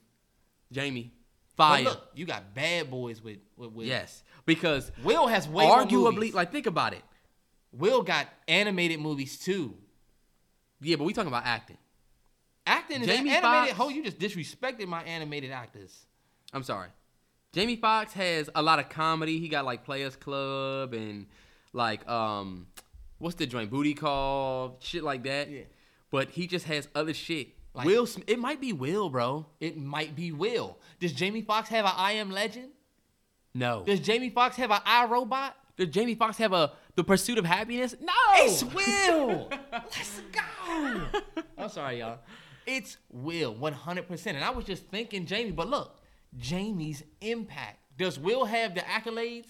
Jamie, 0.71 1.11
But 1.55 1.63
fire. 1.67 1.83
look, 1.85 2.11
you 2.13 2.25
got 2.25 2.53
bad 2.53 2.91
boys 2.91 3.19
with 3.21 3.39
with 3.57 3.71
Will. 3.71 3.87
yes, 3.87 4.21
because 4.45 4.91
Will 5.03 5.25
has 5.27 5.47
way 5.49 5.65
more 5.65 5.83
arguably, 5.85 6.13
movies. 6.15 6.33
like 6.35 6.51
think 6.51 6.67
about 6.67 6.93
it. 6.93 7.01
Will 7.71 8.03
got 8.03 8.27
animated 8.47 8.99
movies 8.99 9.39
too. 9.39 9.75
Yeah, 10.81 10.97
but 10.97 11.05
we 11.05 11.13
talking 11.13 11.29
about 11.29 11.45
acting. 11.45 11.77
Acting 12.67 13.01
is 13.01 13.07
Jamie 13.07 13.31
animated. 13.31 13.75
Foxx- 13.75 13.79
Oh, 13.79 13.89
you 13.89 14.03
just 14.03 14.19
disrespected 14.19 14.87
my 14.87 15.01
animated 15.03 15.51
actors. 15.51 16.05
I'm 16.53 16.63
sorry. 16.63 16.89
Jamie 17.53 17.75
Foxx 17.75 18.13
has 18.13 18.49
a 18.53 18.61
lot 18.61 18.77
of 18.79 18.89
comedy. 18.89 19.39
He 19.39 19.47
got 19.47 19.65
like 19.65 19.83
Players 19.83 20.15
Club 20.15 20.93
and 20.93 21.25
like 21.75 22.07
um, 22.09 22.67
what's 23.19 23.35
the 23.35 23.45
joint 23.45 23.69
Booty 23.69 23.93
Call, 23.93 24.77
shit 24.79 25.03
like 25.03 25.23
that. 25.23 25.49
Yeah. 25.49 25.61
But 26.09 26.29
he 26.31 26.47
just 26.47 26.65
has 26.65 26.87
other 26.95 27.13
shit. 27.13 27.49
Like- 27.73 27.85
Will 27.85 28.05
Smith, 28.07 28.29
it 28.29 28.39
might 28.39 28.61
be 28.61 28.71
Will, 28.73 29.09
bro. 29.09 29.47
It 29.59 29.77
might 29.77 30.15
be 30.15 30.31
Will. 30.31 30.77
Does 30.99 31.11
Jamie 31.11 31.41
Foxx 31.41 31.69
have 31.69 31.85
an 31.85 31.91
I 31.95 32.13
Am 32.13 32.31
Legend? 32.31 32.69
No. 33.53 33.83
Does 33.85 33.99
Jamie 33.99 34.29
Foxx 34.29 34.55
have 34.57 34.71
an 34.71 34.79
I 34.85 35.05
Robot? 35.05 35.55
Does 35.77 35.89
Jamie 35.89 36.15
Foxx 36.15 36.37
have 36.37 36.53
a 36.53 36.71
The 36.95 37.03
Pursuit 37.03 37.37
of 37.37 37.45
Happiness? 37.45 37.95
No. 38.01 38.13
It's 38.35 38.63
Will. 38.63 39.49
Let's 39.71 40.21
go. 40.31 41.19
I'm 41.57 41.69
sorry, 41.69 41.99
y'all. 41.99 42.19
It's 42.65 42.97
Will, 43.11 43.53
100%. 43.53 44.27
And 44.27 44.43
I 44.43 44.49
was 44.51 44.65
just 44.65 44.85
thinking 44.87 45.25
Jamie, 45.25 45.51
but 45.51 45.67
look, 45.67 45.99
Jamie's 46.37 47.03
impact. 47.19 47.79
Does 47.97 48.17
Will 48.17 48.45
have 48.45 48.73
the 48.73 48.81
accolades? 48.81 49.47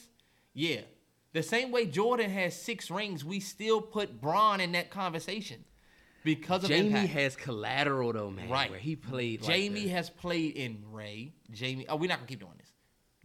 Yeah. 0.53 0.81
The 1.35 1.43
same 1.43 1.69
way 1.71 1.85
Jordan 1.85 2.29
has 2.29 2.55
six 2.57 2.89
rings, 2.89 3.25
we 3.25 3.41
still 3.41 3.81
put 3.81 4.21
Bron 4.21 4.61
in 4.61 4.71
that 4.71 4.89
conversation 4.89 5.65
because 6.23 6.63
of 6.63 6.69
Jamie 6.69 6.87
impact. 6.87 7.09
has 7.09 7.35
collateral 7.35 8.13
though, 8.13 8.31
man. 8.31 8.47
Right. 8.49 8.69
Where 8.71 8.79
he 8.79 8.95
played. 8.95 9.41
like 9.41 9.51
Jamie 9.51 9.83
the- 9.83 9.89
has 9.89 10.09
played 10.09 10.55
in 10.55 10.81
Ray. 10.93 11.33
Jamie. 11.51 11.87
Oh, 11.89 11.97
we're 11.97 12.07
not 12.07 12.19
gonna 12.19 12.27
keep 12.29 12.39
doing 12.39 12.53
this. 12.57 12.71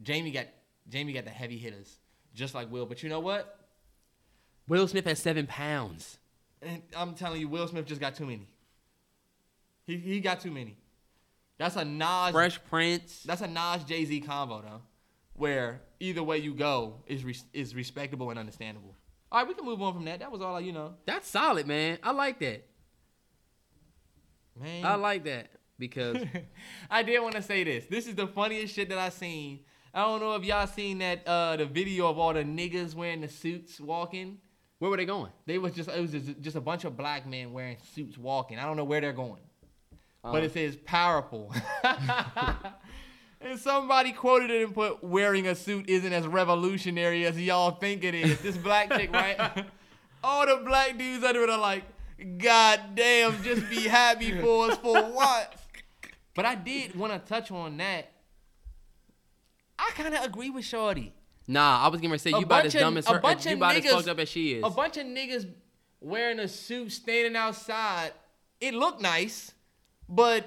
Jamie 0.02 0.32
got 0.32 0.48
Jamie 0.88 1.12
got 1.12 1.24
the 1.24 1.30
heavy 1.30 1.56
hitters, 1.56 2.00
just 2.34 2.52
like 2.52 2.68
Will. 2.68 2.84
But 2.84 3.04
you 3.04 3.08
know 3.08 3.20
what? 3.20 3.60
Will 4.66 4.88
Smith 4.88 5.04
has 5.04 5.20
seven 5.20 5.46
pounds. 5.46 6.18
And 6.62 6.82
I'm 6.96 7.14
telling 7.14 7.40
you, 7.40 7.48
Will 7.48 7.68
Smith 7.68 7.86
just 7.86 8.00
got 8.00 8.16
too 8.16 8.26
many. 8.26 8.48
He 9.86 9.98
he 9.98 10.18
got 10.18 10.40
too 10.40 10.50
many. 10.50 10.76
That's 11.58 11.76
a 11.76 11.84
Nas. 11.84 12.32
Fresh 12.32 12.64
Prince. 12.64 13.22
That's 13.22 13.42
a 13.42 13.46
Nas 13.46 13.84
Jay 13.84 14.04
Z 14.04 14.20
combo 14.22 14.62
though, 14.62 14.82
where 15.40 15.80
either 15.98 16.22
way 16.22 16.38
you 16.38 16.54
go 16.54 17.02
is 17.06 17.24
res- 17.24 17.44
is 17.52 17.74
respectable 17.74 18.30
and 18.30 18.38
understandable. 18.38 18.94
All 19.32 19.40
right, 19.40 19.48
we 19.48 19.54
can 19.54 19.64
move 19.64 19.80
on 19.80 19.94
from 19.94 20.04
that. 20.04 20.18
That 20.20 20.30
was 20.30 20.40
all 20.42 20.56
I, 20.56 20.60
you 20.60 20.72
know, 20.72 20.94
That's 21.06 21.26
solid, 21.28 21.66
man. 21.66 21.98
I 22.02 22.10
like 22.12 22.38
that. 22.40 22.66
man. 24.60 24.84
I 24.84 24.94
like 24.96 25.24
that 25.24 25.50
because 25.78 26.16
I 26.90 27.02
did 27.02 27.20
want 27.22 27.34
to 27.36 27.42
say 27.42 27.64
this. 27.64 27.86
This 27.86 28.06
is 28.06 28.14
the 28.14 28.26
funniest 28.26 28.74
shit 28.74 28.88
that 28.90 28.98
I 28.98 29.08
seen. 29.08 29.60
I 29.94 30.02
don't 30.02 30.20
know 30.20 30.34
if 30.36 30.44
y'all 30.44 30.66
seen 30.66 30.98
that 30.98 31.26
uh 31.26 31.56
the 31.56 31.66
video 31.66 32.08
of 32.08 32.18
all 32.18 32.32
the 32.34 32.44
niggas 32.44 32.94
wearing 32.94 33.20
the 33.22 33.28
suits 33.28 33.80
walking. 33.80 34.38
where 34.78 34.90
were 34.90 34.96
they 34.96 35.06
going? 35.06 35.32
They 35.46 35.58
was 35.58 35.72
just 35.72 35.88
it 35.88 36.00
was 36.00 36.12
just, 36.12 36.40
just 36.40 36.56
a 36.56 36.60
bunch 36.60 36.84
of 36.84 36.96
black 36.96 37.26
men 37.26 37.52
wearing 37.52 37.76
suits 37.94 38.18
walking. 38.18 38.58
I 38.58 38.64
don't 38.64 38.76
know 38.76 38.84
where 38.84 39.00
they're 39.00 39.12
going. 39.12 39.42
Uh, 40.22 40.32
But 40.32 40.44
it 40.44 40.52
says 40.52 40.76
powerful. 40.76 41.52
and 43.40 43.58
somebody 43.58 44.12
quoted 44.12 44.50
it 44.50 44.62
and 44.64 44.74
put 44.74 45.02
wearing 45.02 45.46
a 45.46 45.54
suit 45.54 45.88
isn't 45.88 46.12
as 46.12 46.26
revolutionary 46.26 47.24
as 47.26 47.40
y'all 47.40 47.70
think 47.72 48.04
it 48.04 48.14
is. 48.14 48.40
This 48.40 48.56
black 48.56 48.90
chick, 48.92 49.10
right? 49.14 49.64
All 50.22 50.46
the 50.46 50.62
black 50.64 50.98
dudes 50.98 51.24
under 51.24 51.42
it 51.42 51.50
are 51.50 51.58
like, 51.58 51.84
God 52.38 52.80
damn, 52.94 53.42
just 53.42 53.68
be 53.70 53.82
happy 53.88 54.38
for 54.40 54.70
us 54.70 54.76
for 54.78 54.92
once. 55.10 55.46
But 56.34 56.44
I 56.44 56.54
did 56.54 56.94
want 56.94 57.12
to 57.12 57.18
touch 57.18 57.50
on 57.50 57.76
that. 57.78 58.10
I 59.78 59.90
kind 59.94 60.14
of 60.14 60.24
agree 60.24 60.50
with 60.50 60.64
Shorty. 60.64 61.12
Nah, 61.48 61.80
I 61.84 61.88
was 61.88 62.00
gonna 62.00 62.18
say 62.18 62.30
A 62.30 62.38
you 62.38 62.44
about 62.44 62.66
as 62.66 62.72
bunch 62.72 62.74
of- 62.74 62.80
dumb 62.80 62.96
as 62.98 63.06
a 63.08 63.12
her. 63.14 63.18
bunch 63.20 63.46
You 63.46 63.52
of 63.52 63.58
about 63.58 63.76
as 63.76 63.84
fucked 63.90 64.08
up 64.08 64.18
as 64.18 64.28
she 64.28 64.52
is. 64.54 64.64
A 64.64 64.70
bunch 64.70 64.96
of 64.98 65.06
niggas 65.06 65.48
wearing 66.00 66.38
a 66.38 66.46
suit 66.46 66.92
standing 66.92 67.34
outside. 67.34 68.12
It 68.60 68.74
looked 68.74 69.00
nice, 69.00 69.52
but 70.08 70.44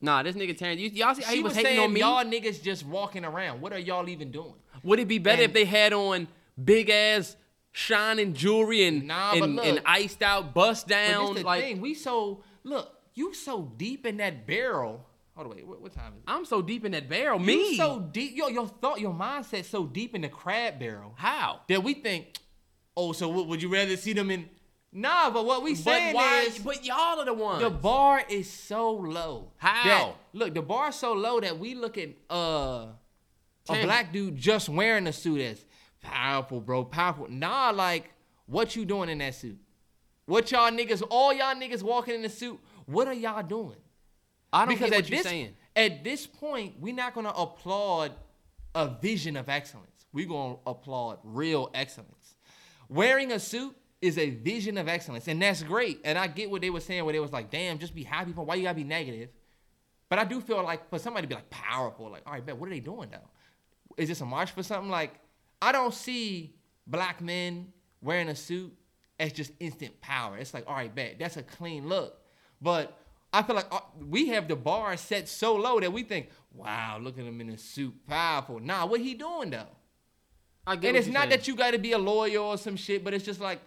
Nah, 0.00 0.22
this 0.22 0.36
nigga 0.36 0.78
you, 0.78 0.90
y'all 0.90 1.14
see 1.14 1.22
how 1.22 1.30
she 1.30 1.36
he 1.38 1.42
was, 1.42 1.54
was 1.56 1.64
hating 1.64 1.80
on 1.80 1.92
me? 1.92 2.00
y'all 2.00 2.24
niggas 2.24 2.62
just 2.62 2.86
walking 2.86 3.24
around. 3.24 3.60
What 3.60 3.72
are 3.72 3.78
y'all 3.78 4.08
even 4.08 4.30
doing? 4.30 4.54
Would 4.84 5.00
it 5.00 5.08
be 5.08 5.18
better 5.18 5.42
And- 5.42 5.50
if 5.50 5.54
they 5.54 5.64
had 5.64 5.92
on 5.92 6.28
big 6.62 6.88
ass 6.90 7.36
shining 7.72 8.32
jewelry 8.34 8.84
and 8.84 9.06
Nah, 9.06 9.32
and, 9.32 9.56
look. 9.56 9.64
and 9.64 9.80
iced 9.84 10.22
out 10.22 10.54
bust 10.54 10.86
down 10.88 11.34
this 11.34 11.42
the 11.42 11.46
like 11.46 11.62
thing. 11.62 11.80
We 11.80 11.94
so 11.94 12.42
look. 12.64 12.94
You 13.14 13.34
so 13.34 13.72
deep 13.76 14.06
in 14.06 14.18
that 14.18 14.46
barrel. 14.46 15.04
Hold 15.34 15.48
on, 15.50 15.56
wait. 15.56 15.66
What, 15.66 15.80
what 15.80 15.92
time 15.92 16.12
is 16.12 16.18
it? 16.18 16.24
I'm 16.28 16.44
so 16.44 16.62
deep 16.62 16.84
in 16.84 16.92
that 16.92 17.08
barrel. 17.08 17.40
You 17.40 17.46
Me 17.46 17.76
so 17.76 17.98
deep. 18.00 18.36
Yo, 18.36 18.46
your 18.48 18.66
thought, 18.68 19.00
your 19.00 19.12
mindset 19.12 19.64
so 19.64 19.86
deep 19.86 20.14
in 20.14 20.22
the 20.22 20.28
crab 20.28 20.78
barrel 20.78 21.14
how? 21.16 21.60
that 21.68 21.82
we 21.82 21.94
think. 21.94 22.36
Oh, 22.96 23.12
so 23.12 23.28
would 23.28 23.62
you 23.62 23.68
rather 23.72 23.96
see 23.96 24.12
them 24.12 24.30
in? 24.30 24.48
Nah, 24.92 25.30
but 25.30 25.44
what 25.44 25.62
we 25.62 25.74
saying 25.74 26.14
why? 26.14 26.40
is 26.48 26.58
But 26.58 26.84
y'all 26.84 27.20
are 27.20 27.24
the 27.24 27.34
ones. 27.34 27.62
the 27.62 27.70
bar 27.70 28.22
is 28.28 28.50
so 28.50 28.92
low. 28.92 29.52
How? 29.58 29.84
that- 29.84 30.14
look, 30.32 30.54
the 30.54 30.62
bar 30.62 30.88
is 30.88 30.94
so 30.96 31.12
low 31.12 31.40
that 31.40 31.58
we 31.58 31.74
look 31.74 31.98
at 31.98 32.10
uh 32.30 32.86
a 33.68 33.82
black 33.84 34.12
dude 34.12 34.36
just 34.36 34.68
wearing 34.70 35.06
a 35.06 35.12
suit 35.12 35.40
as 35.42 35.64
powerful, 36.00 36.60
bro, 36.60 36.84
powerful. 36.84 37.26
Nah, 37.28 37.70
like 37.70 38.12
what 38.46 38.74
you 38.74 38.86
doing 38.86 39.10
in 39.10 39.18
that 39.18 39.34
suit? 39.34 39.58
What 40.24 40.50
y'all 40.52 40.70
niggas, 40.70 41.02
all 41.10 41.32
y'all 41.34 41.54
niggas 41.54 41.82
walking 41.82 42.14
in 42.14 42.22
the 42.22 42.28
suit, 42.30 42.58
what 42.86 43.06
are 43.08 43.14
y'all 43.14 43.42
doing? 43.42 43.76
I 44.52 44.64
don't 44.64 44.74
because 44.74 44.90
get 44.90 44.96
what 44.96 45.10
you're 45.10 45.18
this, 45.18 45.26
saying. 45.26 45.54
At 45.76 46.02
this 46.02 46.26
point, 46.26 46.76
we're 46.80 46.94
not 46.94 47.14
gonna 47.14 47.28
applaud 47.30 48.12
a 48.74 48.88
vision 48.88 49.36
of 49.36 49.50
excellence. 49.50 50.06
We're 50.12 50.28
gonna 50.28 50.56
applaud 50.66 51.18
real 51.22 51.70
excellence. 51.74 52.36
Wearing 52.88 53.32
a 53.32 53.38
suit 53.38 53.76
is 54.00 54.16
a 54.18 54.30
vision 54.30 54.78
of 54.78 54.88
excellence, 54.88 55.26
and 55.28 55.42
that's 55.42 55.62
great. 55.62 56.00
And 56.04 56.16
I 56.16 56.28
get 56.28 56.50
what 56.50 56.60
they 56.62 56.70
were 56.70 56.80
saying, 56.80 57.04
where 57.04 57.12
they 57.12 57.20
was 57.20 57.32
like, 57.32 57.50
"Damn, 57.50 57.78
just 57.78 57.94
be 57.94 58.04
happy 58.04 58.32
for 58.32 58.44
why 58.44 58.54
you 58.54 58.62
gotta 58.62 58.76
be 58.76 58.84
negative." 58.84 59.30
But 60.08 60.18
I 60.18 60.24
do 60.24 60.40
feel 60.40 60.62
like 60.62 60.88
for 60.88 60.98
somebody 60.98 61.26
to 61.26 61.28
be 61.28 61.34
like 61.34 61.50
powerful, 61.50 62.10
like, 62.10 62.22
all 62.26 62.32
right, 62.32 62.44
bet, 62.44 62.56
what 62.56 62.68
are 62.68 62.70
they 62.70 62.80
doing 62.80 63.10
though? 63.10 63.28
Is 63.96 64.08
this 64.08 64.20
a 64.20 64.24
march 64.24 64.52
for 64.52 64.62
something? 64.62 64.90
Like, 64.90 65.14
I 65.60 65.72
don't 65.72 65.92
see 65.92 66.54
black 66.86 67.20
men 67.20 67.72
wearing 68.00 68.28
a 68.28 68.34
suit 68.34 68.72
as 69.20 69.32
just 69.32 69.52
instant 69.60 70.00
power. 70.00 70.38
It's 70.38 70.54
like, 70.54 70.64
all 70.66 70.74
right, 70.74 70.94
bet, 70.94 71.16
that's 71.18 71.36
a 71.36 71.42
clean 71.42 71.88
look. 71.88 72.16
But 72.62 72.96
I 73.32 73.42
feel 73.42 73.56
like 73.56 73.66
uh, 73.70 73.80
we 74.08 74.28
have 74.28 74.48
the 74.48 74.56
bar 74.56 74.96
set 74.96 75.28
so 75.28 75.56
low 75.56 75.80
that 75.80 75.92
we 75.92 76.04
think, 76.04 76.30
wow, 76.54 76.98
look 77.00 77.18
at 77.18 77.24
him 77.24 77.40
in 77.40 77.50
a 77.50 77.58
suit, 77.58 77.94
powerful. 78.06 78.60
Nah, 78.60 78.86
what 78.86 79.00
he 79.00 79.14
doing 79.14 79.50
though? 79.50 79.66
I 80.66 80.76
get 80.76 80.88
And 80.88 80.96
it's 80.96 81.08
not 81.08 81.22
saying. 81.22 81.30
that 81.30 81.48
you 81.48 81.56
got 81.56 81.72
to 81.72 81.78
be 81.78 81.92
a 81.92 81.98
lawyer 81.98 82.38
or 82.38 82.56
some 82.56 82.76
shit, 82.76 83.04
but 83.04 83.12
it's 83.12 83.24
just 83.24 83.40
like 83.40 83.60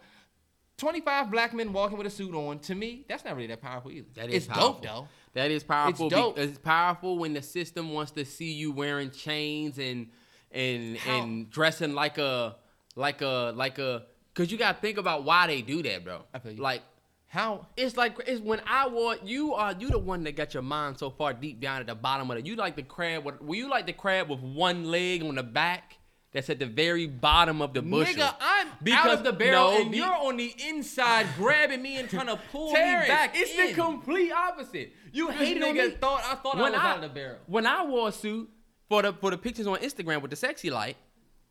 25 0.82 1.30
black 1.30 1.54
men 1.54 1.72
walking 1.72 1.96
with 1.96 2.08
a 2.08 2.10
suit 2.10 2.34
on. 2.34 2.58
To 2.60 2.74
me, 2.74 3.06
that's 3.08 3.24
not 3.24 3.36
really 3.36 3.48
that 3.48 3.62
powerful 3.62 3.92
either. 3.92 4.08
That 4.16 4.30
is 4.30 4.36
it's 4.36 4.48
powerful. 4.48 4.74
dope 4.74 4.82
though. 4.82 5.08
That 5.34 5.52
is 5.52 5.64
powerful. 5.64 6.08
It's 6.08 6.16
dope. 6.16 6.40
It's 6.40 6.58
powerful 6.58 7.20
when 7.20 7.34
the 7.34 7.42
system 7.44 7.94
wants 7.94 8.12
to 8.14 8.26
see 8.26 8.52
you 8.52 8.72
wearing 8.72 9.12
chains 9.12 9.78
and 9.78 10.08
and 10.52 10.98
How? 10.98 11.22
and 11.22 11.50
dressing 11.52 11.94
like 11.94 12.18
a 12.18 12.56
like 12.96 13.22
a 13.22 13.54
like 13.56 13.78
a. 13.78 14.08
Cause 14.34 14.52
you 14.52 14.58
gotta 14.58 14.80
think 14.80 14.98
about 14.98 15.24
why 15.24 15.46
they 15.46 15.62
do 15.62 15.84
that, 15.84 16.04
bro. 16.04 16.24
I 16.34 16.40
feel 16.40 16.54
you. 16.54 16.62
Like 16.62 16.82
How? 17.28 17.68
it's 17.78 17.96
like 17.96 18.16
it's 18.26 18.42
when 18.42 18.62
I 18.66 18.88
wore 18.88 19.18
you 19.24 19.54
are 19.54 19.74
you 19.78 19.90
the 19.90 20.00
one 20.00 20.24
that 20.24 20.36
got 20.36 20.56
your 20.56 20.64
mind 20.64 20.98
so 20.98 21.12
far 21.12 21.32
deep 21.32 21.62
down 21.62 21.82
at 21.82 21.88
the 21.88 21.96
bottom 21.96 22.32
of 22.32 22.38
it. 22.40 22.46
You 22.48 22.56
like 22.56 22.76
the 22.76 22.84
crab 22.84 23.24
with 23.24 23.40
were 23.40 23.56
you 23.56 23.70
like 23.70 23.86
the 23.86 23.94
crab 23.94 24.30
with 24.30 24.40
one 24.40 24.86
leg 24.86 25.22
on 25.24 25.36
the 25.36 25.44
back 25.44 25.98
that's 26.34 26.50
at 26.50 26.60
the 26.60 26.66
very 26.66 27.08
bottom 27.08 27.62
of 27.62 27.74
the 27.74 27.82
bushel? 27.82 28.16
Nigga, 28.16 28.36
I'm 28.40 28.68
out 28.94 29.14
of 29.14 29.24
the 29.24 29.34
barrel 29.34 29.72
no, 29.72 29.82
and 29.82 29.94
the- 29.94 29.98
you're 29.98 30.08
on 30.08 30.38
the 30.38 30.54
inside 30.68 31.28
grabbing 31.38 31.82
me 31.82 31.98
and 31.98 32.10
trying 32.10 32.28
to 32.28 32.40
pull 32.52 32.74
Terrence, 32.74 33.08
me 33.08 33.14
back. 33.14 33.32
It's 33.36 33.52
in. 33.58 33.68
the 33.68 33.74
complete 33.74 34.32
opposite. 34.32 34.94
You 35.12 35.30
hated 35.30 35.64
on 35.64 35.76
me. 35.76 35.90
thought 35.92 36.24
I 36.26 36.36
thought 36.36 36.58
I 36.58 36.62
was 36.70 36.74
I, 36.74 36.90
out 36.92 36.96
of 36.98 37.02
the 37.04 37.10
barrel. 37.10 37.38
When 37.48 37.66
I 37.66 37.86
wore 37.86 38.10
a 38.10 38.12
suit 38.12 38.50
for 38.88 39.02
the 39.02 39.14
for 39.14 39.32
the 39.32 39.38
pictures 39.38 39.68
on 39.68 39.78
Instagram 39.80 40.22
with 40.22 40.32
the 40.32 40.38
sexy 40.38 40.70
light, 40.70 40.98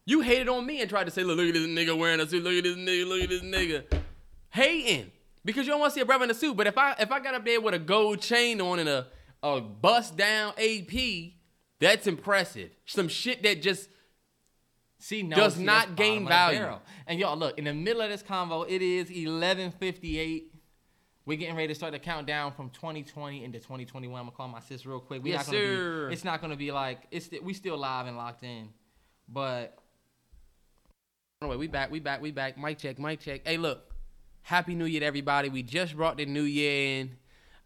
you 0.07 0.23
hated 0.23 0.49
on 0.49 0.65
me 0.67 0.81
and 0.81 0.89
tried 0.89 1.05
to 1.05 1.11
say, 1.11 1.23
look, 1.23 1.37
look 1.37 1.49
at 1.49 1.55
this 1.55 1.67
nigga 1.67 1.97
wearing 1.97 2.21
a 2.21 2.27
suit. 2.29 2.43
Look 2.43 2.55
at 2.55 2.65
this 2.65 2.77
nigga. 2.77 3.07
Look 3.07 3.23
at 3.23 3.29
this 3.29 3.43
nigga. 3.43 3.85
Hating 4.51 5.11
because 5.45 5.67
you 5.67 5.73
don't 5.73 5.81
want 5.81 5.93
to 5.93 5.95
see 5.95 6.01
a 6.01 6.07
brother 6.07 6.25
in 6.25 6.31
a 6.31 6.35
suit. 6.35 6.57
But 6.57 6.67
if 6.67 6.77
I 6.79 6.95
if 6.99 7.11
I 7.13 7.21
got 7.21 7.35
up 7.35 7.45
there 7.45 7.61
with 7.61 7.75
a 7.75 7.79
gold 7.79 8.21
chain 8.21 8.61
on 8.61 8.79
and 8.79 8.89
a 8.89 9.07
a 9.43 9.61
bust 9.61 10.17
down 10.17 10.53
AP, 10.59 11.33
that's 11.79 12.07
impressive. 12.07 12.71
Some 12.85 13.09
shit 13.09 13.43
that 13.43 13.63
just 13.63 13.89
See, 15.01 15.23
no, 15.23 15.35
does 15.35 15.59
not 15.59 15.97
gain 15.97 16.25
bottom 16.25 16.55
of 16.55 16.61
the 16.61 16.61
value. 16.61 16.81
And 17.07 17.19
y'all, 17.19 17.37
look 17.37 17.59
in 17.59 17.65
the 17.65 17.75
middle 17.75 18.03
of 18.03 18.11
this 18.11 18.23
convo. 18.23 18.67
It 18.69 18.83
is 18.83 19.11
11:58. 19.11 20.45
We're 21.27 21.39
getting 21.39 21.57
ready 21.57 21.69
to 21.69 21.75
start 21.75 21.93
the 21.93 21.99
countdown 21.99 22.53
from 22.53 22.71
2020 22.71 23.45
into 23.45 23.59
2021. 23.59 24.19
I'm 24.19 24.27
gonna 24.27 24.37
call 24.37 24.49
my 24.49 24.61
sis 24.61 24.85
real 24.85 25.01
quick. 25.01 25.23
We 25.23 25.31
Yes, 25.31 25.47
not 25.47 25.53
gonna 25.53 25.67
sir. 25.67 26.09
Be, 26.09 26.13
it's 26.13 26.25
not 26.25 26.41
gonna 26.41 26.57
be 26.57 26.71
like 26.71 27.07
it's 27.11 27.31
we 27.43 27.55
still 27.55 27.79
live 27.79 28.07
and 28.07 28.17
locked 28.17 28.43
in, 28.43 28.69
but 29.29 29.77
Anyway, 31.43 31.57
we 31.57 31.69
back, 31.69 31.91
we 31.91 32.01
back, 32.01 32.21
we 32.21 32.31
back. 32.33 32.59
Mic 32.59 32.77
check, 32.77 32.99
mic 32.99 33.19
check. 33.19 33.41
Hey, 33.47 33.57
look, 33.57 33.95
happy 34.43 34.75
New 34.75 34.85
Year 34.85 35.01
to 35.01 35.07
everybody. 35.07 35.49
We 35.49 35.63
just 35.63 35.97
brought 35.97 36.19
the 36.19 36.27
New 36.27 36.43
Year 36.43 37.01
in. 37.01 37.17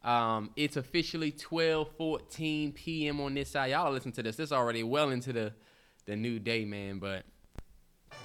Um, 0.09 0.51
it's 0.55 0.77
officially 0.77 1.33
12:14 1.33 2.73
p.m. 2.73 3.21
on 3.21 3.35
this 3.35 3.51
side. 3.51 3.73
Y'all 3.73 3.91
listen 3.91 4.13
to 4.13 4.23
this. 4.23 4.37
This 4.37 4.53
already 4.53 4.85
well 4.85 5.11
into 5.11 5.33
the 5.33 5.55
the 6.07 6.17
new 6.17 6.39
day, 6.39 6.65
man. 6.65 6.99
But 6.99 7.25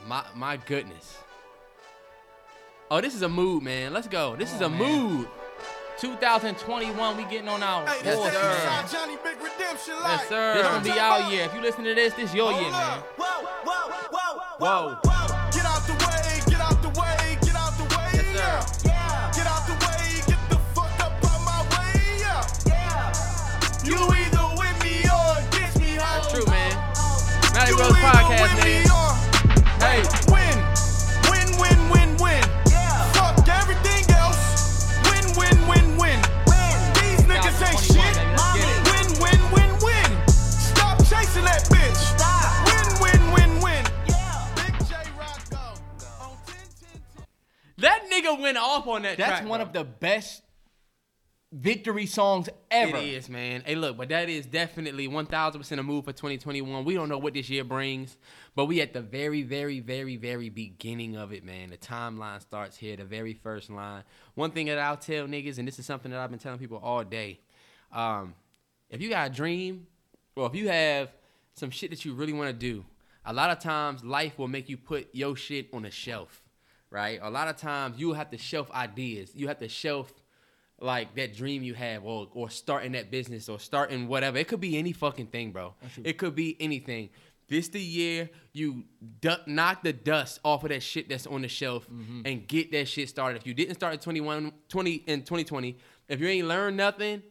my 0.08 0.24
my 0.36 0.58
goodness. 0.58 1.18
Oh, 2.92 3.02
this 3.02 3.14
is 3.14 3.22
a 3.22 3.30
mood, 3.30 3.64
man. 3.64 3.94
Let's 3.94 4.08
go. 4.08 4.36
This 4.36 4.54
is 4.54 4.62
a 4.62 4.70
mood. 4.70 5.28
2021, 6.00 7.18
we 7.18 7.24
getting 7.26 7.50
on 7.50 7.62
our 7.62 7.84
Yes, 7.86 8.04
sir. 8.18 8.32
man. 8.32 8.88
Johnny 8.90 9.18
Big 9.22 9.36
Redemption 9.36 9.96
Yes, 10.02 10.30
sir. 10.30 10.54
This 10.54 10.64
gonna 10.64 10.84
be 10.84 10.98
our 10.98 11.30
year. 11.30 11.44
If 11.44 11.54
you 11.54 11.62
listen 11.62 11.84
to 11.84 11.94
this, 11.94 12.14
this 12.14 12.34
your 12.34 12.54
year, 12.54 12.72
man. 12.72 13.00
Whoa. 13.18 14.98
Get 15.04 15.12
out 15.12 15.29
Rose 27.80 27.92
either 27.92 28.08
Podcast, 28.12 28.42
with 28.44 28.64
man. 28.66 28.84
Hey, 29.80 30.04
win, 30.28 30.58
win, 31.32 31.48
win, 31.62 31.80
win, 31.90 32.10
win. 32.20 32.44
Yeah. 32.70 33.12
Fuck 33.16 33.48
everything 33.48 34.04
else. 34.16 35.00
Win, 35.08 35.24
win, 35.40 35.58
win, 35.68 35.86
win. 35.96 36.20
These 37.00 37.24
niggas 37.24 37.60
ain't 37.64 37.80
shit. 37.80 38.16
Win, 38.60 39.08
win, 39.24 39.40
win, 39.56 39.72
win. 39.80 40.12
Stop 40.28 40.98
chasing 41.08 41.46
that 41.46 41.64
bitch. 41.72 41.96
Stop. 41.96 42.68
Win, 42.68 43.00
win, 43.00 43.22
win, 43.32 43.62
win. 43.64 43.84
Big 44.56 44.76
J 44.88 44.96
Rocco. 45.18 45.80
On 46.20 46.36
10, 46.48 46.58
That 47.78 48.10
nigga 48.12 48.42
went 48.42 48.58
off 48.58 48.88
on 48.88 49.04
that 49.04 49.18
That's 49.18 49.40
track, 49.40 49.48
one 49.48 49.60
bro. 49.60 49.68
of 49.68 49.74
the 49.74 49.86
best 49.86 50.42
victory 51.52 52.06
songs 52.06 52.50
ever. 52.70 52.98
It 52.98 53.06
is, 53.06 53.30
man. 53.30 53.64
Hey, 53.66 53.76
look, 53.76 53.98
but 53.98 54.10
that 54.10 54.30
is 54.30 54.46
definitely 54.46 55.08
1000% 55.08 55.80
a 55.80 55.84
move 55.84 56.06
for 56.06 56.14
2021. 56.14 56.86
We 56.86 56.94
don't 56.94 57.10
know 57.10 57.18
what 57.18 57.34
this 57.34 57.50
year 57.50 57.64
brings, 57.64 58.18
but 58.56 58.66
we 58.66 58.82
at 58.82 58.94
the 58.94 59.02
very, 59.02 59.42
very, 59.42 59.80
very, 59.80 60.16
very 60.18 60.50
beginning 60.50 61.16
of 61.16 61.34
it, 61.34 61.44
man. 61.44 61.72
The 61.72 61.78
timeline 61.78 62.42
starts 62.42 62.78
here, 62.78 62.96
the 62.96 63.06
very 63.06 63.34
first 63.34 63.70
line. 63.70 64.04
One 64.36 64.52
thing 64.52 64.68
that 64.68 64.78
I'll 64.78 64.98
tell 64.98 65.26
niggas, 65.28 65.58
and 65.58 65.68
this 65.68 65.80
is 65.80 65.86
something 65.86 66.12
that 66.12 66.20
I've 66.20 66.30
been 66.30 66.40
telling 66.40 66.60
people 66.60 66.80
all 66.84 67.04
day, 67.04 67.40
um, 67.92 68.36
if 68.90 69.02
you 69.02 69.10
got 69.10 69.32
a 69.32 69.34
dream, 69.34 69.88
or 70.36 70.48
if 70.48 70.56
you 70.56 70.70
have 70.70 71.12
some 71.56 71.72
shit 71.72 71.90
that 71.90 72.06
you 72.06 72.14
really 72.14 72.34
want 72.34 72.50
to 72.50 72.54
do, 72.54 72.86
a 73.26 73.34
lot 73.34 73.50
of 73.50 73.60
times 73.60 74.04
life 74.04 74.38
will 74.38 74.48
make 74.48 74.70
you 74.70 74.78
put 74.78 75.10
your 75.14 75.36
shit 75.36 75.68
on 75.74 75.86
a 75.86 75.92
shelf, 75.92 76.44
right? 76.90 77.20
A 77.22 77.30
lot 77.30 77.48
of 77.48 77.58
times 77.58 78.00
you 78.00 78.14
have 78.14 78.30
to 78.32 78.38
shelf 78.38 78.72
ideas. 78.72 79.32
You 79.36 79.48
have 79.48 79.60
to 79.60 79.68
shelf 79.68 80.14
like 80.82 81.16
that 81.16 81.36
dream 81.36 81.64
you 81.64 81.74
have 81.74 82.04
or 82.06 82.28
or 82.34 82.50
starting 82.50 82.94
that 82.94 83.12
business 83.12 83.50
or 83.50 83.60
starting 83.60 84.08
whatever. 84.08 84.38
It 84.38 84.48
could 84.48 84.62
be 84.62 84.78
any 84.78 84.94
fucking 84.94 85.28
thing, 85.28 85.52
bro. 85.52 85.74
It 86.04 86.18
could 86.18 86.36
be 86.36 86.56
anything. 86.60 87.10
This 87.48 87.68
the 87.70 87.82
year 87.82 88.30
you 88.54 88.84
du- 89.22 89.42
knock 89.48 89.82
the 89.84 89.92
dust 89.94 90.40
off 90.46 90.64
of 90.64 90.70
that 90.70 90.84
shit 90.84 91.10
that's 91.10 91.26
on 91.26 91.42
the 91.42 91.48
shelf 91.48 91.88
and 92.26 92.48
get 92.48 92.72
that 92.74 92.88
shit 92.88 93.10
started. 93.10 93.42
If 93.42 93.48
you 93.48 93.54
didn't 93.56 93.76
start 93.76 93.94
in 93.94 94.00
21 94.00 94.52
20 94.70 94.92
in 95.08 95.20
2020, 95.22 95.78
if 96.08 96.20
you 96.22 96.28
ain't 96.28 96.48
learned 96.48 96.78
nothing 96.78 97.24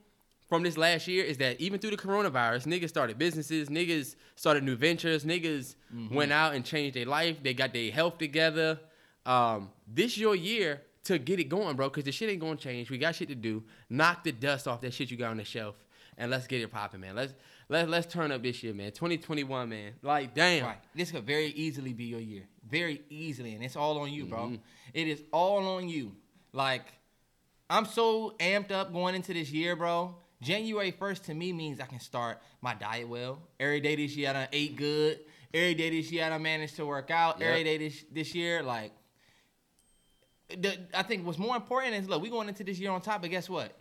from 0.49 0.63
this 0.63 0.77
last 0.77 1.07
year 1.07 1.25
is 1.25 1.37
that 1.39 1.61
even 1.61 1.79
through 1.79 1.91
the 1.91 1.97
coronavirus, 1.97 2.67
niggas 2.67 2.89
started 2.89 3.19
businesses, 3.19 3.69
niggas 3.69 4.17
started 4.35 4.65
new 4.65 4.75
ventures, 4.77 5.25
niggas 5.25 5.77
went 6.11 6.33
out 6.33 6.55
and 6.55 6.65
changed 6.65 6.97
their 6.97 7.07
life. 7.07 7.43
They 7.43 7.55
got 7.55 7.73
their 7.73 7.93
health 7.93 8.19
together. 8.19 8.81
Um, 9.27 9.71
this 9.87 10.17
your 10.19 10.35
year 10.35 10.81
to 11.09 11.19
get 11.19 11.41
it 11.41 11.49
going, 11.49 11.77
bro, 11.77 11.89
because 11.89 12.05
the 12.05 12.13
shit 12.13 12.31
ain't 12.31 12.41
gonna 12.41 12.57
change. 12.57 12.91
We 12.91 12.99
got 12.99 13.15
shit 13.15 13.29
to 13.29 13.35
do. 13.35 13.65
Knock 13.91 14.25
the 14.25 14.33
dust 14.33 14.69
off 14.69 14.81
that 14.83 14.95
shit 14.95 15.11
you 15.11 15.17
got 15.17 15.31
on 15.31 15.37
the 15.39 15.45
shelf, 15.45 15.75
and 16.17 16.31
let's 16.31 16.47
get 16.47 16.63
it 16.63 16.71
popping, 16.71 17.01
man. 17.01 17.17
Let's 17.17 17.35
let 17.69 17.89
let's 17.89 18.11
turn 18.13 18.33
up 18.33 18.43
this 18.43 18.63
year, 18.63 18.73
man. 18.75 18.93
2021, 18.93 19.69
man. 19.69 19.93
Like, 20.03 20.35
damn. 20.35 20.65
Right. 20.65 20.79
This 20.95 21.11
could 21.11 21.25
very 21.27 21.49
easily 21.49 21.93
be 21.93 22.05
your 22.05 22.21
year. 22.21 22.45
Very 22.69 23.03
easily. 23.11 23.55
And 23.55 23.65
it's 23.65 23.77
all 23.77 23.99
on 23.99 24.13
you, 24.13 24.27
bro. 24.27 24.39
Mm-hmm. 24.39 24.55
It 24.95 25.09
is 25.09 25.23
all 25.33 25.67
on 25.77 25.89
you. 25.89 26.13
Like, 26.53 26.85
I'm 27.69 27.85
so 27.85 28.35
amped 28.39 28.71
up 28.71 28.93
going 28.93 29.15
into 29.15 29.35
this 29.35 29.51
year, 29.51 29.77
bro. 29.77 30.15
January 30.41 30.93
1st 30.93 31.25
to 31.25 31.35
me 31.35 31.53
means 31.53 31.81
I 31.81 31.87
can 31.87 32.01
start 32.01 32.41
my 32.63 32.75
diet 32.75 33.09
well. 33.09 33.43
Every 33.59 33.81
day 33.81 33.97
this 33.97 34.17
year 34.17 34.31
I 34.31 34.33
done 34.35 34.49
ate 34.53 34.77
good. 34.77 35.21
Every 35.53 35.75
day 35.75 35.91
this 35.91 36.13
year 36.13 36.25
I 36.25 36.29
done 36.29 36.43
managed 36.43 36.77
to 36.77 36.87
work 36.87 37.11
out. 37.11 37.43
Every 37.43 37.59
Yep. 37.59 37.65
day 37.65 37.79
this 37.79 38.05
this 38.13 38.35
year, 38.35 38.63
like 38.63 38.93
the, 40.51 40.79
I 40.95 41.03
think 41.03 41.27
what's 41.27 41.39
more 41.39 41.57
important 41.57 41.95
is 41.95 42.09
look, 42.09 42.23
we 42.23 42.31
going 42.31 42.49
into 42.49 42.65
this 42.65 42.79
year 42.79 42.91
on 42.91 43.01
top, 43.01 43.23
but 43.23 43.31
guess 43.31 43.49
what? 43.49 43.73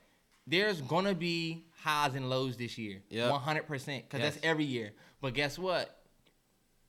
There's 0.45 0.81
gonna 0.81 1.13
be 1.13 1.65
highs 1.81 2.15
and 2.15 2.29
lows 2.29 2.57
this 2.57 2.77
year. 2.77 3.01
Yep. 3.09 3.31
100%. 3.31 3.67
Because 3.67 4.19
Yes. 4.19 4.33
that's 4.33 4.45
every 4.45 4.65
year. 4.65 4.93
But 5.21 5.33
guess 5.33 5.57
what? 5.59 6.03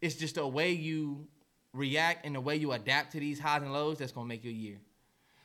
It's 0.01 0.15
just 0.15 0.37
the 0.37 0.47
way 0.47 0.73
you 0.73 1.27
react 1.73 2.25
and 2.25 2.35
the 2.35 2.41
way 2.41 2.57
you 2.57 2.73
adapt 2.73 3.13
to 3.13 3.21
these 3.21 3.39
highs 3.41 3.63
and 3.63 3.73
lows 3.73 3.99
that's 3.99 4.13
gonna 4.13 4.27
make 4.27 4.45
your 4.45 4.53
year. 4.53 4.79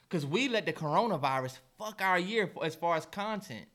Cause 0.10 0.26
we 0.26 0.47
let 0.47 0.65
the 0.68 0.73
coronavirus 0.73 1.57
fuck 1.80 2.01
our 2.01 2.19
year 2.19 2.47
for- 2.47 2.64
as 2.64 2.76
far 2.76 2.95
as 2.95 3.05
content. 3.07 3.65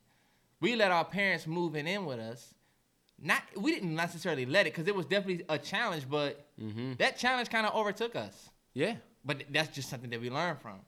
We 0.60 0.76
let 0.76 0.92
our 0.92 1.04
parents 1.04 1.46
moving 1.46 1.86
in 1.86 2.04
with 2.04 2.20
us. 2.20 2.54
Not 3.20 3.42
we 3.56 3.72
didn't 3.72 3.94
necessarily 3.96 4.46
let 4.46 4.66
it 4.66 4.72
because 4.72 4.86
it 4.86 4.94
was 4.94 5.06
definitely 5.06 5.44
a 5.48 5.58
challenge, 5.58 6.08
but 6.08 6.48
mm-hmm. 6.60 6.92
that 6.98 7.18
challenge 7.18 7.50
kind 7.50 7.66
of 7.66 7.74
overtook 7.74 8.14
us. 8.14 8.50
Yeah. 8.72 8.96
But 9.28 9.44
that's 9.50 9.68
just 9.74 9.90
something 9.90 10.08
that 10.10 10.20
we 10.20 10.30
learned 10.30 10.58
from. 10.60 10.80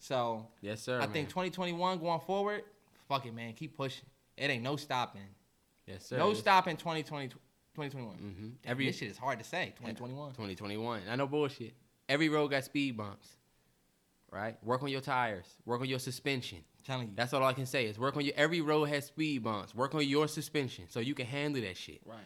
So 0.00 0.48
Yes, 0.60 0.82
sir. 0.82 1.00
I 1.00 1.06
think 1.06 1.28
2021 1.28 1.98
going 2.00 2.20
forward, 2.20 2.62
fuck 3.08 3.24
it, 3.24 3.32
man, 3.34 3.52
keep 3.54 3.76
pushing. 3.76 4.04
It 4.36 4.50
ain't 4.50 4.64
no 4.64 4.74
stopping. 4.76 5.22
Yes, 5.86 6.04
sir. 6.06 6.18
No 6.18 6.30
Yes. 6.30 6.40
stopping 6.40 6.76
2020, 6.76 7.28
2021. 7.28 8.16
Mm-hmm. 8.16 8.48
Every 8.64 8.86
this 8.86 8.96
shit 8.98 9.10
is 9.10 9.16
hard 9.16 9.38
to 9.38 9.44
say. 9.44 9.66
2021. 9.76 10.32
2021. 10.32 11.02
I 11.08 11.14
know 11.14 11.28
bullshit. 11.28 11.72
Every 12.08 12.28
road 12.28 12.48
got 12.48 12.64
speed 12.64 12.96
bumps. 12.96 13.28
Right? 14.30 14.56
Work 14.64 14.82
on 14.82 14.88
your 14.88 15.00
tires. 15.00 15.46
Work 15.64 15.82
on 15.82 15.86
your 15.88 16.00
suspension. 16.00 16.58
telling 16.84 17.06
you. 17.08 17.12
That's 17.14 17.32
all 17.32 17.44
I 17.44 17.52
can 17.52 17.66
say 17.66 17.86
is 17.86 17.96
work 17.98 18.16
on 18.16 18.24
your 18.24 18.34
every 18.36 18.60
road 18.60 18.86
has 18.86 19.06
speed 19.06 19.44
bumps. 19.44 19.72
Work 19.74 19.94
on 19.94 20.04
your 20.06 20.26
suspension 20.26 20.86
so 20.88 20.98
you 20.98 21.14
can 21.14 21.26
handle 21.26 21.62
that 21.62 21.76
shit. 21.76 22.00
Right. 22.04 22.18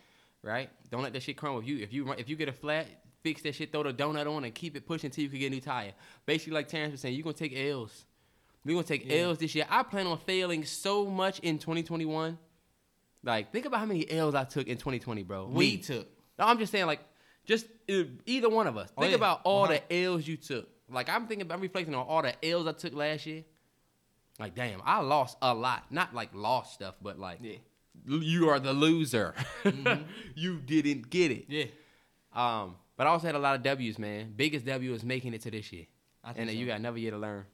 Right? 0.43 0.71
Don't 0.91 1.03
let 1.03 1.13
that 1.13 1.23
shit 1.23 1.37
crumble. 1.37 1.61
If 1.61 1.67
you 1.69 1.79
if 1.79 1.93
you 1.93 2.05
run- 2.07 2.19
if 2.19 2.29
you 2.31 2.37
get 2.37 2.49
a 2.49 2.53
flat, 2.53 2.87
fix 3.23 3.43
that 3.43 3.55
shit, 3.55 3.73
throw 3.73 3.83
the 3.83 3.93
donut 3.93 4.27
on 4.33 4.45
and 4.45 4.55
keep 4.55 4.77
it 4.77 4.87
pushing 4.87 5.09
until 5.09 5.25
you 5.25 5.31
can 5.31 5.39
get 5.39 5.47
a 5.47 5.51
new 5.51 5.61
tire. 5.61 5.93
Basically 6.27 6.53
like 6.55 6.69
Terrence 6.69 6.93
was 6.93 7.01
saying, 7.01 7.15
you're 7.15 7.25
gonna 7.25 7.35
take 7.35 7.57
L's. 7.57 8.05
We're 8.65 8.75
gonna 8.75 8.87
take 8.87 9.07
Yeah. 9.09 9.19
L's 9.23 9.39
this 9.39 9.55
year. 9.55 9.67
I 9.71 9.83
plan 9.83 10.07
on 10.07 10.19
failing 10.19 10.65
so 10.65 11.07
much 11.07 11.39
in 11.41 11.59
2021. 11.59 12.39
Like, 13.25 13.53
think 13.53 13.67
about 13.67 13.81
how 13.81 13.87
many 13.87 14.09
L's 14.11 14.35
I 14.35 14.45
took 14.45 14.67
in 14.69 14.77
2020, 14.77 15.23
bro. 15.25 15.47
We 15.47 15.59
Me. 15.73 15.77
took. 15.79 16.07
No, 16.39 16.47
I'm 16.47 16.59
just 16.59 16.71
saying, 16.71 16.87
like, 16.87 17.01
just 17.45 17.67
uh, 17.91 18.03
either 18.27 18.49
one 18.49 18.67
of 18.67 18.77
us. 18.77 18.91
Oh, 18.97 19.01
Think 19.01 19.11
yeah. 19.13 19.17
about 19.17 19.41
all 19.45 19.65
Uh-huh. 19.65 19.79
the 19.89 19.95
L's 20.05 20.27
you 20.29 20.37
took. 20.37 20.69
Like, 20.91 21.09
I'm 21.09 21.27
thinking, 21.27 21.51
I'm 21.51 21.61
reflecting 21.61 21.95
on 21.95 22.07
all 22.07 22.23
the 22.23 22.33
L's 22.45 22.67
I 22.67 22.73
took 22.73 22.95
last 22.95 23.27
year. 23.27 23.45
Like, 24.39 24.55
damn, 24.55 24.81
I 24.85 25.01
lost 25.01 25.37
a 25.43 25.53
lot. 25.53 25.91
Not 25.91 26.15
like 26.15 26.31
lost 26.33 26.75
stuff, 26.75 26.95
but 27.03 27.19
like, 27.19 27.41
l- 27.43 28.23
you 28.23 28.49
are 28.51 28.61
the 28.61 28.73
loser. 28.73 29.35
you 30.37 30.59
didn't 30.59 31.11
get 31.11 31.33
it. 31.33 31.47
Yeah. 31.49 31.65
Um, 32.33 32.77
but 32.99 33.07
I 33.07 33.11
also 33.11 33.27
had 33.27 33.35
a 33.35 33.39
lot 33.39 33.55
of 33.57 33.63
W's, 33.63 33.99
man. 33.99 34.35
Biggest 34.37 34.67
W 34.67 34.93
is 34.93 35.03
making 35.03 35.33
it 35.33 35.41
to 35.43 35.51
this 35.51 35.73
year, 35.73 35.87
I 36.23 36.35
think 36.35 36.41
and 36.43 36.51
so. 36.51 36.57
you 36.57 36.67
got 36.67 36.79
another 36.79 36.99
year 36.99 37.13
to 37.13 37.19
learn. 37.19 37.47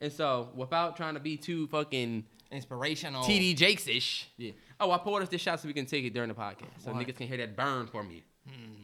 And 0.00 0.12
so, 0.12 0.48
without 0.56 0.96
trying 0.96 1.14
to 1.14 1.20
be 1.20 1.36
too 1.36 1.68
fucking 1.68 2.24
Inspirational. 2.50 3.22
TD 3.22 3.54
Jakes 3.56 3.86
ish. 3.86 4.28
Yeah. 4.36 4.50
Oh, 4.80 4.90
I 4.90 4.98
poured 4.98 5.22
us 5.22 5.28
this 5.28 5.40
shot 5.40 5.60
so 5.60 5.68
we 5.68 5.74
can 5.74 5.86
take 5.86 6.04
it 6.04 6.12
during 6.12 6.28
the 6.28 6.34
podcast, 6.34 6.82
so 6.82 6.92
Why? 6.92 7.04
niggas 7.04 7.16
can 7.16 7.28
hear 7.28 7.36
that 7.36 7.54
burn 7.56 7.86
for 7.86 8.02
me. 8.02 8.24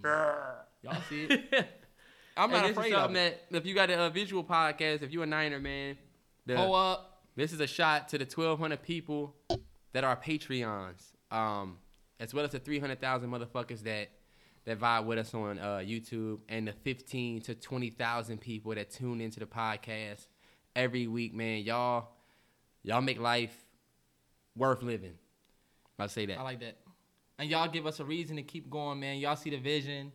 Y'all 0.04 1.00
see 1.08 1.24
it? 1.24 1.50
I'm 2.36 2.50
Hey, 2.50 2.56
not 2.56 2.62
this 2.62 2.70
is 2.72 2.76
afraid 2.76 2.92
of 2.92 3.00
something 3.00 3.16
it. 3.16 3.42
that 3.50 3.56
if 3.56 3.66
you 3.66 3.74
got 3.74 3.90
a, 3.90 3.98
uh, 3.98 4.10
visual 4.10 4.44
podcast, 4.44 5.02
if 5.02 5.12
you 5.12 5.22
a 5.22 5.26
Niner 5.26 5.58
man, 5.58 5.96
the, 6.44 6.54
Pull 6.54 6.74
up. 6.74 7.22
This 7.34 7.52
is 7.52 7.60
a 7.60 7.66
shot 7.66 8.08
to 8.10 8.18
the 8.18 8.24
1,200 8.24 8.82
people 8.82 9.34
that 9.92 10.04
are 10.04 10.16
Patreons, 10.16 11.02
um, 11.30 11.78
as 12.20 12.32
well 12.32 12.44
as 12.44 12.52
the 12.52 12.58
300,000 12.58 13.28
motherfuckers 13.28 13.80
that 13.82 14.10
that 14.66 14.78
vibe 14.78 15.04
with 15.06 15.18
us 15.18 15.32
on 15.32 15.58
uh, 15.58 15.78
YouTube, 15.78 16.40
and 16.48 16.68
the 16.68 16.72
15 16.72 17.40
to 17.42 17.54
20,000 17.54 18.40
people 18.40 18.74
that 18.74 18.90
tune 18.90 19.20
into 19.20 19.40
the 19.40 19.46
podcast 19.46 20.26
every 20.74 21.06
week. 21.06 21.32
Man, 21.34 21.62
y'all, 21.62 22.08
y'all 22.82 23.00
make 23.00 23.18
life 23.18 23.54
worth 24.56 24.82
living. 24.82 25.14
I'll 25.98 26.08
say 26.08 26.26
that. 26.26 26.38
I 26.38 26.42
like 26.42 26.60
that. 26.60 26.76
And 27.38 27.48
y'all 27.48 27.68
give 27.68 27.86
us 27.86 28.00
a 28.00 28.04
reason 28.04 28.36
to 28.36 28.42
keep 28.42 28.68
going, 28.68 29.00
man. 29.00 29.18
Y'all 29.18 29.36
see 29.36 29.50
the 29.50 29.58
vision. 29.58 30.12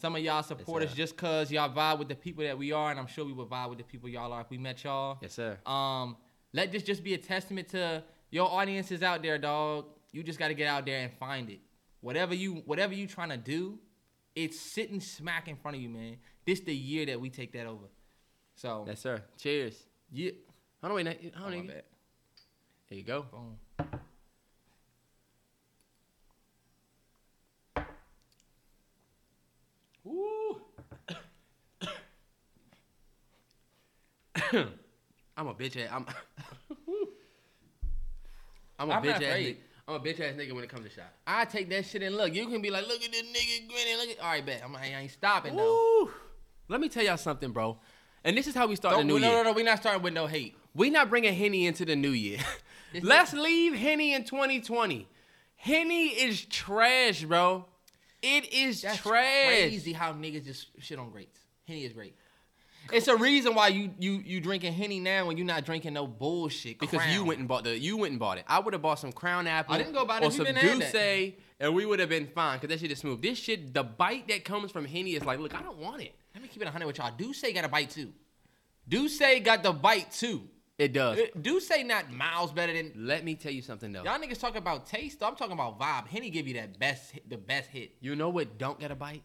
Some 0.00 0.16
of 0.16 0.22
y'all 0.22 0.42
support 0.42 0.82
Yes, 0.82 0.92
us 0.92 0.96
just 0.96 1.16
cause 1.16 1.50
y'all 1.52 1.68
vibe 1.68 1.98
with 1.98 2.08
the 2.08 2.14
people 2.14 2.42
that 2.44 2.56
we 2.56 2.72
are, 2.72 2.90
and 2.90 2.98
I'm 2.98 3.06
sure 3.06 3.24
we 3.24 3.32
would 3.34 3.48
vibe 3.48 3.68
with 3.68 3.78
the 3.78 3.84
people 3.84 4.08
y'all 4.08 4.32
are 4.32 4.40
if 4.40 4.48
we 4.50 4.56
met 4.56 4.82
y'all. 4.82 5.18
Yes, 5.20 5.34
sir. 5.34 5.58
Um, 5.66 6.16
Let 6.54 6.72
this 6.72 6.82
just 6.82 7.04
be 7.04 7.12
a 7.14 7.18
testament 7.18 7.68
to 7.68 8.02
your 8.30 8.50
audiences 8.50 9.02
out 9.02 9.22
there, 9.22 9.36
dog. 9.36 9.86
You 10.12 10.22
just 10.22 10.38
got 10.38 10.48
to 10.48 10.54
get 10.54 10.68
out 10.68 10.86
there 10.86 11.00
and 11.00 11.12
find 11.12 11.50
it. 11.50 11.60
Whatever 12.00 12.34
you 12.34 12.62
whatever 12.64 12.94
you 12.94 13.06
trying 13.06 13.28
to 13.28 13.36
do, 13.36 13.78
it's 14.34 14.58
sitting 14.58 15.00
smack 15.00 15.48
in 15.48 15.56
front 15.56 15.76
of 15.76 15.82
you, 15.82 15.88
man. 15.88 16.16
This 16.46 16.60
the 16.60 16.74
year 16.74 17.06
that 17.06 17.20
we 17.20 17.30
take 17.30 17.52
that 17.52 17.66
over. 17.66 17.86
So 18.54 18.84
Yes, 18.86 19.00
sir. 19.00 19.22
Cheers. 19.38 19.76
yeah. 20.12 20.30
Hold 20.82 20.92
on, 20.92 20.96
wait. 20.96 21.06
Hold 21.06 21.34
on. 21.34 21.42
Oh, 21.42 21.48
my 21.50 21.56
nigga. 21.56 21.82
There 22.88 22.98
you 22.98 23.04
go. 23.04 23.22
Boom. 23.30 23.58
Woo. 30.04 30.60
I'm 35.36 35.46
a 35.46 35.54
bitch 35.54 35.76
ass. 35.82 35.90
I'm. 35.92 36.06
I'm 38.78 38.90
a 38.90 38.94
I'm 38.94 39.02
bitch 39.02 39.22
ass. 39.22 39.54
I'm 39.90 39.96
a 39.96 40.04
bitch 40.04 40.20
ass 40.20 40.34
nigga 40.36 40.52
when 40.52 40.62
it 40.62 40.70
comes 40.70 40.84
to 40.84 40.90
shots. 40.90 41.18
I 41.26 41.44
take 41.44 41.68
that 41.70 41.84
shit 41.84 42.02
and 42.02 42.16
look. 42.16 42.32
You 42.32 42.46
can 42.46 42.62
be 42.62 42.70
like, 42.70 42.86
look 42.86 43.02
at 43.02 43.10
this 43.10 43.22
nigga 43.22 43.68
grinning. 43.68 43.96
Look 43.96 44.10
at. 44.10 44.20
All 44.20 44.30
right, 44.30 44.46
bet. 44.46 44.62
I'm, 44.64 44.76
I 44.76 44.86
ain't 44.86 45.10
stopping 45.10 45.56
though. 45.56 46.04
Woo. 46.04 46.12
Let 46.68 46.80
me 46.80 46.88
tell 46.88 47.02
y'all 47.02 47.16
something, 47.16 47.50
bro. 47.50 47.76
And 48.22 48.36
this 48.36 48.46
is 48.46 48.54
how 48.54 48.68
we 48.68 48.76
start 48.76 48.94
Don't, 48.94 49.08
the 49.08 49.12
new 49.12 49.18
no, 49.18 49.26
year. 49.28 49.44
no, 49.44 49.50
no. 49.50 49.52
We 49.52 49.64
not 49.64 49.78
starting 49.78 50.02
with 50.02 50.12
no 50.12 50.28
hate. 50.28 50.56
We 50.74 50.90
not 50.90 51.10
bringing 51.10 51.34
Henny 51.34 51.66
into 51.66 51.84
the 51.84 51.96
new 51.96 52.10
year. 52.10 52.38
Let's 53.02 53.32
leave 53.32 53.74
Henny 53.74 54.14
in 54.14 54.24
2020. 54.24 55.08
Henny 55.56 56.06
is 56.08 56.44
trash, 56.44 57.24
bro. 57.24 57.66
It 58.22 58.52
is 58.52 58.82
That's 58.82 58.98
trash. 58.98 59.46
crazy 59.48 59.92
how 59.92 60.12
niggas 60.12 60.44
just 60.44 60.68
shit 60.78 60.98
on 60.98 61.10
greats. 61.10 61.40
Henny 61.66 61.84
is 61.84 61.92
great. 61.92 62.14
It's 62.92 63.08
a 63.08 63.16
reason 63.16 63.54
why 63.54 63.68
you 63.68 63.90
you 63.98 64.22
you 64.24 64.40
drinking 64.40 64.72
Henny 64.72 64.98
now 64.98 65.26
when 65.26 65.36
you 65.36 65.44
not 65.44 65.64
drinking 65.64 65.92
no 65.92 66.06
bullshit. 66.06 66.78
Because 66.78 67.06
you 67.12 67.24
went 67.24 67.38
and 67.38 67.46
bought 67.48 67.64
the 67.64 67.78
you 67.78 67.96
went 67.96 68.10
and 68.12 68.18
bought 68.20 68.38
it. 68.38 68.44
I 68.48 68.58
would 68.58 68.72
have 68.72 68.82
bought 68.82 68.98
some 68.98 69.12
Crown 69.12 69.46
Apple. 69.46 69.74
I 69.74 69.78
didn't 69.78 69.92
go 69.92 70.04
buy 70.04 70.20
that. 70.20 70.26
or 70.26 70.30
some 70.32 70.46
been 70.46 70.56
had 70.56 70.80
that. 70.80 70.92
D'ussé, 70.92 71.34
and 71.60 71.74
we 71.74 71.86
would 71.86 72.00
have 72.00 72.08
been 72.08 72.26
fine. 72.26 72.58
Cause 72.58 72.68
that 72.68 72.80
shit 72.80 72.90
is 72.90 72.98
smooth. 72.98 73.22
This 73.22 73.38
shit, 73.38 73.72
the 73.72 73.84
bite 73.84 74.26
that 74.28 74.44
comes 74.44 74.72
from 74.72 74.84
Henny 74.84 75.14
is 75.14 75.24
like, 75.24 75.38
look, 75.38 75.54
I 75.54 75.62
don't 75.62 75.78
want 75.78 76.02
it. 76.02 76.14
Let 76.34 76.42
me 76.42 76.48
keep 76.48 76.62
it 76.62 76.66
100 76.66 76.86
with 76.86 76.98
y'all. 76.98 77.12
D'ussé 77.16 77.54
got 77.54 77.64
a 77.64 77.68
bite 77.68 77.90
too. 77.90 78.12
D'ussé 78.88 79.42
got 79.44 79.62
the 79.62 79.72
bite 79.72 80.10
too. 80.10 80.42
It 80.78 80.94
does. 80.94 81.18
Uh, 81.18 81.26
D'ussé 81.38 81.84
not 81.86 82.10
miles 82.10 82.52
better 82.52 82.72
than 82.72 82.92
Let 82.96 83.22
me 83.24 83.34
tell 83.34 83.52
you 83.52 83.60
something 83.62 83.92
though. 83.92 84.02
y'all 84.02 84.18
niggas 84.18 84.40
talk 84.40 84.56
about 84.56 84.86
taste. 84.86 85.20
though. 85.20 85.26
I'm 85.26 85.36
talking 85.36 85.52
about 85.52 85.78
vibe. 85.78 86.08
Henny 86.08 86.30
give 86.30 86.48
you 86.48 86.54
that 86.54 86.78
best 86.78 87.12
hit- 87.12 87.28
the 87.28 87.36
best 87.36 87.68
hit. 87.70 87.92
You 88.00 88.16
know 88.16 88.30
what 88.30 88.56
don't 88.58 88.80
get 88.80 88.90
a 88.90 88.94
bite? 88.94 89.22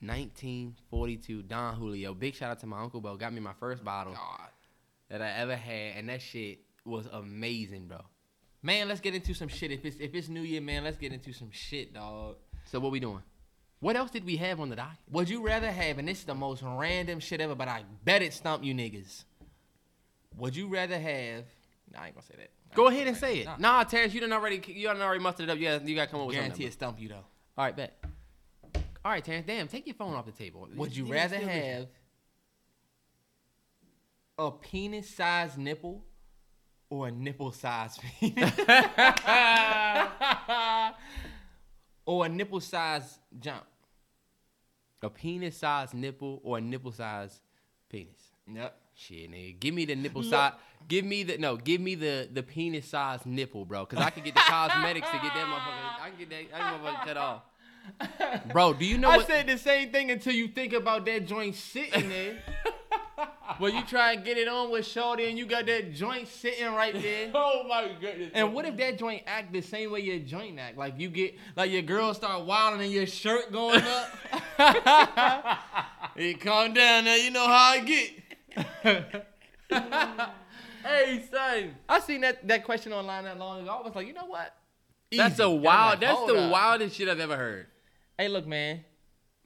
1942 0.00 1.42
Don 1.42 1.74
Julio. 1.74 2.14
Big 2.14 2.34
shout 2.34 2.50
out 2.50 2.60
to 2.60 2.66
my 2.66 2.80
uncle, 2.80 3.00
bro. 3.00 3.16
Got 3.16 3.32
me 3.32 3.40
my 3.40 3.52
first 3.58 3.84
bottle 3.84 4.14
God. 4.14 4.48
that 5.10 5.22
I 5.22 5.30
ever 5.32 5.56
had, 5.56 5.96
and 5.96 6.08
that 6.08 6.22
shit 6.22 6.60
was 6.84 7.06
amazing, 7.12 7.88
bro. 7.88 8.00
Man, 8.62 8.88
let's 8.88 9.00
get 9.00 9.14
into 9.14 9.34
some 9.34 9.48
shit. 9.48 9.70
If 9.70 9.84
it's 9.84 9.96
if 9.98 10.14
it's 10.14 10.28
New 10.28 10.42
Year, 10.42 10.60
man, 10.60 10.84
let's 10.84 10.96
get 10.96 11.12
into 11.12 11.32
some 11.32 11.50
shit, 11.50 11.94
dog. 11.94 12.36
So 12.64 12.80
what 12.80 12.92
we 12.92 13.00
doing? 13.00 13.22
What 13.80 13.96
else 13.96 14.10
did 14.10 14.24
we 14.24 14.36
have 14.36 14.60
on 14.60 14.70
the 14.70 14.76
dock? 14.76 14.96
Would 15.10 15.28
you 15.28 15.44
rather 15.44 15.70
have, 15.70 15.98
and 15.98 16.08
this 16.08 16.18
is 16.18 16.24
the 16.24 16.34
most 16.34 16.62
random 16.64 17.20
shit 17.20 17.40
ever, 17.40 17.54
but 17.54 17.68
I 17.68 17.84
bet 18.04 18.22
it 18.22 18.34
stump 18.34 18.64
you 18.64 18.74
niggas. 18.74 19.24
Would 20.36 20.56
you 20.56 20.66
rather 20.68 20.98
have? 20.98 21.44
Nah, 21.92 22.02
I 22.02 22.06
ain't 22.06 22.14
gonna 22.14 22.26
say 22.26 22.34
that. 22.38 22.50
I 22.72 22.74
Go 22.74 22.88
ahead 22.88 23.06
and 23.06 23.16
say 23.16 23.38
it. 23.38 23.46
Nah. 23.46 23.56
Nah, 23.58 23.84
Terrence, 23.84 24.12
you 24.14 24.20
done 24.20 24.32
already 24.32 24.60
you 24.66 24.88
done 24.88 25.00
already 25.00 25.22
mustered 25.22 25.48
it 25.48 25.52
up. 25.52 25.58
Yeah, 25.58 25.78
you 25.82 25.94
gotta 25.94 26.10
come 26.10 26.20
up 26.20 26.26
with 26.26 26.36
Guarantee 26.36 26.54
something. 26.54 26.66
it 26.66 26.72
stump 26.72 27.00
you 27.00 27.08
though. 27.08 27.24
All 27.56 27.64
right, 27.64 27.76
bet. 27.76 28.04
All 29.08 29.14
right, 29.14 29.24
Terrence. 29.24 29.46
Damn, 29.46 29.68
take 29.68 29.86
your 29.86 29.94
phone 29.94 30.12
off 30.12 30.26
the 30.26 30.32
table. 30.32 30.68
Would 30.76 30.94
you 30.94 31.06
rather 31.06 31.38
have 31.38 31.86
a 34.36 34.50
penis-sized 34.50 35.56
nipple 35.56 36.04
or 36.90 37.08
a 37.08 37.10
nipple-sized 37.10 38.02
penis? 38.20 38.52
or 42.04 42.26
a 42.26 42.28
nipple-sized 42.28 43.18
jump? 43.40 43.64
a 45.00 45.08
penis-sized 45.08 45.94
nipple 45.94 46.42
or 46.44 46.58
a 46.58 46.60
nipple-sized 46.60 47.40
penis? 47.88 48.32
Yep. 48.46 48.76
Shit, 48.94 49.30
nigga. 49.30 49.58
Give 49.58 49.72
me 49.72 49.86
the 49.86 49.96
nipple 49.96 50.22
size. 50.22 50.52
Give 50.86 51.06
me 51.06 51.22
the 51.22 51.38
no. 51.38 51.56
Give 51.56 51.80
me 51.80 51.94
the 51.94 52.28
the 52.30 52.42
penis-sized 52.42 53.24
nipple, 53.24 53.64
bro. 53.64 53.86
Cause 53.86 54.00
I 54.00 54.10
can 54.10 54.22
get 54.22 54.34
the 54.34 54.40
cosmetics 54.46 55.08
to 55.08 55.16
get 55.16 55.32
that 55.32 55.46
motherfucker. 55.46 56.04
I 56.04 56.10
can 56.10 56.18
get 56.18 56.28
that, 56.28 56.50
that 56.50 56.82
motherfucker 56.82 57.04
cut 57.04 57.16
off. 57.16 57.42
Bro, 58.52 58.74
do 58.74 58.84
you 58.84 58.98
know 58.98 59.10
I 59.10 59.18
what? 59.18 59.26
said 59.26 59.46
the 59.46 59.58
same 59.58 59.90
thing 59.90 60.10
until 60.10 60.32
you 60.34 60.48
think 60.48 60.72
about 60.72 61.06
that 61.06 61.26
joint 61.26 61.54
sitting 61.54 62.08
there. 62.08 62.38
When 63.58 63.74
you 63.74 63.82
try 63.82 64.12
and 64.12 64.24
get 64.24 64.38
it 64.38 64.46
on 64.46 64.70
with 64.70 64.86
Shorty 64.86 65.28
and 65.28 65.36
you 65.36 65.44
got 65.46 65.66
that 65.66 65.92
joint 65.92 66.28
sitting 66.28 66.66
right 66.66 66.94
there. 66.94 67.30
oh 67.34 67.64
my 67.66 67.90
goodness. 68.00 68.30
And 68.34 68.54
what 68.54 68.66
if 68.66 68.76
that 68.76 68.98
joint 68.98 69.24
act 69.26 69.52
the 69.52 69.62
same 69.62 69.90
way 69.90 70.00
your 70.00 70.20
joint 70.20 70.58
act? 70.58 70.78
Like 70.78 71.00
you 71.00 71.08
get 71.08 71.34
like 71.56 71.70
your 71.70 71.82
girl 71.82 72.14
start 72.14 72.44
wilding 72.44 72.82
and 72.82 72.92
your 72.92 73.06
shirt 73.06 73.50
going 73.50 73.82
up. 73.82 75.58
hey, 76.14 76.34
calm 76.34 76.74
down 76.74 77.06
now. 77.06 77.14
You 77.16 77.30
know 77.30 77.46
how 77.46 77.72
I 77.72 77.80
get. 77.80 79.26
hey, 80.84 81.24
son. 81.30 81.74
I 81.88 82.00
seen 82.00 82.20
that 82.20 82.46
that 82.46 82.64
question 82.64 82.92
online 82.92 83.24
that 83.24 83.38
long 83.38 83.62
ago. 83.62 83.70
I 83.70 83.86
was 83.86 83.94
like, 83.94 84.06
you 84.06 84.12
know 84.12 84.26
what? 84.26 84.54
That's 85.10 85.34
Easy. 85.34 85.42
And 85.42 85.52
I'm 85.54 85.62
wild. 85.62 85.90
like, 85.90 86.00
that's 86.00 86.26
the 86.26 86.44
up. 86.44 86.52
wildest 86.52 86.96
shit 86.96 87.08
I've 87.08 87.18
ever 87.18 87.36
heard. 87.36 87.66
Hey, 88.18 88.28
look, 88.28 88.46
man. 88.46 88.84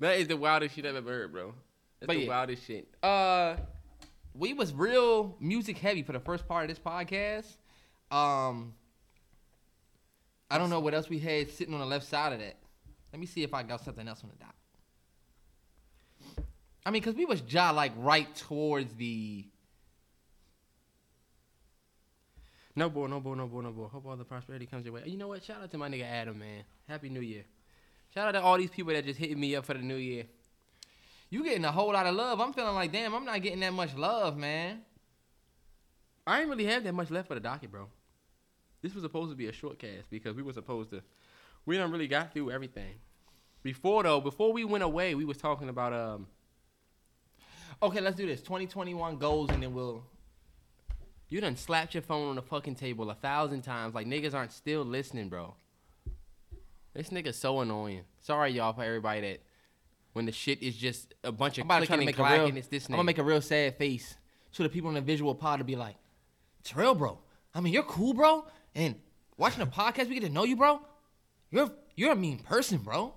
That 0.00 0.18
is 0.18 0.28
the 0.28 0.36
wildest 0.36 0.74
shit 0.74 0.86
I've 0.86 0.96
ever 0.96 1.10
heard, 1.10 1.32
bro. 1.32 1.54
That's 2.00 2.06
But 2.08 2.14
the 2.14 2.22
yeah. 2.22 2.28
wildest 2.28 2.66
shit. 2.66 2.88
uh 3.02 3.56
we 4.34 4.54
was 4.54 4.72
real 4.72 5.36
music 5.40 5.76
heavy 5.76 6.02
for 6.02 6.12
the 6.12 6.20
first 6.20 6.48
part 6.48 6.68
of 6.68 6.74
this 6.74 6.78
podcast. 6.78 7.46
Um 8.10 8.74
I 10.50 10.58
don't 10.58 10.70
know 10.70 10.80
what 10.80 10.94
else 10.94 11.08
we 11.08 11.18
had 11.18 11.50
sitting 11.50 11.74
on 11.74 11.80
the 11.80 11.86
left 11.86 12.06
side 12.06 12.32
of 12.32 12.38
that. 12.40 12.56
Let 13.12 13.20
me 13.20 13.26
see 13.26 13.42
if 13.42 13.52
I 13.54 13.62
got 13.62 13.82
something 13.84 14.08
else 14.08 14.22
on 14.24 14.30
the 14.30 14.36
dock. 14.36 14.54
I 16.84 16.90
mean, 16.90 17.02
cause 17.02 17.14
we 17.14 17.24
was 17.26 17.42
ja 17.46 17.70
like 17.70 17.92
right 17.96 18.34
towards 18.34 18.94
the 18.94 19.44
No 22.74 22.88
boy, 22.88 23.06
no 23.06 23.20
boy, 23.20 23.34
no 23.34 23.46
boy, 23.46 23.60
no 23.60 23.70
boy. 23.70 23.84
Hope 23.86 24.06
all 24.06 24.16
the 24.16 24.24
prosperity 24.24 24.64
comes 24.64 24.86
your 24.86 24.94
way. 24.94 25.02
You 25.04 25.18
know 25.18 25.28
what? 25.28 25.44
Shout 25.44 25.62
out 25.62 25.70
to 25.72 25.78
my 25.78 25.90
nigga 25.90 26.04
Adam, 26.04 26.38
man. 26.38 26.64
Happy 26.88 27.10
New 27.10 27.20
Year. 27.20 27.44
Shout 28.14 28.28
out 28.28 28.32
to 28.32 28.42
all 28.42 28.58
these 28.58 28.70
people 28.70 28.92
that 28.92 29.04
just 29.04 29.18
hitting 29.18 29.40
me 29.40 29.56
up 29.56 29.64
for 29.64 29.74
the 29.74 29.80
New 29.80 29.96
Year. 29.96 30.24
you 31.30 31.42
getting 31.42 31.64
a 31.64 31.72
whole 31.72 31.92
lot 31.92 32.06
of 32.06 32.14
love. 32.14 32.40
I'm 32.40 32.52
feeling 32.52 32.74
like, 32.74 32.92
damn, 32.92 33.14
I'm 33.14 33.24
not 33.24 33.40
getting 33.40 33.60
that 33.60 33.72
much 33.72 33.94
love, 33.96 34.36
man. 34.36 34.82
I 36.26 36.40
ain't 36.40 36.50
really 36.50 36.66
have 36.66 36.84
that 36.84 36.92
much 36.92 37.10
left 37.10 37.28
for 37.28 37.34
the 37.34 37.40
docket, 37.40 37.70
bro. 37.70 37.88
This 38.82 38.94
was 38.94 39.02
supposed 39.02 39.30
to 39.30 39.36
be 39.36 39.46
a 39.46 39.52
short 39.52 39.78
cast 39.78 40.10
because 40.10 40.36
we 40.36 40.42
were 40.42 40.52
supposed 40.52 40.90
to. 40.90 41.02
We 41.64 41.78
done 41.78 41.90
really 41.90 42.08
got 42.08 42.34
through 42.34 42.50
everything. 42.50 42.96
Before 43.62 44.02
though, 44.02 44.20
before 44.20 44.52
we 44.52 44.64
went 44.64 44.84
away, 44.84 45.14
we 45.14 45.24
was 45.24 45.38
talking 45.38 45.68
about 45.68 45.92
um. 45.92 46.26
Okay, 47.82 48.00
let's 48.00 48.16
do 48.16 48.26
this. 48.26 48.42
2021 48.42 49.16
goals 49.16 49.50
and 49.50 49.62
then 49.62 49.72
we'll 49.72 50.04
You 51.28 51.40
done 51.40 51.56
slapped 51.56 51.94
your 51.94 52.02
phone 52.02 52.28
on 52.28 52.36
the 52.36 52.42
fucking 52.42 52.74
table 52.74 53.10
a 53.10 53.14
thousand 53.14 53.62
times. 53.62 53.94
Like 53.94 54.06
niggas 54.06 54.34
aren't 54.34 54.52
still 54.52 54.84
listening, 54.84 55.28
bro. 55.28 55.54
This 56.94 57.08
nigga's 57.08 57.36
so 57.36 57.60
annoying. 57.60 58.02
Sorry, 58.20 58.50
y'all, 58.52 58.72
for 58.72 58.82
everybody 58.82 59.20
that 59.22 59.40
when 60.12 60.26
the 60.26 60.32
shit 60.32 60.62
is 60.62 60.76
just 60.76 61.14
a 61.24 61.32
bunch 61.32 61.58
of 61.58 61.62
I'm 61.62 61.66
about 61.68 61.78
clicking 61.86 61.94
to 61.94 62.00
and 62.00 62.06
make 62.06 62.18
a 62.18 62.22
real. 62.22 62.36
clacking, 62.36 62.56
it's 62.56 62.68
this 62.68 62.84
nigga. 62.84 62.90
I'm 62.90 62.96
gonna 62.96 63.04
make 63.04 63.18
a 63.18 63.24
real 63.24 63.40
sad 63.40 63.78
face 63.78 64.16
so 64.50 64.62
the 64.62 64.68
people 64.68 64.90
in 64.90 64.94
the 64.94 65.00
visual 65.00 65.34
pod 65.34 65.58
will 65.58 65.66
be 65.66 65.76
like, 65.76 65.96
Terrell, 66.62 66.94
bro. 66.94 67.18
I 67.54 67.60
mean, 67.60 67.72
you're 67.72 67.82
cool, 67.82 68.14
bro. 68.14 68.46
And 68.74 68.96
watching 69.36 69.60
the 69.60 69.70
podcast, 69.70 70.08
we 70.08 70.14
get 70.14 70.24
to 70.24 70.28
know 70.28 70.44
you, 70.44 70.56
bro. 70.56 70.80
You're 71.50 71.70
you're 71.96 72.12
a 72.12 72.16
mean 72.16 72.38
person, 72.38 72.78
bro. 72.78 73.14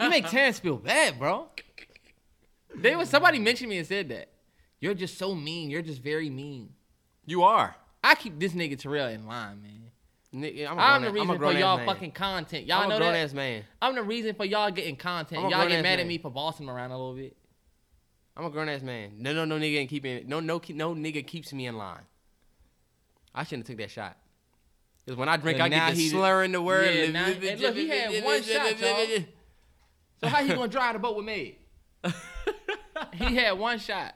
You 0.00 0.08
make 0.10 0.28
Terrence 0.28 0.58
feel 0.58 0.76
bad, 0.76 1.18
bro. 1.18 1.48
There 2.74 2.98
was 2.98 3.08
somebody 3.08 3.38
mentioned 3.38 3.70
me 3.70 3.78
and 3.78 3.86
said 3.86 4.08
that. 4.10 4.28
You're 4.80 4.94
just 4.94 5.18
so 5.18 5.34
mean. 5.34 5.70
You're 5.70 5.82
just 5.82 6.02
very 6.02 6.30
mean. 6.30 6.70
You 7.24 7.42
are. 7.42 7.74
I 8.04 8.14
keep 8.14 8.38
this 8.38 8.52
nigga 8.52 8.78
Terrell 8.78 9.08
in 9.08 9.26
line, 9.26 9.62
man. 9.62 9.90
Nigga, 10.36 10.70
I'm, 10.70 10.78
I'm 10.78 11.02
the 11.02 11.08
I'm 11.08 11.14
reason 11.14 11.30
a 11.30 11.38
for 11.38 11.52
y'all 11.52 11.76
man. 11.78 11.86
fucking 11.86 12.12
content. 12.12 12.66
Y'all 12.66 12.82
I'm 12.82 12.88
know 12.90 12.96
a 12.96 12.98
grown 12.98 13.12
that. 13.14 13.18
ass 13.20 13.32
man. 13.32 13.64
I'm 13.80 13.94
the 13.94 14.02
reason 14.02 14.34
for 14.34 14.44
y'all 14.44 14.70
getting 14.70 14.96
content. 14.96 15.48
Y'all 15.48 15.66
get 15.66 15.82
mad 15.82 15.98
at 15.98 16.06
me 16.06 16.18
for 16.18 16.30
bossing 16.30 16.68
around 16.68 16.90
a 16.90 16.96
little 16.98 17.14
bit. 17.14 17.36
I'm 18.36 18.44
a 18.44 18.50
grown 18.50 18.68
ass 18.68 18.82
man. 18.82 19.12
No, 19.16 19.32
no, 19.32 19.46
no 19.46 19.58
nigga 19.58 19.78
ain't 19.78 19.88
keeping 19.90 20.28
no 20.28 20.40
no 20.40 20.60
no 20.74 20.94
nigga 20.94 21.26
keeps 21.26 21.52
me 21.54 21.66
in 21.66 21.78
line. 21.78 22.02
I 23.34 23.44
shouldn't 23.44 23.66
have 23.66 23.76
took 23.76 23.82
that 23.84 23.90
shot. 23.90 24.16
Cause 25.08 25.16
when 25.16 25.28
I 25.28 25.36
drink, 25.38 25.58
But 25.58 25.64
I 25.64 25.68
get 25.70 25.94
the 25.94 26.00
he- 26.00 26.08
slurring 26.08 26.52
the 26.52 26.60
word. 26.60 26.92
Yeah, 26.94 27.10
now- 27.12 27.26
and 27.26 27.60
look, 27.60 27.74
he 27.74 27.88
had 27.88 28.24
one 28.24 28.42
shot, 28.42 28.78
y'all. 28.80 29.06
So 30.20 30.28
how 30.28 30.42
he 30.42 30.48
gonna 30.48 30.68
drive 30.68 30.94
the 30.94 30.98
boat 30.98 31.14
with 31.16 31.26
me? 31.26 31.58
he 33.12 33.34
had 33.36 33.52
one 33.52 33.78
shot. 33.78 34.14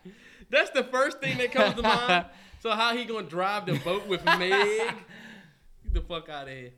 That's 0.49 0.71
the 0.71 0.83
first 0.85 1.21
thing 1.21 1.39
that 1.39 1.53
comes 1.53 1.75
to 1.77 1.83
mind. 1.83 2.27
So 2.63 2.69
how 2.73 2.95
he 2.95 3.07
gonna 3.07 3.27
drive 3.27 3.65
the 3.65 3.79
boat 3.79 4.07
with 4.07 4.23
Meg? 4.23 4.93
Get 5.93 6.03
the 6.03 6.07
fuck 6.07 6.29
out 6.29 6.49
of 6.49 6.55
here. 6.55 6.71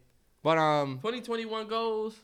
But 0.43 0.59
um, 0.59 0.99
2021 0.99 1.69
goals. 1.69 2.17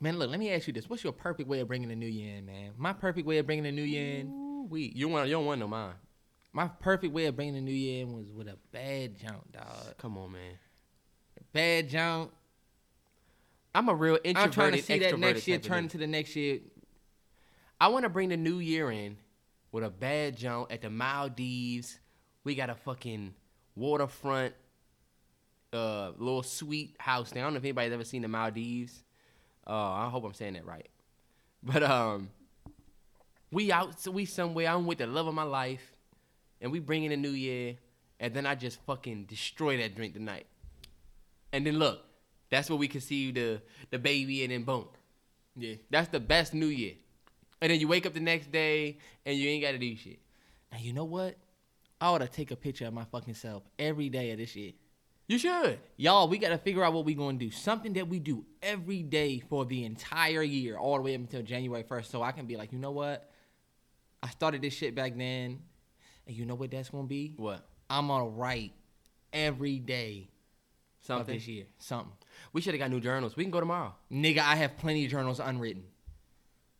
man, 0.00 0.18
look, 0.18 0.30
let 0.30 0.38
me 0.38 0.50
ask 0.52 0.66
you 0.66 0.72
this: 0.72 0.88
What's 0.88 1.02
your 1.02 1.12
perfect 1.12 1.48
way 1.48 1.60
of 1.60 1.68
bringing 1.68 1.88
the 1.88 1.96
new 1.96 2.06
year 2.06 2.36
in, 2.36 2.46
man? 2.46 2.72
My 2.76 2.92
perfect 2.92 3.26
way 3.26 3.38
of 3.38 3.46
bringing 3.46 3.64
the 3.64 3.72
new 3.72 3.82
year 3.82 4.20
in. 4.20 4.68
We 4.68 4.92
you 4.94 5.08
want 5.08 5.28
you 5.28 5.34
don't 5.34 5.46
want 5.46 5.60
no 5.60 5.66
mine. 5.66 5.94
My 6.52 6.68
perfect 6.68 7.12
way 7.12 7.26
of 7.26 7.36
bringing 7.36 7.54
the 7.54 7.60
new 7.60 7.72
year 7.72 8.02
in 8.02 8.12
was 8.12 8.30
with 8.32 8.48
a 8.48 8.56
bad 8.72 9.16
jump, 9.16 9.52
dog. 9.52 9.96
Come 9.98 10.18
on, 10.18 10.32
man. 10.32 10.58
Bad 11.52 11.88
jump. 11.88 12.32
I'm 13.74 13.88
a 13.88 13.94
real 13.94 14.18
introverted, 14.24 14.36
I'm 14.36 14.50
trying 14.50 14.72
to 14.72 14.82
see 14.82 14.98
that 14.98 15.18
next 15.18 15.46
year 15.46 15.58
turn 15.58 15.84
into 15.84 15.98
the 15.98 16.06
next 16.06 16.34
year. 16.34 16.58
I 17.80 17.88
want 17.88 18.04
to 18.04 18.08
bring 18.08 18.28
the 18.28 18.36
new 18.36 18.58
year 18.58 18.90
in 18.90 19.16
with 19.72 19.84
a 19.84 19.90
bad 19.90 20.36
jump 20.36 20.72
at 20.72 20.82
the 20.82 20.90
Maldives. 20.90 21.98
We 22.44 22.54
got 22.54 22.68
a 22.68 22.74
fucking 22.74 23.34
waterfront, 23.76 24.54
uh, 25.72 26.12
little 26.18 26.42
sweet 26.42 26.96
house. 26.98 27.34
Now 27.34 27.42
I 27.42 27.44
don't 27.44 27.54
know 27.54 27.58
if 27.58 27.64
anybody's 27.64 27.92
ever 27.92 28.04
seen 28.04 28.22
the 28.22 28.28
Maldives. 28.28 29.02
Uh, 29.66 29.72
I 29.72 30.08
hope 30.08 30.24
I'm 30.24 30.34
saying 30.34 30.54
that 30.54 30.66
right. 30.66 30.88
But 31.62 31.82
um, 31.82 32.30
we 33.50 33.70
out, 33.70 34.00
so 34.00 34.10
we 34.10 34.24
somewhere. 34.24 34.68
I'm 34.68 34.86
with 34.86 34.96
the 34.98 35.06
love 35.06 35.26
of 35.26 35.34
my 35.34 35.42
life, 35.42 35.92
and 36.62 36.72
we 36.72 36.78
bring 36.78 37.04
in 37.04 37.10
the 37.10 37.18
new 37.18 37.32
year, 37.32 37.76
and 38.18 38.32
then 38.32 38.46
I 38.46 38.54
just 38.54 38.80
fucking 38.86 39.24
destroy 39.24 39.76
that 39.76 39.94
drink 39.94 40.14
tonight. 40.14 40.46
And 41.52 41.66
then 41.66 41.78
look, 41.78 42.00
that's 42.48 42.70
where 42.70 42.78
we 42.78 42.88
conceive 42.88 43.34
the 43.34 43.60
the 43.90 43.98
baby, 43.98 44.42
and 44.42 44.52
then 44.52 44.62
boom. 44.62 44.88
Yeah. 45.56 45.74
That's 45.90 46.08
the 46.08 46.20
best 46.20 46.54
New 46.54 46.66
Year. 46.66 46.94
And 47.60 47.70
then 47.70 47.80
you 47.80 47.88
wake 47.88 48.06
up 48.06 48.14
the 48.14 48.20
next 48.20 48.50
day 48.50 48.98
and 49.26 49.36
you 49.36 49.48
ain't 49.48 49.62
got 49.62 49.72
to 49.72 49.78
do 49.78 49.94
shit. 49.96 50.18
Now 50.72 50.78
you 50.78 50.92
know 50.92 51.04
what? 51.04 51.36
I 52.00 52.06
ought 52.06 52.18
to 52.18 52.28
take 52.28 52.50
a 52.50 52.56
picture 52.56 52.86
of 52.86 52.94
my 52.94 53.04
fucking 53.04 53.34
self 53.34 53.62
every 53.78 54.08
day 54.08 54.30
of 54.30 54.38
this 54.38 54.56
year. 54.56 54.72
You 55.30 55.38
should. 55.38 55.78
Y'all, 55.96 56.26
we 56.26 56.38
gotta 56.38 56.58
figure 56.58 56.82
out 56.82 56.92
what 56.92 57.04
we 57.04 57.14
gonna 57.14 57.38
do. 57.38 57.52
Something 57.52 57.92
that 57.92 58.08
we 58.08 58.18
do 58.18 58.44
every 58.60 59.04
day 59.04 59.38
for 59.38 59.64
the 59.64 59.84
entire 59.84 60.42
year, 60.42 60.76
all 60.76 60.96
the 60.96 61.02
way 61.02 61.14
up 61.14 61.20
until 61.20 61.40
January 61.40 61.84
first. 61.84 62.10
So 62.10 62.20
I 62.20 62.32
can 62.32 62.46
be 62.46 62.56
like, 62.56 62.72
you 62.72 62.80
know 62.80 62.90
what? 62.90 63.30
I 64.24 64.28
started 64.30 64.60
this 64.60 64.74
shit 64.74 64.96
back 64.96 65.16
then, 65.16 65.60
and 66.26 66.36
you 66.36 66.46
know 66.46 66.56
what 66.56 66.72
that's 66.72 66.90
gonna 66.90 67.06
be? 67.06 67.34
What? 67.36 67.64
I'm 67.88 68.08
gonna 68.08 68.26
write 68.26 68.72
every 69.32 69.78
day 69.78 70.30
Something. 71.02 71.32
this 71.32 71.46
year. 71.46 71.66
Something. 71.78 72.10
We 72.52 72.60
should 72.60 72.74
have 72.74 72.80
got 72.80 72.90
new 72.90 73.00
journals. 73.00 73.36
We 73.36 73.44
can 73.44 73.52
go 73.52 73.60
tomorrow. 73.60 73.94
Nigga, 74.10 74.38
I 74.38 74.56
have 74.56 74.78
plenty 74.78 75.04
of 75.04 75.12
journals 75.12 75.38
unwritten. 75.38 75.84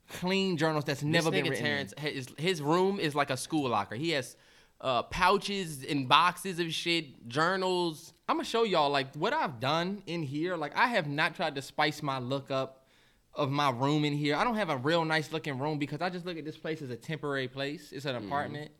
Clean 0.09 0.57
journals 0.57 0.85
that's 0.85 1.05
never 1.05 1.31
this 1.31 1.41
been 1.41 1.51
written. 1.51 1.65
Terrence, 1.65 1.95
his, 1.97 2.27
his 2.37 2.61
room 2.61 2.99
is 2.99 3.15
like 3.15 3.31
a 3.31 3.37
school 3.37 3.71
locker. 3.71 3.95
He 3.95 4.11
has 4.11 4.35
uh, 4.81 5.03
pouches 5.05 5.85
and 5.85 6.09
boxes 6.09 6.59
of 6.59 6.73
shit, 6.73 7.29
journals. 7.29 8.13
I'm 8.29 8.37
gonna 8.37 8.45
show 8.45 8.63
y'all 8.63 8.91
like 8.91 9.15
what 9.15 9.33
I've 9.33 9.61
done 9.61 10.03
in 10.07 10.23
here. 10.23 10.57
Like 10.57 10.77
I 10.77 10.89
have 10.89 11.07
not 11.07 11.35
tried 11.35 11.55
to 11.57 11.63
spice 11.63 12.03
my 12.03 12.19
look 12.19 12.51
up 12.51 12.87
of 13.35 13.51
my 13.51 13.71
room 13.71 14.05
in 14.05 14.13
here. 14.13 14.37
I 14.37 14.45
don't 14.45 14.57
have 14.57 14.71
a 14.71 14.77
real 14.77 15.05
nice 15.05 15.33
looking 15.33 15.59
room 15.59 15.79
because 15.79 16.01
I 16.01 16.11
just 16.11 16.27
look 16.27 16.39
at 16.39 16.45
this 16.45 16.57
place 16.57 16.83
as 16.83 16.91
a 16.91 16.97
temporary 16.97 17.49
place. 17.49 17.93
It's 17.93 18.07
an 18.07 18.17
apartment, 18.17 18.71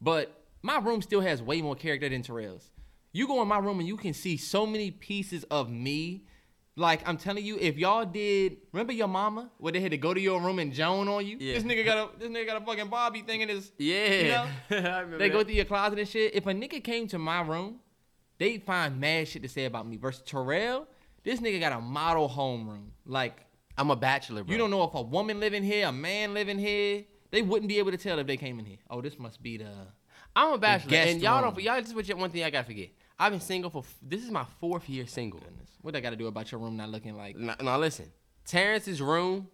but 0.00 0.42
my 0.62 0.78
room 0.78 1.00
still 1.00 1.20
has 1.20 1.42
way 1.42 1.62
more 1.62 1.76
character 1.76 2.08
than 2.08 2.22
Terrell's. 2.22 2.70
You 3.12 3.26
go 3.26 3.40
in 3.40 3.48
my 3.48 3.58
room 3.58 3.78
and 3.78 3.88
you 3.88 3.96
can 3.96 4.12
see 4.12 4.36
so 4.36 4.66
many 4.66 4.90
pieces 4.90 5.44
of 5.44 5.70
me. 5.70 6.24
Like 6.78 7.08
I'm 7.08 7.16
telling 7.16 7.42
you, 7.44 7.56
if 7.58 7.78
y'all 7.78 8.04
did, 8.04 8.58
remember 8.70 8.92
your 8.92 9.08
mama 9.08 9.50
where 9.56 9.72
they 9.72 9.80
had 9.80 9.92
to 9.92 9.96
go 9.96 10.12
to 10.12 10.20
your 10.20 10.40
room 10.42 10.58
and 10.58 10.74
Joan 10.74 11.08
on 11.08 11.26
you? 11.26 11.38
Yeah. 11.40 11.54
This 11.54 11.64
nigga 11.64 11.84
got 11.86 11.96
a 12.14 12.18
this 12.18 12.28
nigga 12.28 12.46
got 12.46 12.62
a 12.62 12.64
fucking 12.66 12.88
Bobby 12.88 13.22
thing 13.22 13.40
in 13.40 13.48
his 13.48 13.72
Yeah. 13.78 14.46
You 14.68 14.78
know? 14.78 15.16
They 15.18 15.30
go 15.30 15.42
through 15.42 15.54
your 15.54 15.64
closet 15.64 15.98
and 15.98 16.06
shit. 16.06 16.34
If 16.34 16.46
a 16.46 16.52
nigga 16.52 16.84
came 16.84 17.08
to 17.08 17.18
my 17.18 17.40
room, 17.40 17.80
they'd 18.38 18.62
find 18.62 19.00
mad 19.00 19.26
shit 19.26 19.42
to 19.42 19.48
say 19.48 19.64
about 19.64 19.88
me. 19.88 19.96
Versus 19.96 20.22
Terrell, 20.26 20.86
this 21.24 21.40
nigga 21.40 21.60
got 21.60 21.72
a 21.72 21.80
model 21.80 22.28
homeroom. 22.28 22.88
Like 23.06 23.40
I'm 23.78 23.90
a 23.90 23.96
bachelor, 23.96 24.44
bro. 24.44 24.52
you 24.52 24.58
don't 24.58 24.70
know 24.70 24.84
if 24.84 24.92
a 24.92 25.00
woman 25.02 25.40
living 25.40 25.62
here, 25.62 25.88
a 25.88 25.92
man 25.92 26.34
living 26.34 26.58
here. 26.58 27.04
They 27.30 27.40
wouldn't 27.40 27.68
be 27.68 27.78
able 27.78 27.90
to 27.92 27.98
tell 27.98 28.18
if 28.18 28.26
they 28.26 28.36
came 28.36 28.58
in 28.58 28.66
here. 28.66 28.78
Oh, 28.90 29.00
this 29.00 29.18
must 29.18 29.42
be 29.42 29.56
the. 29.56 29.70
I'm 30.34 30.52
a 30.52 30.58
bachelor, 30.58 30.94
and 30.98 31.22
y'all 31.22 31.42
room. 31.42 31.54
don't. 31.54 31.64
Y'all 31.64 31.80
just 31.80 31.96
what 31.96 32.06
one 32.18 32.30
thing 32.30 32.44
I 32.44 32.50
gotta 32.50 32.66
forget. 32.66 32.90
I've 33.18 33.32
been 33.32 33.40
single 33.40 33.70
for. 33.70 33.84
This 34.02 34.22
is 34.22 34.30
my 34.30 34.44
fourth 34.60 34.88
year 34.88 35.06
single. 35.06 35.40
What 35.82 35.96
I 35.96 36.00
got 36.00 36.10
to 36.10 36.16
do 36.16 36.26
about 36.26 36.50
your 36.52 36.60
room 36.60 36.76
not 36.76 36.90
looking 36.90 37.16
like? 37.16 37.36
Now, 37.36 37.54
now 37.60 37.78
listen, 37.78 38.12
Terrence's 38.44 39.00
room 39.00 39.48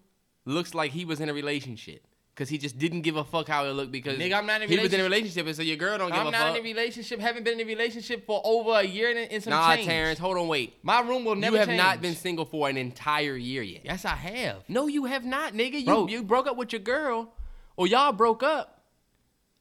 looks 0.45 0.75
like 0.75 0.91
he 0.91 1.05
was 1.05 1.21
in 1.21 1.29
a 1.29 1.35
relationship 1.35 2.05
because 2.35 2.49
he 2.49 2.59
just 2.59 2.79
didn't 2.79 3.03
give 3.03 3.17
a 3.17 3.25
fuck 3.25 3.47
how 3.47 3.65
it 3.67 3.73
looked 3.73 3.93
because 3.93 4.19
Nigga, 4.19 4.35
I'm 4.35 4.47
not 4.47 4.63
in 4.63 4.69
a 4.69 4.75
he 4.75 4.81
was 4.81 4.93
in 4.93 5.01
a 5.01 5.05
relationship. 5.05 5.45
relationship, 5.45 5.47
and 5.47 5.57
so 5.57 5.63
your 5.63 5.77
girl 5.77 5.99
don't 5.99 6.11
give 6.11 6.19
I'm 6.19 6.27
a 6.29 6.33
fuck. 6.33 6.41
I'm 6.41 6.47
not 6.49 6.59
in 6.59 6.65
a 6.65 6.69
relationship. 6.69 7.21
Haven't 7.21 7.45
been 7.45 7.61
in 7.61 7.67
a 7.67 7.69
relationship 7.69 8.27
for 8.27 8.41
over 8.45 8.73
a 8.73 8.83
year 8.83 9.11
and, 9.11 9.31
and 9.31 9.43
some 9.43 9.53
nah, 9.53 9.75
change. 9.75 9.87
Terrence, 9.87 10.19
hold 10.19 10.39
on, 10.39 10.49
wait. 10.49 10.75
My 10.83 11.01
room 11.01 11.25
will 11.25 11.37
never 11.37 11.57
you 11.57 11.59
have 11.61 11.69
change. 11.69 11.79
not 11.79 12.01
been 12.01 12.15
single 12.15 12.45
for 12.45 12.69
an 12.69 12.77
entire 12.77 13.37
year 13.37 13.63
yet. 13.63 13.83
Yes, 13.85 14.05
I 14.05 14.17
have. 14.17 14.65
No, 14.69 14.87
you 14.87 15.05
have 15.05 15.25
not, 15.25 15.53
nigga. 15.53 15.79
You 15.79 15.85
Bro. 15.85 16.09
you 16.09 16.23
broke 16.23 16.47
up 16.47 16.57
with 16.57 16.73
your 16.73 16.81
girl, 16.81 17.33
or 17.77 17.87
y'all 17.87 18.13
broke 18.13 18.43
up 18.43 18.83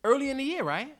early 0.03 0.29
in 0.29 0.37
the 0.37 0.43
year, 0.43 0.63
right? 0.63 0.95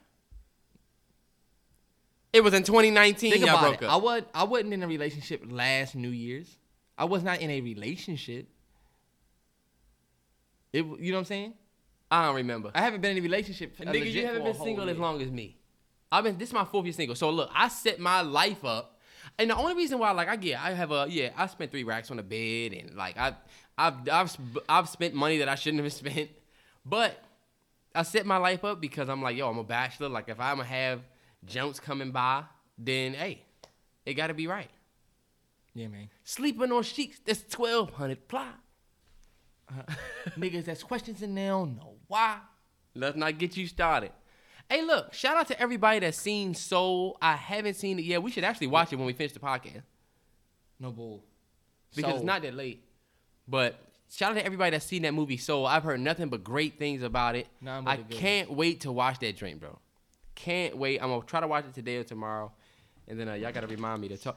It 2.32 2.42
was 2.42 2.54
in 2.54 2.62
2019 2.62 3.30
Think 3.32 3.40
y'all 3.44 3.50
about 3.56 3.62
broke 3.62 3.82
it. 3.82 3.84
up. 3.86 3.92
I 3.92 3.96
was 3.96 4.22
I 4.34 4.44
wasn't 4.44 4.72
in 4.72 4.82
a 4.82 4.88
relationship 4.88 5.42
last 5.50 5.94
New 5.94 6.08
Year's. 6.08 6.56
I 6.96 7.04
was 7.04 7.22
not 7.22 7.40
in 7.40 7.50
a 7.50 7.60
relationship. 7.60 8.48
It, 10.72 10.84
you 10.84 11.12
know 11.12 11.18
what 11.18 11.20
I'm 11.20 11.24
saying? 11.26 11.54
I 12.10 12.26
don't 12.26 12.36
remember. 12.36 12.70
I 12.74 12.82
haven't 12.82 13.00
been 13.00 13.12
in 13.12 13.18
a 13.18 13.20
relationship. 13.22 13.74
uh, 13.80 13.84
Nigga, 13.84 13.92
legit 13.92 14.06
you 14.14 14.26
haven't 14.26 14.42
for 14.42 14.48
a 14.48 14.50
been 14.52 14.56
whole 14.56 14.66
single 14.66 14.88
as 14.88 14.94
year. 14.96 15.02
long 15.02 15.20
as 15.22 15.30
me. 15.30 15.56
I've 16.10 16.24
been. 16.24 16.38
This 16.38 16.48
is 16.48 16.52
my 16.54 16.64
fourth 16.64 16.84
year 16.86 16.92
single. 16.92 17.14
So 17.16 17.30
look, 17.30 17.50
I 17.54 17.68
set 17.68 17.98
my 17.98 18.20
life 18.22 18.64
up, 18.64 18.98
and 19.38 19.50
the 19.50 19.56
only 19.56 19.74
reason 19.74 19.98
why, 19.98 20.10
like, 20.12 20.28
I 20.28 20.36
get, 20.36 20.58
I 20.62 20.72
have 20.72 20.90
a 20.92 21.06
yeah, 21.08 21.30
I 21.36 21.46
spent 21.46 21.70
three 21.70 21.84
racks 21.84 22.10
on 22.10 22.18
a 22.18 22.22
bed, 22.22 22.72
and 22.72 22.94
like, 22.96 23.16
I, 23.18 23.34
I've, 23.78 24.08
I've, 24.10 24.30
sp- 24.32 24.64
I've 24.68 24.88
spent 24.88 25.14
money 25.14 25.38
that 25.38 25.48
I 25.48 25.54
shouldn't 25.54 25.82
have 25.82 25.92
spent, 25.94 26.30
but 26.84 27.22
I 27.94 28.02
set 28.02 28.24
my 28.26 28.36
life 28.38 28.64
up 28.64 28.80
because 28.80 29.08
I'm 29.08 29.22
like, 29.22 29.36
yo, 29.36 29.48
I'm 29.48 29.58
a 29.58 29.64
bachelor. 29.64 30.08
Like, 30.08 30.28
if 30.28 30.38
I'm 30.40 30.56
gonna 30.58 30.68
have 30.68 31.00
junks 31.44 31.80
coming 31.80 32.10
by, 32.12 32.44
then 32.78 33.14
hey, 33.14 33.42
it 34.06 34.14
got 34.14 34.28
to 34.28 34.34
be 34.34 34.46
right. 34.46 34.70
Yeah, 35.74 35.88
man. 35.88 36.08
Sleeping 36.24 36.70
on 36.72 36.82
sheets 36.82 37.20
that's 37.24 37.42
twelve 37.42 37.90
hundred 37.94 38.28
ply. 38.28 38.50
Niggas 40.38 40.66
that's 40.66 40.82
questions 40.82 41.22
and 41.22 41.36
they 41.36 41.46
don't 41.46 41.76
know 41.76 41.94
why. 42.08 42.38
Let's 42.94 43.16
not 43.16 43.38
get 43.38 43.56
you 43.56 43.66
started. 43.66 44.12
Hey, 44.68 44.82
look, 44.82 45.12
shout 45.14 45.36
out 45.36 45.48
to 45.48 45.60
everybody 45.60 45.98
that's 46.00 46.18
seen 46.18 46.54
Soul. 46.54 47.16
I 47.20 47.36
haven't 47.36 47.74
seen 47.74 47.98
it 47.98 48.04
yet. 48.04 48.22
We 48.22 48.30
should 48.30 48.44
actually 48.44 48.66
watch 48.68 48.92
it 48.92 48.96
when 48.96 49.06
we 49.06 49.12
finish 49.12 49.32
the 49.32 49.40
podcast 49.40 49.82
No 50.78 50.90
bull. 50.90 51.24
because 51.94 52.16
it's 52.16 52.24
not 52.24 52.42
that 52.42 52.54
late. 52.54 52.84
But 53.48 53.78
shout 54.10 54.32
out 54.32 54.34
to 54.38 54.44
everybody 54.44 54.70
that's 54.70 54.86
seen 54.86 55.02
that 55.02 55.14
movie 55.14 55.36
Soul. 55.36 55.66
I've 55.66 55.82
heard 55.82 56.00
nothing 56.00 56.28
but 56.28 56.44
great 56.44 56.78
things 56.78 57.02
about 57.02 57.34
it. 57.34 57.46
I 57.66 57.96
can't 58.10 58.52
wait 58.52 58.82
to 58.82 58.92
watch 58.92 59.18
that 59.20 59.36
drink, 59.36 59.60
bro. 59.60 59.78
Can't 60.34 60.76
wait. 60.76 61.02
I'm 61.02 61.10
gonna 61.10 61.24
try 61.24 61.40
to 61.40 61.46
watch 61.46 61.64
it 61.66 61.74
today 61.74 61.96
or 61.96 62.04
tomorrow, 62.04 62.52
and 63.08 63.18
then 63.18 63.28
uh, 63.28 63.34
y'all 63.34 63.52
gotta 63.52 63.66
remind 63.66 64.00
me 64.00 64.08
to 64.08 64.16
talk. 64.16 64.36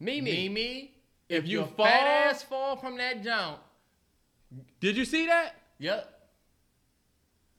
Mimi, 0.00 0.30
Mimi, 0.48 0.92
if 1.28 1.44
you 1.46 1.58
your 1.58 1.66
fall, 1.66 1.86
fat 1.86 2.06
ass 2.30 2.42
fall 2.42 2.76
from 2.76 2.96
that 2.98 3.22
jump. 3.24 3.58
did 4.80 4.96
you 4.96 5.04
see 5.04 5.26
that? 5.26 5.54
Yep. 5.78 6.14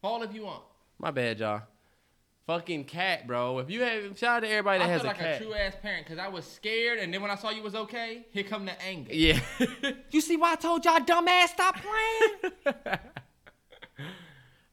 Fall 0.02 0.24
if 0.24 0.34
you 0.34 0.44
want. 0.46 0.64
My 0.98 1.12
bad, 1.12 1.40
y'all. 1.40 1.64
Fucking 2.48 2.86
cat, 2.86 3.28
bro. 3.28 3.60
If 3.60 3.70
you 3.70 3.82
have, 3.82 4.18
shout 4.18 4.38
out 4.38 4.40
to 4.42 4.50
everybody 4.50 4.80
that 4.80 4.90
has. 4.90 5.06
I 5.06 5.08
has 5.08 5.08
feel 5.08 5.08
a 5.08 5.12
like 5.12 5.18
cat. 5.20 5.42
a 5.42 5.44
true 5.44 5.54
ass 5.54 5.74
parent 5.82 6.06
because 6.06 6.18
I 6.18 6.28
was 6.30 6.46
scared, 6.46 6.98
and 7.00 7.14
then 7.14 7.22
when 7.22 7.30
I 7.30 7.36
saw 7.36 7.50
you 7.52 7.62
was 7.62 7.76
okay, 7.76 8.26
here 8.32 8.44
come 8.44 8.66
the 8.66 8.82
anger. 8.82 9.14
Yeah. 9.14 9.40
You 10.12 10.22
see 10.22 10.38
why 10.38 10.54
I 10.54 10.56
told 10.56 10.84
y'all 10.86 11.00
dumbass 11.00 11.50
stop 11.50 11.76
playing? 11.76 12.54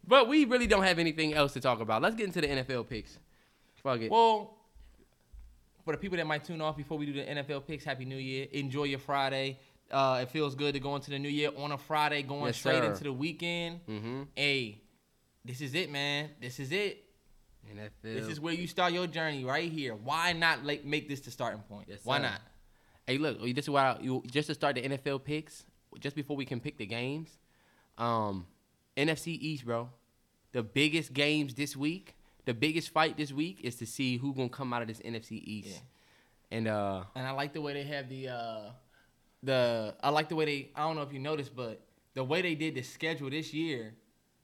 But 0.06 0.28
we 0.28 0.44
really 0.44 0.66
don't 0.66 0.82
have 0.84 0.98
anything 0.98 1.34
else 1.34 1.52
to 1.54 1.60
talk 1.60 1.80
about. 1.80 2.02
Let's 2.02 2.14
get 2.16 2.26
into 2.26 2.40
the 2.40 2.48
NFL 2.48 2.88
picks. 2.88 3.18
Fuck 3.82 4.00
it. 4.00 4.10
well, 4.10 4.54
for 5.84 5.92
the 5.92 5.98
people 5.98 6.16
that 6.16 6.26
might 6.26 6.44
tune 6.44 6.60
off 6.60 6.76
before 6.76 6.98
we 6.98 7.06
do 7.06 7.12
the 7.12 7.22
NFL 7.22 7.66
picks, 7.66 7.84
Happy 7.84 8.04
New 8.04 8.16
Year. 8.16 8.46
Enjoy 8.52 8.84
your 8.84 8.98
Friday. 8.98 9.58
Uh, 9.90 10.20
it 10.22 10.30
feels 10.30 10.54
good 10.56 10.74
to 10.74 10.80
go 10.80 10.96
into 10.96 11.10
the 11.10 11.18
new 11.18 11.28
year 11.28 11.50
on 11.56 11.70
a 11.72 11.78
Friday, 11.78 12.22
going 12.22 12.46
Yes, 12.46 12.56
straight 12.58 12.78
sir. 12.82 12.90
into 12.90 13.04
the 13.04 13.12
weekend. 13.12 13.80
mm-hmm. 13.88 14.22
Hey, 14.34 14.82
this 15.44 15.60
is 15.60 15.74
it, 15.74 15.90
man. 15.92 16.30
This 16.40 16.58
is 16.58 16.72
it. 16.72 17.04
NFL. 17.72 17.90
This 18.02 18.26
is 18.26 18.40
where 18.40 18.54
you 18.54 18.66
start 18.66 18.92
your 18.92 19.06
journey 19.06 19.44
right 19.44 19.70
here. 19.70 19.94
Why 19.94 20.32
not 20.32 20.64
like 20.64 20.84
make 20.84 21.08
this 21.08 21.20
the 21.20 21.30
starting 21.30 21.60
point? 21.62 21.86
Yes, 21.88 22.00
Why 22.04 22.18
sir. 22.18 22.22
not? 22.22 22.40
Hey, 23.06 23.18
look. 23.18 23.40
This 23.40 23.64
is 23.66 23.70
why 23.70 23.90
I, 23.92 23.98
you, 24.00 24.22
just 24.28 24.48
to 24.48 24.54
start 24.54 24.74
the 24.76 24.82
NFL 24.82 25.22
picks. 25.24 25.64
Just 26.00 26.16
before 26.16 26.36
we 26.36 26.44
can 26.44 26.58
pick 26.60 26.76
the 26.78 26.86
games, 26.86 27.30
um, 27.96 28.44
NFC 28.97 29.28
East, 29.28 29.64
bro. 29.64 29.90
The 30.52 30.62
biggest 30.62 31.12
games 31.12 31.55
this 31.55 31.77
week, 31.77 32.14
the 32.44 32.55
biggest 32.55 32.90
fight 32.90 33.16
this 33.16 33.32
week 33.32 33.60
is 33.62 33.77
to 33.77 33.86
see 33.86 34.16
who 34.16 34.35
gonna 34.35 34.48
come 34.48 34.73
out 34.73 34.82
of 34.82 34.89
this 34.89 35.01
NFC 35.01 35.43
East. 35.44 35.68
Yeah. 36.51 36.56
And 36.59 36.68
uh, 36.68 37.02
And 37.14 37.27
I 37.27 37.32
like 37.32 37.52
the 37.52 37.60
way 37.60 37.74
they 37.74 37.85
have 37.85 38.09
the 38.09 38.28
uh 38.28 38.70
the 39.43 39.94
I 40.02 40.10
like 40.10 40.28
the 40.28 40.36
way 40.36 40.44
they 40.44 40.70
I 40.74 40.82
don't 40.86 40.97
know 40.97 41.02
if 41.02 41.12
you 41.12 41.18
noticed, 41.18 41.55
but 41.55 41.81
the 42.14 42.24
way 42.24 42.40
they 42.43 42.55
did 42.55 42.74
the 42.74 42.82
schedule 42.82 43.31
this 43.31 43.52
year 43.52 43.94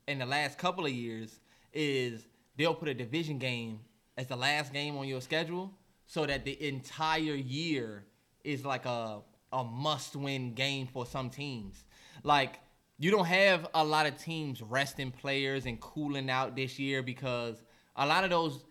and 0.06 0.20
the 0.20 0.26
last 0.26 0.58
couple 0.58 0.84
of 0.84 0.92
years 0.92 1.40
is 1.72 2.26
they'll 2.56 2.74
put 2.74 2.88
a 2.88 2.94
division 2.94 3.38
game 3.38 3.80
as 4.18 4.26
the 4.26 4.36
last 4.36 4.72
game 4.72 4.96
on 4.98 5.08
your 5.08 5.20
schedule 5.20 5.72
so 6.06 6.26
that 6.26 6.44
the 6.44 6.68
entire 6.68 7.34
year 7.34 8.04
is 8.44 8.64
like 8.64 8.84
a 8.84 9.20
a 9.52 9.64
must 9.64 10.16
win 10.16 10.54
game 10.54 10.86
for 10.86 11.06
some 11.06 11.30
teams. 11.30 11.84
Like 12.22 12.58
you 13.02 13.10
don't 13.10 13.26
have 13.26 13.66
a 13.74 13.84
lot 13.84 14.06
of 14.06 14.16
teams 14.16 14.62
resting 14.62 15.10
players 15.10 15.66
and 15.66 15.80
cooling 15.80 16.30
out 16.30 16.54
this 16.54 16.78
year 16.78 17.02
because 17.02 17.60
a 17.96 18.06
lot 18.06 18.22
of 18.22 18.30
those 18.30 18.64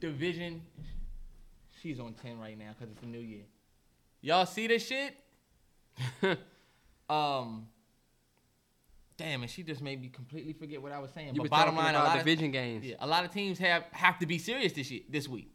division. 0.00 0.60
She's 1.80 2.00
on 2.00 2.14
ten 2.14 2.40
right 2.40 2.58
now 2.58 2.74
because 2.76 2.90
it's 2.90 3.00
the 3.00 3.06
new 3.06 3.20
year. 3.20 3.44
Y'all 4.20 4.46
see 4.46 4.66
this 4.66 4.84
shit? 4.86 5.14
um. 7.08 7.68
Damn, 9.16 9.42
and 9.42 9.50
she 9.50 9.62
just 9.62 9.80
made 9.80 10.00
me 10.00 10.08
completely 10.08 10.52
forget 10.52 10.82
what 10.82 10.90
I 10.90 10.98
was 10.98 11.12
saying. 11.12 11.36
You 11.36 11.42
but 11.42 11.50
bottom 11.50 11.76
line, 11.76 11.94
a 11.94 11.98
lot 11.98 12.18
division 12.18 12.46
of, 12.46 12.52
games. 12.52 12.84
Yeah, 12.84 12.96
a 12.98 13.06
lot 13.06 13.24
of 13.24 13.30
teams 13.30 13.60
have 13.60 13.84
have 13.92 14.18
to 14.18 14.26
be 14.26 14.38
serious 14.38 14.72
this 14.72 14.90
year, 14.90 15.02
this 15.08 15.28
week. 15.28 15.52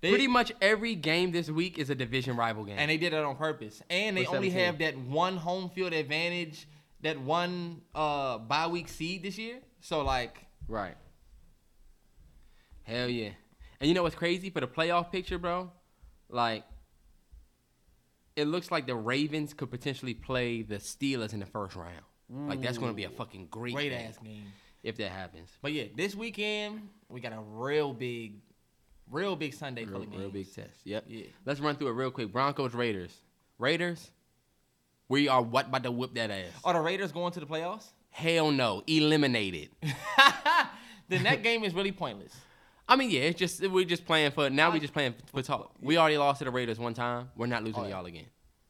They- 0.00 0.10
Pretty 0.10 0.28
much 0.28 0.52
every 0.62 0.94
game 0.94 1.32
this 1.32 1.50
week 1.50 1.76
is 1.76 1.90
a 1.90 1.94
division 1.96 2.36
rival 2.36 2.64
game. 2.64 2.76
and 2.78 2.88
they 2.88 2.96
did 2.98 3.12
it 3.12 3.24
on 3.24 3.34
purpose. 3.34 3.82
And 3.90 4.16
they 4.16 4.24
For 4.24 4.36
only 4.36 4.50
17. 4.50 4.66
have 4.66 4.78
that 4.78 4.96
one 5.10 5.36
home 5.36 5.70
field 5.70 5.92
advantage, 5.92 6.68
that 7.02 7.20
one 7.20 7.82
uh 7.94 8.38
bye 8.38 8.66
week 8.66 8.88
seed 8.88 9.22
this 9.22 9.38
year. 9.38 9.58
So 9.80 10.02
like, 10.02 10.46
Right. 10.68 10.96
Hell 12.82 13.08
yeah. 13.08 13.30
And 13.80 13.88
you 13.88 13.94
know 13.94 14.02
what's 14.02 14.14
crazy 14.14 14.50
for 14.50 14.60
the 14.60 14.66
playoff 14.66 15.10
picture, 15.10 15.38
bro? 15.38 15.70
Like, 16.28 16.64
it 18.36 18.44
looks 18.46 18.70
like 18.70 18.86
the 18.86 18.94
Ravens 18.94 19.54
could 19.54 19.70
potentially 19.70 20.14
play 20.14 20.62
the 20.62 20.76
Steelers 20.76 21.32
in 21.32 21.40
the 21.40 21.46
first 21.46 21.76
round. 21.76 22.04
Like 22.32 22.60
that's 22.62 22.78
going 22.78 22.92
to 22.92 22.96
be 22.96 23.04
a 23.04 23.10
fucking 23.10 23.48
great, 23.50 23.74
great 23.74 23.90
game 23.90 24.08
ass 24.08 24.16
game. 24.18 24.44
if 24.84 24.96
that 24.98 25.10
happens. 25.10 25.50
But 25.60 25.72
yeah, 25.72 25.84
this 25.96 26.14
weekend 26.14 26.88
we 27.08 27.20
got 27.20 27.32
a 27.32 27.40
real 27.40 27.92
big, 27.92 28.34
real 29.10 29.34
big 29.34 29.52
Sunday 29.52 29.84
Real, 29.84 30.02
of 30.02 30.10
games. 30.10 30.20
real 30.20 30.30
big 30.30 30.54
test. 30.54 30.78
Yep. 30.84 31.04
Yeah. 31.08 31.24
Let's 31.44 31.58
run 31.58 31.74
through 31.74 31.88
it 31.88 31.92
real 31.94 32.12
quick. 32.12 32.30
Broncos, 32.32 32.72
Raiders. 32.72 33.12
Raiders. 33.58 34.12
We 35.10 35.26
are 35.26 35.42
what 35.42 35.66
about 35.66 35.82
to 35.82 35.90
whip 35.90 36.14
that 36.14 36.30
ass? 36.30 36.46
Are 36.64 36.72
the 36.72 36.80
Raiders 36.80 37.10
going 37.10 37.32
to 37.32 37.40
the 37.40 37.46
playoffs? 37.46 37.84
Hell 38.10 38.52
no, 38.52 38.82
eliminated. 38.86 39.70
then 41.08 41.24
that 41.24 41.42
game 41.42 41.64
is 41.64 41.74
really 41.74 41.90
pointless. 41.90 42.32
I 42.88 42.94
mean, 42.94 43.10
yeah, 43.10 43.22
it's 43.22 43.38
just 43.38 43.60
we're 43.68 43.84
just 43.84 44.06
playing 44.06 44.30
for 44.30 44.48
now. 44.50 44.70
we're 44.72 44.78
just 44.78 44.92
playing 44.92 45.14
for 45.32 45.42
talk. 45.42 45.72
We 45.80 45.96
already 45.98 46.16
lost 46.16 46.38
to 46.38 46.44
the 46.44 46.52
Raiders 46.52 46.78
one 46.78 46.94
time. 46.94 47.28
We're 47.36 47.46
not 47.46 47.64
losing 47.64 47.80
Oh, 47.80 47.84
to 47.84 47.88
yeah. 47.90 47.96
y'all 47.96 48.06
again. 48.06 48.26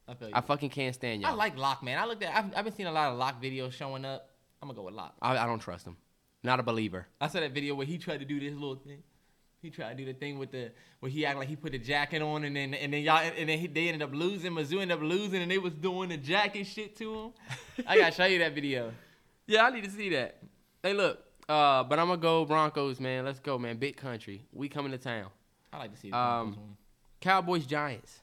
I 0.07 0.15
feel 0.15 0.29
you. 0.29 0.33
I 0.35 0.41
fucking 0.41 0.71
can't 0.71 0.95
stand 0.95 1.21
y'all. 1.21 1.31
I 1.31 1.35
like 1.35 1.57
Lock, 1.57 1.83
man. 1.83 1.99
I 1.99 2.05
looked 2.05 2.23
at. 2.23 2.35
I've, 2.35 2.45
I've 2.57 2.65
been 2.65 2.73
seeing 2.73 2.89
a 2.89 2.91
lot 2.91 3.11
of 3.11 3.19
Lock 3.19 3.41
videos 3.41 3.71
showing 3.73 4.03
up. 4.03 4.27
I'm 4.63 4.67
gonna 4.67 4.77
go 4.77 4.83
with 4.85 4.95
Lock. 4.95 5.13
I, 5.21 5.37
I 5.37 5.45
don't 5.45 5.59
trust 5.59 5.85
him. 5.85 5.95
Not 6.43 6.59
a 6.59 6.63
believer. 6.63 7.07
I 7.19 7.27
saw 7.27 7.39
that 7.39 7.51
video 7.51 7.75
where 7.75 7.85
he 7.85 7.99
tried 7.99 8.19
to 8.19 8.25
do 8.25 8.39
this 8.39 8.53
little 8.53 8.75
thing. 8.75 9.03
He 9.61 9.69
tried 9.69 9.91
to 9.91 9.95
do 9.95 10.05
the 10.05 10.17
thing 10.17 10.39
with 10.39 10.51
the 10.51 10.71
where 10.99 11.11
he 11.11 11.25
act 11.25 11.37
like 11.37 11.47
he 11.47 11.55
put 11.55 11.71
the 11.71 11.77
jacket 11.77 12.21
on 12.21 12.43
and 12.45 12.55
then 12.55 12.73
and 12.73 12.91
then 12.91 13.03
y'all 13.03 13.17
and 13.19 13.47
then 13.47 13.59
he, 13.59 13.67
they 13.67 13.87
ended 13.89 14.01
up 14.01 14.13
losing. 14.13 14.51
Mizzou 14.53 14.81
ended 14.81 14.97
up 14.97 15.03
losing 15.03 15.41
and 15.41 15.51
they 15.51 15.59
was 15.59 15.73
doing 15.73 16.09
the 16.09 16.17
jacket 16.17 16.65
shit 16.65 16.95
to 16.97 17.13
him. 17.15 17.31
I 17.87 17.97
gotta 17.97 18.11
show 18.15 18.25
you 18.25 18.39
that 18.39 18.53
video. 18.55 18.91
Yeah, 19.47 19.65
I 19.65 19.69
need 19.71 19.83
to 19.83 19.89
see 19.89 20.09
that. 20.11 20.37
Hey, 20.81 20.93
look. 20.93 21.19
Uh, 21.49 21.83
but 21.83 21.99
I'm 21.99 22.07
gonna 22.07 22.21
go 22.21 22.45
Broncos, 22.45 23.01
man. 23.01 23.25
Let's 23.25 23.39
go, 23.39 23.57
man. 23.57 23.75
Big 23.77 23.97
country. 23.97 24.45
We 24.53 24.69
coming 24.69 24.91
to 24.93 24.97
town. 24.97 25.27
I 25.73 25.79
like 25.79 25.91
to 25.93 25.99
see 25.99 26.07
the 26.07 26.11
Broncos 26.13 26.55
Um. 26.57 26.77
Cowboys, 27.19 27.65
Giants. 27.65 28.21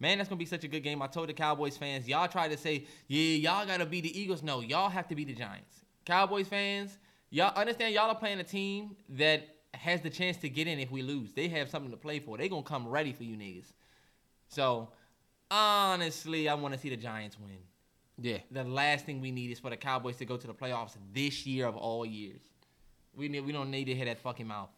Man, 0.00 0.16
that's 0.18 0.30
gonna 0.30 0.38
be 0.38 0.46
such 0.46 0.64
a 0.64 0.68
good 0.68 0.82
game. 0.82 1.02
I 1.02 1.08
told 1.08 1.28
the 1.28 1.34
Cowboys 1.34 1.76
fans, 1.76 2.08
y'all 2.08 2.26
try 2.26 2.48
to 2.48 2.56
say, 2.56 2.86
yeah, 3.06 3.36
y'all 3.36 3.66
gotta 3.66 3.84
be 3.84 4.00
the 4.00 4.18
Eagles. 4.18 4.42
No, 4.42 4.60
y'all 4.60 4.88
have 4.88 5.08
to 5.08 5.14
be 5.14 5.24
the 5.24 5.34
Giants. 5.34 5.82
Cowboys 6.06 6.48
fans, 6.48 6.96
y'all 7.30 7.52
understand 7.54 7.92
y'all 7.94 8.08
are 8.08 8.14
playing 8.16 8.40
a 8.40 8.44
team 8.44 8.96
that 9.10 9.46
has 9.74 10.00
the 10.00 10.10
chance 10.10 10.36
to 10.38 10.48
get 10.48 10.66
in 10.66 10.78
if 10.78 10.90
we 10.90 11.02
lose. 11.02 11.32
They 11.32 11.48
have 11.48 11.68
something 11.70 11.90
to 11.90 11.96
play 11.96 12.20
for. 12.20 12.36
They 12.36 12.48
gonna 12.48 12.62
come 12.62 12.88
ready 12.88 13.12
for 13.12 13.24
you 13.24 13.36
niggas. 13.36 13.72
So 14.48 14.90
honestly, 15.50 16.48
I 16.48 16.54
wanna 16.54 16.78
see 16.78 16.90
the 16.90 16.96
Giants 16.96 17.38
win. 17.38 17.58
Yeah. 18.20 18.38
The 18.50 18.64
last 18.64 19.06
thing 19.06 19.20
we 19.20 19.30
need 19.30 19.50
is 19.50 19.58
for 19.58 19.70
the 19.70 19.76
Cowboys 19.76 20.16
to 20.16 20.24
go 20.24 20.36
to 20.36 20.46
the 20.46 20.54
playoffs 20.54 20.96
this 21.12 21.46
year 21.46 21.66
of 21.66 21.76
all 21.76 22.04
years. 22.04 22.40
We 23.16 23.28
need 23.28 23.40
we 23.40 23.52
don't 23.52 23.70
need 23.70 23.86
to 23.86 23.94
hit 23.94 24.06
that 24.06 24.20
fucking 24.20 24.46
mouth. 24.46 24.70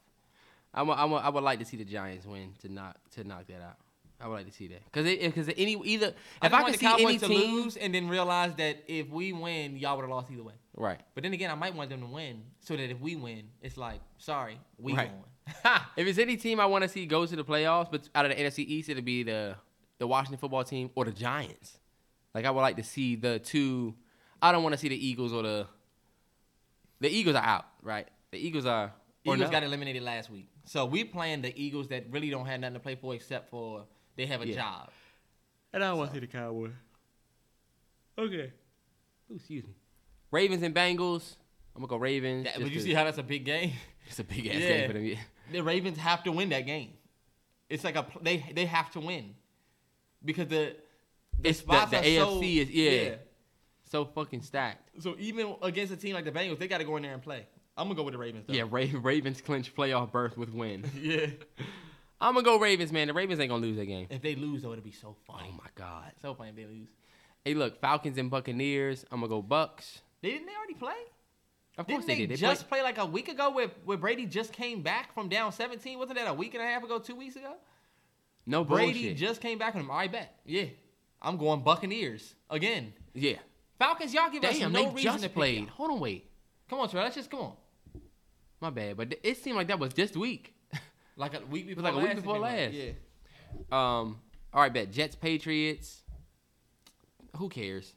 I 0.72 0.82
would, 0.82 0.94
I 0.94 1.04
would, 1.04 1.18
I 1.18 1.28
would 1.28 1.44
like 1.44 1.60
to 1.60 1.64
see 1.64 1.76
the 1.76 1.84
Giants 1.84 2.26
win 2.26 2.52
to 2.62 2.68
knock 2.68 2.96
to 3.12 3.24
knock 3.24 3.46
that 3.46 3.62
out. 3.62 3.76
I 4.24 4.28
would 4.28 4.36
like 4.36 4.46
to 4.46 4.52
see 4.52 4.68
that 4.68 4.82
because 4.90 5.04
because 5.04 5.48
any 5.58 5.76
either 5.84 6.14
if 6.42 6.52
I, 6.54 6.62
want 6.62 6.64
could 6.64 6.74
the 6.74 6.78
see 6.78 6.86
Cowboys 6.86 7.04
any 7.04 7.18
to 7.18 7.26
team 7.28 7.54
lose 7.56 7.76
and 7.76 7.94
then 7.94 8.08
realize 8.08 8.54
that 8.54 8.78
if 8.88 9.10
we 9.10 9.34
win, 9.34 9.76
y'all 9.76 9.96
would 9.96 10.02
have 10.02 10.10
lost 10.10 10.30
either 10.32 10.42
way. 10.42 10.54
right. 10.74 10.98
But 11.14 11.24
then 11.24 11.34
again, 11.34 11.50
I 11.50 11.54
might 11.54 11.74
want 11.74 11.90
them 11.90 12.00
to 12.00 12.06
win 12.06 12.42
so 12.60 12.74
that 12.74 12.90
if 12.90 12.98
we 13.00 13.16
win, 13.16 13.42
it's 13.60 13.76
like, 13.76 14.00
sorry, 14.16 14.58
we 14.78 14.94
Right. 14.94 15.10
won. 15.12 15.80
If 15.98 16.06
it's 16.06 16.18
any 16.18 16.38
team 16.38 16.58
I 16.58 16.64
want 16.64 16.84
to 16.84 16.88
see 16.88 17.04
go 17.04 17.26
to 17.26 17.36
the 17.36 17.44
playoffs, 17.44 17.90
but 17.90 18.08
out 18.14 18.24
of 18.24 18.34
the 18.34 18.42
NFC 18.42 18.60
East, 18.60 18.88
it'll 18.88 19.02
be 19.02 19.24
the 19.24 19.56
the 19.98 20.06
Washington 20.06 20.38
football 20.38 20.64
team 20.64 20.88
or 20.94 21.04
the 21.04 21.12
Giants. 21.12 21.76
Like 22.34 22.46
I 22.46 22.50
would 22.50 22.62
like 22.62 22.76
to 22.78 22.82
see 22.82 23.16
the 23.16 23.38
two. 23.40 23.94
I 24.40 24.52
don't 24.52 24.62
want 24.62 24.72
to 24.72 24.78
see 24.78 24.88
the 24.88 25.06
Eagles 25.06 25.34
or 25.34 25.42
the. 25.42 25.66
The 27.00 27.10
Eagles 27.10 27.36
are 27.36 27.44
out, 27.44 27.66
right? 27.82 28.08
The 28.30 28.38
Eagles 28.38 28.64
are. 28.64 28.92
Eagles 29.24 29.40
no. 29.40 29.50
got 29.50 29.62
eliminated 29.62 30.02
last 30.02 30.30
week, 30.30 30.48
so 30.64 30.84
we 30.84 31.02
playing 31.04 31.40
the 31.42 31.52
Eagles 31.62 31.88
that 31.88 32.04
really 32.10 32.28
don't 32.30 32.44
have 32.46 32.60
nothing 32.60 32.74
to 32.74 32.80
play 32.80 32.94
for 32.94 33.14
except 33.14 33.48
for 33.50 33.84
they 34.16 34.26
have 34.26 34.42
a 34.42 34.46
Yeah. 34.48 34.54
job. 34.56 34.90
And 35.72 35.82
I 35.82 35.88
don't 35.88 35.94
so. 35.94 35.98
want 35.98 36.10
to 36.10 36.14
see 36.16 36.20
the 36.20 36.26
Cowboys. 36.26 36.72
Okay. 38.18 38.52
Ooh, 39.30 39.34
excuse 39.36 39.64
me. 39.64 39.74
Ravens 40.30 40.62
and 40.62 40.74
Bengals. 40.74 41.36
I'm 41.74 41.80
gonna 41.82 41.88
go 41.88 41.96
Ravens. 41.96 42.44
That- 42.44 42.60
but 42.60 42.70
you 42.70 42.80
see 42.80 42.94
how 42.94 43.04
that's 43.04 43.18
a 43.18 43.22
big 43.22 43.44
game. 43.44 43.72
it's 44.06 44.18
a 44.18 44.24
big 44.24 44.46
ass 44.46 44.54
Yeah. 44.54 44.68
game 44.68 44.86
for 44.88 44.92
them. 44.94 45.04
Yeah. 45.04 45.18
The 45.52 45.62
Ravens 45.62 45.98
have 45.98 46.22
to 46.24 46.32
win 46.32 46.48
that 46.50 46.62
game. 46.66 46.92
It's 47.68 47.82
like 47.84 47.96
a 47.96 48.06
they 48.22 48.38
they 48.54 48.66
have 48.66 48.90
to 48.92 49.00
win 49.00 49.34
because 50.24 50.48
the 50.48 50.76
the 51.40 51.48
It's 51.48 51.58
spots 51.58 51.90
the 51.90 51.98
are 51.98 52.02
AFC 52.02 52.16
so, 52.16 52.40
is 52.62 52.70
yeah, 52.70 53.14
so 53.90 54.04
fucking 54.04 54.42
stacked. 54.42 55.02
So 55.02 55.16
even 55.18 55.56
against 55.62 55.92
a 55.92 55.96
team 55.96 56.14
like 56.14 56.24
the 56.24 56.30
Bengals, 56.30 56.58
they 56.58 56.68
got 56.68 56.78
to 56.78 56.84
go 56.84 56.96
in 56.96 57.02
there 57.02 57.14
and 57.14 57.22
play. 57.22 57.46
I'm 57.76 57.86
gonna 57.88 57.96
go 57.96 58.04
with 58.04 58.12
the 58.12 58.18
Ravens. 58.18 58.44
Though. 58.46 58.54
Yeah, 58.54 58.64
Ra- 58.70 58.86
Ravens 59.00 59.40
clinch 59.40 59.74
playoff 59.74 60.12
berth 60.12 60.36
with 60.36 60.50
win. 60.50 60.88
yeah. 61.00 61.26
I'm 62.20 62.34
gonna 62.34 62.44
go 62.44 62.58
Ravens, 62.58 62.92
man. 62.92 63.08
The 63.08 63.12
Ravens 63.14 63.40
ain't 63.40 63.50
gonna 63.50 63.62
lose 63.62 63.76
that 63.76 63.86
game. 63.86 64.06
If 64.10 64.22
they 64.22 64.34
lose, 64.34 64.62
though, 64.62 64.72
it'll 64.72 64.84
be 64.84 64.92
so 64.92 65.16
funny. 65.26 65.50
Oh 65.52 65.56
my 65.56 65.68
god. 65.74 66.12
So 66.22 66.34
funny 66.34 66.50
if 66.50 66.56
they 66.56 66.64
lose. 66.64 66.88
Hey, 67.44 67.54
look, 67.54 67.80
Falcons 67.80 68.16
and 68.18 68.30
Buccaneers. 68.30 69.04
I'm 69.10 69.20
gonna 69.20 69.28
go 69.28 69.42
Bucks. 69.42 70.00
Didn't 70.22 70.46
they 70.46 70.52
already 70.56 70.74
play? 70.74 70.94
Of 71.76 71.86
course 71.86 72.04
Didn't 72.04 72.06
they, 72.06 72.14
they, 72.14 72.20
did. 72.20 72.30
They 72.30 72.36
just 72.36 72.68
played- 72.68 72.80
play 72.80 72.82
like 72.82 72.98
a 72.98 73.04
week 73.06 73.28
ago 73.28 73.50
where, 73.50 73.68
where 73.84 73.98
Brady 73.98 74.26
just 74.26 74.52
came 74.52 74.80
back 74.82 75.12
from 75.12 75.28
down 75.28 75.50
17? 75.52 75.98
Wasn't 75.98 76.16
that 76.16 76.28
a 76.28 76.32
week 76.32 76.54
and 76.54 76.62
a 76.62 76.66
half 76.66 76.84
ago, 76.84 76.98
two 76.98 77.16
weeks 77.16 77.36
ago? 77.36 77.54
no 78.46 78.62
Brady 78.64 78.92
bullshit. 78.92 79.16
just 79.16 79.40
came 79.40 79.58
back 79.58 79.72
from 79.72 79.82
him. 79.82 79.90
I 79.90 80.06
bet. 80.06 80.38
Yeah. 80.46 80.66
I'm 81.20 81.36
going 81.36 81.60
Buccaneers 81.62 82.34
again. 82.50 82.92
yeah. 83.14 83.36
Falcons, 83.78 84.14
y'all 84.14 84.30
give 84.30 84.44
us 84.44 84.56
Damn, 84.58 84.72
no 84.72 84.84
they 84.84 84.94
reason 84.94 85.02
just 85.12 85.24
to 85.24 85.28
played. 85.30 85.60
y'all. 85.64 85.68
Hold 85.76 85.90
on, 85.92 86.00
wait. 86.00 86.30
Come 86.70 86.78
on, 86.78 86.88
Trey. 86.88 87.02
Let's 87.02 87.16
just 87.16 87.30
come 87.30 87.40
on. 87.40 87.52
My 88.60 88.70
bad, 88.70 88.96
but 88.96 89.14
it 89.22 89.36
seemed 89.38 89.56
like 89.56 89.66
that 89.68 89.78
was 89.80 89.92
this 89.94 90.16
week. 90.16 90.54
Like 91.16 91.34
a 91.34 91.44
week 91.46 91.68
before 91.68 91.82
like 91.82 91.94
a 91.94 91.98
week 91.98 92.14
before 92.16 92.38
last. 92.38 92.72
Yeah. 92.72 92.92
Um. 93.70 94.20
All 94.52 94.60
right, 94.62 94.72
bet 94.72 94.90
Jets 94.90 95.14
Patriots. 95.14 96.02
Who 97.36 97.48
cares? 97.48 97.94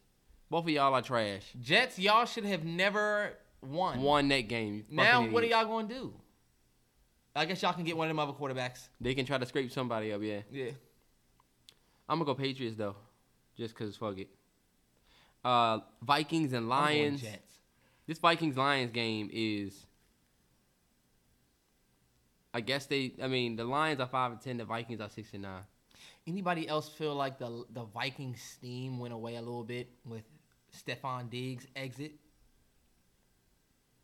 Both 0.49 0.63
of 0.63 0.69
y'all 0.69 0.93
are 0.93 1.01
trash. 1.01 1.43
Jets, 1.59 1.99
y'all 1.99 2.25
should 2.25 2.45
have 2.45 2.63
never 2.63 3.33
won. 3.61 4.01
Won 4.01 4.27
that 4.29 4.47
game. 4.47 4.85
Now, 4.89 5.27
what 5.27 5.43
are 5.43 5.47
y'all 5.47 5.65
going 5.65 5.87
to 5.89 5.93
do? 5.93 6.13
I 7.35 7.45
guess 7.45 7.61
y'all 7.61 7.73
can 7.73 7.83
get 7.83 7.95
one 7.95 8.07
of 8.07 8.09
them 8.09 8.19
other 8.19 8.33
quarterbacks. 8.33 8.87
They 8.99 9.13
can 9.13 9.25
try 9.25 9.37
to 9.37 9.45
scrape 9.45 9.71
somebody 9.71 10.11
up. 10.11 10.21
Yeah. 10.23 10.39
Yeah. 10.51 10.71
I'm 12.09 12.19
gonna 12.19 12.25
go 12.25 12.35
Patriots 12.35 12.77
though, 12.77 12.95
just 13.57 13.75
cause 13.75 13.95
fuck 13.95 14.17
it. 14.17 14.29
Uh, 15.43 15.79
Vikings 16.01 16.53
and 16.53 16.69
Lions. 16.69 17.21
Jets. 17.21 17.53
This 18.07 18.17
Vikings 18.19 18.57
Lions 18.57 18.91
game 18.91 19.29
is. 19.31 19.85
I 22.53 22.61
guess 22.61 22.85
they. 22.85 23.13
I 23.21 23.27
mean, 23.27 23.55
the 23.55 23.65
Lions 23.65 23.99
are 23.99 24.07
five 24.07 24.31
and 24.31 24.41
ten. 24.41 24.57
The 24.57 24.65
Vikings 24.65 25.01
are 25.01 25.09
six 25.09 25.33
and 25.33 25.43
nine. 25.43 25.63
Anybody 26.25 26.67
else 26.67 26.89
feel 26.89 27.15
like 27.15 27.37
the 27.39 27.65
the 27.71 27.85
Vikings 27.85 28.41
steam 28.41 28.99
went 28.99 29.13
away 29.13 29.35
a 29.35 29.41
little 29.41 29.63
bit 29.63 29.89
with 30.05 30.23
Stefon 30.75 31.29
Diggs 31.29 31.67
exit? 31.75 32.13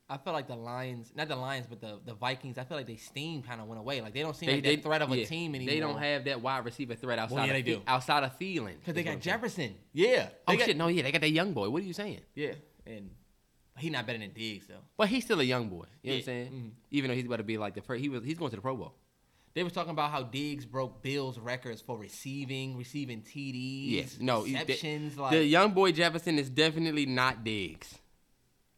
I 0.09 0.17
feel 0.17 0.33
like 0.33 0.47
the 0.47 0.55
Lions, 0.55 1.11
not 1.15 1.27
the 1.27 1.35
Lions, 1.35 1.65
but 1.67 1.79
the, 1.79 1.99
the 2.05 2.13
Vikings. 2.13 2.57
I 2.57 2.65
feel 2.65 2.77
like 2.77 2.85
they 2.85 2.97
steam 2.97 3.41
kind 3.41 3.61
of 3.61 3.67
went 3.67 3.79
away. 3.79 4.01
Like 4.01 4.13
they 4.13 4.21
don't 4.21 4.35
seem 4.35 4.51
like 4.51 4.63
that 4.63 4.83
threat 4.83 5.01
of 5.01 5.11
a 5.11 5.25
team 5.25 5.55
anymore. 5.55 5.73
They 5.73 5.79
don't 5.79 5.97
have 5.97 6.25
that 6.25 6.41
wide 6.41 6.65
receiver 6.65 6.95
threat 6.95 7.17
outside. 7.17 7.35
Well, 7.35 7.45
yeah, 7.47 7.53
of 7.53 7.65
they 7.65 7.71
do. 7.71 7.81
Outside 7.87 8.23
of 8.23 8.37
Thielen, 8.37 8.79
because 8.79 8.93
they 8.93 9.03
got. 9.03 9.19
Jefferson. 9.19 9.75
Yeah. 9.93 10.29
Oh 10.47 10.55
got- 10.55 10.65
shit! 10.65 10.77
No, 10.77 10.87
yeah, 10.87 11.03
they 11.03 11.11
got 11.11 11.21
that 11.21 11.31
young 11.31 11.53
boy. 11.53 11.69
What 11.69 11.81
are 11.81 11.85
you 11.85 11.93
saying? 11.93 12.19
Yeah, 12.35 12.53
and 12.85 13.09
he 13.77 13.89
not 13.89 14.05
better 14.05 14.19
than 14.19 14.31
Diggs 14.33 14.67
though. 14.67 14.81
But 14.97 15.07
he's 15.09 15.23
still 15.25 15.39
a 15.39 15.43
young 15.43 15.69
boy. 15.69 15.85
You 16.03 16.11
know 16.11 16.13
what 16.13 16.13
I'm 16.13 16.17
Yeah. 16.19 16.23
saying? 16.25 16.51
Mhm. 16.51 16.71
Even 16.91 17.09
though 17.09 17.15
he's 17.15 17.25
about 17.25 17.37
to 17.37 17.43
be 17.43 17.57
like 17.57 17.73
the 17.75 17.81
first, 17.81 18.01
he 18.01 18.09
was 18.09 18.23
he's 18.23 18.37
going 18.37 18.49
to 18.51 18.55
the 18.55 18.61
Pro 18.61 18.75
Bowl. 18.75 18.93
They 19.55 19.63
was 19.63 19.71
talking 19.73 19.91
about 19.91 20.09
how 20.09 20.23
Diggs 20.23 20.65
broke 20.65 21.03
Bills 21.03 21.37
records 21.37 21.79
for 21.81 21.95
receiving, 21.97 22.75
receiving 22.75 23.21
TDs, 23.21 23.91
Yes. 23.91 24.17
No. 24.19 24.43
he- 24.43 24.53
the- 24.53 24.59
receptions. 24.59 25.17
like 25.17 25.31
the 25.31 25.43
young 25.45 25.73
boy 25.73 25.91
Jefferson 25.91 26.39
is 26.39 26.49
definitely 26.49 27.05
not 27.05 27.43
Diggs. 27.43 27.99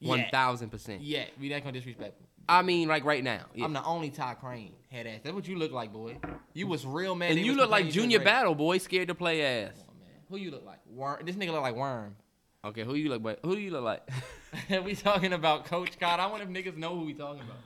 One 0.01 0.25
thousand 0.31 0.69
percent. 0.69 1.01
yeah, 1.01 1.25
we 1.39 1.49
not 1.49 1.61
gonna 1.61 1.71
disrespect. 1.71 2.19
him. 2.19 2.27
I 2.47 2.61
mean, 2.61 2.87
like 2.87 3.05
right 3.05 3.23
now. 3.23 3.45
Yeah. 3.55 3.65
I'm 3.65 3.73
the 3.73 3.83
only 3.83 4.11
Ty 4.11 4.35
Crane 4.35 4.73
head 4.91 5.07
ass. 5.07 5.21
That's 5.23 5.33
what 5.33 5.47
you 5.47 5.55
look 5.57 5.71
like, 5.71 5.91
boy. 5.91 6.17
You 6.53 6.67
was 6.67 6.85
real 6.85 7.15
man. 7.15 7.31
and 7.31 7.39
you 7.45 7.53
look 7.55 7.71
like 7.71 7.89
Junior. 7.89 8.19
Battle 8.19 8.53
Boy, 8.53 8.77
scared 8.77 9.07
to 9.07 9.15
play 9.15 9.41
ass. 9.63 9.73
Who 10.29 10.37
you 10.37 10.51
look 10.51 10.63
like? 10.65 10.79
Worm. 10.85 11.25
This 11.25 11.35
nigga 11.37 11.51
look 11.53 11.61
like 11.61 11.75
Worm. 11.75 12.15
Okay, 12.63 12.83
who 12.83 12.93
you 12.95 13.09
look 13.09 13.23
like? 13.23 13.39
Who 13.43 13.55
do 13.55 13.61
you 13.61 13.71
look 13.71 13.83
like? 13.83 14.07
we 14.83 14.95
talking 14.95 15.33
about 15.33 15.65
Coach 15.65 15.93
Scott. 15.93 16.19
I 16.19 16.27
wonder 16.27 16.45
if 16.45 16.49
niggas 16.49 16.77
know 16.77 16.97
who 16.97 17.05
we 17.05 17.13
talking 17.13 17.41
about. 17.41 17.57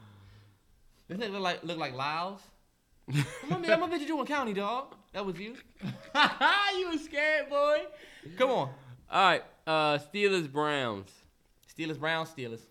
This 1.08 1.18
nigga 1.18 1.34
look 1.34 1.42
like 1.42 1.64
look 1.64 1.78
like 1.78 1.94
Lyles. 1.94 2.42
I'm 3.12 3.62
gonna 3.62 3.88
bet 3.88 4.02
you 4.02 4.08
doing 4.08 4.26
county, 4.26 4.54
dog. 4.54 4.96
That 5.14 5.26
was 5.26 5.38
you. 5.40 5.56
you 5.84 6.90
was 6.90 7.04
scared, 7.04 7.50
boy. 7.50 7.78
Come 8.38 8.52
on. 8.52 8.70
All 9.12 9.30
right, 9.30 9.44
uh, 9.66 9.98
Steelers 9.98 10.52
Browns. 10.52 11.10
Steelers, 11.76 12.00
Browns, 12.00 12.30
Steelers. 12.30 12.62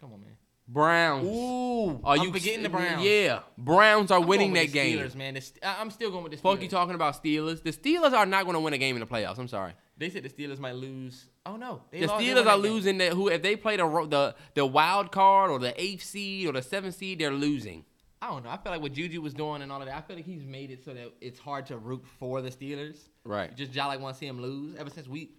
Come 0.00 0.14
on, 0.14 0.20
man. 0.20 0.31
Browns. 0.72 1.26
Ooh, 1.26 2.00
Are 2.04 2.16
I'm 2.16 2.22
you 2.22 2.32
forgetting 2.32 2.62
the 2.62 2.68
Browns. 2.68 3.04
Yeah, 3.04 3.40
Browns 3.58 4.10
are 4.10 4.20
I'm 4.20 4.26
winning 4.26 4.52
that 4.54 4.72
game. 4.72 4.98
Steelers, 4.98 5.14
man. 5.14 5.40
St- 5.40 5.58
I'm 5.62 5.90
still 5.90 6.10
going 6.10 6.22
with 6.22 6.32
the 6.32 6.38
Steelers. 6.38 6.52
Fuck 6.54 6.62
you 6.62 6.68
talking 6.68 6.94
about 6.94 7.22
Steelers. 7.22 7.62
The 7.62 7.72
Steelers 7.72 8.12
are 8.12 8.26
not 8.26 8.44
going 8.44 8.54
to 8.54 8.60
win 8.60 8.72
a 8.72 8.78
game 8.78 8.96
in 8.96 9.00
the 9.00 9.06
playoffs. 9.06 9.38
I'm 9.38 9.48
sorry. 9.48 9.72
They 9.98 10.08
said 10.10 10.22
the 10.22 10.30
Steelers 10.30 10.58
might 10.58 10.74
lose. 10.74 11.26
Oh 11.44 11.56
no, 11.56 11.82
the 11.90 11.98
Steelers 12.06 12.46
are 12.46 12.56
losing. 12.56 12.98
That 12.98 13.12
who 13.12 13.28
if 13.28 13.42
they 13.42 13.56
play 13.56 13.76
the 13.76 13.86
the 14.08 14.34
the 14.54 14.66
wild 14.66 15.12
card 15.12 15.50
or 15.50 15.58
the 15.58 15.80
eighth 15.80 16.02
seed 16.04 16.48
or 16.48 16.52
the 16.52 16.62
seventh 16.62 16.94
seed, 16.94 17.18
they're 17.18 17.30
losing. 17.30 17.84
I 18.20 18.28
don't 18.28 18.44
know. 18.44 18.50
I 18.50 18.56
feel 18.56 18.70
like 18.72 18.80
what 18.80 18.92
Juju 18.92 19.20
was 19.20 19.34
doing 19.34 19.62
and 19.62 19.72
all 19.72 19.80
of 19.80 19.86
that. 19.88 19.96
I 19.96 20.00
feel 20.00 20.14
like 20.16 20.24
he's 20.24 20.44
made 20.44 20.70
it 20.70 20.84
so 20.84 20.94
that 20.94 21.12
it's 21.20 21.40
hard 21.40 21.66
to 21.66 21.76
root 21.76 22.04
for 22.20 22.40
the 22.40 22.50
Steelers. 22.50 22.96
Right. 23.24 23.50
You 23.50 23.56
just 23.56 23.74
y'all 23.74 23.88
like 23.88 24.00
want 24.00 24.14
to 24.14 24.18
see 24.20 24.26
him 24.26 24.40
lose. 24.40 24.76
Ever 24.76 24.90
since 24.90 25.08
we 25.08 25.32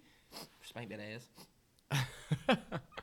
spanked 0.62 0.90
that 0.90 1.00
ass. 1.00 2.58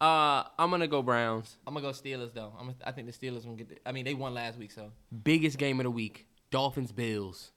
Uh, 0.00 0.44
I'm 0.58 0.70
gonna 0.70 0.86
go 0.88 1.02
Browns. 1.02 1.56
I'm 1.66 1.74
gonna 1.74 1.86
go 1.86 1.92
Steelers 1.92 2.34
though. 2.34 2.52
I'm. 2.58 2.74
I 2.84 2.92
think 2.92 3.06
the 3.06 3.12
Steelers 3.12 3.44
gonna 3.44 3.56
get. 3.56 3.68
The, 3.68 3.76
I 3.88 3.92
mean, 3.92 4.04
they 4.04 4.14
won 4.14 4.34
last 4.34 4.58
week, 4.58 4.72
so 4.72 4.90
Biggest 5.22 5.56
game 5.58 5.80
of 5.80 5.84
the 5.84 5.90
week: 5.90 6.26
Dolphins 6.50 6.92
Bills. 6.92 7.52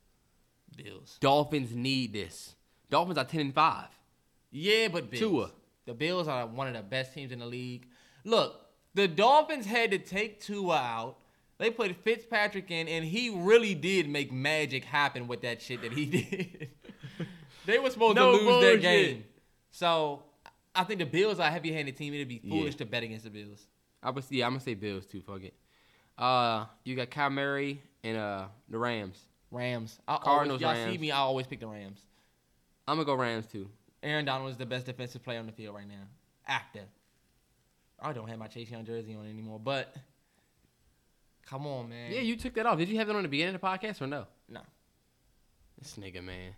Bills. 0.76 1.18
Dolphins 1.19 1.73
need 1.76 2.14
this. 2.14 2.55
Dolphins 2.89 3.18
are 3.18 3.26
ten 3.26 3.41
and 3.41 3.53
five. 3.55 3.88
Yeah, 4.51 4.88
but 4.89 5.09
Bills. 5.09 5.19
Tua. 5.22 5.51
The 5.85 5.93
Bills 5.93 6.27
are 6.27 6.45
one 6.45 6.68
of 6.68 6.73
the 6.73 6.81
best 6.84 7.14
teams 7.14 7.31
in 7.31 7.39
the 7.39 7.45
league. 7.45 7.88
Look, 8.23 8.55
the 8.93 9.07
Dolphins 9.07 9.65
had 9.65 9.91
to 9.91 9.97
take 9.97 10.39
Tua 10.41 10.76
out. 10.77 11.18
They 11.57 11.72
put 11.72 11.95
Fitzpatrick 12.03 12.69
in, 12.69 12.88
and 12.88 13.03
he 13.03 13.30
really 13.30 13.73
did 13.73 14.07
make 14.07 14.31
magic 14.31 14.84
happen 14.85 15.27
with 15.27 15.41
that 15.41 15.61
shit 15.61 15.81
that 15.81 15.91
he 15.91 16.05
did. 16.05 16.69
they 17.65 17.80
were 17.80 17.89
supposed 17.89 18.15
No 18.15 18.31
to 18.31 18.38
lose 18.38 18.45
bullshit. 18.45 18.73
that 18.76 18.81
game. 18.81 19.23
So 19.72 20.23
I 20.78 20.84
think 20.84 20.99
the 20.99 21.06
Bills 21.06 21.40
are 21.40 21.48
a 21.48 21.52
heavy-handed 21.52 21.98
team. 21.98 22.14
It'd 22.14 22.28
be 22.28 22.40
Yeah. 22.44 22.52
foolish 22.52 22.76
to 22.76 22.86
bet 22.86 23.04
against 23.04 23.26
the 23.26 23.32
Bills. 23.32 23.66
I 24.04 24.12
would 24.12 24.24
yeah, 24.30 24.45
I'm 24.45 24.52
gonna 24.54 24.62
say 24.62 24.76
Bills 24.76 25.06
too. 25.06 25.22
Fuck 25.22 25.41
it. 25.44 25.54
Uh, 26.18 26.66
you 26.84 26.95
got 26.95 27.10
Kyle 27.10 27.30
Murray 27.30 27.82
and 28.04 28.18
uh 28.18 28.48
the 28.70 28.78
Rams. 28.78 29.20
Rams. 29.52 29.99
I 30.08 30.18
Cardinals, 30.18 30.62
Always, 30.62 30.80
y'all 30.80 30.91
see 30.91 30.98
me. 30.98 31.12
I 31.12 31.18
always 31.18 31.48
pick 31.48 31.60
the 31.60 31.68
Rams. 31.68 31.99
I'm 32.88 32.95
gonna 32.98 33.06
go 33.06 33.16
Rams 33.16 33.48
too. 33.48 33.70
Aaron 34.04 34.26
Donald 34.26 34.52
is 34.52 34.58
the 34.58 34.66
best 34.66 34.86
defensive 34.86 35.24
player 35.24 35.40
on 35.40 35.45
the 35.48 35.52
field 35.52 35.76
right 35.76 35.88
now. 35.88 36.04
Active. 36.45 36.88
I 37.99 38.14
don't 38.14 38.28
have 38.28 38.38
my 38.38 38.48
Chase 38.48 38.70
Young 38.70 38.86
jersey 38.86 39.16
on 39.16 39.26
anymore, 39.28 39.60
but 39.60 39.95
come 41.44 41.66
on, 41.66 41.90
man. 41.90 42.12
Yeah, 42.12 42.20
you 42.22 42.36
took 42.38 42.54
that 42.56 42.66
off. 42.66 42.78
Did 42.78 42.90
you 42.90 42.98
have 42.98 43.10
it 43.10 43.16
on 43.16 43.24
the 43.24 43.30
beginning 43.30 43.56
of 43.56 43.62
the 43.62 43.68
podcast 43.68 44.02
or 44.02 44.08
no? 44.08 44.28
No. 44.48 44.62
This 45.80 45.95
nigga, 45.98 46.24
man. 46.24 46.56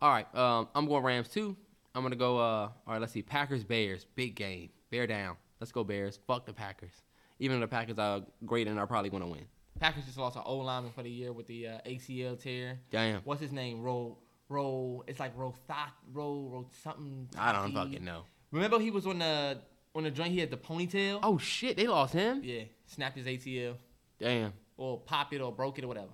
All 0.00 0.10
right, 0.10 0.34
um, 0.34 0.68
I'm 0.74 0.86
going 0.86 1.02
Rams 1.02 1.28
too. 1.28 1.56
I'm 1.94 2.02
gonna 2.02 2.16
go. 2.16 2.38
Uh, 2.38 2.40
all 2.40 2.72
right, 2.86 3.00
let's 3.00 3.12
see. 3.12 3.22
Packers 3.22 3.64
Bears, 3.64 4.06
big 4.14 4.34
game. 4.34 4.70
Bear 4.90 5.06
down. 5.06 5.36
Let's 5.60 5.72
go 5.72 5.84
Bears. 5.84 6.18
Fuck 6.26 6.46
the 6.46 6.52
Packers. 6.52 7.02
Even 7.38 7.58
though 7.58 7.66
the 7.66 7.70
Packers 7.70 7.98
are 7.98 8.22
great 8.46 8.68
and 8.68 8.78
are 8.78 8.86
probably 8.86 9.10
gonna 9.10 9.26
win. 9.26 9.44
Packers 9.80 10.04
just 10.04 10.18
lost 10.18 10.36
an 10.36 10.42
O 10.44 10.58
lineman 10.58 10.92
for 10.92 11.02
the 11.02 11.10
year 11.10 11.32
with 11.32 11.46
the 11.46 11.68
uh, 11.68 11.78
ACL 11.86 12.40
tear. 12.40 12.78
Damn. 12.90 13.20
What's 13.22 13.40
his 13.40 13.52
name? 13.52 13.82
Roll, 13.82 14.18
roll. 14.48 15.04
It's 15.06 15.18
like 15.20 15.32
roll 15.36 15.54
thought, 15.66 15.92
roll, 16.12 16.48
roll 16.50 16.70
something. 16.82 17.28
I 17.38 17.52
don't 17.52 17.72
fucking 17.72 18.04
know. 18.04 18.22
Remember 18.50 18.78
he 18.78 18.90
was 18.90 19.06
on 19.06 19.18
the 19.18 19.58
on 19.94 20.04
the 20.04 20.10
joint. 20.10 20.32
He 20.32 20.38
had 20.38 20.50
the 20.50 20.56
ponytail. 20.56 21.20
Oh 21.22 21.38
shit, 21.38 21.76
they 21.76 21.86
lost 21.86 22.12
him. 22.12 22.42
Yeah, 22.44 22.64
snapped 22.86 23.16
his 23.16 23.26
ACL 23.26 23.76
Damn. 24.18 24.52
or 24.76 24.98
popped 25.00 25.32
it 25.32 25.40
or 25.40 25.52
broke 25.52 25.78
it 25.78 25.84
or 25.84 25.88
whatever. 25.88 26.12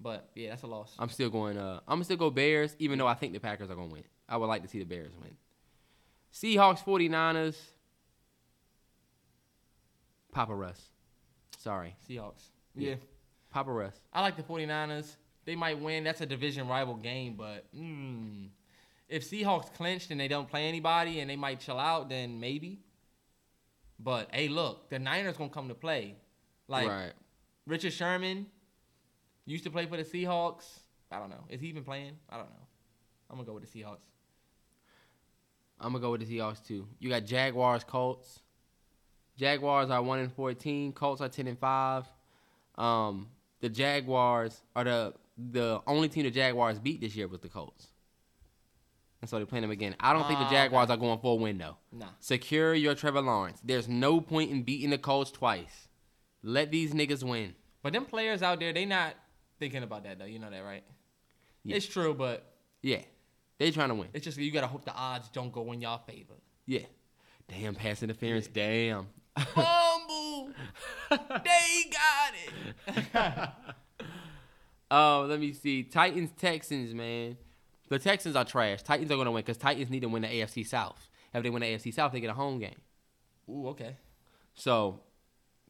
But 0.00 0.30
yeah, 0.34 0.50
that's 0.50 0.62
a 0.62 0.66
loss. 0.66 0.94
I'm 0.98 1.10
still 1.10 1.28
going. 1.30 1.58
Uh, 1.58 1.80
I'm 1.86 1.96
gonna 1.96 2.04
still 2.04 2.16
go 2.16 2.30
Bears, 2.30 2.74
even 2.78 2.98
though 2.98 3.06
I 3.06 3.14
think 3.14 3.32
the 3.34 3.40
Packers 3.40 3.70
are 3.70 3.74
gonna 3.74 3.92
win. 3.92 4.04
I 4.30 4.36
would 4.36 4.46
like 4.46 4.62
to 4.62 4.68
see 4.68 4.78
the 4.78 4.84
Bears 4.84 5.12
win. 5.20 5.36
Seahawks, 6.32 6.82
49ers. 6.84 7.56
Papa 10.32 10.54
Russ. 10.54 10.80
Sorry, 11.58 11.96
Seahawks. 12.08 12.44
Yeah. 12.76 12.90
Yeah. 12.90 12.94
Papa 13.50 13.72
Russ. 13.72 13.96
I 14.12 14.22
like 14.22 14.36
the 14.36 14.44
49ers. 14.44 15.16
They 15.44 15.56
might 15.56 15.80
win. 15.80 16.04
That's 16.04 16.20
a 16.20 16.26
division 16.26 16.68
rival 16.68 16.94
game, 16.94 17.34
but 17.36 17.66
mm, 17.76 18.48
if 19.08 19.28
Seahawks 19.28 19.74
clinched 19.74 20.12
and 20.12 20.20
they 20.20 20.28
don't 20.28 20.48
play 20.48 20.68
anybody 20.68 21.18
and 21.18 21.28
they 21.28 21.36
might 21.36 21.58
chill 21.58 21.78
out, 21.78 22.08
then 22.08 22.38
maybe. 22.38 22.78
But 23.98 24.28
hey, 24.32 24.48
look, 24.48 24.88
the 24.88 24.98
Niners 24.98 25.36
gonna 25.36 25.50
come 25.50 25.68
to 25.68 25.74
play. 25.74 26.14
Like 26.68 26.88
right. 26.88 27.12
Richard 27.66 27.92
Sherman 27.92 28.46
used 29.44 29.64
to 29.64 29.70
play 29.70 29.86
for 29.86 29.96
the 29.96 30.04
Seahawks. 30.04 30.64
I 31.10 31.18
don't 31.18 31.30
know. 31.30 31.44
Is 31.48 31.60
he 31.60 31.66
even 31.66 31.82
playing? 31.82 32.12
I 32.28 32.36
don't 32.36 32.48
know. 32.48 32.66
I'm 33.28 33.36
gonna 33.36 33.46
go 33.46 33.54
with 33.54 33.70
the 33.70 33.80
Seahawks. 33.80 33.98
I'm 35.80 35.92
gonna 35.92 36.00
go 36.02 36.10
with 36.12 36.26
the 36.26 36.38
Seahawks 36.38 36.64
too. 36.64 36.86
You 36.98 37.08
got 37.08 37.24
Jaguars, 37.24 37.84
Colts. 37.84 38.40
Jaguars 39.36 39.90
are 39.90 40.02
one 40.02 40.18
and 40.18 40.32
fourteen. 40.32 40.92
Colts 40.92 41.20
are 41.20 41.28
ten 41.28 41.46
and 41.46 41.58
five. 41.58 42.04
Um, 42.76 43.28
the 43.60 43.68
Jaguars 43.68 44.60
are 44.76 44.84
the 44.84 45.14
the 45.38 45.80
only 45.86 46.08
team 46.08 46.24
the 46.24 46.30
Jaguars 46.30 46.78
beat 46.78 47.00
this 47.00 47.16
year 47.16 47.26
was 47.26 47.40
the 47.40 47.48
Colts. 47.48 47.88
And 49.22 49.28
so 49.28 49.36
they're 49.36 49.46
playing 49.46 49.62
them 49.62 49.70
again. 49.70 49.94
I 50.00 50.12
don't 50.14 50.26
think 50.26 50.38
the 50.38 50.46
Ah, 50.46 50.50
Jaguars 50.50 50.84
okay. 50.90 50.94
are 50.94 50.96
going 50.96 51.18
for 51.18 51.32
a 51.38 51.42
win 51.42 51.58
though. 51.58 51.76
Nah. 51.92 52.06
Secure 52.20 52.74
your 52.74 52.94
Trevor 52.94 53.20
Lawrence. 53.22 53.60
There's 53.62 53.86
no 53.88 54.20
point 54.20 54.50
in 54.50 54.62
beating 54.62 54.90
the 54.90 54.98
Colts 54.98 55.30
twice. 55.30 55.88
Let 56.42 56.70
these 56.70 56.92
niggas 56.94 57.22
win. 57.22 57.54
But 57.82 57.92
them 57.92 58.06
players 58.06 58.42
out 58.42 58.60
there, 58.60 58.72
they 58.72 58.86
not 58.86 59.14
thinking 59.58 59.82
about 59.82 60.04
that 60.04 60.18
though. 60.18 60.24
You 60.26 60.38
know 60.38 60.50
that, 60.50 60.64
right? 60.64 60.84
Yeah. 61.64 61.76
It's 61.76 61.86
true, 61.86 62.14
but 62.14 62.50
Yeah, 62.82 63.02
they 63.60 63.70
trying 63.70 63.90
to 63.90 63.94
win. 63.94 64.08
it's 64.14 64.24
just 64.24 64.38
you 64.38 64.50
gotta 64.50 64.66
hope 64.66 64.86
the 64.86 64.94
odds 64.94 65.28
don't 65.28 65.52
go 65.52 65.70
in 65.72 65.82
y'all 65.82 65.98
favor. 65.98 66.32
Yeah. 66.64 66.80
Damn 67.46 67.74
pass 67.74 68.02
interference. 68.02 68.46
Damn. 68.46 69.06
Fumble. 69.38 70.50
they 71.10 71.90
got 71.92 72.32
it. 72.86 73.50
Oh, 74.92 75.26
let 75.28 75.38
me 75.38 75.52
see. 75.52 75.84
Titans, 75.84 76.30
Texans, 76.36 76.92
man. 76.94 77.36
The 77.88 78.00
Texans 78.00 78.34
are 78.34 78.44
trash. 78.44 78.82
Titans 78.82 79.08
are 79.12 79.16
gonna 79.16 79.30
win 79.30 79.42
because 79.42 79.56
Titans 79.56 79.88
need 79.88 80.00
to 80.00 80.08
win 80.08 80.22
the 80.22 80.28
AFC 80.28 80.66
South. 80.66 81.08
If 81.32 81.44
they 81.44 81.50
win 81.50 81.62
the 81.62 81.68
AFC 81.68 81.94
South, 81.94 82.10
they 82.10 82.18
get 82.18 82.30
a 82.30 82.34
home 82.34 82.58
game. 82.58 82.74
Ooh, 83.48 83.68
okay. 83.68 83.94
So, 84.54 84.98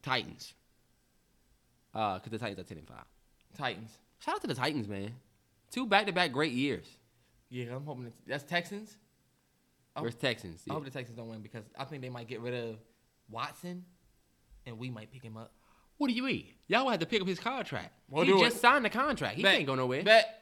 Titans. 0.01 0.55
Uh, 1.93 2.15
because 2.15 2.31
the 2.31 2.39
Titans 2.39 2.59
are 2.59 2.63
ten 2.63 2.79
and 2.79 2.87
five. 2.87 3.05
Titans. 3.55 3.91
Shout 4.17 4.35
out 4.35 4.41
to 4.41 4.47
the 4.47 4.55
Titans, 4.55 4.87
man. 4.87 5.13
Two 5.69 5.85
back-to-back 5.85 6.31
great 6.31 6.53
years. 6.53 6.87
Yeah, 7.51 7.75
I'm 7.75 7.85
hoping 7.85 8.05
it's, 8.05 8.17
that's 8.25 8.43
Texans. 8.43 8.97
I 9.95 10.01
Where's 10.01 10.15
Texans? 10.15 10.63
I 10.67 10.71
Yeah. 10.71 10.73
hope 10.75 10.85
the 10.85 10.89
Texans 10.91 11.17
don't 11.17 11.27
win 11.27 11.41
because 11.41 11.65
I 11.77 11.83
think 11.83 12.01
they 12.01 12.09
might 12.09 12.27
get 12.27 12.39
rid 12.39 12.53
of 12.53 12.77
Watson, 13.29 13.85
and 14.65 14.79
we 14.79 14.89
might 14.89 15.11
pick 15.11 15.21
him 15.21 15.35
up. 15.37 15.53
What 15.97 16.07
do 16.07 16.13
you 16.13 16.23
mean? 16.23 16.47
Y'all 16.67 16.89
had 16.89 17.01
to 17.01 17.05
pick 17.05 17.21
up 17.21 17.27
his 17.27 17.39
contract. 17.39 17.93
We'll 18.09 18.25
he 18.25 18.31
just 18.39 18.55
it. 18.55 18.59
signed 18.59 18.85
the 18.85 18.89
contract. 18.89 19.35
He 19.35 19.43
Bet. 19.43 19.53
can't 19.55 19.67
go 19.67 19.75
nowhere. 19.75 20.01
Bet. 20.01 20.37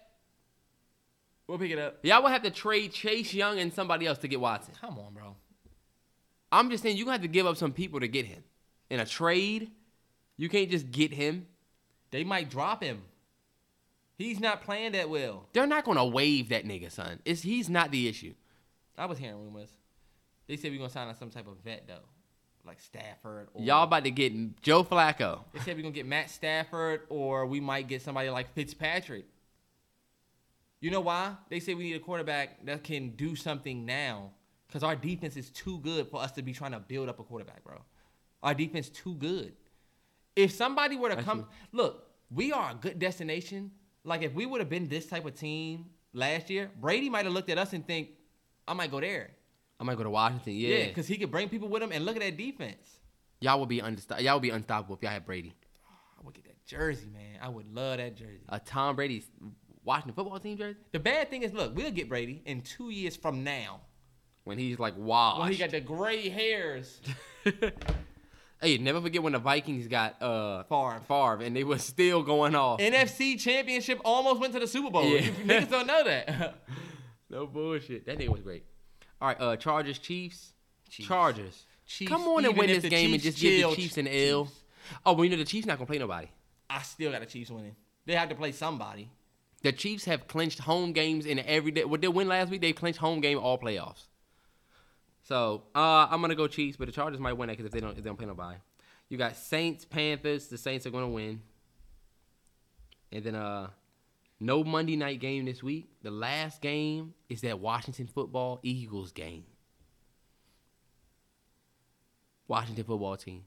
We'll 1.48 1.57
pick 1.57 1.72
it 1.72 1.80
up. 1.80 1.98
Y'all 2.06 2.22
will 2.22 2.30
have 2.30 2.44
to 2.44 2.52
trade 2.52 2.94
Chase 2.94 3.34
Young 3.34 3.60
and 3.60 3.73
somebody 3.73 4.06
else 4.06 4.19
to 4.19 4.27
get 4.27 4.40
Watson. 4.40 4.76
Come 4.80 4.99
on, 4.99 5.14
bro. 5.15 5.36
I'm 6.52 6.69
just 6.69 6.84
saying 6.84 6.95
you 6.95 7.06
gonna 7.06 7.14
have 7.14 7.22
to 7.23 7.27
give 7.27 7.48
up 7.48 7.57
some 7.57 7.73
people 7.73 7.99
to 7.99 8.07
get 8.07 8.26
him. 8.27 8.44
In 8.91 8.99
a 8.99 9.06
trade, 9.06 9.72
you 10.38 10.48
can't 10.48 10.69
just 10.69 10.91
get 10.91 11.11
him. 11.11 11.48
They 12.11 12.23
might 12.23 12.49
drop 12.49 12.84
him. 12.84 13.02
He's 14.20 14.41
not 14.41 14.62
playing 14.62 14.91
that 14.91 15.10
well. 15.10 15.48
They're 15.54 15.66
not 15.66 15.86
gonna 15.86 16.06
waive 16.06 16.50
that 16.50 16.66
nigga, 16.66 16.91
son. 16.91 17.22
It's 17.24 17.41
he's 17.41 17.70
not 17.70 17.90
the 17.90 18.06
issue. 18.10 18.34
I 18.98 19.06
was 19.06 19.18
hearing 19.18 19.41
rumors. 19.41 19.70
They 20.46 20.58
said 20.58 20.72
we're 20.72 20.78
gonna 20.78 20.90
sign 20.90 21.08
on 21.08 21.16
some 21.16 21.30
type 21.30 21.48
of 21.48 21.58
vet 21.64 21.88
though, 21.88 22.04
like 22.66 22.82
Stafford. 22.82 23.48
Or, 23.54 23.64
Y'all 23.64 23.84
about 23.86 24.04
to 24.04 24.12
get 24.12 24.62
Joe 24.62 24.84
Flacco. 24.84 25.46
They 25.54 25.60
said 25.62 25.78
we're 25.78 25.84
gonna 25.84 25.94
get 25.94 26.06
Matt 26.06 26.30
Stafford, 26.30 27.04
or 27.08 27.46
we 27.46 27.62
might 27.62 27.88
get 27.88 28.02
somebody 28.02 28.30
like 28.30 28.54
Fitzpatrick. 28.54 29.24
You 30.82 30.91
know 30.91 31.00
why? 31.00 31.36
They 31.50 31.62
say 31.62 31.74
we 31.74 31.84
need 31.86 31.96
a 31.96 32.00
quarterback 32.00 32.66
that 32.66 32.84
can 32.84 33.12
do 33.12 33.38
something 33.38 33.86
now, 33.86 34.32
because 34.68 34.84
our 34.84 34.98
defense 34.98 35.38
is 35.38 35.50
too 35.50 35.80
good 35.80 36.08
for 36.10 36.22
us 36.22 36.34
to 36.34 36.41
be 36.41 36.52
trying 36.52 36.72
to 36.74 36.80
build 36.80 37.08
up 37.08 37.20
a 37.20 37.24
quarterback, 37.24 37.64
bro. 37.64 37.78
Our 38.44 38.54
defense 38.54 38.90
too 38.90 39.16
good. 39.16 39.54
If 40.36 40.52
somebody 40.52 40.98
were 40.98 41.08
to 41.10 41.16
That's 41.16 41.26
come, 41.26 41.40
true. 41.40 41.48
look, 41.72 42.08
we 42.30 42.52
are 42.52 42.72
a 42.72 42.76
good 42.76 43.00
destination. 43.00 43.72
Like 44.10 44.23
if 44.23 44.34
we 44.34 44.45
would 44.45 44.60
have 44.60 44.69
been 44.69 44.88
this 44.90 45.06
type 45.06 45.26
of 45.26 45.36
team 45.36 45.86
last 46.14 46.49
year, 46.49 46.69
Brady 46.81 47.10
might 47.10 47.26
have 47.26 47.34
looked 47.34 47.49
at 47.49 47.57
us 47.57 47.73
and 47.73 47.86
think, 47.86 48.10
I 48.68 48.73
might 48.73 48.91
go 48.91 48.99
there. 48.99 49.30
I 49.80 49.84
might 49.84 49.98
go 49.98 50.03
to 50.03 50.10
Washington. 50.10 50.53
Yeah, 50.53 50.77
Yeah, 50.77 50.86
because 50.88 51.07
he 51.07 51.18
could 51.18 51.31
bring 51.31 51.48
people 51.48 51.69
with 51.69 51.81
him 51.81 51.91
and 51.91 52.06
look 52.06 52.15
at 52.15 52.22
that 52.22 52.36
defense. 52.38 52.99
y'all 53.40 53.60
would 53.60 53.69
be 53.69 53.80
unsto- 53.80 54.19
Y'all 54.22 54.34
would 54.36 54.41
be 54.41 54.49
unstoppable 54.49 54.95
if 54.95 55.02
y'all 55.03 55.11
had 55.11 55.26
Brady. 55.26 55.53
Ah, 55.88 55.94
I 56.19 56.26
would 56.26 56.34
get 56.34 56.44
that 56.45 56.65
jersey, 56.65 57.07
man. 57.14 57.40
I 57.41 57.48
would 57.49 57.73
love 57.73 57.98
that 57.98 58.15
jersey. 58.18 58.41
A 58.49 58.60
Tom 58.60 58.95
Brady's 58.95 59.27
Washington 59.86 60.14
football 60.15 60.40
team 60.40 60.57
jersey 60.57 60.77
The 60.91 60.99
bad 60.99 61.30
thing 61.30 61.44
is, 61.44 61.53
look, 61.53 61.76
we'll 61.76 61.91
get 61.91 62.10
Brady 62.10 62.41
in 62.45 62.61
two 62.61 62.90
years 62.90 63.15
from 63.15 63.44
now. 63.44 63.81
when 64.44 64.57
he's 64.57 64.80
like 64.80 64.95
washed. 64.98 65.40
When 65.41 65.52
he 65.52 65.57
got 65.57 65.69
the 65.69 65.80
gray 65.81 66.27
hairs. 66.30 66.99
Hey, 68.61 68.77
never 68.77 68.99
forget 68.99 69.23
when 69.23 69.34
the 69.34 69.40
Vikings 69.40 69.88
got 69.88 70.22
uh 70.22 70.64
Favre. 70.64 71.02
Favre, 71.07 71.44
and 71.44 71.56
they 71.56 71.64
was 71.64 71.84
still 71.84 72.23
going 72.23 72.56
off. 72.56 72.80
NFC 72.80 73.40
Championship 73.40 73.99
almost 74.03 74.41
went 74.41 74.53
to 74.53 74.60
the 74.60 74.68
Super 74.68 74.90
Bowl. 74.90 75.06
Yeah. 75.06 75.22
Niggas 75.45 75.69
don't 75.69 75.88
know 75.88 76.03
that. 76.03 76.56
no 77.30 77.48
bullshit. 77.48 78.06
That 78.06 78.19
nigga 78.19 78.30
was 78.30 78.41
great. 78.41 78.65
All 79.22 79.30
right, 79.30 79.40
uh, 79.40 79.56
Chargers, 79.56 79.99
Chiefs, 79.99 80.53
Chiefs. 80.90 81.07
Chargers. 81.07 81.65
Chiefs, 81.86 82.11
Come 82.11 82.23
on 82.23 82.45
and 82.45 82.56
win 82.56 82.68
this 82.68 82.84
game 82.84 83.14
and 83.14 83.22
Chiefs 83.22 83.36
just 83.36 83.41
give 83.41 83.60
chill, 83.60 83.69
the 83.72 83.76
Chiefs 83.76 83.98
an 83.98 84.07
L. 84.07 84.52
Oh, 85.06 85.14
well, 85.14 85.23
you 85.23 85.31
know 85.31 85.38
the 85.38 85.45
Chiefs 85.45 85.65
not 85.65 85.77
gonna 85.77 85.88
play 85.88 85.98
nobody. 85.98 86.27
I 86.69 86.81
still 86.84 87.11
got 87.11 87.22
the 87.22 87.26
Chiefs 87.26 87.49
winning. 87.49 87.76
They 88.06 88.14
have 88.14 88.30
to 88.30 88.36
play 88.36 88.52
somebody. 88.52 89.10
The 89.64 89.72
Chiefs 89.72 90.06
have 90.06 90.27
clinched 90.27 90.60
home 90.60 90.94
games 90.94 91.26
in 91.26 91.40
every 91.40 91.72
day. 91.72 91.86
What 91.86 92.02
they 92.02 92.07
win 92.07 92.27
last 92.27 92.49
week, 92.49 92.61
they 92.61 92.73
clinched 92.73 92.99
home 92.99 93.22
game 93.22 93.40
all 93.40 93.57
playoffs. 93.57 94.09
So 95.30 95.61
uh, 95.76 96.07
I'm 96.10 96.22
gonna 96.22 96.34
go 96.34 96.47
Chiefs, 96.47 96.76
but 96.76 96.88
the 96.88 96.91
Chargers 96.91 97.19
might 97.19 97.34
win 97.34 97.49
that 97.49 97.53
because 97.53 97.68
if 97.68 97.72
they 97.72 97.80
don't, 97.80 97.91
if 97.91 97.97
they 97.97 98.10
don't 98.10 98.18
play 98.18 98.26
nobody. 98.26 98.57
You 99.10 99.18
got 99.19 99.35
Saints, 99.35 99.85
Panthers. 99.85 100.47
The 100.47 100.57
Saints 100.57 100.88
are 100.88 100.89
gonna 100.89 101.07
win. 101.07 101.43
And 103.11 103.23
then 103.23 103.35
uh, 103.35 103.68
no 104.39 104.64
Monday 104.64 104.95
night 104.95 105.19
game 105.19 105.45
this 105.45 105.61
week. 105.61 105.91
The 106.01 106.10
last 106.10 106.64
game 106.64 107.14
is 107.30 107.41
that 107.41 107.60
Washington 107.60 108.07
football 108.07 108.60
Eagles 108.64 109.11
game. 109.11 109.43
Washington 112.47 112.84
football 112.84 113.15
team. 113.15 113.43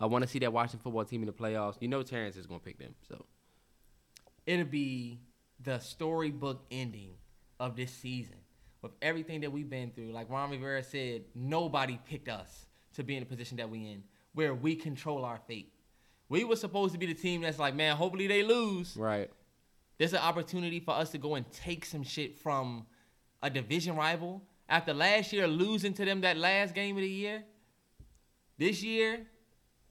I 0.00 0.06
want 0.06 0.22
to 0.24 0.30
see 0.30 0.38
that 0.38 0.52
Washington 0.54 0.80
football 0.82 1.04
team 1.04 1.20
in 1.20 1.26
the 1.26 1.32
playoffs. 1.34 1.76
You 1.80 1.88
know 1.88 2.02
Terrence 2.02 2.36
is 2.36 2.46
gonna 2.46 2.60
pick 2.60 2.78
them. 2.78 2.94
So 3.06 3.26
It'll 4.46 4.64
be 4.64 5.20
the 5.62 5.78
storybook 5.78 6.64
ending 6.70 7.10
of 7.60 7.76
this 7.76 7.92
season 7.92 8.38
with 8.82 8.92
everything 9.02 9.40
that 9.40 9.52
we've 9.52 9.68
been 9.68 9.90
through. 9.90 10.12
Like 10.12 10.30
Ron 10.30 10.50
Rivera 10.50 10.82
said, 10.82 11.22
nobody 11.34 11.98
picked 12.08 12.28
us 12.28 12.66
to 12.94 13.02
be 13.02 13.16
in 13.16 13.20
the 13.20 13.26
position 13.26 13.56
that 13.58 13.68
we 13.68 13.78
in, 13.78 14.02
where 14.34 14.54
we 14.54 14.74
control 14.76 15.24
our 15.24 15.38
fate. 15.46 15.72
We 16.28 16.44
were 16.44 16.56
supposed 16.56 16.92
to 16.92 16.98
be 16.98 17.06
the 17.06 17.14
team 17.14 17.42
that's 17.42 17.58
like, 17.58 17.74
man, 17.74 17.96
hopefully 17.96 18.26
they 18.26 18.42
lose. 18.42 18.96
right. 18.96 19.30
There's 19.96 20.12
an 20.12 20.20
opportunity 20.20 20.78
for 20.78 20.92
us 20.92 21.10
to 21.10 21.18
go 21.18 21.34
and 21.34 21.50
take 21.50 21.84
some 21.84 22.04
shit 22.04 22.38
from 22.38 22.86
a 23.42 23.50
division 23.50 23.96
rival. 23.96 24.42
After 24.68 24.94
last 24.94 25.32
year 25.32 25.48
losing 25.48 25.92
to 25.94 26.04
them 26.04 26.20
that 26.20 26.36
last 26.36 26.72
game 26.72 26.96
of 26.96 27.02
the 27.02 27.08
year, 27.08 27.42
this 28.58 28.82
year, 28.82 29.26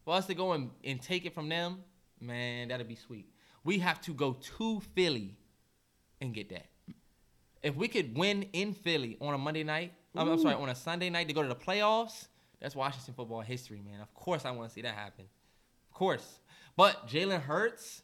for 0.05 0.13
us 0.13 0.25
to 0.27 0.33
go 0.33 0.53
and, 0.53 0.69
and 0.85 1.01
take 1.01 1.25
it 1.25 1.33
from 1.33 1.49
them, 1.49 1.79
man, 2.21 2.69
that'd 2.69 2.87
be 2.87 2.95
sweet. 2.95 3.27
We 3.65 3.79
have 3.79 3.99
to 4.01 4.13
go 4.13 4.37
to 4.57 4.79
Philly 4.95 5.35
and 6.21 6.33
get 6.33 6.49
that. 6.49 6.67
If 7.63 7.75
we 7.75 7.87
could 7.87 8.17
win 8.17 8.43
in 8.53 8.73
Philly 8.73 9.17
on 9.19 9.33
a 9.33 9.37
Monday 9.37 9.63
night, 9.63 9.93
I'm, 10.15 10.27
I'm 10.29 10.39
sorry, 10.39 10.55
on 10.55 10.69
a 10.69 10.75
Sunday 10.75 11.09
night 11.09 11.27
to 11.27 11.33
go 11.33 11.41
to 11.43 11.47
the 11.49 11.55
playoffs, 11.55 12.27
that's 12.59 12.75
Washington 12.75 13.13
football 13.13 13.41
history, 13.41 13.81
man. 13.85 14.01
Of 14.01 14.13
course, 14.13 14.45
I 14.45 14.51
want 14.51 14.69
to 14.69 14.73
see 14.73 14.81
that 14.81 14.95
happen. 14.95 15.25
Of 15.89 15.93
course. 15.97 16.39
But 16.75 17.07
Jalen 17.07 17.41
Hurts, 17.41 18.01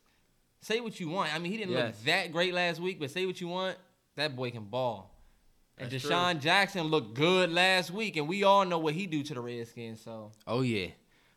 say 0.61 0.79
what 0.79 0.99
you 0.99 1.09
want. 1.09 1.33
I 1.33 1.39
mean, 1.39 1.51
he 1.51 1.57
didn't 1.57 1.73
Yes. 1.73 1.95
look 1.95 2.05
that 2.05 2.31
great 2.31 2.53
last 2.53 2.79
week, 2.79 2.99
but 2.99 3.11
say 3.11 3.25
what 3.25 3.39
you 3.41 3.47
want, 3.47 3.77
that 4.15 4.35
boy 4.35 4.51
can 4.51 4.65
ball. 4.65 5.09
And 5.77 5.89
That's 5.89 6.05
DeSean 6.05 6.39
Jackson 6.39 6.83
looked 6.83 7.15
good 7.15 7.51
last 7.51 7.89
week, 7.91 8.15
and 8.17 8.27
we 8.27 8.43
all 8.43 8.63
know 8.63 8.77
what 8.77 8.93
he 8.93 9.07
do 9.07 9.23
to 9.23 9.33
the 9.33 9.41
Redskins. 9.41 10.01
So 10.01 10.31
Oh 10.45 10.61
yeah, 10.61 10.87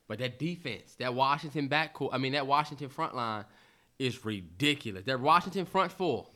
but 0.09 0.19
that 0.19 0.39
defense, 0.39 0.95
that 0.99 1.15
Washington 1.15 1.69
backcourt, 1.71 2.11
I 2.13 2.19
mean 2.19 2.33
that 2.33 2.47
Washington 2.47 2.91
front 2.91 3.17
line 3.17 3.47
is 3.99 4.23
ridiculous. 4.27 5.05
That 5.05 5.21
Washington 5.21 5.65
front 5.65 5.91
four, 5.91 6.27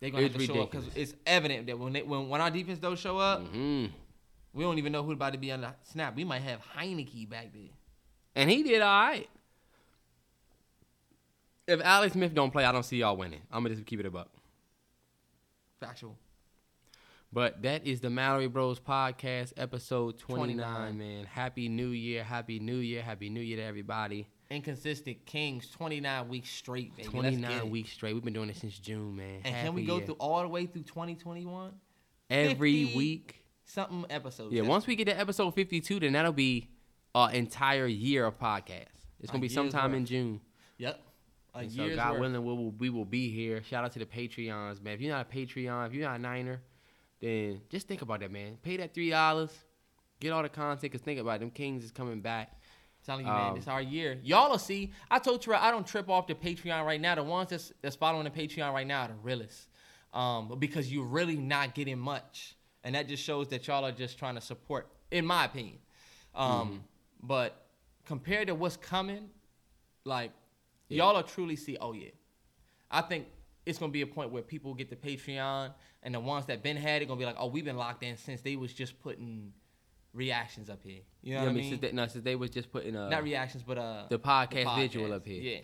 they're 0.00 0.10
gonna 0.10 0.24
It's 0.24 0.34
have 0.34 0.40
to 0.40 0.46
show 0.46 0.60
up 0.62 0.70
because 0.70 0.84
ridiculous. 0.86 1.10
it's 1.12 1.20
evident 1.26 1.66
that 1.68 1.78
when 1.78 1.92
they, 1.92 2.02
when 2.02 2.28
when 2.28 2.40
our 2.40 2.50
defense 2.50 2.78
don't 2.78 2.98
show 2.98 3.18
up, 3.18 3.40
hmm 3.48 3.86
we 4.52 4.62
don't 4.62 4.78
even 4.78 4.92
know 4.92 5.02
who's 5.02 5.14
about 5.14 5.32
to 5.32 5.38
be 5.38 5.50
on 5.50 5.62
the 5.62 5.74
snap. 5.82 6.14
We 6.14 6.22
might 6.22 6.42
have 6.42 6.60
Heinicke 6.76 7.28
back 7.28 7.52
there. 7.52 7.70
and 8.36 8.48
he 8.48 8.62
did 8.62 8.82
all 8.82 9.00
right. 9.08 9.28
If 11.66 11.80
Alex 11.80 12.12
Smith 12.12 12.34
don't 12.34 12.50
play, 12.50 12.64
I 12.64 12.72
don't 12.72 12.82
see 12.84 12.98
y'all 12.98 13.16
winning. 13.16 13.40
I'm 13.50 13.62
gonna 13.62 13.74
just 13.74 13.86
keep 13.86 13.98
it 14.00 14.06
a 14.06 14.10
buck. 14.10 14.28
Factual. 15.80 16.16
But 17.32 17.62
that 17.62 17.84
is 17.86 18.00
the 18.00 18.10
Mallory 18.10 18.46
Bros 18.46 18.78
podcast, 18.78 19.54
episode 19.56 20.18
29, 20.18 20.56
29. 20.64 20.98
man. 20.98 21.24
Happy 21.24 21.68
New 21.68 21.88
Year, 21.88 22.22
Happy 22.22 22.60
New 22.60 22.76
Year, 22.76 23.02
Happy 23.02 23.28
New 23.28 23.40
Year 23.40 23.56
to 23.56 23.62
everybody. 23.64 24.28
Inconsistent 24.54 25.24
Kings, 25.26 25.68
29 25.70 26.28
weeks 26.28 26.50
straight, 26.50 26.96
baby. 26.96 27.08
29 27.08 27.70
weeks 27.70 27.92
straight. 27.92 28.14
We've 28.14 28.24
been 28.24 28.32
doing 28.32 28.50
it 28.50 28.56
since 28.56 28.78
June, 28.78 29.16
man. 29.16 29.40
And 29.44 29.54
Half 29.54 29.64
can 29.66 29.74
we 29.74 29.84
go 29.84 29.96
year. 29.96 30.06
through 30.06 30.14
all 30.16 30.42
the 30.42 30.48
way 30.48 30.66
through 30.66 30.82
2021? 30.82 31.72
every 32.30 32.84
50 32.84 32.96
week? 32.96 33.44
Something 33.66 34.04
episodes. 34.10 34.52
Yeah, 34.52 34.60
That's- 34.62 34.70
once 34.70 34.86
we 34.86 34.96
get 34.96 35.06
to 35.06 35.18
episode 35.18 35.54
52, 35.54 36.00
then 36.00 36.12
that'll 36.12 36.32
be 36.32 36.68
an 37.14 37.34
entire 37.34 37.86
year 37.86 38.26
of 38.26 38.38
podcast. 38.38 38.86
It's 39.20 39.30
gonna 39.30 39.40
be 39.40 39.46
year's 39.46 39.54
sometime 39.54 39.94
in. 39.94 40.04
June. 40.06 40.40
Yep. 40.78 41.00
A 41.54 41.70
so 41.70 41.94
God 41.94 42.12
worth. 42.12 42.20
willing, 42.20 42.44
we 42.44 42.52
will 42.52 42.70
we 42.72 42.90
will 42.90 43.04
be 43.04 43.30
here. 43.30 43.62
Shout 43.62 43.84
out 43.84 43.92
to 43.92 43.98
the 44.00 44.06
Patreons, 44.06 44.82
man. 44.82 44.94
If 44.94 45.00
you're 45.00 45.14
not 45.14 45.26
a 45.30 45.34
Patreon, 45.34 45.86
if 45.86 45.94
you're 45.94 46.06
not 46.08 46.16
a 46.16 46.22
Niner, 46.22 46.60
then 47.20 47.60
just 47.70 47.86
think 47.88 48.02
about 48.02 48.20
that, 48.20 48.30
man. 48.32 48.58
Pay 48.62 48.76
that 48.78 48.92
three 48.92 49.10
dollars, 49.10 49.50
get 50.20 50.30
all 50.32 50.42
the 50.42 50.48
content. 50.48 50.92
Cause 50.92 51.00
think 51.00 51.20
about 51.20 51.36
it, 51.36 51.40
them 51.40 51.50
Kings 51.50 51.84
is 51.84 51.90
coming 51.92 52.20
back. 52.20 52.60
Telling 53.04 53.26
you, 53.26 53.32
man, 53.32 53.50
Um, 53.50 53.56
it's 53.56 53.68
our 53.68 53.82
year. 53.82 54.18
Y'all 54.22 54.50
will 54.50 54.58
see. 54.58 54.92
I 55.10 55.18
told 55.18 55.42
Terrell 55.42 55.60
I 55.60 55.70
don't 55.70 55.86
trip 55.86 56.08
off 56.08 56.26
the 56.26 56.34
Patreon 56.34 56.84
right 56.86 57.00
now. 57.00 57.14
The 57.14 57.22
ones 57.22 57.50
that's, 57.50 57.72
that's 57.82 57.96
following 57.96 58.24
the 58.24 58.30
Patreon 58.30 58.72
right 58.72 58.86
now 58.86 59.02
are 59.02 59.08
the 59.08 59.14
realest. 59.14 59.68
Um, 60.14 60.56
because 60.58 60.90
you're 60.90 61.04
really 61.04 61.36
not 61.36 61.74
getting 61.74 61.98
much. 61.98 62.56
And 62.82 62.94
that 62.94 63.08
just 63.08 63.22
shows 63.22 63.48
that 63.48 63.66
y'all 63.66 63.84
are 63.84 63.92
just 63.92 64.18
trying 64.18 64.36
to 64.36 64.40
support, 64.40 64.88
in 65.10 65.26
my 65.26 65.44
opinion. 65.44 65.78
Um, 66.34 66.84
But 67.22 67.66
compared 68.04 68.48
to 68.48 68.54
what's 68.54 68.76
coming, 68.76 69.30
like, 70.04 70.32
y'all 70.88 71.14
will 71.14 71.22
truly 71.22 71.56
see, 71.56 71.76
oh, 71.80 71.92
yeah. 71.92 72.10
I 72.90 73.00
think 73.00 73.26
it's 73.66 73.78
gonna 73.78 73.92
be 73.92 74.02
a 74.02 74.06
point 74.06 74.30
where 74.30 74.42
people 74.42 74.74
get 74.74 74.90
the 74.90 74.96
Patreon 74.96 75.72
and 76.02 76.14
the 76.14 76.20
ones 76.20 76.46
that 76.46 76.62
been 76.62 76.76
had 76.76 77.02
it 77.02 77.06
gonna 77.06 77.18
be 77.18 77.24
like, 77.24 77.36
oh, 77.38 77.46
we've 77.46 77.64
been 77.64 77.78
locked 77.78 78.02
in 78.02 78.16
since 78.16 78.42
they 78.42 78.56
was 78.56 78.72
just 78.74 79.00
putting 79.00 79.52
reactions 80.14 80.70
up 80.70 80.80
here. 80.82 81.00
You 81.22 81.34
know 81.34 81.40
what 81.42 81.48
I 81.48 81.52
mean? 81.52 81.68
Since 81.70 81.80
they, 81.82 81.92
no, 81.92 82.06
since 82.06 82.24
they 82.24 82.36
was 82.36 82.50
just 82.50 82.70
putting 82.72 82.96
uh, 82.96 83.08
Not 83.08 83.22
reactions, 83.24 83.62
but 83.66 83.78
uh, 83.78 84.04
the 84.08 84.18
podcast 84.18 84.76
visual 84.76 85.08
podcast. 85.08 85.16
up 85.16 85.26
here. 85.26 85.42
Yeah, 85.42 85.58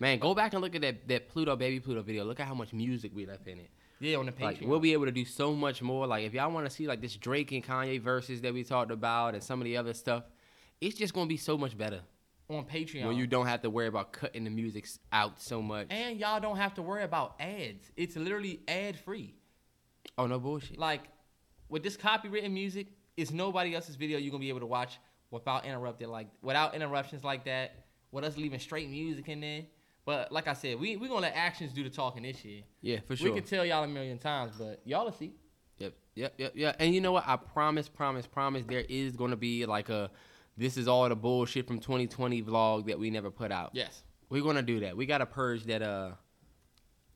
Man, 0.00 0.18
go 0.18 0.34
back 0.34 0.52
and 0.52 0.60
look 0.62 0.74
at 0.74 0.82
that 0.82 1.08
that 1.08 1.28
Pluto 1.28 1.54
baby 1.56 1.80
Pluto 1.80 2.02
video. 2.02 2.24
Look 2.24 2.40
at 2.40 2.46
how 2.46 2.54
much 2.54 2.72
music 2.72 3.12
we 3.14 3.24
left 3.26 3.46
in 3.46 3.58
it. 3.60 3.70
yeah, 4.00 4.16
on 4.16 4.26
the 4.26 4.32
Like 4.40 4.58
Patreon. 4.58 4.66
we'll 4.66 4.80
be 4.80 4.92
able 4.92 5.04
to 5.06 5.12
do 5.12 5.24
so 5.24 5.54
much 5.54 5.80
more. 5.82 6.06
Like 6.06 6.24
if 6.24 6.34
y'all 6.34 6.50
want 6.50 6.66
to 6.66 6.70
see 6.70 6.86
like 6.88 7.00
this 7.00 7.16
Drake 7.16 7.52
and 7.52 7.64
Kanye 7.64 8.00
verses 8.00 8.40
that 8.42 8.52
we 8.52 8.64
talked 8.64 8.90
about 8.90 9.34
and 9.34 9.42
some 9.42 9.60
of 9.60 9.64
the 9.64 9.76
other 9.76 9.94
stuff, 9.94 10.24
it's 10.80 10.96
just 10.98 11.14
gonna 11.14 11.28
be 11.28 11.36
so 11.36 11.56
much 11.56 11.78
better 11.78 12.00
on 12.50 12.64
Patreon. 12.64 13.06
when 13.06 13.16
you 13.16 13.26
don't 13.26 13.46
have 13.46 13.62
to 13.62 13.70
worry 13.70 13.86
about 13.86 14.12
cutting 14.12 14.44
the 14.44 14.50
music 14.50 14.86
out 15.12 15.40
so 15.40 15.62
much. 15.62 15.86
and 15.90 16.18
y'all 16.18 16.40
don't 16.40 16.56
have 16.58 16.74
to 16.74 16.82
worry 16.82 17.04
about 17.04 17.36
ads. 17.40 17.90
It's 17.96 18.16
literally 18.16 18.60
ad 18.66 18.98
free. 18.98 19.34
oh 20.18 20.26
no 20.26 20.38
bullshit. 20.40 20.76
Like 20.78 21.02
with 21.68 21.82
this 21.84 21.96
copywritten 21.96 22.50
music, 22.50 22.88
it's 23.16 23.30
nobody 23.30 23.74
else's 23.74 23.96
video 23.96 24.18
you're 24.18 24.30
gonna 24.30 24.40
be 24.40 24.48
able 24.48 24.60
to 24.60 24.66
watch 24.66 24.98
without 25.30 25.64
interrupted, 25.64 26.08
like 26.08 26.28
without 26.42 26.74
interruptions 26.74 27.24
like 27.24 27.44
that. 27.44 27.84
With 28.10 28.22
us 28.22 28.36
leaving 28.36 28.60
straight 28.60 28.88
music 28.88 29.28
in 29.28 29.40
there. 29.40 29.62
But 30.04 30.30
like 30.30 30.46
I 30.46 30.52
said, 30.52 30.78
we 30.78 30.96
we 30.96 31.08
gonna 31.08 31.20
let 31.22 31.34
actions 31.34 31.72
do 31.72 31.82
the 31.82 31.90
talking 31.90 32.22
this 32.22 32.44
year. 32.44 32.62
Yeah, 32.80 33.00
for 33.06 33.16
sure. 33.16 33.32
We 33.32 33.40
can 33.40 33.48
tell 33.48 33.64
y'all 33.64 33.82
a 33.82 33.88
million 33.88 34.18
times, 34.18 34.52
but 34.58 34.80
y'all 34.84 35.06
will 35.06 35.12
see. 35.12 35.32
Yep, 35.78 35.94
yep, 36.14 36.34
yep, 36.38 36.52
yep. 36.54 36.76
And 36.78 36.94
you 36.94 37.00
know 37.00 37.12
what? 37.12 37.24
I 37.26 37.36
promise, 37.36 37.88
promise, 37.88 38.26
promise. 38.26 38.64
There 38.66 38.84
is 38.88 39.16
gonna 39.16 39.36
be 39.36 39.66
like 39.66 39.88
a, 39.88 40.10
this 40.56 40.76
is 40.76 40.86
all 40.86 41.08
the 41.08 41.16
bullshit 41.16 41.66
from 41.66 41.80
2020 41.80 42.42
vlog 42.42 42.86
that 42.86 42.98
we 42.98 43.10
never 43.10 43.30
put 43.30 43.50
out. 43.50 43.70
Yes. 43.72 44.04
We're 44.28 44.42
gonna 44.42 44.62
do 44.62 44.80
that. 44.80 44.96
We 44.96 45.06
gotta 45.06 45.26
purge 45.26 45.64
that 45.64 45.82
uh, 45.82 46.12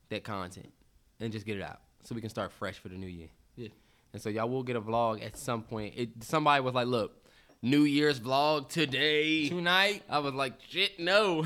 that 0.09 0.23
content, 0.23 0.73
and 1.19 1.31
just 1.31 1.45
get 1.45 1.57
it 1.57 1.63
out 1.63 1.79
so 2.03 2.15
we 2.15 2.21
can 2.21 2.29
start 2.29 2.51
fresh 2.51 2.77
for 2.79 2.89
the 2.89 2.95
new 2.95 3.07
year. 3.07 3.29
Yeah. 3.55 3.69
And 4.13 4.21
so 4.21 4.29
y'all 4.29 4.49
will 4.49 4.63
get 4.63 4.75
a 4.75 4.81
vlog 4.81 5.23
at 5.25 5.37
some 5.37 5.61
point. 5.63 5.93
It 5.95 6.23
somebody 6.23 6.61
was 6.63 6.73
like, 6.73 6.87
"Look, 6.87 7.23
New 7.61 7.83
Year's 7.83 8.19
vlog 8.19 8.69
today." 8.69 9.49
Tonight. 9.49 10.03
I 10.09 10.19
was 10.19 10.33
like, 10.33 10.53
"Shit, 10.67 10.99
no." 10.99 11.45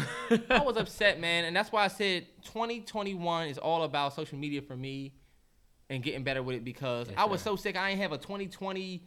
I 0.50 0.62
was 0.62 0.78
upset, 0.84 1.20
man, 1.20 1.44
and 1.46 1.56
that's 1.56 1.72
why 1.72 1.84
I 1.84 1.88
said 1.90 2.28
2021 2.46 3.48
is 3.50 3.58
all 3.58 3.84
about 3.84 4.14
social 4.16 4.38
media 4.38 4.62
for 4.62 4.76
me 4.78 5.14
and 5.90 6.02
getting 6.02 6.24
better 6.24 6.42
with 6.42 6.56
it 6.56 6.64
because 6.64 7.10
Yes, 7.10 7.18
I 7.18 7.26
was 7.26 7.42
sir. 7.42 7.50
so 7.52 7.56
sick. 7.58 7.76
I 7.76 7.90
ain't 7.90 8.00
have 8.00 8.14
a 8.14 8.18
2020 8.18 9.04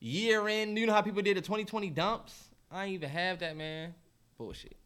year 0.00 0.46
end. 0.48 0.78
You 0.78 0.86
know 0.86 0.92
how 0.92 1.00
people 1.02 1.22
did 1.22 1.36
the 1.36 1.40
2020 1.40 1.90
dumps? 1.90 2.50
I 2.70 2.84
ain't 2.84 2.92
even 2.94 3.08
have 3.08 3.38
that, 3.38 3.56
man. 3.56 3.94
Bullshit. 4.36 4.76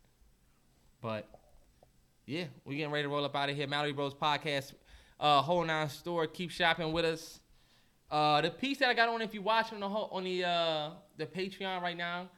But 1.01 1.28
yeah, 2.27 2.44
we 2.65 2.77
getting 2.77 2.93
ready 2.93 3.03
to 3.03 3.09
roll 3.09 3.24
up 3.24 3.35
out 3.35 3.51
of 3.51 3.57
here. 3.57 3.66
Mallory 3.66 3.93
Bros 3.93 4.15
podcast, 4.15 4.73
uh, 5.19 5.43
whole 5.43 5.65
nine 5.65 5.89
store. 5.89 6.28
Keep 6.28 6.53
shopping 6.53 6.93
with 6.93 7.05
us. 7.05 7.40
Uh, 8.12 8.43
the 8.43 8.51
piece 8.51 8.78
that 8.78 8.89
I 8.90 8.94
got 8.94 9.09
on, 9.09 9.22
if 9.22 9.32
you 9.32 9.40
watching 9.43 9.80
the 9.80 9.89
whole 9.89 10.09
on 10.12 10.24
the 10.24 10.44
uh 10.44 10.90
the 11.16 11.24
Patreon 11.26 11.80
right 11.80 11.97
now, 11.97 12.28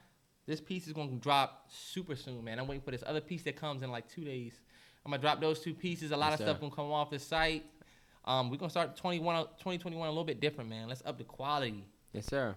this 0.47 0.61
piece 0.61 0.87
is 0.87 0.93
gonna 0.93 1.11
drop 1.17 1.67
super 1.69 2.15
soon, 2.15 2.45
man. 2.45 2.59
I'm 2.61 2.67
waiting 2.69 2.83
for 2.85 2.93
this 2.93 3.03
other 3.05 3.21
piece 3.21 3.43
that 3.43 3.57
comes 3.57 3.83
in 3.83 3.91
like 3.91 4.09
two 4.09 4.25
days. 4.25 4.61
I'm 5.05 5.11
gonna 5.11 5.21
drop 5.21 5.41
those 5.41 5.61
two 5.61 5.75
pieces. 5.75 6.13
A 6.13 6.17
lot 6.17 6.31
Yes, 6.31 6.41
of 6.41 6.47
stuff 6.47 6.57
sir. 6.59 6.61
gonna 6.61 6.75
come 6.75 6.93
off 6.93 7.11
the 7.11 7.19
site. 7.19 7.65
Um, 8.25 8.51
we're 8.51 8.57
gonna 8.57 8.71
start 8.71 8.97
21, 8.97 9.45
2021 9.59 10.07
a 10.07 10.11
little 10.11 10.25
bit 10.25 10.41
different, 10.41 10.71
man. 10.71 10.89
Let's 10.89 11.03
up 11.05 11.19
the 11.19 11.25
quality. 11.25 11.85
yes, 12.13 12.27
sir. 12.27 12.55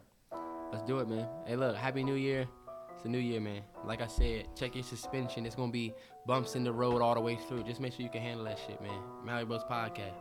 Let's 0.72 0.84
do 0.84 1.00
it, 1.00 1.10
man. 1.10 1.28
Hey, 1.46 1.56
look, 1.56 1.76
Happy 1.76 2.04
New 2.04 2.14
Year. 2.16 2.48
It's 2.96 3.06
a 3.06 3.10
new 3.10 3.18
year, 3.20 3.40
man. 3.42 3.62
Like 3.86 4.02
I 4.02 4.08
said, 4.08 4.48
check 4.56 4.76
your 4.76 4.84
suspension. 4.84 5.46
It's 5.46 5.56
gonna 5.56 5.72
be 5.72 5.94
bumps 6.28 6.56
in 6.56 6.64
the 6.64 6.72
road 6.72 7.02
all 7.02 7.16
the 7.16 7.22
way 7.22 7.36
through. 7.48 7.64
Just 7.64 7.80
make 7.82 7.94
sure 7.94 8.04
you 8.04 8.10
can 8.12 8.22
handle 8.22 8.46
that 8.46 8.60
shit, 8.68 8.80
man. 8.82 9.00
Mallory 9.24 9.46
Bros 9.46 9.64
Podcast 9.64 10.14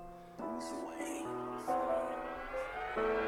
thank 2.97 3.09
you 3.09 3.26